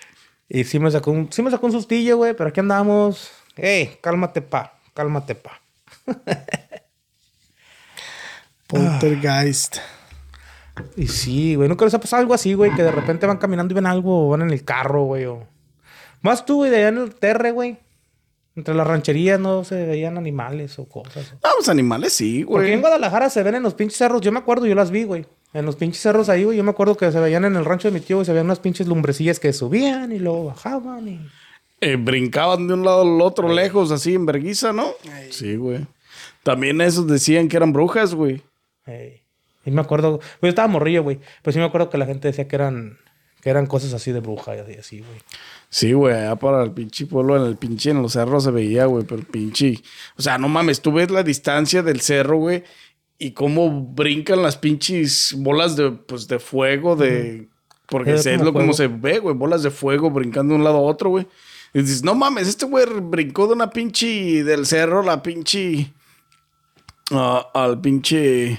y 0.49 0.65
sí 0.65 0.79
me 0.79 0.91
sacó 0.91 1.11
un, 1.11 1.33
sí 1.33 1.43
me 1.43 1.51
sacó 1.51 1.67
un 1.67 1.73
sustillo, 1.73 2.17
güey, 2.17 2.35
pero 2.35 2.49
aquí 2.51 2.61
andamos. 2.61 3.31
Ey, 3.57 3.99
cálmate, 4.01 4.43
pa, 4.43 4.79
cálmate, 4.95 5.35
pa. 5.35 5.61
Poltergeist. 8.67 9.79
Y 10.97 11.07
sí, 11.07 11.55
güey, 11.55 11.69
nunca 11.69 11.85
les 11.85 11.95
ha 11.95 12.01
pasado 12.01 12.21
algo 12.21 12.35
así, 12.35 12.55
güey, 12.55 12.75
que 12.75 12.83
de 12.83 12.91
repente 12.91 13.27
van 13.27 13.37
caminando 13.37 13.73
y 13.73 13.77
ven 13.77 13.87
algo 13.87 14.27
o 14.27 14.31
van 14.31 14.43
en 14.43 14.51
el 14.51 14.65
carro, 14.65 15.05
güey, 15.05 15.25
o... 15.27 15.47
Más 16.21 16.45
tú, 16.45 16.57
güey, 16.57 16.71
de 16.71 16.79
allá 16.79 16.89
en 16.89 16.99
el 16.99 17.15
terre, 17.15 17.51
güey. 17.53 17.79
Entre 18.57 18.75
las 18.75 18.87
rancherías 18.87 19.39
no 19.39 19.65
se 19.65 19.85
veían 19.85 20.17
animales 20.17 20.79
o 20.79 20.89
cosas. 20.89 21.35
No, 21.43 21.51
los 21.57 21.69
animales 21.69 22.13
sí, 22.13 22.45
Porque 22.45 22.67
güey. 22.67 22.73
en 22.73 22.81
Guadalajara 22.81 23.29
se 23.29 23.43
ven 23.43 23.57
en 23.57 23.63
los 23.63 23.75
pinches 23.75 23.99
cerros. 23.99 24.21
Yo 24.21 24.33
me 24.33 24.39
acuerdo, 24.39 24.67
yo 24.67 24.75
las 24.75 24.91
vi, 24.91 25.05
güey. 25.05 25.27
En 25.55 25.65
los 25.65 25.77
pinches 25.77 26.03
cerros 26.03 26.29
ahí, 26.29 26.45
güey. 26.45 26.59
Yo 26.59 26.65
me 26.65 26.73
acuerdo 26.73 26.97
que 26.97 27.11
se 27.11 27.21
veían 27.21 27.45
en 27.45 27.55
el 27.55 27.65
rancho 27.65 27.89
de 27.89 27.95
mi 27.95 28.01
tío, 28.01 28.17
güey. 28.17 28.27
Se 28.27 28.33
veían 28.33 28.47
unas 28.47 28.59
pinches 28.59 28.89
lumbrecillas 28.89 29.39
que 29.39 29.53
subían 29.53 30.13
y 30.13 30.19
luego 30.19 30.47
bajaban 30.47 31.09
y... 31.09 31.21
Eh, 31.81 31.97
brincaban 31.97 32.67
de 32.67 32.75
un 32.75 32.85
lado 32.85 33.03
al 33.03 33.21
otro 33.21 33.53
lejos, 33.53 33.91
así 33.91 34.15
en 34.15 34.27
verguiza, 34.27 34.73
¿no? 34.73 34.93
Sí, 35.31 35.57
güey. 35.57 35.87
También 36.43 36.81
esos 36.81 37.07
decían 37.07 37.49
que 37.49 37.57
eran 37.57 37.73
brujas, 37.73 38.15
güey. 38.15 38.43
Ey. 38.87 39.21
Y 39.65 39.71
me 39.71 39.81
acuerdo... 39.81 40.19
Pues 40.19 40.41
yo 40.43 40.49
estaba 40.49 40.69
morrillo, 40.69 41.03
güey. 41.03 41.21
Pero 41.43 41.53
sí 41.53 41.59
me 41.59 41.67
acuerdo 41.67 41.89
que 41.89 41.99
la 41.99 42.07
gente 42.07 42.29
decía 42.29 42.49
que 42.49 42.57
eran... 42.57 42.99
Que 43.41 43.51
eran 43.51 43.67
cosas 43.67 43.93
así 43.93 44.11
de 44.11 44.21
bruja 44.21 44.57
y 44.57 44.61
así, 44.61 44.73
así, 44.73 44.99
güey. 45.01 45.21
Sí, 45.69 45.93
güey, 45.93 46.15
allá 46.15 46.37
para 46.37 46.63
el 46.63 46.71
pinche 46.71 47.05
pueblo, 47.05 47.37
en 47.37 47.43
el 47.47 47.57
pinche, 47.57 47.91
en 47.91 48.01
los 48.01 48.13
cerros 48.13 48.45
se 48.45 48.51
veía, 48.51 48.87
güey, 48.87 49.05
pero 49.05 49.21
el 49.21 49.27
pinche. 49.27 49.83
O 50.17 50.23
sea, 50.23 50.39
no 50.39 50.49
mames, 50.49 50.81
tú 50.81 50.93
ves 50.93 51.11
la 51.11 51.23
distancia 51.23 51.83
del 51.83 52.01
cerro, 52.01 52.39
güey, 52.39 52.63
y 53.19 53.33
cómo 53.33 53.83
brincan 53.83 54.43
las 54.43 54.57
pinches 54.57 55.35
bolas 55.37 55.77
de, 55.77 55.91
pues, 55.91 56.27
de 56.29 56.39
fuego, 56.39 56.97
de. 56.97 57.49
Porque 57.87 58.15
es 58.15 58.27
lo 58.27 58.53
como 58.53 58.73
se 58.73 58.89
ve, 58.89 59.19
güey, 59.19 59.35
bolas 59.35 59.63
de 59.63 59.71
fuego 59.71 60.11
brincando 60.11 60.55
de 60.55 60.59
un 60.59 60.65
lado 60.65 60.79
a 60.79 60.83
otro, 60.83 61.11
güey. 61.11 61.27
Y 61.75 61.81
dices, 61.81 62.03
no 62.03 62.15
mames, 62.15 62.49
este 62.49 62.67
güey 62.67 62.87
brincó 62.87 63.47
de 63.47 63.55
una 63.55 63.71
pinche. 63.71 64.43
del 64.43 64.65
cerro, 64.65 65.03
la 65.03 65.23
pinche. 65.23 65.93
ah, 67.11 67.51
al 67.53 67.81
pinche. 67.81 68.59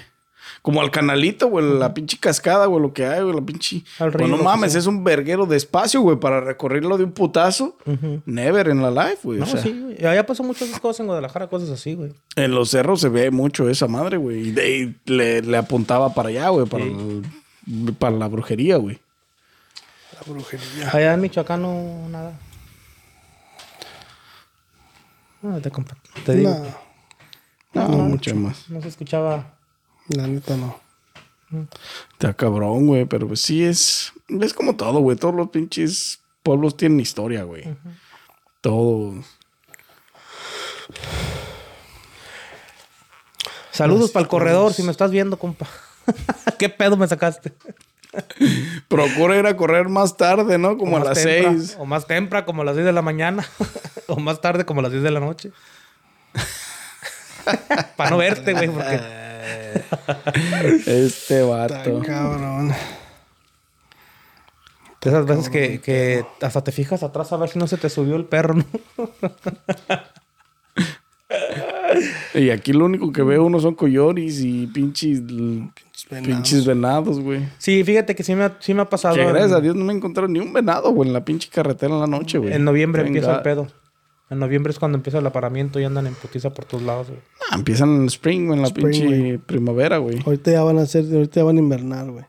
Como 0.65 0.81
al 0.81 0.89
canalito, 0.89 1.47
güey, 1.47 1.77
la 1.77 1.93
pinche 1.93 2.17
cascada, 2.19 2.65
güey, 2.65 2.81
lo 2.81 2.91
que 2.91 3.05
hay, 3.05 3.21
güey, 3.21 3.35
la 3.35 3.41
pinche. 3.45 3.83
Al 3.99 4.11
río, 4.11 4.27
Pues 4.27 4.31
no 4.31 4.43
mames, 4.43 4.73
es 4.73 4.87
un 4.87 5.03
verguero 5.03 5.45
de 5.45 5.57
espacio, 5.57 6.01
güey, 6.01 6.17
para 6.19 6.41
recorrerlo 6.41 6.97
de 6.97 7.03
un 7.03 7.11
putazo. 7.11 7.77
Never 8.25 8.69
in 8.69 8.81
la 8.81 8.89
life, 8.89 9.19
güey. 9.21 9.37
No, 9.37 9.43
o 9.45 9.47
sea, 9.47 9.61
sí, 9.61 9.79
güey. 9.79 10.01
Y 10.01 10.05
Allá 10.07 10.25
pasó 10.25 10.41
muchas 10.41 10.67
cosas 10.79 11.01
en 11.01 11.05
Guadalajara, 11.05 11.49
cosas 11.49 11.69
así, 11.69 11.93
güey. 11.93 12.13
En 12.35 12.55
los 12.55 12.71
cerros 12.71 12.99
se 12.99 13.09
ve 13.09 13.29
mucho 13.29 13.69
esa 13.69 13.87
madre, 13.87 14.17
güey. 14.17 14.47
Y 14.47 14.51
de 14.53 14.95
le, 15.05 15.43
le 15.43 15.55
apuntaba 15.57 16.15
para 16.15 16.29
allá, 16.29 16.49
güey, 16.49 16.65
para, 16.65 16.83
el- 16.83 17.21
para 17.99 18.15
la 18.17 18.27
brujería, 18.27 18.77
güey. 18.77 18.99
La 20.13 20.33
brujería. 20.33 20.89
Allá 20.91 21.13
en 21.13 21.21
Michoacán 21.21 21.61
no 21.61 22.09
nada. 22.09 22.33
No, 25.43 25.59
te, 25.61 25.71
te 26.25 26.35
digo. 26.35 26.65
No, 27.73 27.87
No, 27.87 27.97
mucho 27.99 28.35
más. 28.35 28.67
No 28.69 28.81
se 28.81 28.87
escuchaba. 28.87 29.54
La 30.09 30.27
neta 30.27 30.55
no. 30.57 30.79
Está 32.13 32.33
cabrón, 32.33 32.87
güey. 32.87 33.05
Pero 33.05 33.27
pues 33.27 33.41
sí 33.41 33.63
es. 33.63 34.13
Es 34.27 34.53
como 34.53 34.75
todo, 34.75 34.99
güey. 34.99 35.17
Todos 35.17 35.35
los 35.35 35.49
pinches 35.49 36.19
pueblos 36.43 36.77
tienen 36.77 36.99
historia, 36.99 37.43
güey. 37.43 37.63
Todo. 38.61 39.13
Saludos 43.71 44.11
para 44.11 44.23
el 44.23 44.29
corredor, 44.29 44.73
si 44.73 44.83
me 44.83 44.91
estás 44.91 45.11
viendo, 45.11 45.37
compa. 45.37 45.67
¿Qué 46.57 46.69
pedo 46.69 46.95
me 46.95 47.07
sacaste? 47.07 47.51
Procura 48.87 49.35
ir 49.37 49.45
a 49.45 49.57
correr 49.57 49.89
más 49.89 50.15
tarde, 50.15 50.57
¿no? 50.57 50.77
Como 50.77 50.95
a 50.95 51.03
las 51.03 51.17
tempra- 51.17 51.51
seis. 51.57 51.75
O 51.77 51.85
más 51.85 52.07
temprano, 52.07 52.45
como 52.45 52.61
a 52.61 52.65
las 52.65 52.75
10 52.75 52.85
de 52.85 52.93
la 52.93 53.01
mañana. 53.01 53.45
o 54.07 54.17
más 54.19 54.39
tarde, 54.39 54.65
como 54.65 54.79
a 54.79 54.83
las 54.83 54.91
10 54.93 55.03
de 55.03 55.11
la 55.11 55.19
noche. 55.19 55.51
Para 57.97 58.09
no 58.11 58.17
verte, 58.17 58.53
güey, 58.53 58.69
porque 58.69 58.99
Este 60.85 61.41
vato. 61.43 62.01
cabrón. 62.05 62.69
de 65.01 65.09
esas 65.09 65.25
veces 65.25 65.49
que, 65.49 65.79
que 65.81 66.25
hasta 66.41 66.63
te 66.63 66.71
fijas 66.71 67.03
atrás 67.03 67.31
a 67.31 67.37
ver 67.37 67.49
si 67.49 67.59
no 67.59 67.67
se 67.67 67.77
te 67.77 67.89
subió 67.89 68.15
el 68.15 68.25
perro, 68.25 68.55
¿no? 68.55 68.65
Y 72.33 72.49
aquí 72.49 72.73
lo 72.73 72.85
único 72.85 73.11
que 73.11 73.23
veo 73.23 73.45
uno 73.45 73.59
son 73.59 73.75
coyotes 73.75 74.41
y 74.41 74.67
pinches, 74.67 75.25
venados. 75.25 75.71
pinches 76.09 76.65
venados, 76.65 77.19
güey. 77.19 77.47
Sí, 77.57 77.83
fíjate 77.83 78.15
que 78.15 78.23
sí 78.23 78.35
me 78.35 78.43
ha, 78.43 78.57
sí 78.59 78.73
me 78.73 78.81
ha 78.81 78.89
pasado. 78.89 79.15
Que 79.15 79.25
gracias 79.25 79.51
en, 79.51 79.57
a 79.57 79.61
Dios 79.61 79.75
no 79.75 79.85
me 79.85 79.93
he 79.93 79.95
encontrado 79.95 80.27
ni 80.27 80.39
un 80.39 80.51
venado, 80.51 80.91
güey, 80.91 81.07
en 81.07 81.13
la 81.13 81.23
pinche 81.23 81.49
carretera 81.49 81.93
en 81.93 82.01
la 82.01 82.07
noche, 82.07 82.37
güey. 82.37 82.53
en 82.53 82.63
noviembre 82.65 83.03
Venga. 83.03 83.17
empieza 83.19 83.37
el 83.37 83.41
pedo. 83.43 83.67
En 84.29 84.39
noviembre 84.39 84.71
es 84.71 84.79
cuando 84.79 84.97
empieza 84.97 85.19
el 85.19 85.27
aparamiento 85.27 85.79
y 85.79 85.83
andan 85.83 86.07
en 86.07 86.15
putiza 86.15 86.49
por 86.51 86.65
todos 86.65 86.83
lados, 86.83 87.07
güey. 87.09 87.19
Ah, 87.51 87.55
empiezan 87.57 87.89
en 87.95 88.01
el 88.01 88.07
spring, 88.07 88.47
güey, 88.47 88.57
en 88.57 88.61
la 88.63 88.67
Spring, 88.69 88.89
pinche 88.89 89.05
güey. 89.07 89.37
primavera, 89.37 89.97
güey. 89.99 90.19
Ahorita 90.25 90.51
ya 90.51 90.63
van 90.63 90.79
a 90.79 90.85
ser, 90.87 91.05
ahorita 91.05 91.35
ya 91.41 91.43
van 91.43 91.57
a 91.57 91.59
invernar, 91.59 92.09
güey. 92.09 92.25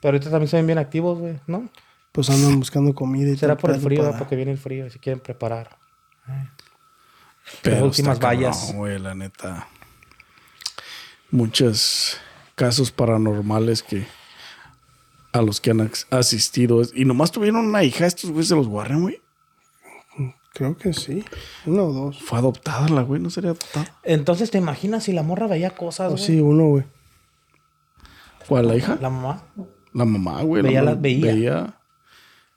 Pero 0.00 0.14
ahorita 0.14 0.30
también 0.30 0.48
se 0.48 0.56
ven 0.56 0.66
bien 0.66 0.78
activos, 0.78 1.18
güey, 1.18 1.40
¿no? 1.48 1.68
Pues 2.12 2.30
andan 2.30 2.58
buscando 2.58 2.94
comida 2.94 3.30
y 3.30 3.36
Será 3.36 3.54
todo 3.56 3.62
por 3.62 3.70
el 3.70 3.76
pedo 3.78 3.84
frío, 3.86 4.02
para- 4.04 4.18
porque 4.18 4.36
viene 4.36 4.52
el 4.52 4.58
frío 4.58 4.86
y 4.86 4.90
se 4.90 4.98
quieren 5.00 5.20
preparar. 5.20 5.76
Pero 7.62 7.76
Las 7.76 7.84
últimas 7.84 8.14
está 8.14 8.28
cabrón, 8.30 8.42
vallas. 8.44 8.72
güey, 8.74 8.98
la 9.00 9.14
neta. 9.16 9.66
Muchos 11.30 12.16
casos 12.54 12.90
paranormales 12.90 13.82
que 13.82 14.06
a 15.32 15.42
los 15.42 15.60
que 15.60 15.70
han 15.70 15.90
asistido. 16.10 16.82
Y 16.94 17.04
nomás 17.04 17.30
tuvieron 17.30 17.64
una 17.66 17.84
hija 17.84 18.06
estos 18.06 18.30
güeyes 18.30 18.48
de 18.48 18.56
los 18.56 18.66
Warren, 18.66 19.02
güey. 19.02 19.20
Creo 20.52 20.76
que 20.76 20.92
sí. 20.92 21.24
Uno 21.66 21.84
o 21.86 21.92
dos. 21.92 22.20
Fue 22.22 22.38
adoptada 22.38 22.88
la 22.88 23.02
güey, 23.02 23.20
no 23.20 23.30
sería 23.30 23.50
adoptada. 23.50 23.98
Entonces, 24.02 24.50
¿te 24.50 24.58
imaginas 24.58 25.04
si 25.04 25.12
la 25.12 25.22
morra 25.22 25.46
veía 25.46 25.70
cosas, 25.70 26.08
O 26.08 26.10
güey? 26.16 26.24
sí, 26.24 26.40
uno, 26.40 26.66
güey. 26.66 26.84
¿Cuál, 28.48 28.68
la 28.68 28.76
hija? 28.76 28.98
La 29.00 29.10
mamá. 29.10 29.44
La 29.92 30.04
mamá, 30.04 30.42
güey. 30.42 30.62
la 30.62 30.68
Veía 30.68 30.82
las- 30.82 31.00
veía. 31.00 31.26
Veía. 31.32 31.76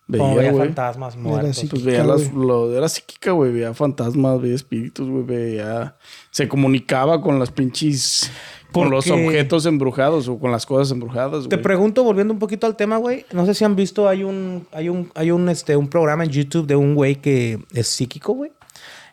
Como 0.08 0.36
Veía, 0.36 0.38
veía 0.38 0.52
güey. 0.52 0.66
fantasmas 0.66 1.16
muertos. 1.16 1.66
Pues 1.70 1.84
veía 1.84 2.02
Psíquica, 2.04 2.14
las, 2.18 2.34
lo, 2.34 2.76
era 2.76 2.90
psíquica, 2.90 3.32
güey. 3.32 3.52
Veía 3.54 3.74
fantasmas, 3.74 4.42
veía 4.42 4.56
espíritus, 4.56 5.08
güey. 5.08 5.24
Veía. 5.24 5.96
Se 6.32 6.48
comunicaba 6.50 7.22
con 7.22 7.40
las 7.40 7.52
pinches. 7.52 8.30
Con 8.74 8.90
los 8.90 9.10
objetos 9.10 9.66
embrujados 9.66 10.28
o 10.28 10.38
con 10.40 10.52
las 10.52 10.66
cosas 10.66 10.92
embrujadas, 10.92 11.44
Te 11.48 11.56
güey. 11.56 11.62
pregunto, 11.64 12.04
volviendo 12.04 12.34
un 12.34 12.40
poquito 12.40 12.68
al 12.68 12.76
tema, 12.76 12.98
güey. 12.98 13.26
No 13.32 13.46
sé 13.46 13.54
si 13.54 13.64
han 13.64 13.76
visto, 13.76 14.10
hay 14.10 14.24
un, 14.24 14.68
hay 14.72 14.90
un, 14.90 15.12
hay 15.16 15.32
un, 15.32 15.48
este, 15.50 15.76
un 15.76 15.88
programa 15.88 16.24
en 16.24 16.32
YouTube 16.32 16.68
de 16.68 16.76
un 16.76 16.96
güey 16.96 17.16
que 17.16 17.60
es 17.74 17.88
psíquico, 17.88 18.34
güey. 18.34 18.52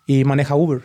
Y 0.07 0.25
maneja 0.25 0.55
Uber. 0.57 0.83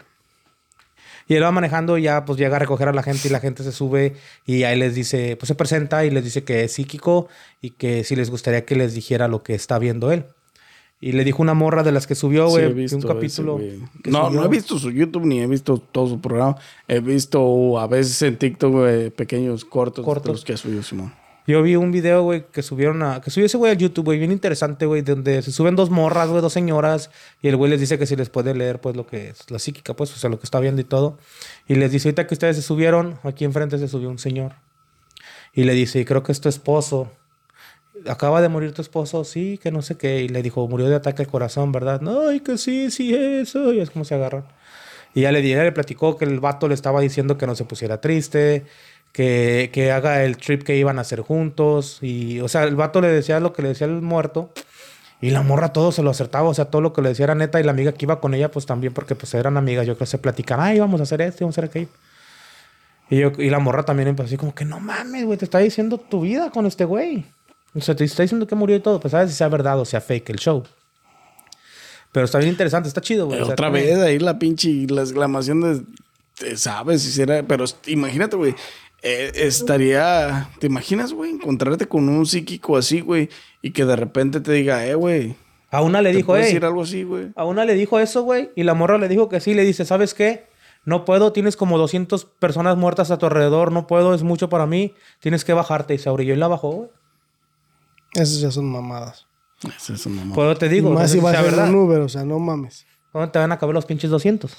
Y 1.28 1.34
él 1.34 1.44
va 1.44 1.52
manejando 1.52 1.98
y 1.98 2.04
ya, 2.04 2.24
pues 2.24 2.38
llega 2.38 2.58
a 2.58 2.60
recoger 2.60 2.88
a 2.88 2.94
la 2.94 3.02
gente 3.02 3.28
y 3.28 3.32
la 3.32 3.40
gente 3.40 3.64
se 3.64 3.72
sube 3.72 4.14
y 4.46 4.62
ahí 4.64 4.78
les 4.78 4.94
dice, 4.94 5.36
pues 5.38 5.48
se 5.48 5.56
presenta 5.56 6.06
y 6.06 6.12
les 6.12 6.24
dice 6.24 6.44
que 6.44 6.66
es 6.66 6.74
psíquico 6.74 7.28
y 7.62 7.72
que 7.72 8.04
si 8.04 8.16
les 8.16 8.30
gustaría 8.30 8.64
que 8.64 8.76
les 8.76 8.94
dijera 8.94 9.28
lo 9.28 9.42
que 9.42 9.56
está 9.56 9.80
viendo 9.80 10.12
él. 10.12 10.26
Y 11.06 11.12
le 11.12 11.24
dijo 11.24 11.44
una 11.44 11.54
morra 11.54 11.84
de 11.84 11.92
las 11.92 12.08
que 12.08 12.16
subió, 12.16 12.48
güey, 12.48 12.66
un 12.66 13.02
capítulo. 13.04 13.60
que 13.60 14.10
no, 14.10 14.26
subió. 14.26 14.40
no 14.40 14.44
he 14.44 14.48
visto 14.48 14.80
su 14.80 14.90
YouTube 14.90 15.24
ni 15.28 15.40
he 15.40 15.46
visto 15.46 15.78
todo 15.78 16.08
su 16.08 16.20
programa. 16.20 16.58
He 16.88 17.00
visto 17.00 17.80
a 17.80 17.86
veces 17.86 18.20
en 18.24 18.38
TikTok, 18.38 18.72
güey, 18.72 19.12
pequeños 19.12 19.66
cortos, 19.66 20.04
Cortos. 20.04 20.24
de 20.24 20.32
los 20.32 20.44
que 20.44 20.54
ha 20.54 20.58
subido 20.58 20.82
Simón. 20.82 21.14
Yo 21.46 21.62
vi 21.62 21.76
un 21.76 21.92
video, 21.92 22.24
güey, 22.24 22.46
que 22.52 22.64
subieron 22.64 23.04
a... 23.04 23.22
Que 23.22 23.30
subió 23.30 23.46
ese 23.46 23.56
güey 23.56 23.72
a 23.72 23.76
YouTube, 23.76 24.06
güey, 24.06 24.18
bien 24.18 24.32
interesante, 24.32 24.88
güey, 24.88 25.04
donde 25.04 25.44
se 25.44 25.52
suben 25.52 25.76
dos 25.76 25.92
morras, 25.92 26.28
güey, 26.30 26.42
dos 26.42 26.54
señoras, 26.54 27.12
y 27.40 27.50
el 27.50 27.56
güey 27.56 27.70
les 27.70 27.80
dice 27.80 28.00
que 28.00 28.08
si 28.08 28.16
les 28.16 28.30
puede 28.30 28.56
leer, 28.56 28.82
pues, 28.82 28.96
lo 28.96 29.06
que 29.06 29.28
es 29.28 29.52
la 29.52 29.60
psíquica, 29.60 29.96
pues, 29.96 30.12
o 30.12 30.16
sea, 30.18 30.32
lo 30.32 30.40
que 30.40 30.46
está 30.46 30.60
viendo 30.60 30.82
y 30.82 30.86
todo. 30.86 31.20
Y 31.68 31.76
les 31.76 31.92
dice, 31.92 32.08
ahorita 32.08 32.26
que 32.26 32.34
ustedes 32.34 32.56
se 32.56 32.64
subieron, 32.64 33.20
aquí 33.22 33.46
enfrente 33.46 33.78
se 33.78 33.88
subió 33.88 34.10
un 34.10 34.18
señor. 34.18 34.54
Y 35.54 35.66
le 35.66 35.76
dice, 35.76 36.00
y 36.00 36.06
creo 36.06 36.24
que 36.24 36.32
es 36.32 36.42
tu 36.42 36.50
esposo. 36.50 37.12
Acaba 38.08 38.42
de 38.42 38.50
morir 38.50 38.74
tu 38.74 38.82
esposo, 38.82 39.24
sí, 39.24 39.60
que 39.62 39.72
no 39.72 39.82
sé 39.82 39.98
qué. 39.98 40.22
Y 40.22 40.30
le 40.30 40.42
dijo, 40.42 40.68
murió 40.68 40.88
de 40.88 40.96
ataque 40.96 41.24
al 41.24 41.28
corazón, 41.28 41.72
¿verdad? 41.72 42.02
No, 42.02 42.32
y 42.32 42.40
que 42.40 42.58
sí, 42.58 42.92
sí, 42.92 43.14
eso. 43.14 43.74
Y 43.74 43.80
es 43.80 43.90
como 43.90 44.06
se 44.06 44.16
agarran. 44.16 44.46
Y 45.14 45.22
ya 45.22 45.32
le, 45.32 45.48
ya 45.48 45.64
le 45.64 45.72
platicó 45.72 46.18
que 46.18 46.26
el 46.26 46.40
vato 46.40 46.68
le 46.68 46.74
estaba 46.74 47.02
diciendo 47.02 47.38
que 47.38 47.48
no 47.48 47.56
se 47.56 47.66
pusiera 47.66 48.02
triste, 48.02 48.66
que, 49.14 49.70
que 49.74 49.92
haga 49.92 50.24
el 50.24 50.38
trip 50.38 50.64
que 50.64 50.76
iban 50.78 50.98
a 51.00 51.02
hacer 51.02 51.22
juntos. 51.22 52.00
Y, 52.02 52.42
o 52.42 52.48
sea, 52.50 52.64
el 52.64 52.76
vato 52.76 53.02
le 53.02 53.08
decía 53.08 53.40
lo 53.40 53.54
que 53.54 53.62
le 53.62 53.70
decía 53.70 53.88
el 53.88 54.02
muerto. 54.02 54.52
Y 55.22 55.32
la 55.32 55.42
morra 55.42 55.74
todo 55.74 55.92
se 55.92 56.04
lo 56.04 56.12
acertaba, 56.12 56.50
o 56.50 56.54
sea, 56.54 56.66
todo 56.66 56.82
lo 56.82 56.94
que 56.94 57.02
le 57.02 57.10
decía 57.10 57.24
era 57.26 57.36
neta. 57.36 57.60
Y 57.60 57.64
la 57.64 57.72
amiga 57.72 57.94
que 57.94 58.06
iba 58.06 58.20
con 58.20 58.34
ella, 58.34 58.52
pues 58.52 58.66
también, 58.66 58.94
porque 58.94 59.16
pues 59.16 59.34
eran 59.34 59.58
amigas, 59.58 59.88
yo 59.88 59.96
creo 59.96 60.06
se 60.06 60.18
platican, 60.18 60.60
ay, 60.60 60.80
vamos 60.80 61.00
a 61.00 61.04
hacer 61.04 61.22
esto, 61.22 61.46
vamos 61.46 61.58
a 61.58 61.62
hacer 61.62 61.70
aquello. 61.70 61.90
Y, 63.10 63.20
yo, 63.20 63.32
y 63.38 63.50
la 63.50 63.60
morra 63.60 63.84
también 63.84 64.10
empezó 64.10 64.28
así 64.28 64.38
como 64.38 64.54
que 64.56 64.66
no 64.66 64.80
mames, 64.80 65.26
güey, 65.26 65.38
te 65.38 65.46
está 65.46 65.60
diciendo 65.60 65.98
tu 65.98 66.22
vida 66.22 66.50
con 66.52 66.66
este 66.66 66.86
güey. 66.86 67.26
O 67.76 67.82
sea, 67.82 67.96
te 67.96 68.04
está 68.06 68.24
diciendo 68.24 68.48
que 68.48 68.56
murió 68.56 68.76
y 68.76 68.80
todo. 68.80 69.00
Pues 69.00 69.12
sabes 69.12 69.32
si 69.32 69.38
sea 69.38 69.50
verdad 69.50 69.80
o 69.80 69.86
sea 69.86 70.02
fake 70.02 70.30
el 70.30 70.38
show. 70.38 70.64
Pero 72.12 72.26
está 72.26 72.38
bien 72.38 72.52
interesante, 72.52 72.88
está 72.88 73.02
chido, 73.02 73.26
güey. 73.26 73.42
O 73.42 73.46
sea, 73.46 73.54
Otra 73.54 73.70
vez 73.70 73.98
ahí 73.98 74.20
la 74.20 74.40
pinche, 74.40 74.88
la 74.88 75.02
exclamación 75.02 75.62
de, 75.62 75.82
de, 76.40 76.56
¿sabes? 76.58 77.02
Si 77.02 77.12
será, 77.12 77.44
pero 77.44 77.66
imagínate, 77.88 78.38
güey. 78.38 78.56
eh, 79.02 79.32
estaría, 79.36 80.50
¿te 80.60 80.68
imaginas, 80.68 81.12
güey? 81.12 81.32
Encontrarte 81.32 81.88
con 81.88 82.08
un 82.08 82.26
psíquico 82.26 82.78
así, 82.78 83.02
güey, 83.02 83.30
y 83.62 83.72
que 83.72 83.84
de 83.84 83.98
repente 83.98 84.40
te 84.40 84.54
diga, 84.54 84.86
eh, 84.88 84.96
güey. 84.96 85.36
A 85.72 85.82
una 85.82 86.02
le 86.02 86.12
¿te 86.12 86.18
dijo, 86.18 86.36
decir 86.36 86.64
algo 86.64 86.84
así, 86.84 87.04
güey? 87.04 87.34
A 87.36 87.44
una 87.44 87.66
le 87.66 87.74
dijo 87.74 88.00
eso, 88.00 88.24
güey, 88.24 88.50
y 88.56 88.64
la 88.64 88.76
morra 88.76 88.98
le 88.98 89.10
dijo 89.10 89.28
que 89.28 89.42
sí. 89.42 89.54
Le 89.54 89.66
dice, 89.66 89.84
¿sabes 89.84 90.14
qué? 90.14 90.48
No 90.86 91.04
puedo, 91.04 91.34
tienes 91.34 91.58
como 91.58 91.78
200 91.78 92.24
personas 92.24 92.78
muertas 92.78 93.12
a 93.12 93.18
tu 93.18 93.26
alrededor, 93.26 93.74
no 93.74 93.88
puedo, 93.88 94.14
es 94.14 94.24
mucho 94.24 94.48
para 94.48 94.66
mí, 94.68 94.94
tienes 95.20 95.44
que 95.44 95.52
bajarte. 95.52 95.96
Y 95.96 95.98
se 95.98 96.10
orilló 96.10 96.34
y 96.34 96.38
la 96.38 96.48
bajó, 96.48 96.72
güey. 96.72 96.90
Esas 98.16 98.40
ya 98.40 98.52
son 98.52 98.66
mamadas. 98.72 99.26
Es 99.78 99.90
eso, 99.90 100.10
mamá. 100.10 100.34
Pues 100.36 100.48
yo 100.48 100.58
te 100.58 100.66
Y 100.68 100.70
digo, 100.70 100.90
no 100.90 100.96
más 100.96 101.12
si 101.12 101.20
vas 101.20 101.36
a 101.36 101.64
un 101.66 101.76
Uber, 101.76 102.00
o 102.02 102.10
sea, 102.10 102.24
no 102.24 102.40
mames. 102.40 102.86
¿Dónde 103.14 103.30
te 103.30 103.40
van 103.40 103.52
a 103.52 103.58
caber 103.60 103.74
los 103.74 103.86
pinches 103.86 104.10
200? 104.10 104.52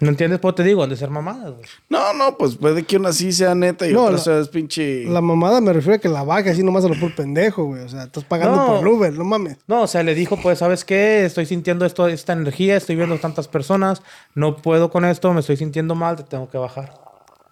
¿No 0.00 0.08
entiendes? 0.08 0.40
Pues 0.40 0.56
te 0.56 0.64
digo, 0.64 0.82
han 0.82 0.90
de 0.90 0.96
ser 0.96 1.10
mamadas, 1.10 1.52
güey. 1.52 1.64
No, 1.88 2.12
no, 2.12 2.36
pues 2.36 2.56
puede 2.56 2.82
que 2.82 2.96
una 2.96 3.10
así 3.10 3.30
sea 3.32 3.54
neta 3.54 3.86
y 3.86 3.92
No, 3.92 4.02
otra 4.02 4.12
la- 4.16 4.18
sea 4.18 4.38
es 4.40 4.48
pinche. 4.48 5.04
La 5.04 5.20
mamada 5.20 5.60
me 5.60 5.72
refiero 5.72 5.94
a 5.94 5.98
que 5.98 6.08
la 6.08 6.24
vaca 6.24 6.50
así 6.50 6.64
nomás 6.64 6.84
a 6.84 6.88
lo 6.88 6.98
por 6.98 7.14
pendejo, 7.14 7.64
güey. 7.64 7.82
O 7.82 7.88
sea, 7.88 8.02
estás 8.04 8.24
pagando 8.24 8.56
No. 8.56 8.66
por 8.66 8.78
el 8.80 8.86
Uber, 8.88 9.12
no 9.12 9.22
mames. 9.24 9.58
No, 9.68 9.82
o 9.82 9.86
sea, 9.86 10.02
le 10.02 10.16
dijo, 10.16 10.36
pues, 10.42 10.58
¿sabes 10.58 10.84
qué? 10.84 11.24
Estoy 11.24 11.46
sintiendo 11.46 11.86
esto, 11.86 12.08
esta 12.08 12.32
energía, 12.32 12.76
estoy 12.76 12.96
viendo 12.96 13.16
tantas 13.18 13.46
personas, 13.46 14.02
no 14.34 14.56
puedo 14.56 14.90
con 14.90 15.04
esto, 15.04 15.32
me 15.32 15.40
estoy 15.40 15.56
sintiendo 15.56 15.94
mal, 15.94 16.16
te 16.16 16.24
tengo 16.24 16.50
que 16.50 16.58
bajar. 16.58 16.94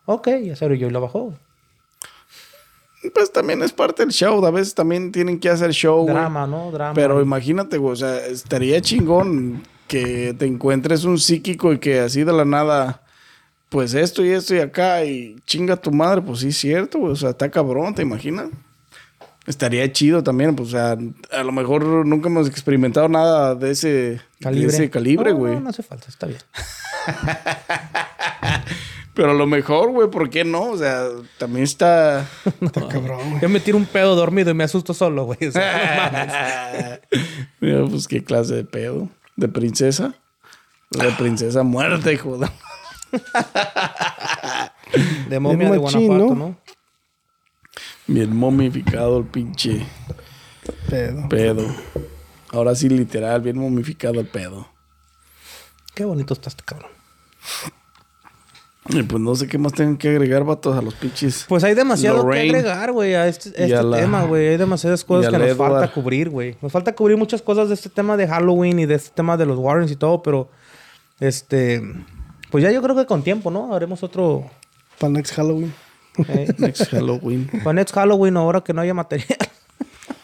Ok, 0.07 0.29
ya 0.43 0.57
se 0.57 0.65
orilló 0.65 0.89
y 0.89 0.91
la 0.91 0.99
bajó. 0.99 1.21
güey. 1.27 1.37
Pues 3.15 3.33
también 3.33 3.63
es 3.63 3.73
parte 3.73 4.03
del 4.05 4.13
show. 4.13 4.45
A 4.45 4.51
veces 4.51 4.75
también 4.75 5.11
tienen 5.11 5.39
que 5.41 5.49
hacer 5.49 5.73
show. 5.73 6.07
Drama, 6.07 6.47
¿no? 6.47 6.71
Drama. 6.71 6.95
Pero 6.95 7.21
imagínate, 7.23 7.79
güey, 7.79 7.93
o 7.95 7.97
sea, 7.97 8.27
estaría 8.27 8.81
chingón 8.81 9.63
que 9.89 10.35
te 10.39 10.47
encuentres 10.47 11.05
un 11.05 11.19
psíquico 11.19 11.73
y 11.73 11.79
que 11.79 12.01
así 12.01 12.23
de 12.25 12.33
la 12.33 12.45
nada, 12.45 13.03
pues 13.71 13.95
esto 13.95 14.25
y 14.25 14.31
esto 14.31 14.55
y 14.55 14.59
acá 14.61 15.05
y 15.05 15.37
chinga 15.47 15.77
tu 15.77 15.91
madre, 15.91 16.23
pues 16.23 16.41
sí 16.41 16.49
es 16.49 16.59
cierto, 16.59 16.99
güey, 16.99 17.13
o 17.13 17.17
sea, 17.17 17.31
está 17.31 17.51
cabrón, 17.51 17.95
¿te 17.95 18.03
imaginas? 18.03 18.51
Estaría 19.47 19.91
chido 19.91 20.23
también, 20.23 20.55
pues, 20.55 20.69
o 20.69 20.73
sea, 20.73 20.97
a 21.33 21.43
lo 21.43 21.51
mejor 21.51 21.85
nunca 22.07 22.29
hemos 22.29 22.47
experimentado 22.47 23.09
nada 23.09 23.55
de 23.57 23.71
ese 23.73 24.21
Calibre. 24.41 24.69
de 24.69 24.75
ese 24.75 24.91
calibre, 24.91 25.31
No, 25.33 25.39
güey. 25.39 25.55
No, 25.55 25.61
no 25.63 25.71
hace 25.71 25.83
falta, 25.83 26.07
está 26.09 26.27
bien. 26.27 26.39
Pero 29.15 29.33
a 29.33 29.35
lo 29.35 29.47
mejor, 29.47 29.91
güey, 29.91 30.09
¿por 30.09 30.31
qué 30.31 30.45
no? 30.45 30.63
O 30.71 30.79
sea, 30.79 31.07
también 31.39 31.65
está... 31.65 32.29
Está 32.61 32.87
cabrón, 32.89 33.31
güey. 33.31 33.41
Yo 33.43 33.49
me 33.49 33.61
tiro 33.61 33.77
un 33.77 33.87
pedo 33.87 34.15
dormido 34.15 34.51
y 34.51 34.55
me 34.55 34.65
asusto 34.65 34.95
solo, 34.95 35.25
güey. 35.25 35.47
O 35.49 35.53
sea, 35.53 37.01
no. 37.11 37.19
Mira, 37.61 37.85
pues 37.87 38.07
qué 38.07 38.23
clase 38.23 38.55
de 38.55 38.65
pedo. 38.65 39.09
¿De 39.37 39.49
princesa? 39.49 40.15
De 40.91 41.11
princesa 41.13 41.63
muerta, 41.63 42.13
hijo 42.13 42.39
de... 42.39 42.49
De 45.29 45.41
momia 45.41 45.71
de 45.71 45.79
machín, 45.79 46.07
Guanajuato, 46.07 46.35
¿no? 46.35 46.49
¿no? 46.49 46.57
Bien 48.07 48.37
momificado 48.37 49.19
el 49.19 49.25
pinche 49.27 49.87
Pedo. 50.89 51.29
pedo. 51.29 51.75
Ahora 52.51 52.75
sí, 52.75 52.89
literal, 52.89 53.41
bien 53.41 53.59
momificado 53.59 54.19
el 54.21 54.27
pedo. 54.27 54.69
Qué 55.95 56.05
bonito 56.05 56.35
está 56.35 56.49
este 56.49 56.65
cabrón. 56.65 56.91
Y 58.93 59.03
pues 59.05 59.23
no 59.23 59.35
sé 59.37 59.47
qué 59.47 59.57
más 59.59 59.73
tengan 59.73 59.97
que 59.97 60.09
agregar, 60.09 60.45
vatos, 60.45 60.77
a 60.77 60.83
los 60.83 60.95
pinches. 60.95 61.45
Pues 61.49 61.63
hay 61.65 61.75
demasiado 61.75 62.19
Lorraine. 62.19 62.51
que 62.53 62.57
agregar, 62.59 62.93
güey, 62.93 63.15
a 63.15 63.27
este, 63.29 63.51
a 63.51 63.67
Y 63.67 63.73
a 63.73 63.77
este 63.77 63.87
la- 63.89 63.97
tema, 63.99 64.25
güey. 64.25 64.49
Hay 64.49 64.57
demasiadas 64.57 65.05
cosas 65.05 65.31
que 65.33 65.39
nos 65.39 65.49
Edward. 65.49 65.71
falta 65.73 65.93
cubrir, 65.93 66.29
güey. 66.31 66.57
Nos 66.61 66.73
falta 66.73 66.95
cubrir 66.95 67.17
muchas 67.17 67.41
cosas 67.43 67.69
de 67.69 67.75
este 67.75 67.89
tema 67.89 68.17
de 68.17 68.27
Halloween 68.27 68.79
y 68.81 68.87
de 68.87 68.95
este 68.97 69.11
tema 69.15 69.37
de 69.37 69.47
los 69.47 69.59
Warrens 69.59 69.91
y 69.93 69.97
todo, 69.97 70.23
pero 70.23 70.49
este. 71.21 71.83
Pues 72.51 72.65
ya 72.65 72.71
yo 72.73 72.83
creo 72.83 72.97
que 72.97 73.07
con 73.07 73.23
tiempo, 73.23 73.51
¿no? 73.51 73.75
Haremos 73.75 74.03
otro. 74.03 74.45
Para 74.99 75.13
next 75.13 75.35
Halloween. 75.35 75.73
eh, 76.29 76.53
Next 76.59 76.91
Halloween. 76.91 77.49
para 77.63 77.73
next 77.75 77.95
Halloween, 77.95 78.37
ahora 78.37 78.61
que 78.61 78.73
no 78.73 78.81
haya 78.83 78.93
material. 78.95 79.39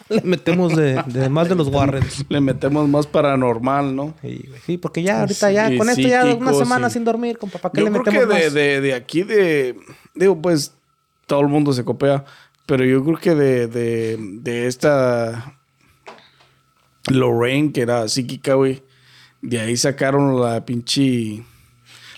Le 0.09 0.21
metemos 0.21 0.75
de, 0.75 1.03
de 1.07 1.29
más 1.29 1.49
de 1.49 1.55
los 1.55 1.67
Warrens. 1.67 2.25
Le 2.29 2.39
metemos 2.39 2.87
más 2.87 3.05
paranormal, 3.07 3.95
¿no? 3.95 4.13
Sí, 4.21 4.45
güey. 4.47 4.61
Sí, 4.65 4.77
porque 4.77 5.03
ya 5.03 5.21
ahorita 5.21 5.51
ya, 5.51 5.67
Sí, 5.69 5.77
con 5.77 5.89
esto 5.89 6.01
ya 6.01 6.23
una 6.35 6.53
semana 6.53 6.89
sí. 6.89 6.93
sin 6.93 7.03
dormir, 7.03 7.37
compa. 7.37 7.59
¿Para 7.59 7.73
qué 7.73 7.81
Yo 7.81 7.85
le 7.87 7.91
creo 7.91 8.03
que 8.03 8.11
metemos 8.11 8.35
de, 8.35 8.43
más? 8.45 8.53
de, 8.53 8.81
de 8.81 8.93
aquí 8.93 9.23
de... 9.23 9.77
Digo, 10.15 10.41
pues 10.41 10.73
todo 11.25 11.41
el 11.41 11.47
mundo 11.47 11.73
se 11.73 11.83
copia. 11.83 12.23
Pero 12.65 12.85
yo 12.85 13.03
creo 13.03 13.17
que 13.17 13.35
de, 13.35 13.67
de, 13.67 14.17
de 14.17 14.67
esta 14.67 15.57
Lorraine, 17.09 17.71
que 17.73 17.81
era 17.81 18.07
psíquica, 18.07 18.53
güey. 18.53 18.83
De 19.41 19.59
ahí 19.59 19.75
sacaron 19.75 20.39
la 20.41 20.65
pinche... 20.65 21.43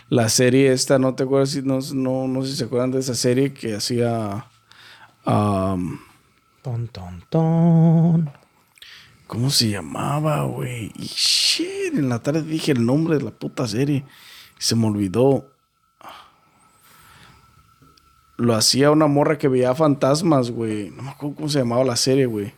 La 0.10 0.28
serie 0.28 0.74
esta, 0.74 0.98
no 0.98 1.14
te 1.16 1.24
acuerdas 1.24 1.52
si... 1.52 1.62
No, 1.62 1.80
no, 1.94 2.28
no 2.28 2.44
sé 2.44 2.52
si 2.52 2.58
se 2.58 2.64
acuerdan 2.66 2.92
de 2.92 3.00
esa 3.00 3.16
serie 3.16 3.54
que 3.54 3.76
hacía... 3.76 4.46
um, 5.26 6.00
Ton, 6.62 6.90
ton, 6.90 7.24
ton. 7.30 8.32
¿Cómo 9.28 9.50
se 9.50 9.70
llamaba, 9.70 10.44
güey? 10.44 10.92
Y 10.96 11.06
shit, 11.06 11.94
en 11.94 12.10
la 12.10 12.20
tarde 12.20 12.42
dije 12.42 12.72
el 12.72 12.86
nombre 12.86 13.18
de 13.18 13.24
la 13.24 13.32
puta 13.32 13.68
serie. 13.68 14.04
Se 14.58 14.76
me 14.76 14.88
olvidó. 14.88 15.54
Lo 18.38 18.56
hacía 18.56 18.92
una 18.92 19.08
morra 19.08 19.38
que 19.38 19.48
veía 19.48 19.74
fantasmas, 19.76 20.52
güey. 20.52 20.90
No 20.90 21.04
me 21.04 21.10
acuerdo 21.12 21.36
cómo 21.36 21.50
se 21.50 21.60
llamaba 21.60 21.84
la 21.84 21.96
serie, 21.96 22.26
güey. 22.26 22.54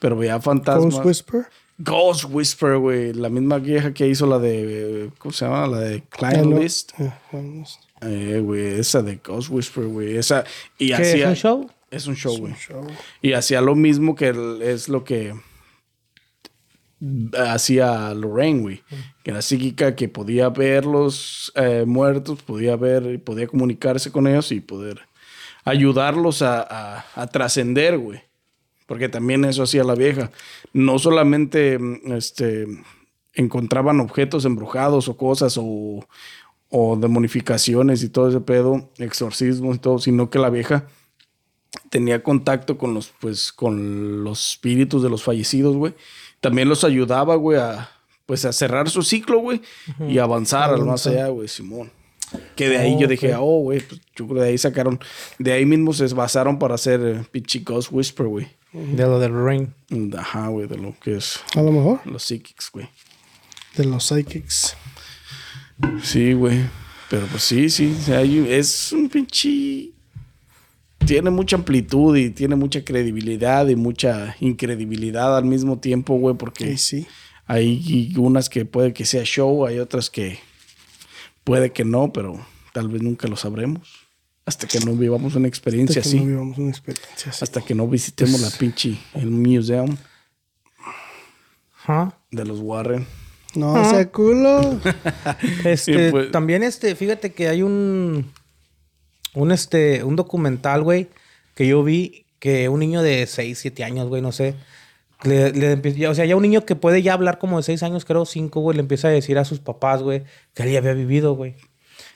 Pero 0.00 0.16
veía 0.16 0.40
fantasmas. 0.40 0.94
Ghost 0.94 1.06
Whisper. 1.06 1.46
Ghost 1.78 2.24
Whisper, 2.28 2.78
güey. 2.78 3.12
La 3.12 3.28
misma 3.28 3.58
vieja 3.58 3.92
que 3.92 4.08
hizo 4.08 4.26
la 4.26 4.38
de. 4.38 5.10
¿Cómo 5.18 5.32
se 5.32 5.44
llama? 5.44 5.66
La 5.66 5.78
de 5.80 6.02
Client. 6.02 6.58
List. 6.58 6.92
Eh. 6.98 7.12
Eh, 8.00 8.40
güey. 8.42 8.80
Esa 8.80 9.02
de 9.02 9.16
Ghost 9.16 9.50
Whisper, 9.50 9.84
güey. 9.84 10.16
Esa. 10.16 10.44
Y 10.78 10.88
¿Qué 10.88 10.94
hacía. 10.94 11.24
es 11.24 11.44
un 11.44 11.50
show? 11.50 11.70
Es 11.90 12.06
un 12.06 12.14
show, 12.16 12.36
güey. 12.38 12.52
Y 13.22 13.32
hacía 13.32 13.60
lo 13.60 13.74
mismo 13.74 14.14
que 14.14 14.28
el- 14.28 14.60
es 14.62 14.88
lo 14.88 15.04
que 15.04 15.34
hacía 17.38 18.12
Lorraine, 18.14 18.60
güey. 18.60 18.82
Que 19.22 19.30
era 19.30 19.42
psíquica, 19.42 19.94
que 19.94 20.08
podía 20.08 20.48
ver 20.48 20.84
los 20.84 21.52
eh, 21.54 21.84
muertos, 21.86 22.42
podía 22.42 22.76
ver, 22.76 23.22
podía 23.22 23.46
comunicarse 23.46 24.10
con 24.10 24.26
ellos 24.26 24.50
y 24.52 24.60
poder 24.60 25.00
ayudarlos 25.64 26.42
a, 26.42 26.62
a- 26.62 27.04
a 27.14 27.26
trascender, 27.28 27.98
güey. 27.98 28.20
Porque 28.86 29.08
también 29.08 29.44
eso 29.44 29.62
hacía 29.62 29.84
la 29.84 29.94
vieja. 29.94 30.30
No 30.72 30.98
solamente 30.98 31.78
mm, 31.78 32.12
este, 32.12 32.66
encontraban 33.34 34.00
objetos 34.00 34.44
embrujados 34.44 35.08
o 35.08 35.16
cosas 35.16 35.56
o, 35.58 36.06
o 36.70 36.96
demonificaciones 36.96 38.02
y 38.02 38.08
todo 38.08 38.30
ese 38.30 38.40
pedo, 38.40 38.90
exorcismos 38.98 39.76
y 39.76 39.78
todo, 39.78 39.98
sino 39.98 40.30
que 40.30 40.38
la 40.38 40.50
vieja 40.50 40.86
tenía 41.90 42.22
contacto 42.22 42.78
con 42.78 42.94
los, 42.94 43.12
pues, 43.20 43.52
con 43.52 44.24
los 44.24 44.50
espíritus 44.52 45.02
de 45.02 45.10
los 45.10 45.22
fallecidos, 45.22 45.76
güey. 45.76 45.94
También 46.40 46.68
los 46.68 46.84
ayudaba, 46.84 47.34
güey, 47.36 47.58
a, 47.58 47.90
pues, 48.26 48.44
a 48.44 48.52
cerrar 48.52 48.88
su 48.90 49.02
ciclo, 49.02 49.38
güey, 49.40 49.60
y 50.08 50.18
avanzar 50.18 50.70
al 50.74 50.84
más 50.84 51.06
allá, 51.06 51.28
güey, 51.28 51.48
Simón. 51.48 51.90
Que 52.56 52.68
de 52.68 52.76
ahí 52.76 52.94
Oh, 52.94 53.00
yo 53.00 53.08
dije, 53.08 53.34
oh, 53.36 53.60
güey, 53.62 53.80
pues, 53.80 54.00
yo 54.14 54.26
creo 54.26 54.34
que 54.36 54.42
de 54.42 54.48
ahí 54.50 54.58
sacaron, 54.58 55.00
de 55.38 55.52
ahí 55.52 55.64
mismo 55.64 55.92
se 55.94 56.06
basaron 56.14 56.58
para 56.58 56.74
hacer 56.74 57.00
eh, 57.02 57.24
pinche 57.32 57.60
Ghost 57.60 57.88
Whisper, 57.90 58.26
güey. 58.26 58.48
De 58.72 59.02
lo 59.04 59.18
del 59.18 59.32
Rain. 59.32 59.74
Ajá, 60.16 60.48
güey, 60.48 60.68
de 60.68 60.76
lo 60.76 60.94
que 61.00 61.16
es 61.16 61.40
A 61.56 61.62
lo 61.62 61.72
mejor. 61.72 62.00
los 62.04 62.22
psíquicos, 62.22 62.70
güey. 62.70 62.86
De 63.76 63.84
los 63.86 64.04
psychics. 64.04 64.76
Sí, 66.02 66.34
güey. 66.34 66.60
Pero 67.08 67.26
pues 67.28 67.42
sí, 67.44 67.70
sí. 67.70 67.96
o 67.98 68.02
sea, 68.04 68.18
hay- 68.18 68.46
es 68.50 68.92
un 68.92 69.08
pinche. 69.08 69.92
Tiene 71.08 71.30
mucha 71.30 71.56
amplitud 71.56 72.16
y 72.16 72.30
tiene 72.30 72.54
mucha 72.54 72.84
credibilidad 72.84 73.66
y 73.68 73.76
mucha 73.76 74.36
incredibilidad 74.40 75.36
al 75.36 75.44
mismo 75.44 75.78
tiempo, 75.78 76.14
güey, 76.18 76.36
porque 76.36 76.76
sí. 76.76 77.06
hay 77.46 78.14
unas 78.18 78.48
que 78.48 78.64
puede 78.66 78.92
que 78.92 79.04
sea 79.06 79.22
show, 79.24 79.64
hay 79.66 79.78
otras 79.78 80.10
que 80.10 80.38
puede 81.44 81.72
que 81.72 81.84
no, 81.84 82.12
pero 82.12 82.38
tal 82.74 82.88
vez 82.88 83.02
nunca 83.02 83.26
lo 83.26 83.36
sabremos. 83.36 84.06
Hasta 84.44 84.66
que 84.66 84.80
no 84.80 84.92
vivamos 84.92 85.34
una 85.34 85.48
experiencia 85.48 86.00
Hasta 86.00 86.10
que 86.10 86.16
así. 86.16 86.24
no 86.24 86.30
vivamos 86.30 86.58
una 86.58 86.70
experiencia 86.70 87.30
así. 87.30 87.42
hasta 87.44 87.60
que 87.62 87.74
no 87.74 87.86
visitemos 87.88 88.40
la 88.40 88.50
pinche, 88.50 88.98
el 89.14 89.30
museum 89.30 89.96
Ajá. 91.84 92.18
de 92.30 92.44
los 92.44 92.60
Warren. 92.60 93.06
No 93.54 93.82
sea 93.90 94.10
culo. 94.10 94.78
Este, 95.64 95.76
Sí, 96.06 96.10
pues. 96.10 96.30
también 96.30 96.62
este, 96.62 96.94
fíjate 96.94 97.32
que 97.32 97.48
hay 97.48 97.62
un 97.62 98.30
un 99.34 99.52
este 99.52 100.04
un 100.04 100.16
documental, 100.16 100.82
güey, 100.82 101.08
que 101.54 101.66
yo 101.66 101.82
vi 101.82 102.24
que 102.38 102.68
un 102.68 102.80
niño 102.80 103.02
de 103.02 103.26
6, 103.26 103.58
7 103.58 103.84
años, 103.84 104.08
güey, 104.08 104.22
no 104.22 104.32
sé, 104.32 104.54
le, 105.24 105.50
le 105.52 106.08
o 106.08 106.14
sea, 106.14 106.24
ya 106.24 106.36
un 106.36 106.42
niño 106.42 106.64
que 106.64 106.76
puede 106.76 107.02
ya 107.02 107.14
hablar 107.14 107.38
como 107.38 107.56
de 107.56 107.64
6 107.64 107.82
años, 107.82 108.04
creo 108.04 108.24
5, 108.24 108.60
güey, 108.60 108.76
le 108.76 108.82
empieza 108.82 109.08
a 109.08 109.10
decir 109.10 109.38
a 109.38 109.44
sus 109.44 109.58
papás, 109.60 110.02
güey, 110.02 110.24
que 110.54 110.62
él 110.62 110.76
había 110.76 110.92
vivido, 110.94 111.34
güey. 111.34 111.56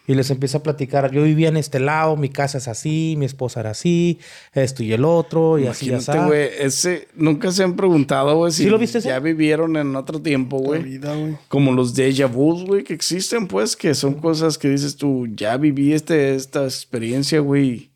Y 0.04 0.14
les 0.16 0.30
empieza 0.30 0.58
a 0.58 0.62
platicar, 0.64 1.12
yo 1.12 1.22
vivía 1.22 1.48
en 1.48 1.56
este 1.56 1.78
lado, 1.78 2.16
mi 2.16 2.28
casa 2.28 2.58
es 2.58 2.66
así, 2.66 3.14
mi 3.18 3.24
esposa 3.24 3.60
era 3.60 3.70
así, 3.70 4.18
esto 4.52 4.82
y 4.82 4.92
el 4.92 5.04
otro, 5.04 5.60
y 5.60 5.68
así, 5.68 5.90
Imagínate, 5.90 6.18
así. 6.18 6.26
güey, 6.28 6.48
ese 6.58 7.08
nunca 7.14 7.52
se 7.52 7.62
han 7.62 7.76
preguntado, 7.76 8.36
güey, 8.36 8.50
si 8.50 8.64
¿Sí 8.64 8.68
lo 8.68 8.78
viste 8.78 8.98
ese? 8.98 9.08
ya 9.08 9.20
vivieron 9.20 9.76
en 9.76 9.94
otro 9.94 10.20
tiempo, 10.20 10.58
güey. 10.58 10.98
güey. 10.98 11.36
Como 11.46 11.70
los 11.72 11.94
déjà 11.96 12.26
vus, 12.28 12.64
güey, 12.64 12.82
que 12.82 12.94
existen, 12.94 13.46
pues, 13.46 13.76
que 13.76 13.94
son 13.94 14.14
cosas 14.14 14.58
que 14.58 14.68
dices 14.70 14.96
tú, 14.96 15.28
ya 15.36 15.56
viví 15.56 15.92
este, 15.92 16.34
esta 16.34 16.64
experiencia, 16.64 17.38
güey. 17.38 17.90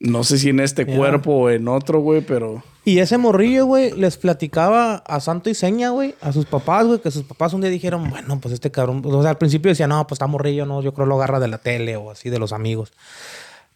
No 0.00 0.24
sé 0.24 0.36
si 0.38 0.50
en 0.50 0.60
este 0.60 0.84
Ya. 0.84 0.94
cuerpo 0.94 1.32
o 1.32 1.50
en 1.50 1.68
otro, 1.68 2.00
güey, 2.00 2.20
pero... 2.20 2.62
Y 2.88 3.00
ese 3.00 3.18
morrillo, 3.18 3.66
güey, 3.66 3.92
les 3.92 4.16
platicaba 4.16 4.94
a 5.06 5.20
Santo 5.20 5.50
y 5.50 5.54
Seña, 5.54 5.90
güey, 5.90 6.14
a 6.22 6.32
sus 6.32 6.46
papás, 6.46 6.86
güey, 6.86 6.98
que 7.00 7.10
sus 7.10 7.22
papás 7.22 7.52
un 7.52 7.60
día 7.60 7.68
dijeron, 7.68 8.08
bueno, 8.08 8.40
pues 8.40 8.54
este 8.54 8.70
cabrón, 8.70 9.02
o 9.04 9.20
sea, 9.20 9.32
al 9.32 9.36
principio 9.36 9.68
decían, 9.68 9.90
no, 9.90 10.06
pues 10.06 10.16
está 10.16 10.26
morrillo, 10.26 10.64
no, 10.64 10.80
yo 10.80 10.94
creo 10.94 11.04
lo 11.04 11.16
agarra 11.16 11.38
de 11.38 11.48
la 11.48 11.58
tele 11.58 11.98
o 11.98 12.10
así 12.10 12.30
de 12.30 12.38
los 12.38 12.54
amigos. 12.54 12.94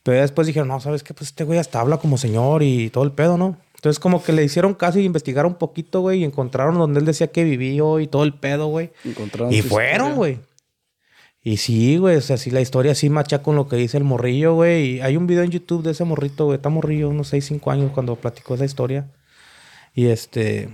Pero 0.02 0.18
después 0.18 0.46
dijeron, 0.46 0.68
no, 0.68 0.80
¿sabes 0.80 1.02
qué? 1.02 1.12
Pues 1.12 1.28
este 1.28 1.44
güey 1.44 1.58
hasta 1.58 1.78
habla 1.78 1.98
como 1.98 2.16
señor 2.16 2.62
y 2.62 2.88
todo 2.88 3.04
el 3.04 3.12
pedo, 3.12 3.36
¿no? 3.36 3.58
Entonces 3.74 4.00
como 4.00 4.24
que 4.24 4.32
le 4.32 4.44
hicieron 4.44 4.72
caso 4.72 4.98
y 4.98 5.04
investigaron 5.04 5.52
un 5.52 5.58
poquito, 5.58 6.00
güey, 6.00 6.20
y 6.20 6.24
encontraron 6.24 6.76
donde 6.76 7.00
él 7.00 7.04
decía 7.04 7.26
que 7.26 7.44
vivió 7.44 8.00
y 8.00 8.06
todo 8.06 8.24
el 8.24 8.32
pedo, 8.32 8.68
güey. 8.68 8.92
Encontraron 9.04 9.52
Y 9.52 9.60
fueron, 9.60 10.14
güey. 10.14 10.38
Y 11.44 11.56
sí, 11.56 11.96
güey, 11.96 12.16
o 12.16 12.20
sea, 12.20 12.36
sí, 12.36 12.50
la 12.50 12.60
historia 12.60 12.94
sí 12.94 13.10
macha 13.10 13.42
con 13.42 13.56
lo 13.56 13.66
que 13.68 13.74
dice 13.76 13.96
el 13.96 14.04
morrillo, 14.04 14.54
güey. 14.54 14.96
Y 14.96 15.00
hay 15.00 15.16
un 15.16 15.26
video 15.26 15.42
en 15.42 15.50
YouTube 15.50 15.82
de 15.82 15.90
ese 15.90 16.04
morrito, 16.04 16.44
güey. 16.44 16.56
Está 16.56 16.68
morrillo, 16.68 17.08
unos 17.08 17.28
6, 17.28 17.44
5 17.46 17.70
años 17.72 17.90
cuando 17.92 18.14
platicó 18.16 18.54
esa 18.54 18.64
historia. 18.64 19.10
Y 19.94 20.06
este... 20.06 20.68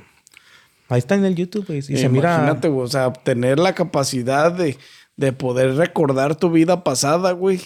Ahí 0.90 0.98
está 0.98 1.14
en 1.14 1.24
el 1.24 1.34
YouTube, 1.34 1.66
güey. 1.66 1.78
Y 1.78 1.82
se 1.82 2.08
mira... 2.08 2.34
Imagínate, 2.34 2.68
güey, 2.68 2.84
o 2.84 2.88
sea, 2.88 3.12
tener 3.12 3.58
la 3.58 3.74
capacidad 3.74 4.52
de, 4.52 4.76
de 5.16 5.32
poder 5.32 5.74
recordar 5.76 6.36
tu 6.36 6.50
vida 6.50 6.84
pasada, 6.84 7.32
güey. 7.32 7.60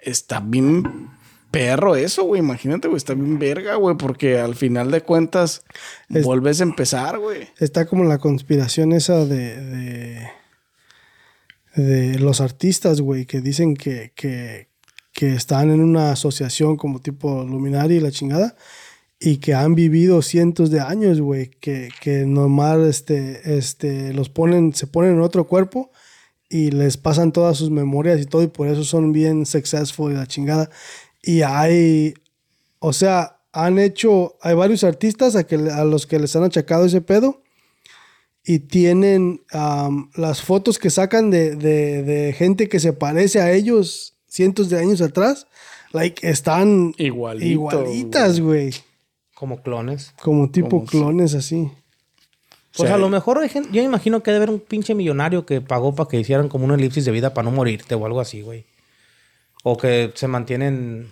Está 0.00 0.40
bien 0.40 1.10
perro 1.52 1.94
eso, 1.94 2.24
güey. 2.24 2.40
Imagínate, 2.40 2.88
güey, 2.88 2.96
está 2.96 3.14
bien 3.14 3.38
verga, 3.38 3.76
güey, 3.76 3.96
porque 3.96 4.40
al 4.40 4.56
final 4.56 4.90
de 4.90 5.02
cuentas 5.02 5.62
Es- 6.10 6.24
vuelves 6.24 6.60
a 6.60 6.64
empezar, 6.64 7.18
güey. 7.20 7.48
Está 7.60 7.86
como 7.86 8.02
la 8.04 8.18
conspiración 8.18 8.92
esa 8.92 9.24
de, 9.24 9.60
de, 9.60 10.28
de 11.74 12.18
los 12.18 12.40
artistas, 12.40 13.00
güey, 13.00 13.26
que 13.26 13.40
dicen 13.40 13.74
que, 13.74 14.12
que, 14.14 14.68
que 15.12 15.34
están 15.34 15.70
en 15.70 15.80
una 15.80 16.12
asociación 16.12 16.76
como 16.76 17.00
tipo 17.00 17.44
Luminari 17.44 17.96
y 17.96 18.00
la 18.00 18.10
chingada, 18.10 18.56
y 19.20 19.38
que 19.38 19.54
han 19.54 19.74
vivido 19.74 20.22
cientos 20.22 20.70
de 20.70 20.80
años, 20.80 21.20
güey, 21.20 21.50
que, 21.60 21.88
que 22.00 22.26
normal 22.26 22.86
este, 22.86 23.56
este, 23.56 24.12
los 24.12 24.28
ponen, 24.28 24.74
se 24.74 24.86
ponen 24.86 25.12
en 25.14 25.20
otro 25.20 25.46
cuerpo 25.46 25.90
y 26.48 26.70
les 26.70 26.96
pasan 26.96 27.32
todas 27.32 27.56
sus 27.56 27.70
memorias 27.70 28.20
y 28.20 28.26
todo, 28.26 28.42
y 28.42 28.48
por 28.48 28.68
eso 28.68 28.84
son 28.84 29.12
bien 29.12 29.46
successful 29.46 30.12
y 30.12 30.16
la 30.16 30.26
chingada. 30.26 30.70
Y 31.22 31.42
hay, 31.42 32.14
o 32.80 32.92
sea, 32.92 33.40
han 33.52 33.78
hecho, 33.78 34.36
hay 34.42 34.54
varios 34.54 34.84
artistas 34.84 35.36
a, 35.36 35.44
que, 35.44 35.54
a 35.54 35.84
los 35.84 36.06
que 36.06 36.18
les 36.18 36.34
han 36.36 36.44
achacado 36.44 36.84
ese 36.84 37.00
pedo 37.00 37.43
y 38.44 38.58
tienen 38.60 39.40
las 40.16 40.42
fotos 40.42 40.78
que 40.78 40.90
sacan 40.90 41.30
de, 41.30 41.56
de- 41.56 42.02
de 42.02 42.32
gente 42.32 42.68
que 42.68 42.80
se 42.80 42.92
parece 42.92 43.40
a 43.40 43.52
ellos 43.52 44.14
cientos 44.28 44.68
de 44.68 44.78
años 44.78 45.00
atrás, 45.00 45.46
like, 45.92 46.28
están 46.28 46.94
Igualito, 46.98 47.46
igualitas, 47.46 48.40
güey. 48.40 48.72
Como 49.34 49.62
clones. 49.62 50.12
Como 50.22 50.50
tipo 50.50 50.68
Como 50.70 50.86
clones 50.86 51.34
así. 51.34 51.70
Pues 52.76 52.88
sea, 52.88 52.96
a 52.96 52.98
lo 52.98 53.08
mejor 53.08 53.38
hay 53.38 53.48
gente... 53.48 53.68
Yo 53.72 53.82
imagino 53.82 54.22
que 54.22 54.32
debe 54.32 54.44
haber 54.44 54.54
un 54.54 54.60
pinche 54.60 54.94
millonario 54.94 55.46
que 55.46 55.60
pagó 55.60 55.94
para 55.94 56.08
que 56.08 56.18
hicieran 56.18 56.48
como 56.48 56.64
una 56.64 56.74
elipsis 56.74 57.04
de 57.04 57.12
vida 57.12 57.32
para 57.32 57.44
no 57.48 57.52
morirte 57.54 57.94
o 57.94 58.04
algo 58.04 58.20
así, 58.20 58.42
güey. 58.42 58.64
O 59.62 59.76
que 59.76 60.10
se 60.14 60.26
mantienen 60.26 61.10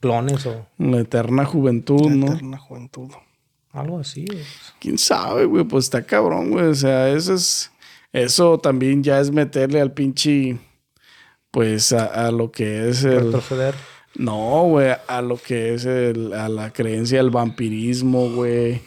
clones 0.00 0.44
o 0.46 0.66
La 0.78 1.00
eterna 1.00 1.46
juventud, 1.46 2.10
La 2.10 2.14
¿no? 2.14 2.26
eterna 2.34 2.58
juventud. 2.58 3.08
Algo 3.74 3.98
así. 3.98 4.24
güey. 4.24 4.42
¿Quién 4.78 4.96
sabe, 4.96 5.44
güey? 5.44 5.64
Pues 5.64 5.84
está 5.84 6.06
cabrón, 6.06 6.50
güey. 6.50 6.66
O 6.66 6.74
sea, 6.74 7.08
eso 7.10 7.34
es... 7.34 7.70
Eso 8.12 8.58
también 8.58 9.02
ya 9.02 9.20
es 9.20 9.30
meterle 9.30 9.80
al 9.80 9.92
pinche... 9.92 10.58
Pues 11.50 11.92
a, 11.92 12.26
a 12.26 12.30
lo 12.30 12.50
que 12.50 12.88
es 12.88 13.04
el... 13.04 13.24
Retroceder. 13.26 13.74
No, 14.16 14.62
güey, 14.68 14.92
a 15.08 15.22
lo 15.22 15.36
que 15.36 15.74
es 15.74 15.84
el, 15.84 16.32
a 16.32 16.48
la 16.48 16.72
creencia 16.72 17.18
del 17.18 17.30
vampirismo, 17.30 18.30
güey. 18.30 18.80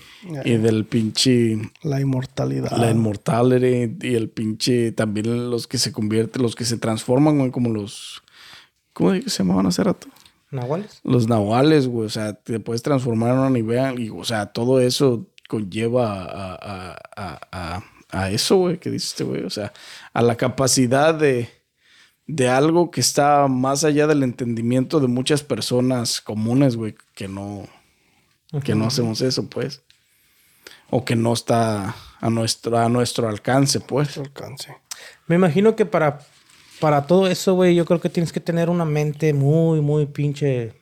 Y 0.45 0.55
del 0.55 0.85
pinche... 0.85 1.57
La 1.83 1.99
inmortalidad. 1.99 2.71
La 2.77 2.89
inmortality 2.89 4.07
y 4.07 4.15
el 4.15 4.29
pinche... 4.29 4.93
También 4.93 5.49
los 5.49 5.67
que 5.67 5.77
se 5.77 5.91
convierten, 5.91 6.41
los 6.41 6.55
que 6.55 6.65
se 6.65 6.77
transforman, 6.77 7.37
güey, 7.37 7.51
como 7.51 7.69
los... 7.69 8.23
¿Cómo 8.93 9.13
se 9.13 9.29
llamaban 9.29 9.67
hace 9.67 9.83
rato? 9.83 10.07
¿Nahuales? 10.51 11.01
Los 11.03 11.27
nahuales, 11.27 11.87
güey. 11.87 12.05
O 12.05 12.09
sea, 12.09 12.33
te 12.33 12.59
puedes 12.59 12.81
transformar 12.81 13.33
en 13.33 13.39
una 13.39 13.49
nivel. 13.49 13.99
Y, 13.99 14.09
o 14.09 14.23
sea, 14.23 14.47
todo 14.47 14.79
eso 14.79 15.27
conlleva 15.47 16.23
a, 16.23 16.55
a, 16.55 16.97
a, 17.15 17.39
a, 17.51 17.83
a 18.11 18.31
eso, 18.31 18.57
güey, 18.57 18.79
que 18.79 18.89
dice 18.89 19.07
este 19.07 19.23
güey. 19.23 19.43
O 19.43 19.49
sea, 19.49 19.73
a 20.13 20.21
la 20.21 20.35
capacidad 20.35 21.13
de, 21.13 21.49
de 22.27 22.49
algo 22.49 22.91
que 22.91 23.01
está 23.01 23.47
más 23.47 23.83
allá 23.83 24.07
del 24.07 24.23
entendimiento 24.23 24.99
de 24.99 25.07
muchas 25.07 25.43
personas 25.43 26.21
comunes, 26.21 26.75
güey, 26.75 26.95
que 27.15 27.27
no, 27.27 27.67
que 28.63 28.75
no 28.75 28.87
hacemos 28.87 29.21
eso, 29.21 29.49
pues. 29.49 29.81
O 30.89 31.03
que 31.03 31.15
no 31.17 31.33
está 31.33 31.95
a 32.19 32.29
nuestro, 32.29 32.77
a 32.77 32.87
nuestro 32.89 33.27
alcance, 33.27 33.79
pues. 33.81 34.09
Su 34.11 34.21
alcance. 34.21 34.75
Me 35.27 35.35
imagino 35.35 35.75
que 35.75 35.85
para, 35.85 36.19
para 36.79 37.07
todo 37.07 37.27
eso, 37.27 37.53
güey, 37.55 37.75
yo 37.75 37.85
creo 37.85 37.99
que 38.01 38.09
tienes 38.09 38.31
que 38.31 38.39
tener 38.39 38.69
una 38.69 38.85
mente 38.85 39.33
muy, 39.33 39.81
muy 39.81 40.05
pinche. 40.05 40.73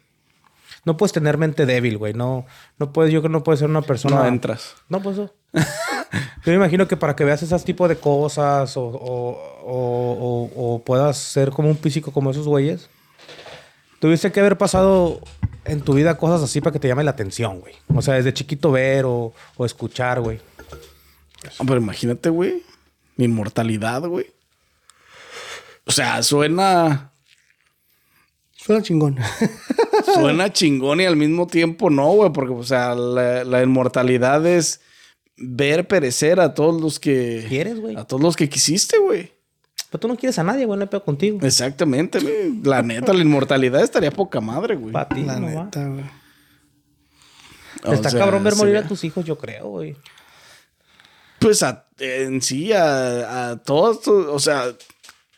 No 0.84 0.98
puedes 0.98 1.14
tener 1.14 1.38
mente 1.38 1.66
débil, 1.66 1.98
güey. 1.98 2.14
No, 2.14 2.46
no 2.78 2.92
puedes, 2.94 3.12
yo 3.12 3.22
creo 3.22 3.30
que 3.32 3.34
no 3.38 3.44
puedes 3.44 3.60
ser 3.60 3.70
una 3.70 3.82
persona. 3.82 4.18
No 4.18 4.26
entras. 4.26 4.76
No, 4.90 5.02
pues 5.02 5.18
no. 5.18 5.32
Yo 5.54 6.52
me 6.52 6.56
imagino 6.56 6.88
que 6.88 6.96
para 6.98 7.16
que 7.16 7.24
veas 7.24 7.42
ese 7.42 7.58
tipo 7.60 7.88
de 7.88 7.96
cosas 7.96 8.78
o, 8.78 8.84
o, 8.86 10.52
o- 10.56 10.80
puedas 10.86 11.18
ser 11.18 11.50
como 11.50 11.70
un 11.70 11.78
físico 11.78 12.12
como 12.12 12.30
esos 12.32 12.48
güeyes, 12.48 12.90
tuviste 14.00 14.32
que 14.32 14.40
haber 14.40 14.58
pasado 14.58 15.20
en 15.66 15.82
tu 15.82 15.94
vida 15.94 16.18
cosas 16.18 16.44
así 16.44 16.62
para 16.62 16.72
que 16.74 16.80
te 16.80 16.88
llame 16.88 17.04
la 17.04 17.12
atención, 17.12 17.60
güey. 17.62 17.74
O 17.96 18.02
sea, 18.02 18.14
desde 18.16 18.34
chiquito 18.34 18.72
ver 18.72 19.06
o, 19.06 19.34
o 19.58 19.66
escuchar, 19.66 20.22
güey. 20.22 20.40
Ah, 21.60 21.64
Pero 21.66 21.78
imagínate, 21.78 22.30
güey. 22.30 22.62
Mi 23.18 23.26
inmortalidad, 23.26 24.02
güey. 24.04 24.28
O 25.86 25.92
sea, 25.92 26.22
suena. 26.24 27.12
Suena 28.56 28.82
chingón. 28.82 29.18
Suena 30.16 30.52
chingón 30.52 31.02
y 31.02 31.06
al 31.06 31.16
mismo 31.16 31.46
tiempo 31.48 31.90
no, 31.90 32.08
güey. 32.12 32.32
Porque, 32.32 32.54
o 32.54 32.64
sea, 32.64 32.96
la, 32.96 33.44
la 33.44 33.62
inmortalidad 33.64 34.46
es 34.46 34.82
ver 35.38 35.88
perecer 35.88 36.40
a 36.40 36.54
todos 36.54 36.82
los 36.82 37.00
que. 37.00 37.46
¿Quieres, 37.48 37.80
güey? 37.80 37.96
A 37.96 38.06
todos 38.06 38.22
los 38.24 38.36
que 38.36 38.50
quisiste, 38.50 38.98
güey. 38.98 39.32
Pero 39.92 40.00
tú 40.00 40.08
no 40.08 40.16
quieres 40.18 40.40
a 40.40 40.44
nadie, 40.44 40.66
güey. 40.66 40.78
No 40.78 40.84
hay 40.84 40.90
pedo 40.90 41.04
contigo. 41.04 41.40
Exactamente, 41.44 42.20
güey. 42.20 42.60
La 42.64 42.82
neta, 42.82 43.14
la 43.14 43.22
inmortalidad 43.22 43.82
estaría 43.84 44.12
poca 44.12 44.42
madre, 44.42 44.76
güey. 44.76 44.92
Para 44.92 45.10
ti, 45.10 45.22
La 45.22 45.40
no 45.40 45.56
va. 45.56 45.64
neta, 45.66 45.86
güey. 45.88 46.04
O 47.84 47.94
Está 47.94 48.10
sea, 48.10 48.20
cabrón 48.22 48.44
ver 48.44 48.56
morir 48.56 48.78
a 48.78 48.88
tus 48.88 49.04
hijos, 49.04 49.24
yo 49.26 49.38
creo, 49.38 49.68
güey. 49.70 49.96
Pues 51.40 51.62
a- 51.62 51.86
en 52.00 52.42
sí, 52.42 52.74
a, 52.74 53.52
a 53.52 53.58
todos, 53.58 54.08
o 54.08 54.40
sea, 54.40 54.66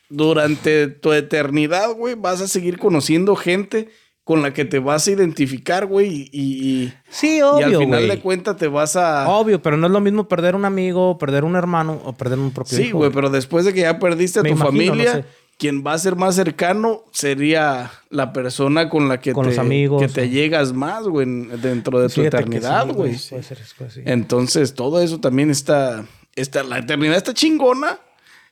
durante 0.08 0.88
tu 0.88 1.12
eternidad, 1.12 1.92
güey, 1.92 2.14
vas 2.14 2.40
a 2.40 2.48
seguir 2.48 2.78
conociendo 2.78 3.36
gente 3.36 3.88
con 4.24 4.42
la 4.42 4.52
que 4.52 4.66
te 4.66 4.78
vas 4.78 5.06
a 5.08 5.10
identificar, 5.12 5.86
güey, 5.86 6.28
y, 6.30 6.82
y- 6.82 6.92
Sí, 7.08 7.36
y 7.36 7.40
al 7.40 7.64
obvio, 7.68 7.78
final 7.80 8.08
de 8.08 8.20
cuentas 8.20 8.56
te 8.58 8.68
vas 8.68 8.94
a... 8.94 9.26
Obvio, 9.28 9.62
pero 9.62 9.78
no 9.78 9.86
es 9.86 9.92
lo 9.92 10.00
mismo 10.00 10.28
perder 10.28 10.54
un 10.54 10.66
amigo, 10.66 11.16
perder 11.16 11.44
un 11.44 11.56
hermano 11.56 12.00
o 12.04 12.12
perder 12.12 12.38
un 12.38 12.50
propio 12.50 12.76
sí, 12.76 12.90
güey, 12.90 13.10
pero 13.10 13.30
después 13.30 13.64
de 13.64 13.72
que 13.72 13.80
ya 13.80 13.98
perdiste 13.98 14.40
a 14.40 14.42
Me 14.42 14.50
tu 14.50 14.56
imagino, 14.56 14.84
familia, 14.92 15.14
no 15.14 15.20
sé. 15.22 15.24
quien 15.56 15.82
va 15.82 15.94
a 15.94 15.98
ser 15.98 16.16
más 16.16 16.34
cercano 16.34 17.04
sería 17.10 17.90
la 18.10 18.34
persona 18.34 18.90
con 18.90 19.08
la 19.08 19.18
que, 19.18 19.32
Con 19.32 19.44
te, 19.44 19.50
los 19.50 19.58
amigos, 19.58 20.02
que 20.02 20.08
te 20.08 20.28
llegas 20.28 20.74
más, 20.74 21.04
güey, 21.04 21.26
en- 21.26 21.62
dentro 21.62 21.98
de 21.98 22.08
tu 22.08 22.16
Fíjate 22.20 22.36
eternidad, 22.36 22.84
sí, 22.86 22.92
güey. 22.92 23.16
Puede 23.30 23.42
ser. 23.42 23.58
Entonces, 24.04 24.74
todo 24.74 25.00
eso 25.00 25.20
también 25.20 25.50
está, 25.50 26.04
está. 26.36 26.62
La 26.64 26.78
eternidad 26.80 27.16
está 27.16 27.32
chingona. 27.32 27.98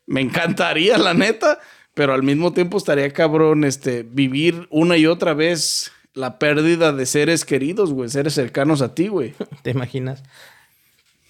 Me 0.07 0.21
encantaría, 0.21 0.99
la 0.99 1.15
neta. 1.15 1.59
Pero 1.95 2.13
al 2.13 2.23
mismo 2.23 2.53
tiempo 2.53 2.77
estaría 2.77 3.11
cabrón 3.13 3.65
este, 3.65 4.03
vivir 4.03 4.67
una 4.71 4.97
y 4.99 5.07
otra 5.07 5.33
vez 5.33 5.91
la 6.13 6.39
pérdida 6.39 6.93
de 6.93 7.07
seres 7.07 7.45
queridos, 7.45 7.93
güey. 7.93 8.09
Seres 8.11 8.35
cercanos 8.35 8.83
a 8.83 8.95
ti, 8.95 9.09
güey. 9.09 9.35
¿Te 9.63 9.71
imaginas? 9.71 10.23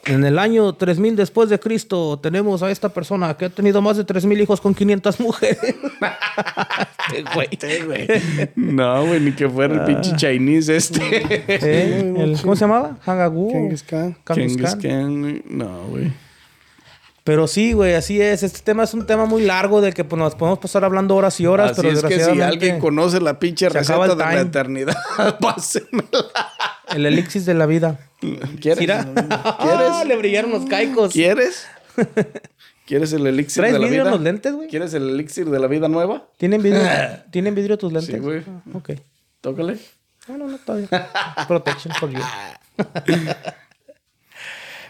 En 0.05 0.25
el 0.25 0.39
año 0.39 0.73
3000 0.73 1.17
después 1.17 1.49
de 1.51 1.59
Cristo 1.59 2.21
tenemos 2.23 2.63
a 2.63 2.71
esta 2.71 2.89
persona 2.91 3.37
que 3.37 3.47
ha 3.47 3.49
tenido 3.51 3.83
más 3.83 3.97
de 3.97 4.05
3000 4.05 4.41
hijos 4.41 4.61
con 4.61 4.75
500 4.75 5.21
mujeres. 5.21 5.59
Este 7.51 7.85
güey. 7.85 8.09
No, 8.57 9.07
güey, 9.07 9.21
ni 9.21 9.33
que 9.33 9.49
fuera 9.49 9.75
el 9.75 9.85
pinche 9.85 10.17
Chinese 10.17 10.77
este. 10.77 11.01
¿Eh? 11.47 12.01
El- 12.19 12.41
¿Cómo 12.41 12.57
se 12.57 12.63
llamaba? 12.63 12.99
Hagagu. 13.07 13.51
Genghis 13.53 13.85
Khan. 13.85 14.17
Genghis 14.35 14.75
Khan. 14.77 15.43
No, 15.49 15.85
güey. 15.89 16.11
Pero 17.27 17.49
sí, 17.49 17.73
güey, 17.73 17.95
así 17.95 18.23
es. 18.23 18.45
Este 18.45 18.61
tema 18.61 18.85
es 18.85 18.95
un 18.95 19.05
tema 19.05 19.25
muy 19.25 19.43
largo 19.43 19.81
del 19.81 19.93
que 19.93 20.05
pues, 20.05 20.17
nos 20.17 20.37
podemos 20.37 20.61
pasar 20.61 20.85
hablando 20.85 21.17
horas 21.17 21.41
y 21.41 21.47
horas, 21.47 21.73
Así 21.73 21.81
pero 21.83 21.93
es 21.93 22.05
que 22.05 22.21
si 22.21 22.41
alguien 22.41 22.79
conoce 22.79 23.21
la 23.21 23.41
pinche 23.41 23.69
receta 23.69 24.07
de 24.07 24.15
la 24.15 24.41
eternidad, 24.41 24.97
pásenmela. 25.41 26.25
el 26.95 27.05
elixir 27.05 27.43
de 27.43 27.55
la 27.55 27.67
vida. 27.67 27.99
¿Quieres? 28.61 28.79
Mira. 28.79 29.05
¿Quieres? 29.61 30.07
Le 30.07 30.17
brillaron 30.17 30.53
los 30.53 30.67
caicos. 30.67 31.13
¿Quieres? 31.13 31.67
¿Quieres 32.87 33.13
el 33.13 33.27
elixir 33.27 33.61
¿Traes 33.61 33.73
de 33.73 33.81
la 33.81 33.87
vidrio 33.87 34.05
vida? 34.05 34.11
en 34.11 34.17
los 34.19 34.23
lentes, 34.23 34.55
güey? 34.55 34.69
¿Quieres 34.69 34.95
el 34.95 35.11
elixir 35.11 35.51
de 35.51 35.59
la 35.59 35.67
vida 35.67 35.89
nueva? 35.89 36.29
¿Tienen 36.37 36.63
vidrio, 36.63 36.83
¿Tienen 37.33 37.57
vidrio 37.57 37.77
tus 37.77 37.93
lentes? 37.93 38.15
Sí, 38.15 38.21
güey. 38.21 38.45
Ah, 38.47 38.63
ok. 38.73 38.91
Tócale. 39.41 39.79
No, 40.29 40.39
no, 40.39 40.47
no, 40.47 40.59
todavía. 40.59 40.89
Protection 41.49 41.93
for 41.99 42.09
you. 42.09 42.21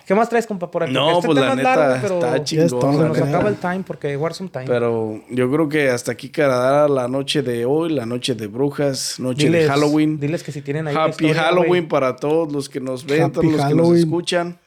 ¿Qué 0.07 0.15
más 0.15 0.29
traes, 0.29 0.47
compa, 0.47 0.71
por 0.71 0.85
aquí? 0.85 0.93
No, 0.93 1.17
Este 1.17 1.27
pues 1.27 1.39
la 1.41 1.51
es 1.51 1.57
neta 1.57 1.77
largo, 1.77 1.99
pero 2.01 2.15
está 2.21 2.45
chingón. 2.45 2.69
Se 2.69 3.09
nos 3.09 3.19
acaba 3.19 3.49
el 3.49 3.57
time 3.57 3.83
porque 3.85 4.17
Warzone 4.17 4.51
time. 4.51 4.67
Pero 4.67 5.21
yo 5.29 5.51
creo 5.51 5.69
que 5.69 5.91
hasta 5.91 6.13
aquí 6.13 6.29
quedará 6.29 6.87
la 6.87 7.09
noche 7.09 7.43
de 7.43 7.65
hoy, 7.65 7.93
la 7.93 8.07
noche 8.07 8.37
de 8.37 8.47
brujas, 8.47 9.19
noche 9.19 9.51
de 9.51 9.67
Halloween. 9.67 10.21
Diles 10.21 10.45
que 10.45 10.53
si 10.53 10.63
tienen 10.63 10.87
ahí 10.87 10.95
Happy 10.97 11.11
historia, 11.27 11.43
Halloween 11.43 11.89
para 11.89 12.15
todos 12.15 12.53
los 12.53 12.69
que 12.69 12.79
nos 12.79 13.05
ven, 13.05 13.25
Happy 13.25 13.33
todos 13.33 13.53
los 13.53 13.67
que 13.67 13.75
nos 13.75 13.97
escuchan. 13.97 14.59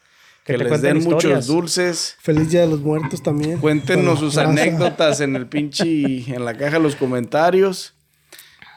Que 0.44 0.58
les 0.58 0.82
den 0.82 1.02
muchos 1.04 1.46
dulces. 1.46 2.16
Feliz 2.20 2.50
Día 2.50 2.62
de 2.62 2.66
los 2.66 2.80
Muertos 2.80 3.22
también. 3.22 3.58
Cuéntenos 3.60 4.18
sus 4.18 4.36
anécdotas 4.36 5.20
en 5.20 5.36
el 5.36 5.46
pinche, 5.46 6.34
en 6.34 6.44
la 6.44 6.54
caja 6.54 6.76
de 6.76 6.82
los 6.82 6.96
comentarios. 6.96 7.94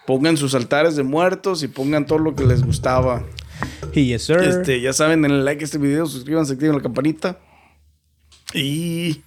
Pongan 0.08 0.38
sus 0.38 0.56
altares 0.56 0.96
de 0.96 1.04
muertos 1.04 1.62
y 1.64 1.68
pongan 1.68 2.06
todo 2.06 2.20
lo 2.20 2.36
que 2.36 2.46
les 2.46 2.64
gustaba. 2.66 3.24
Yes, 3.94 4.24
sir. 4.24 4.40
Este, 4.42 4.82
ya 4.82 4.94
saben, 4.94 5.22
denle 5.22 5.44
like 5.44 5.64
a 5.64 5.66
este 5.66 5.78
video, 5.78 6.06
suscríbanse, 6.06 6.54
activen 6.54 6.76
la 6.76 6.82
campanita. 6.82 7.40
Y 8.54 9.22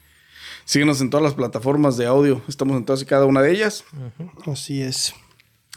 síguenos 0.64 1.00
en 1.00 1.10
todas 1.10 1.24
las 1.24 1.34
plataformas 1.34 1.96
de 1.96 2.06
audio. 2.06 2.42
Estamos 2.48 2.76
en 2.76 2.84
todas 2.84 3.02
y 3.02 3.06
cada 3.06 3.26
una 3.26 3.42
de 3.42 3.52
ellas. 3.52 3.84
Así 4.46 4.82
es. 4.82 5.14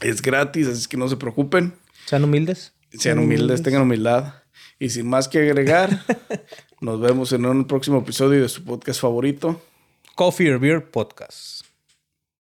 Es 0.00 0.22
gratis, 0.22 0.66
así 0.66 0.88
que 0.88 0.96
no 0.96 1.08
se 1.08 1.16
preocupen. 1.16 1.74
Sean 2.06 2.24
humildes. 2.24 2.72
Sean 2.92 3.18
humildes, 3.18 3.62
tengan 3.62 3.82
humildad. 3.82 4.34
Y 4.78 4.88
sin 4.90 5.08
más 5.08 5.28
que 5.28 5.38
agregar, 5.38 6.04
nos 6.80 7.00
vemos 7.00 7.32
en 7.32 7.46
un 7.46 7.66
próximo 7.66 7.98
episodio 7.98 8.42
de 8.42 8.48
su 8.48 8.64
podcast 8.64 9.00
favorito. 9.00 9.62
Coffee 10.16 10.52
or 10.52 10.58
Beer 10.58 10.90
Podcast. 10.90 11.59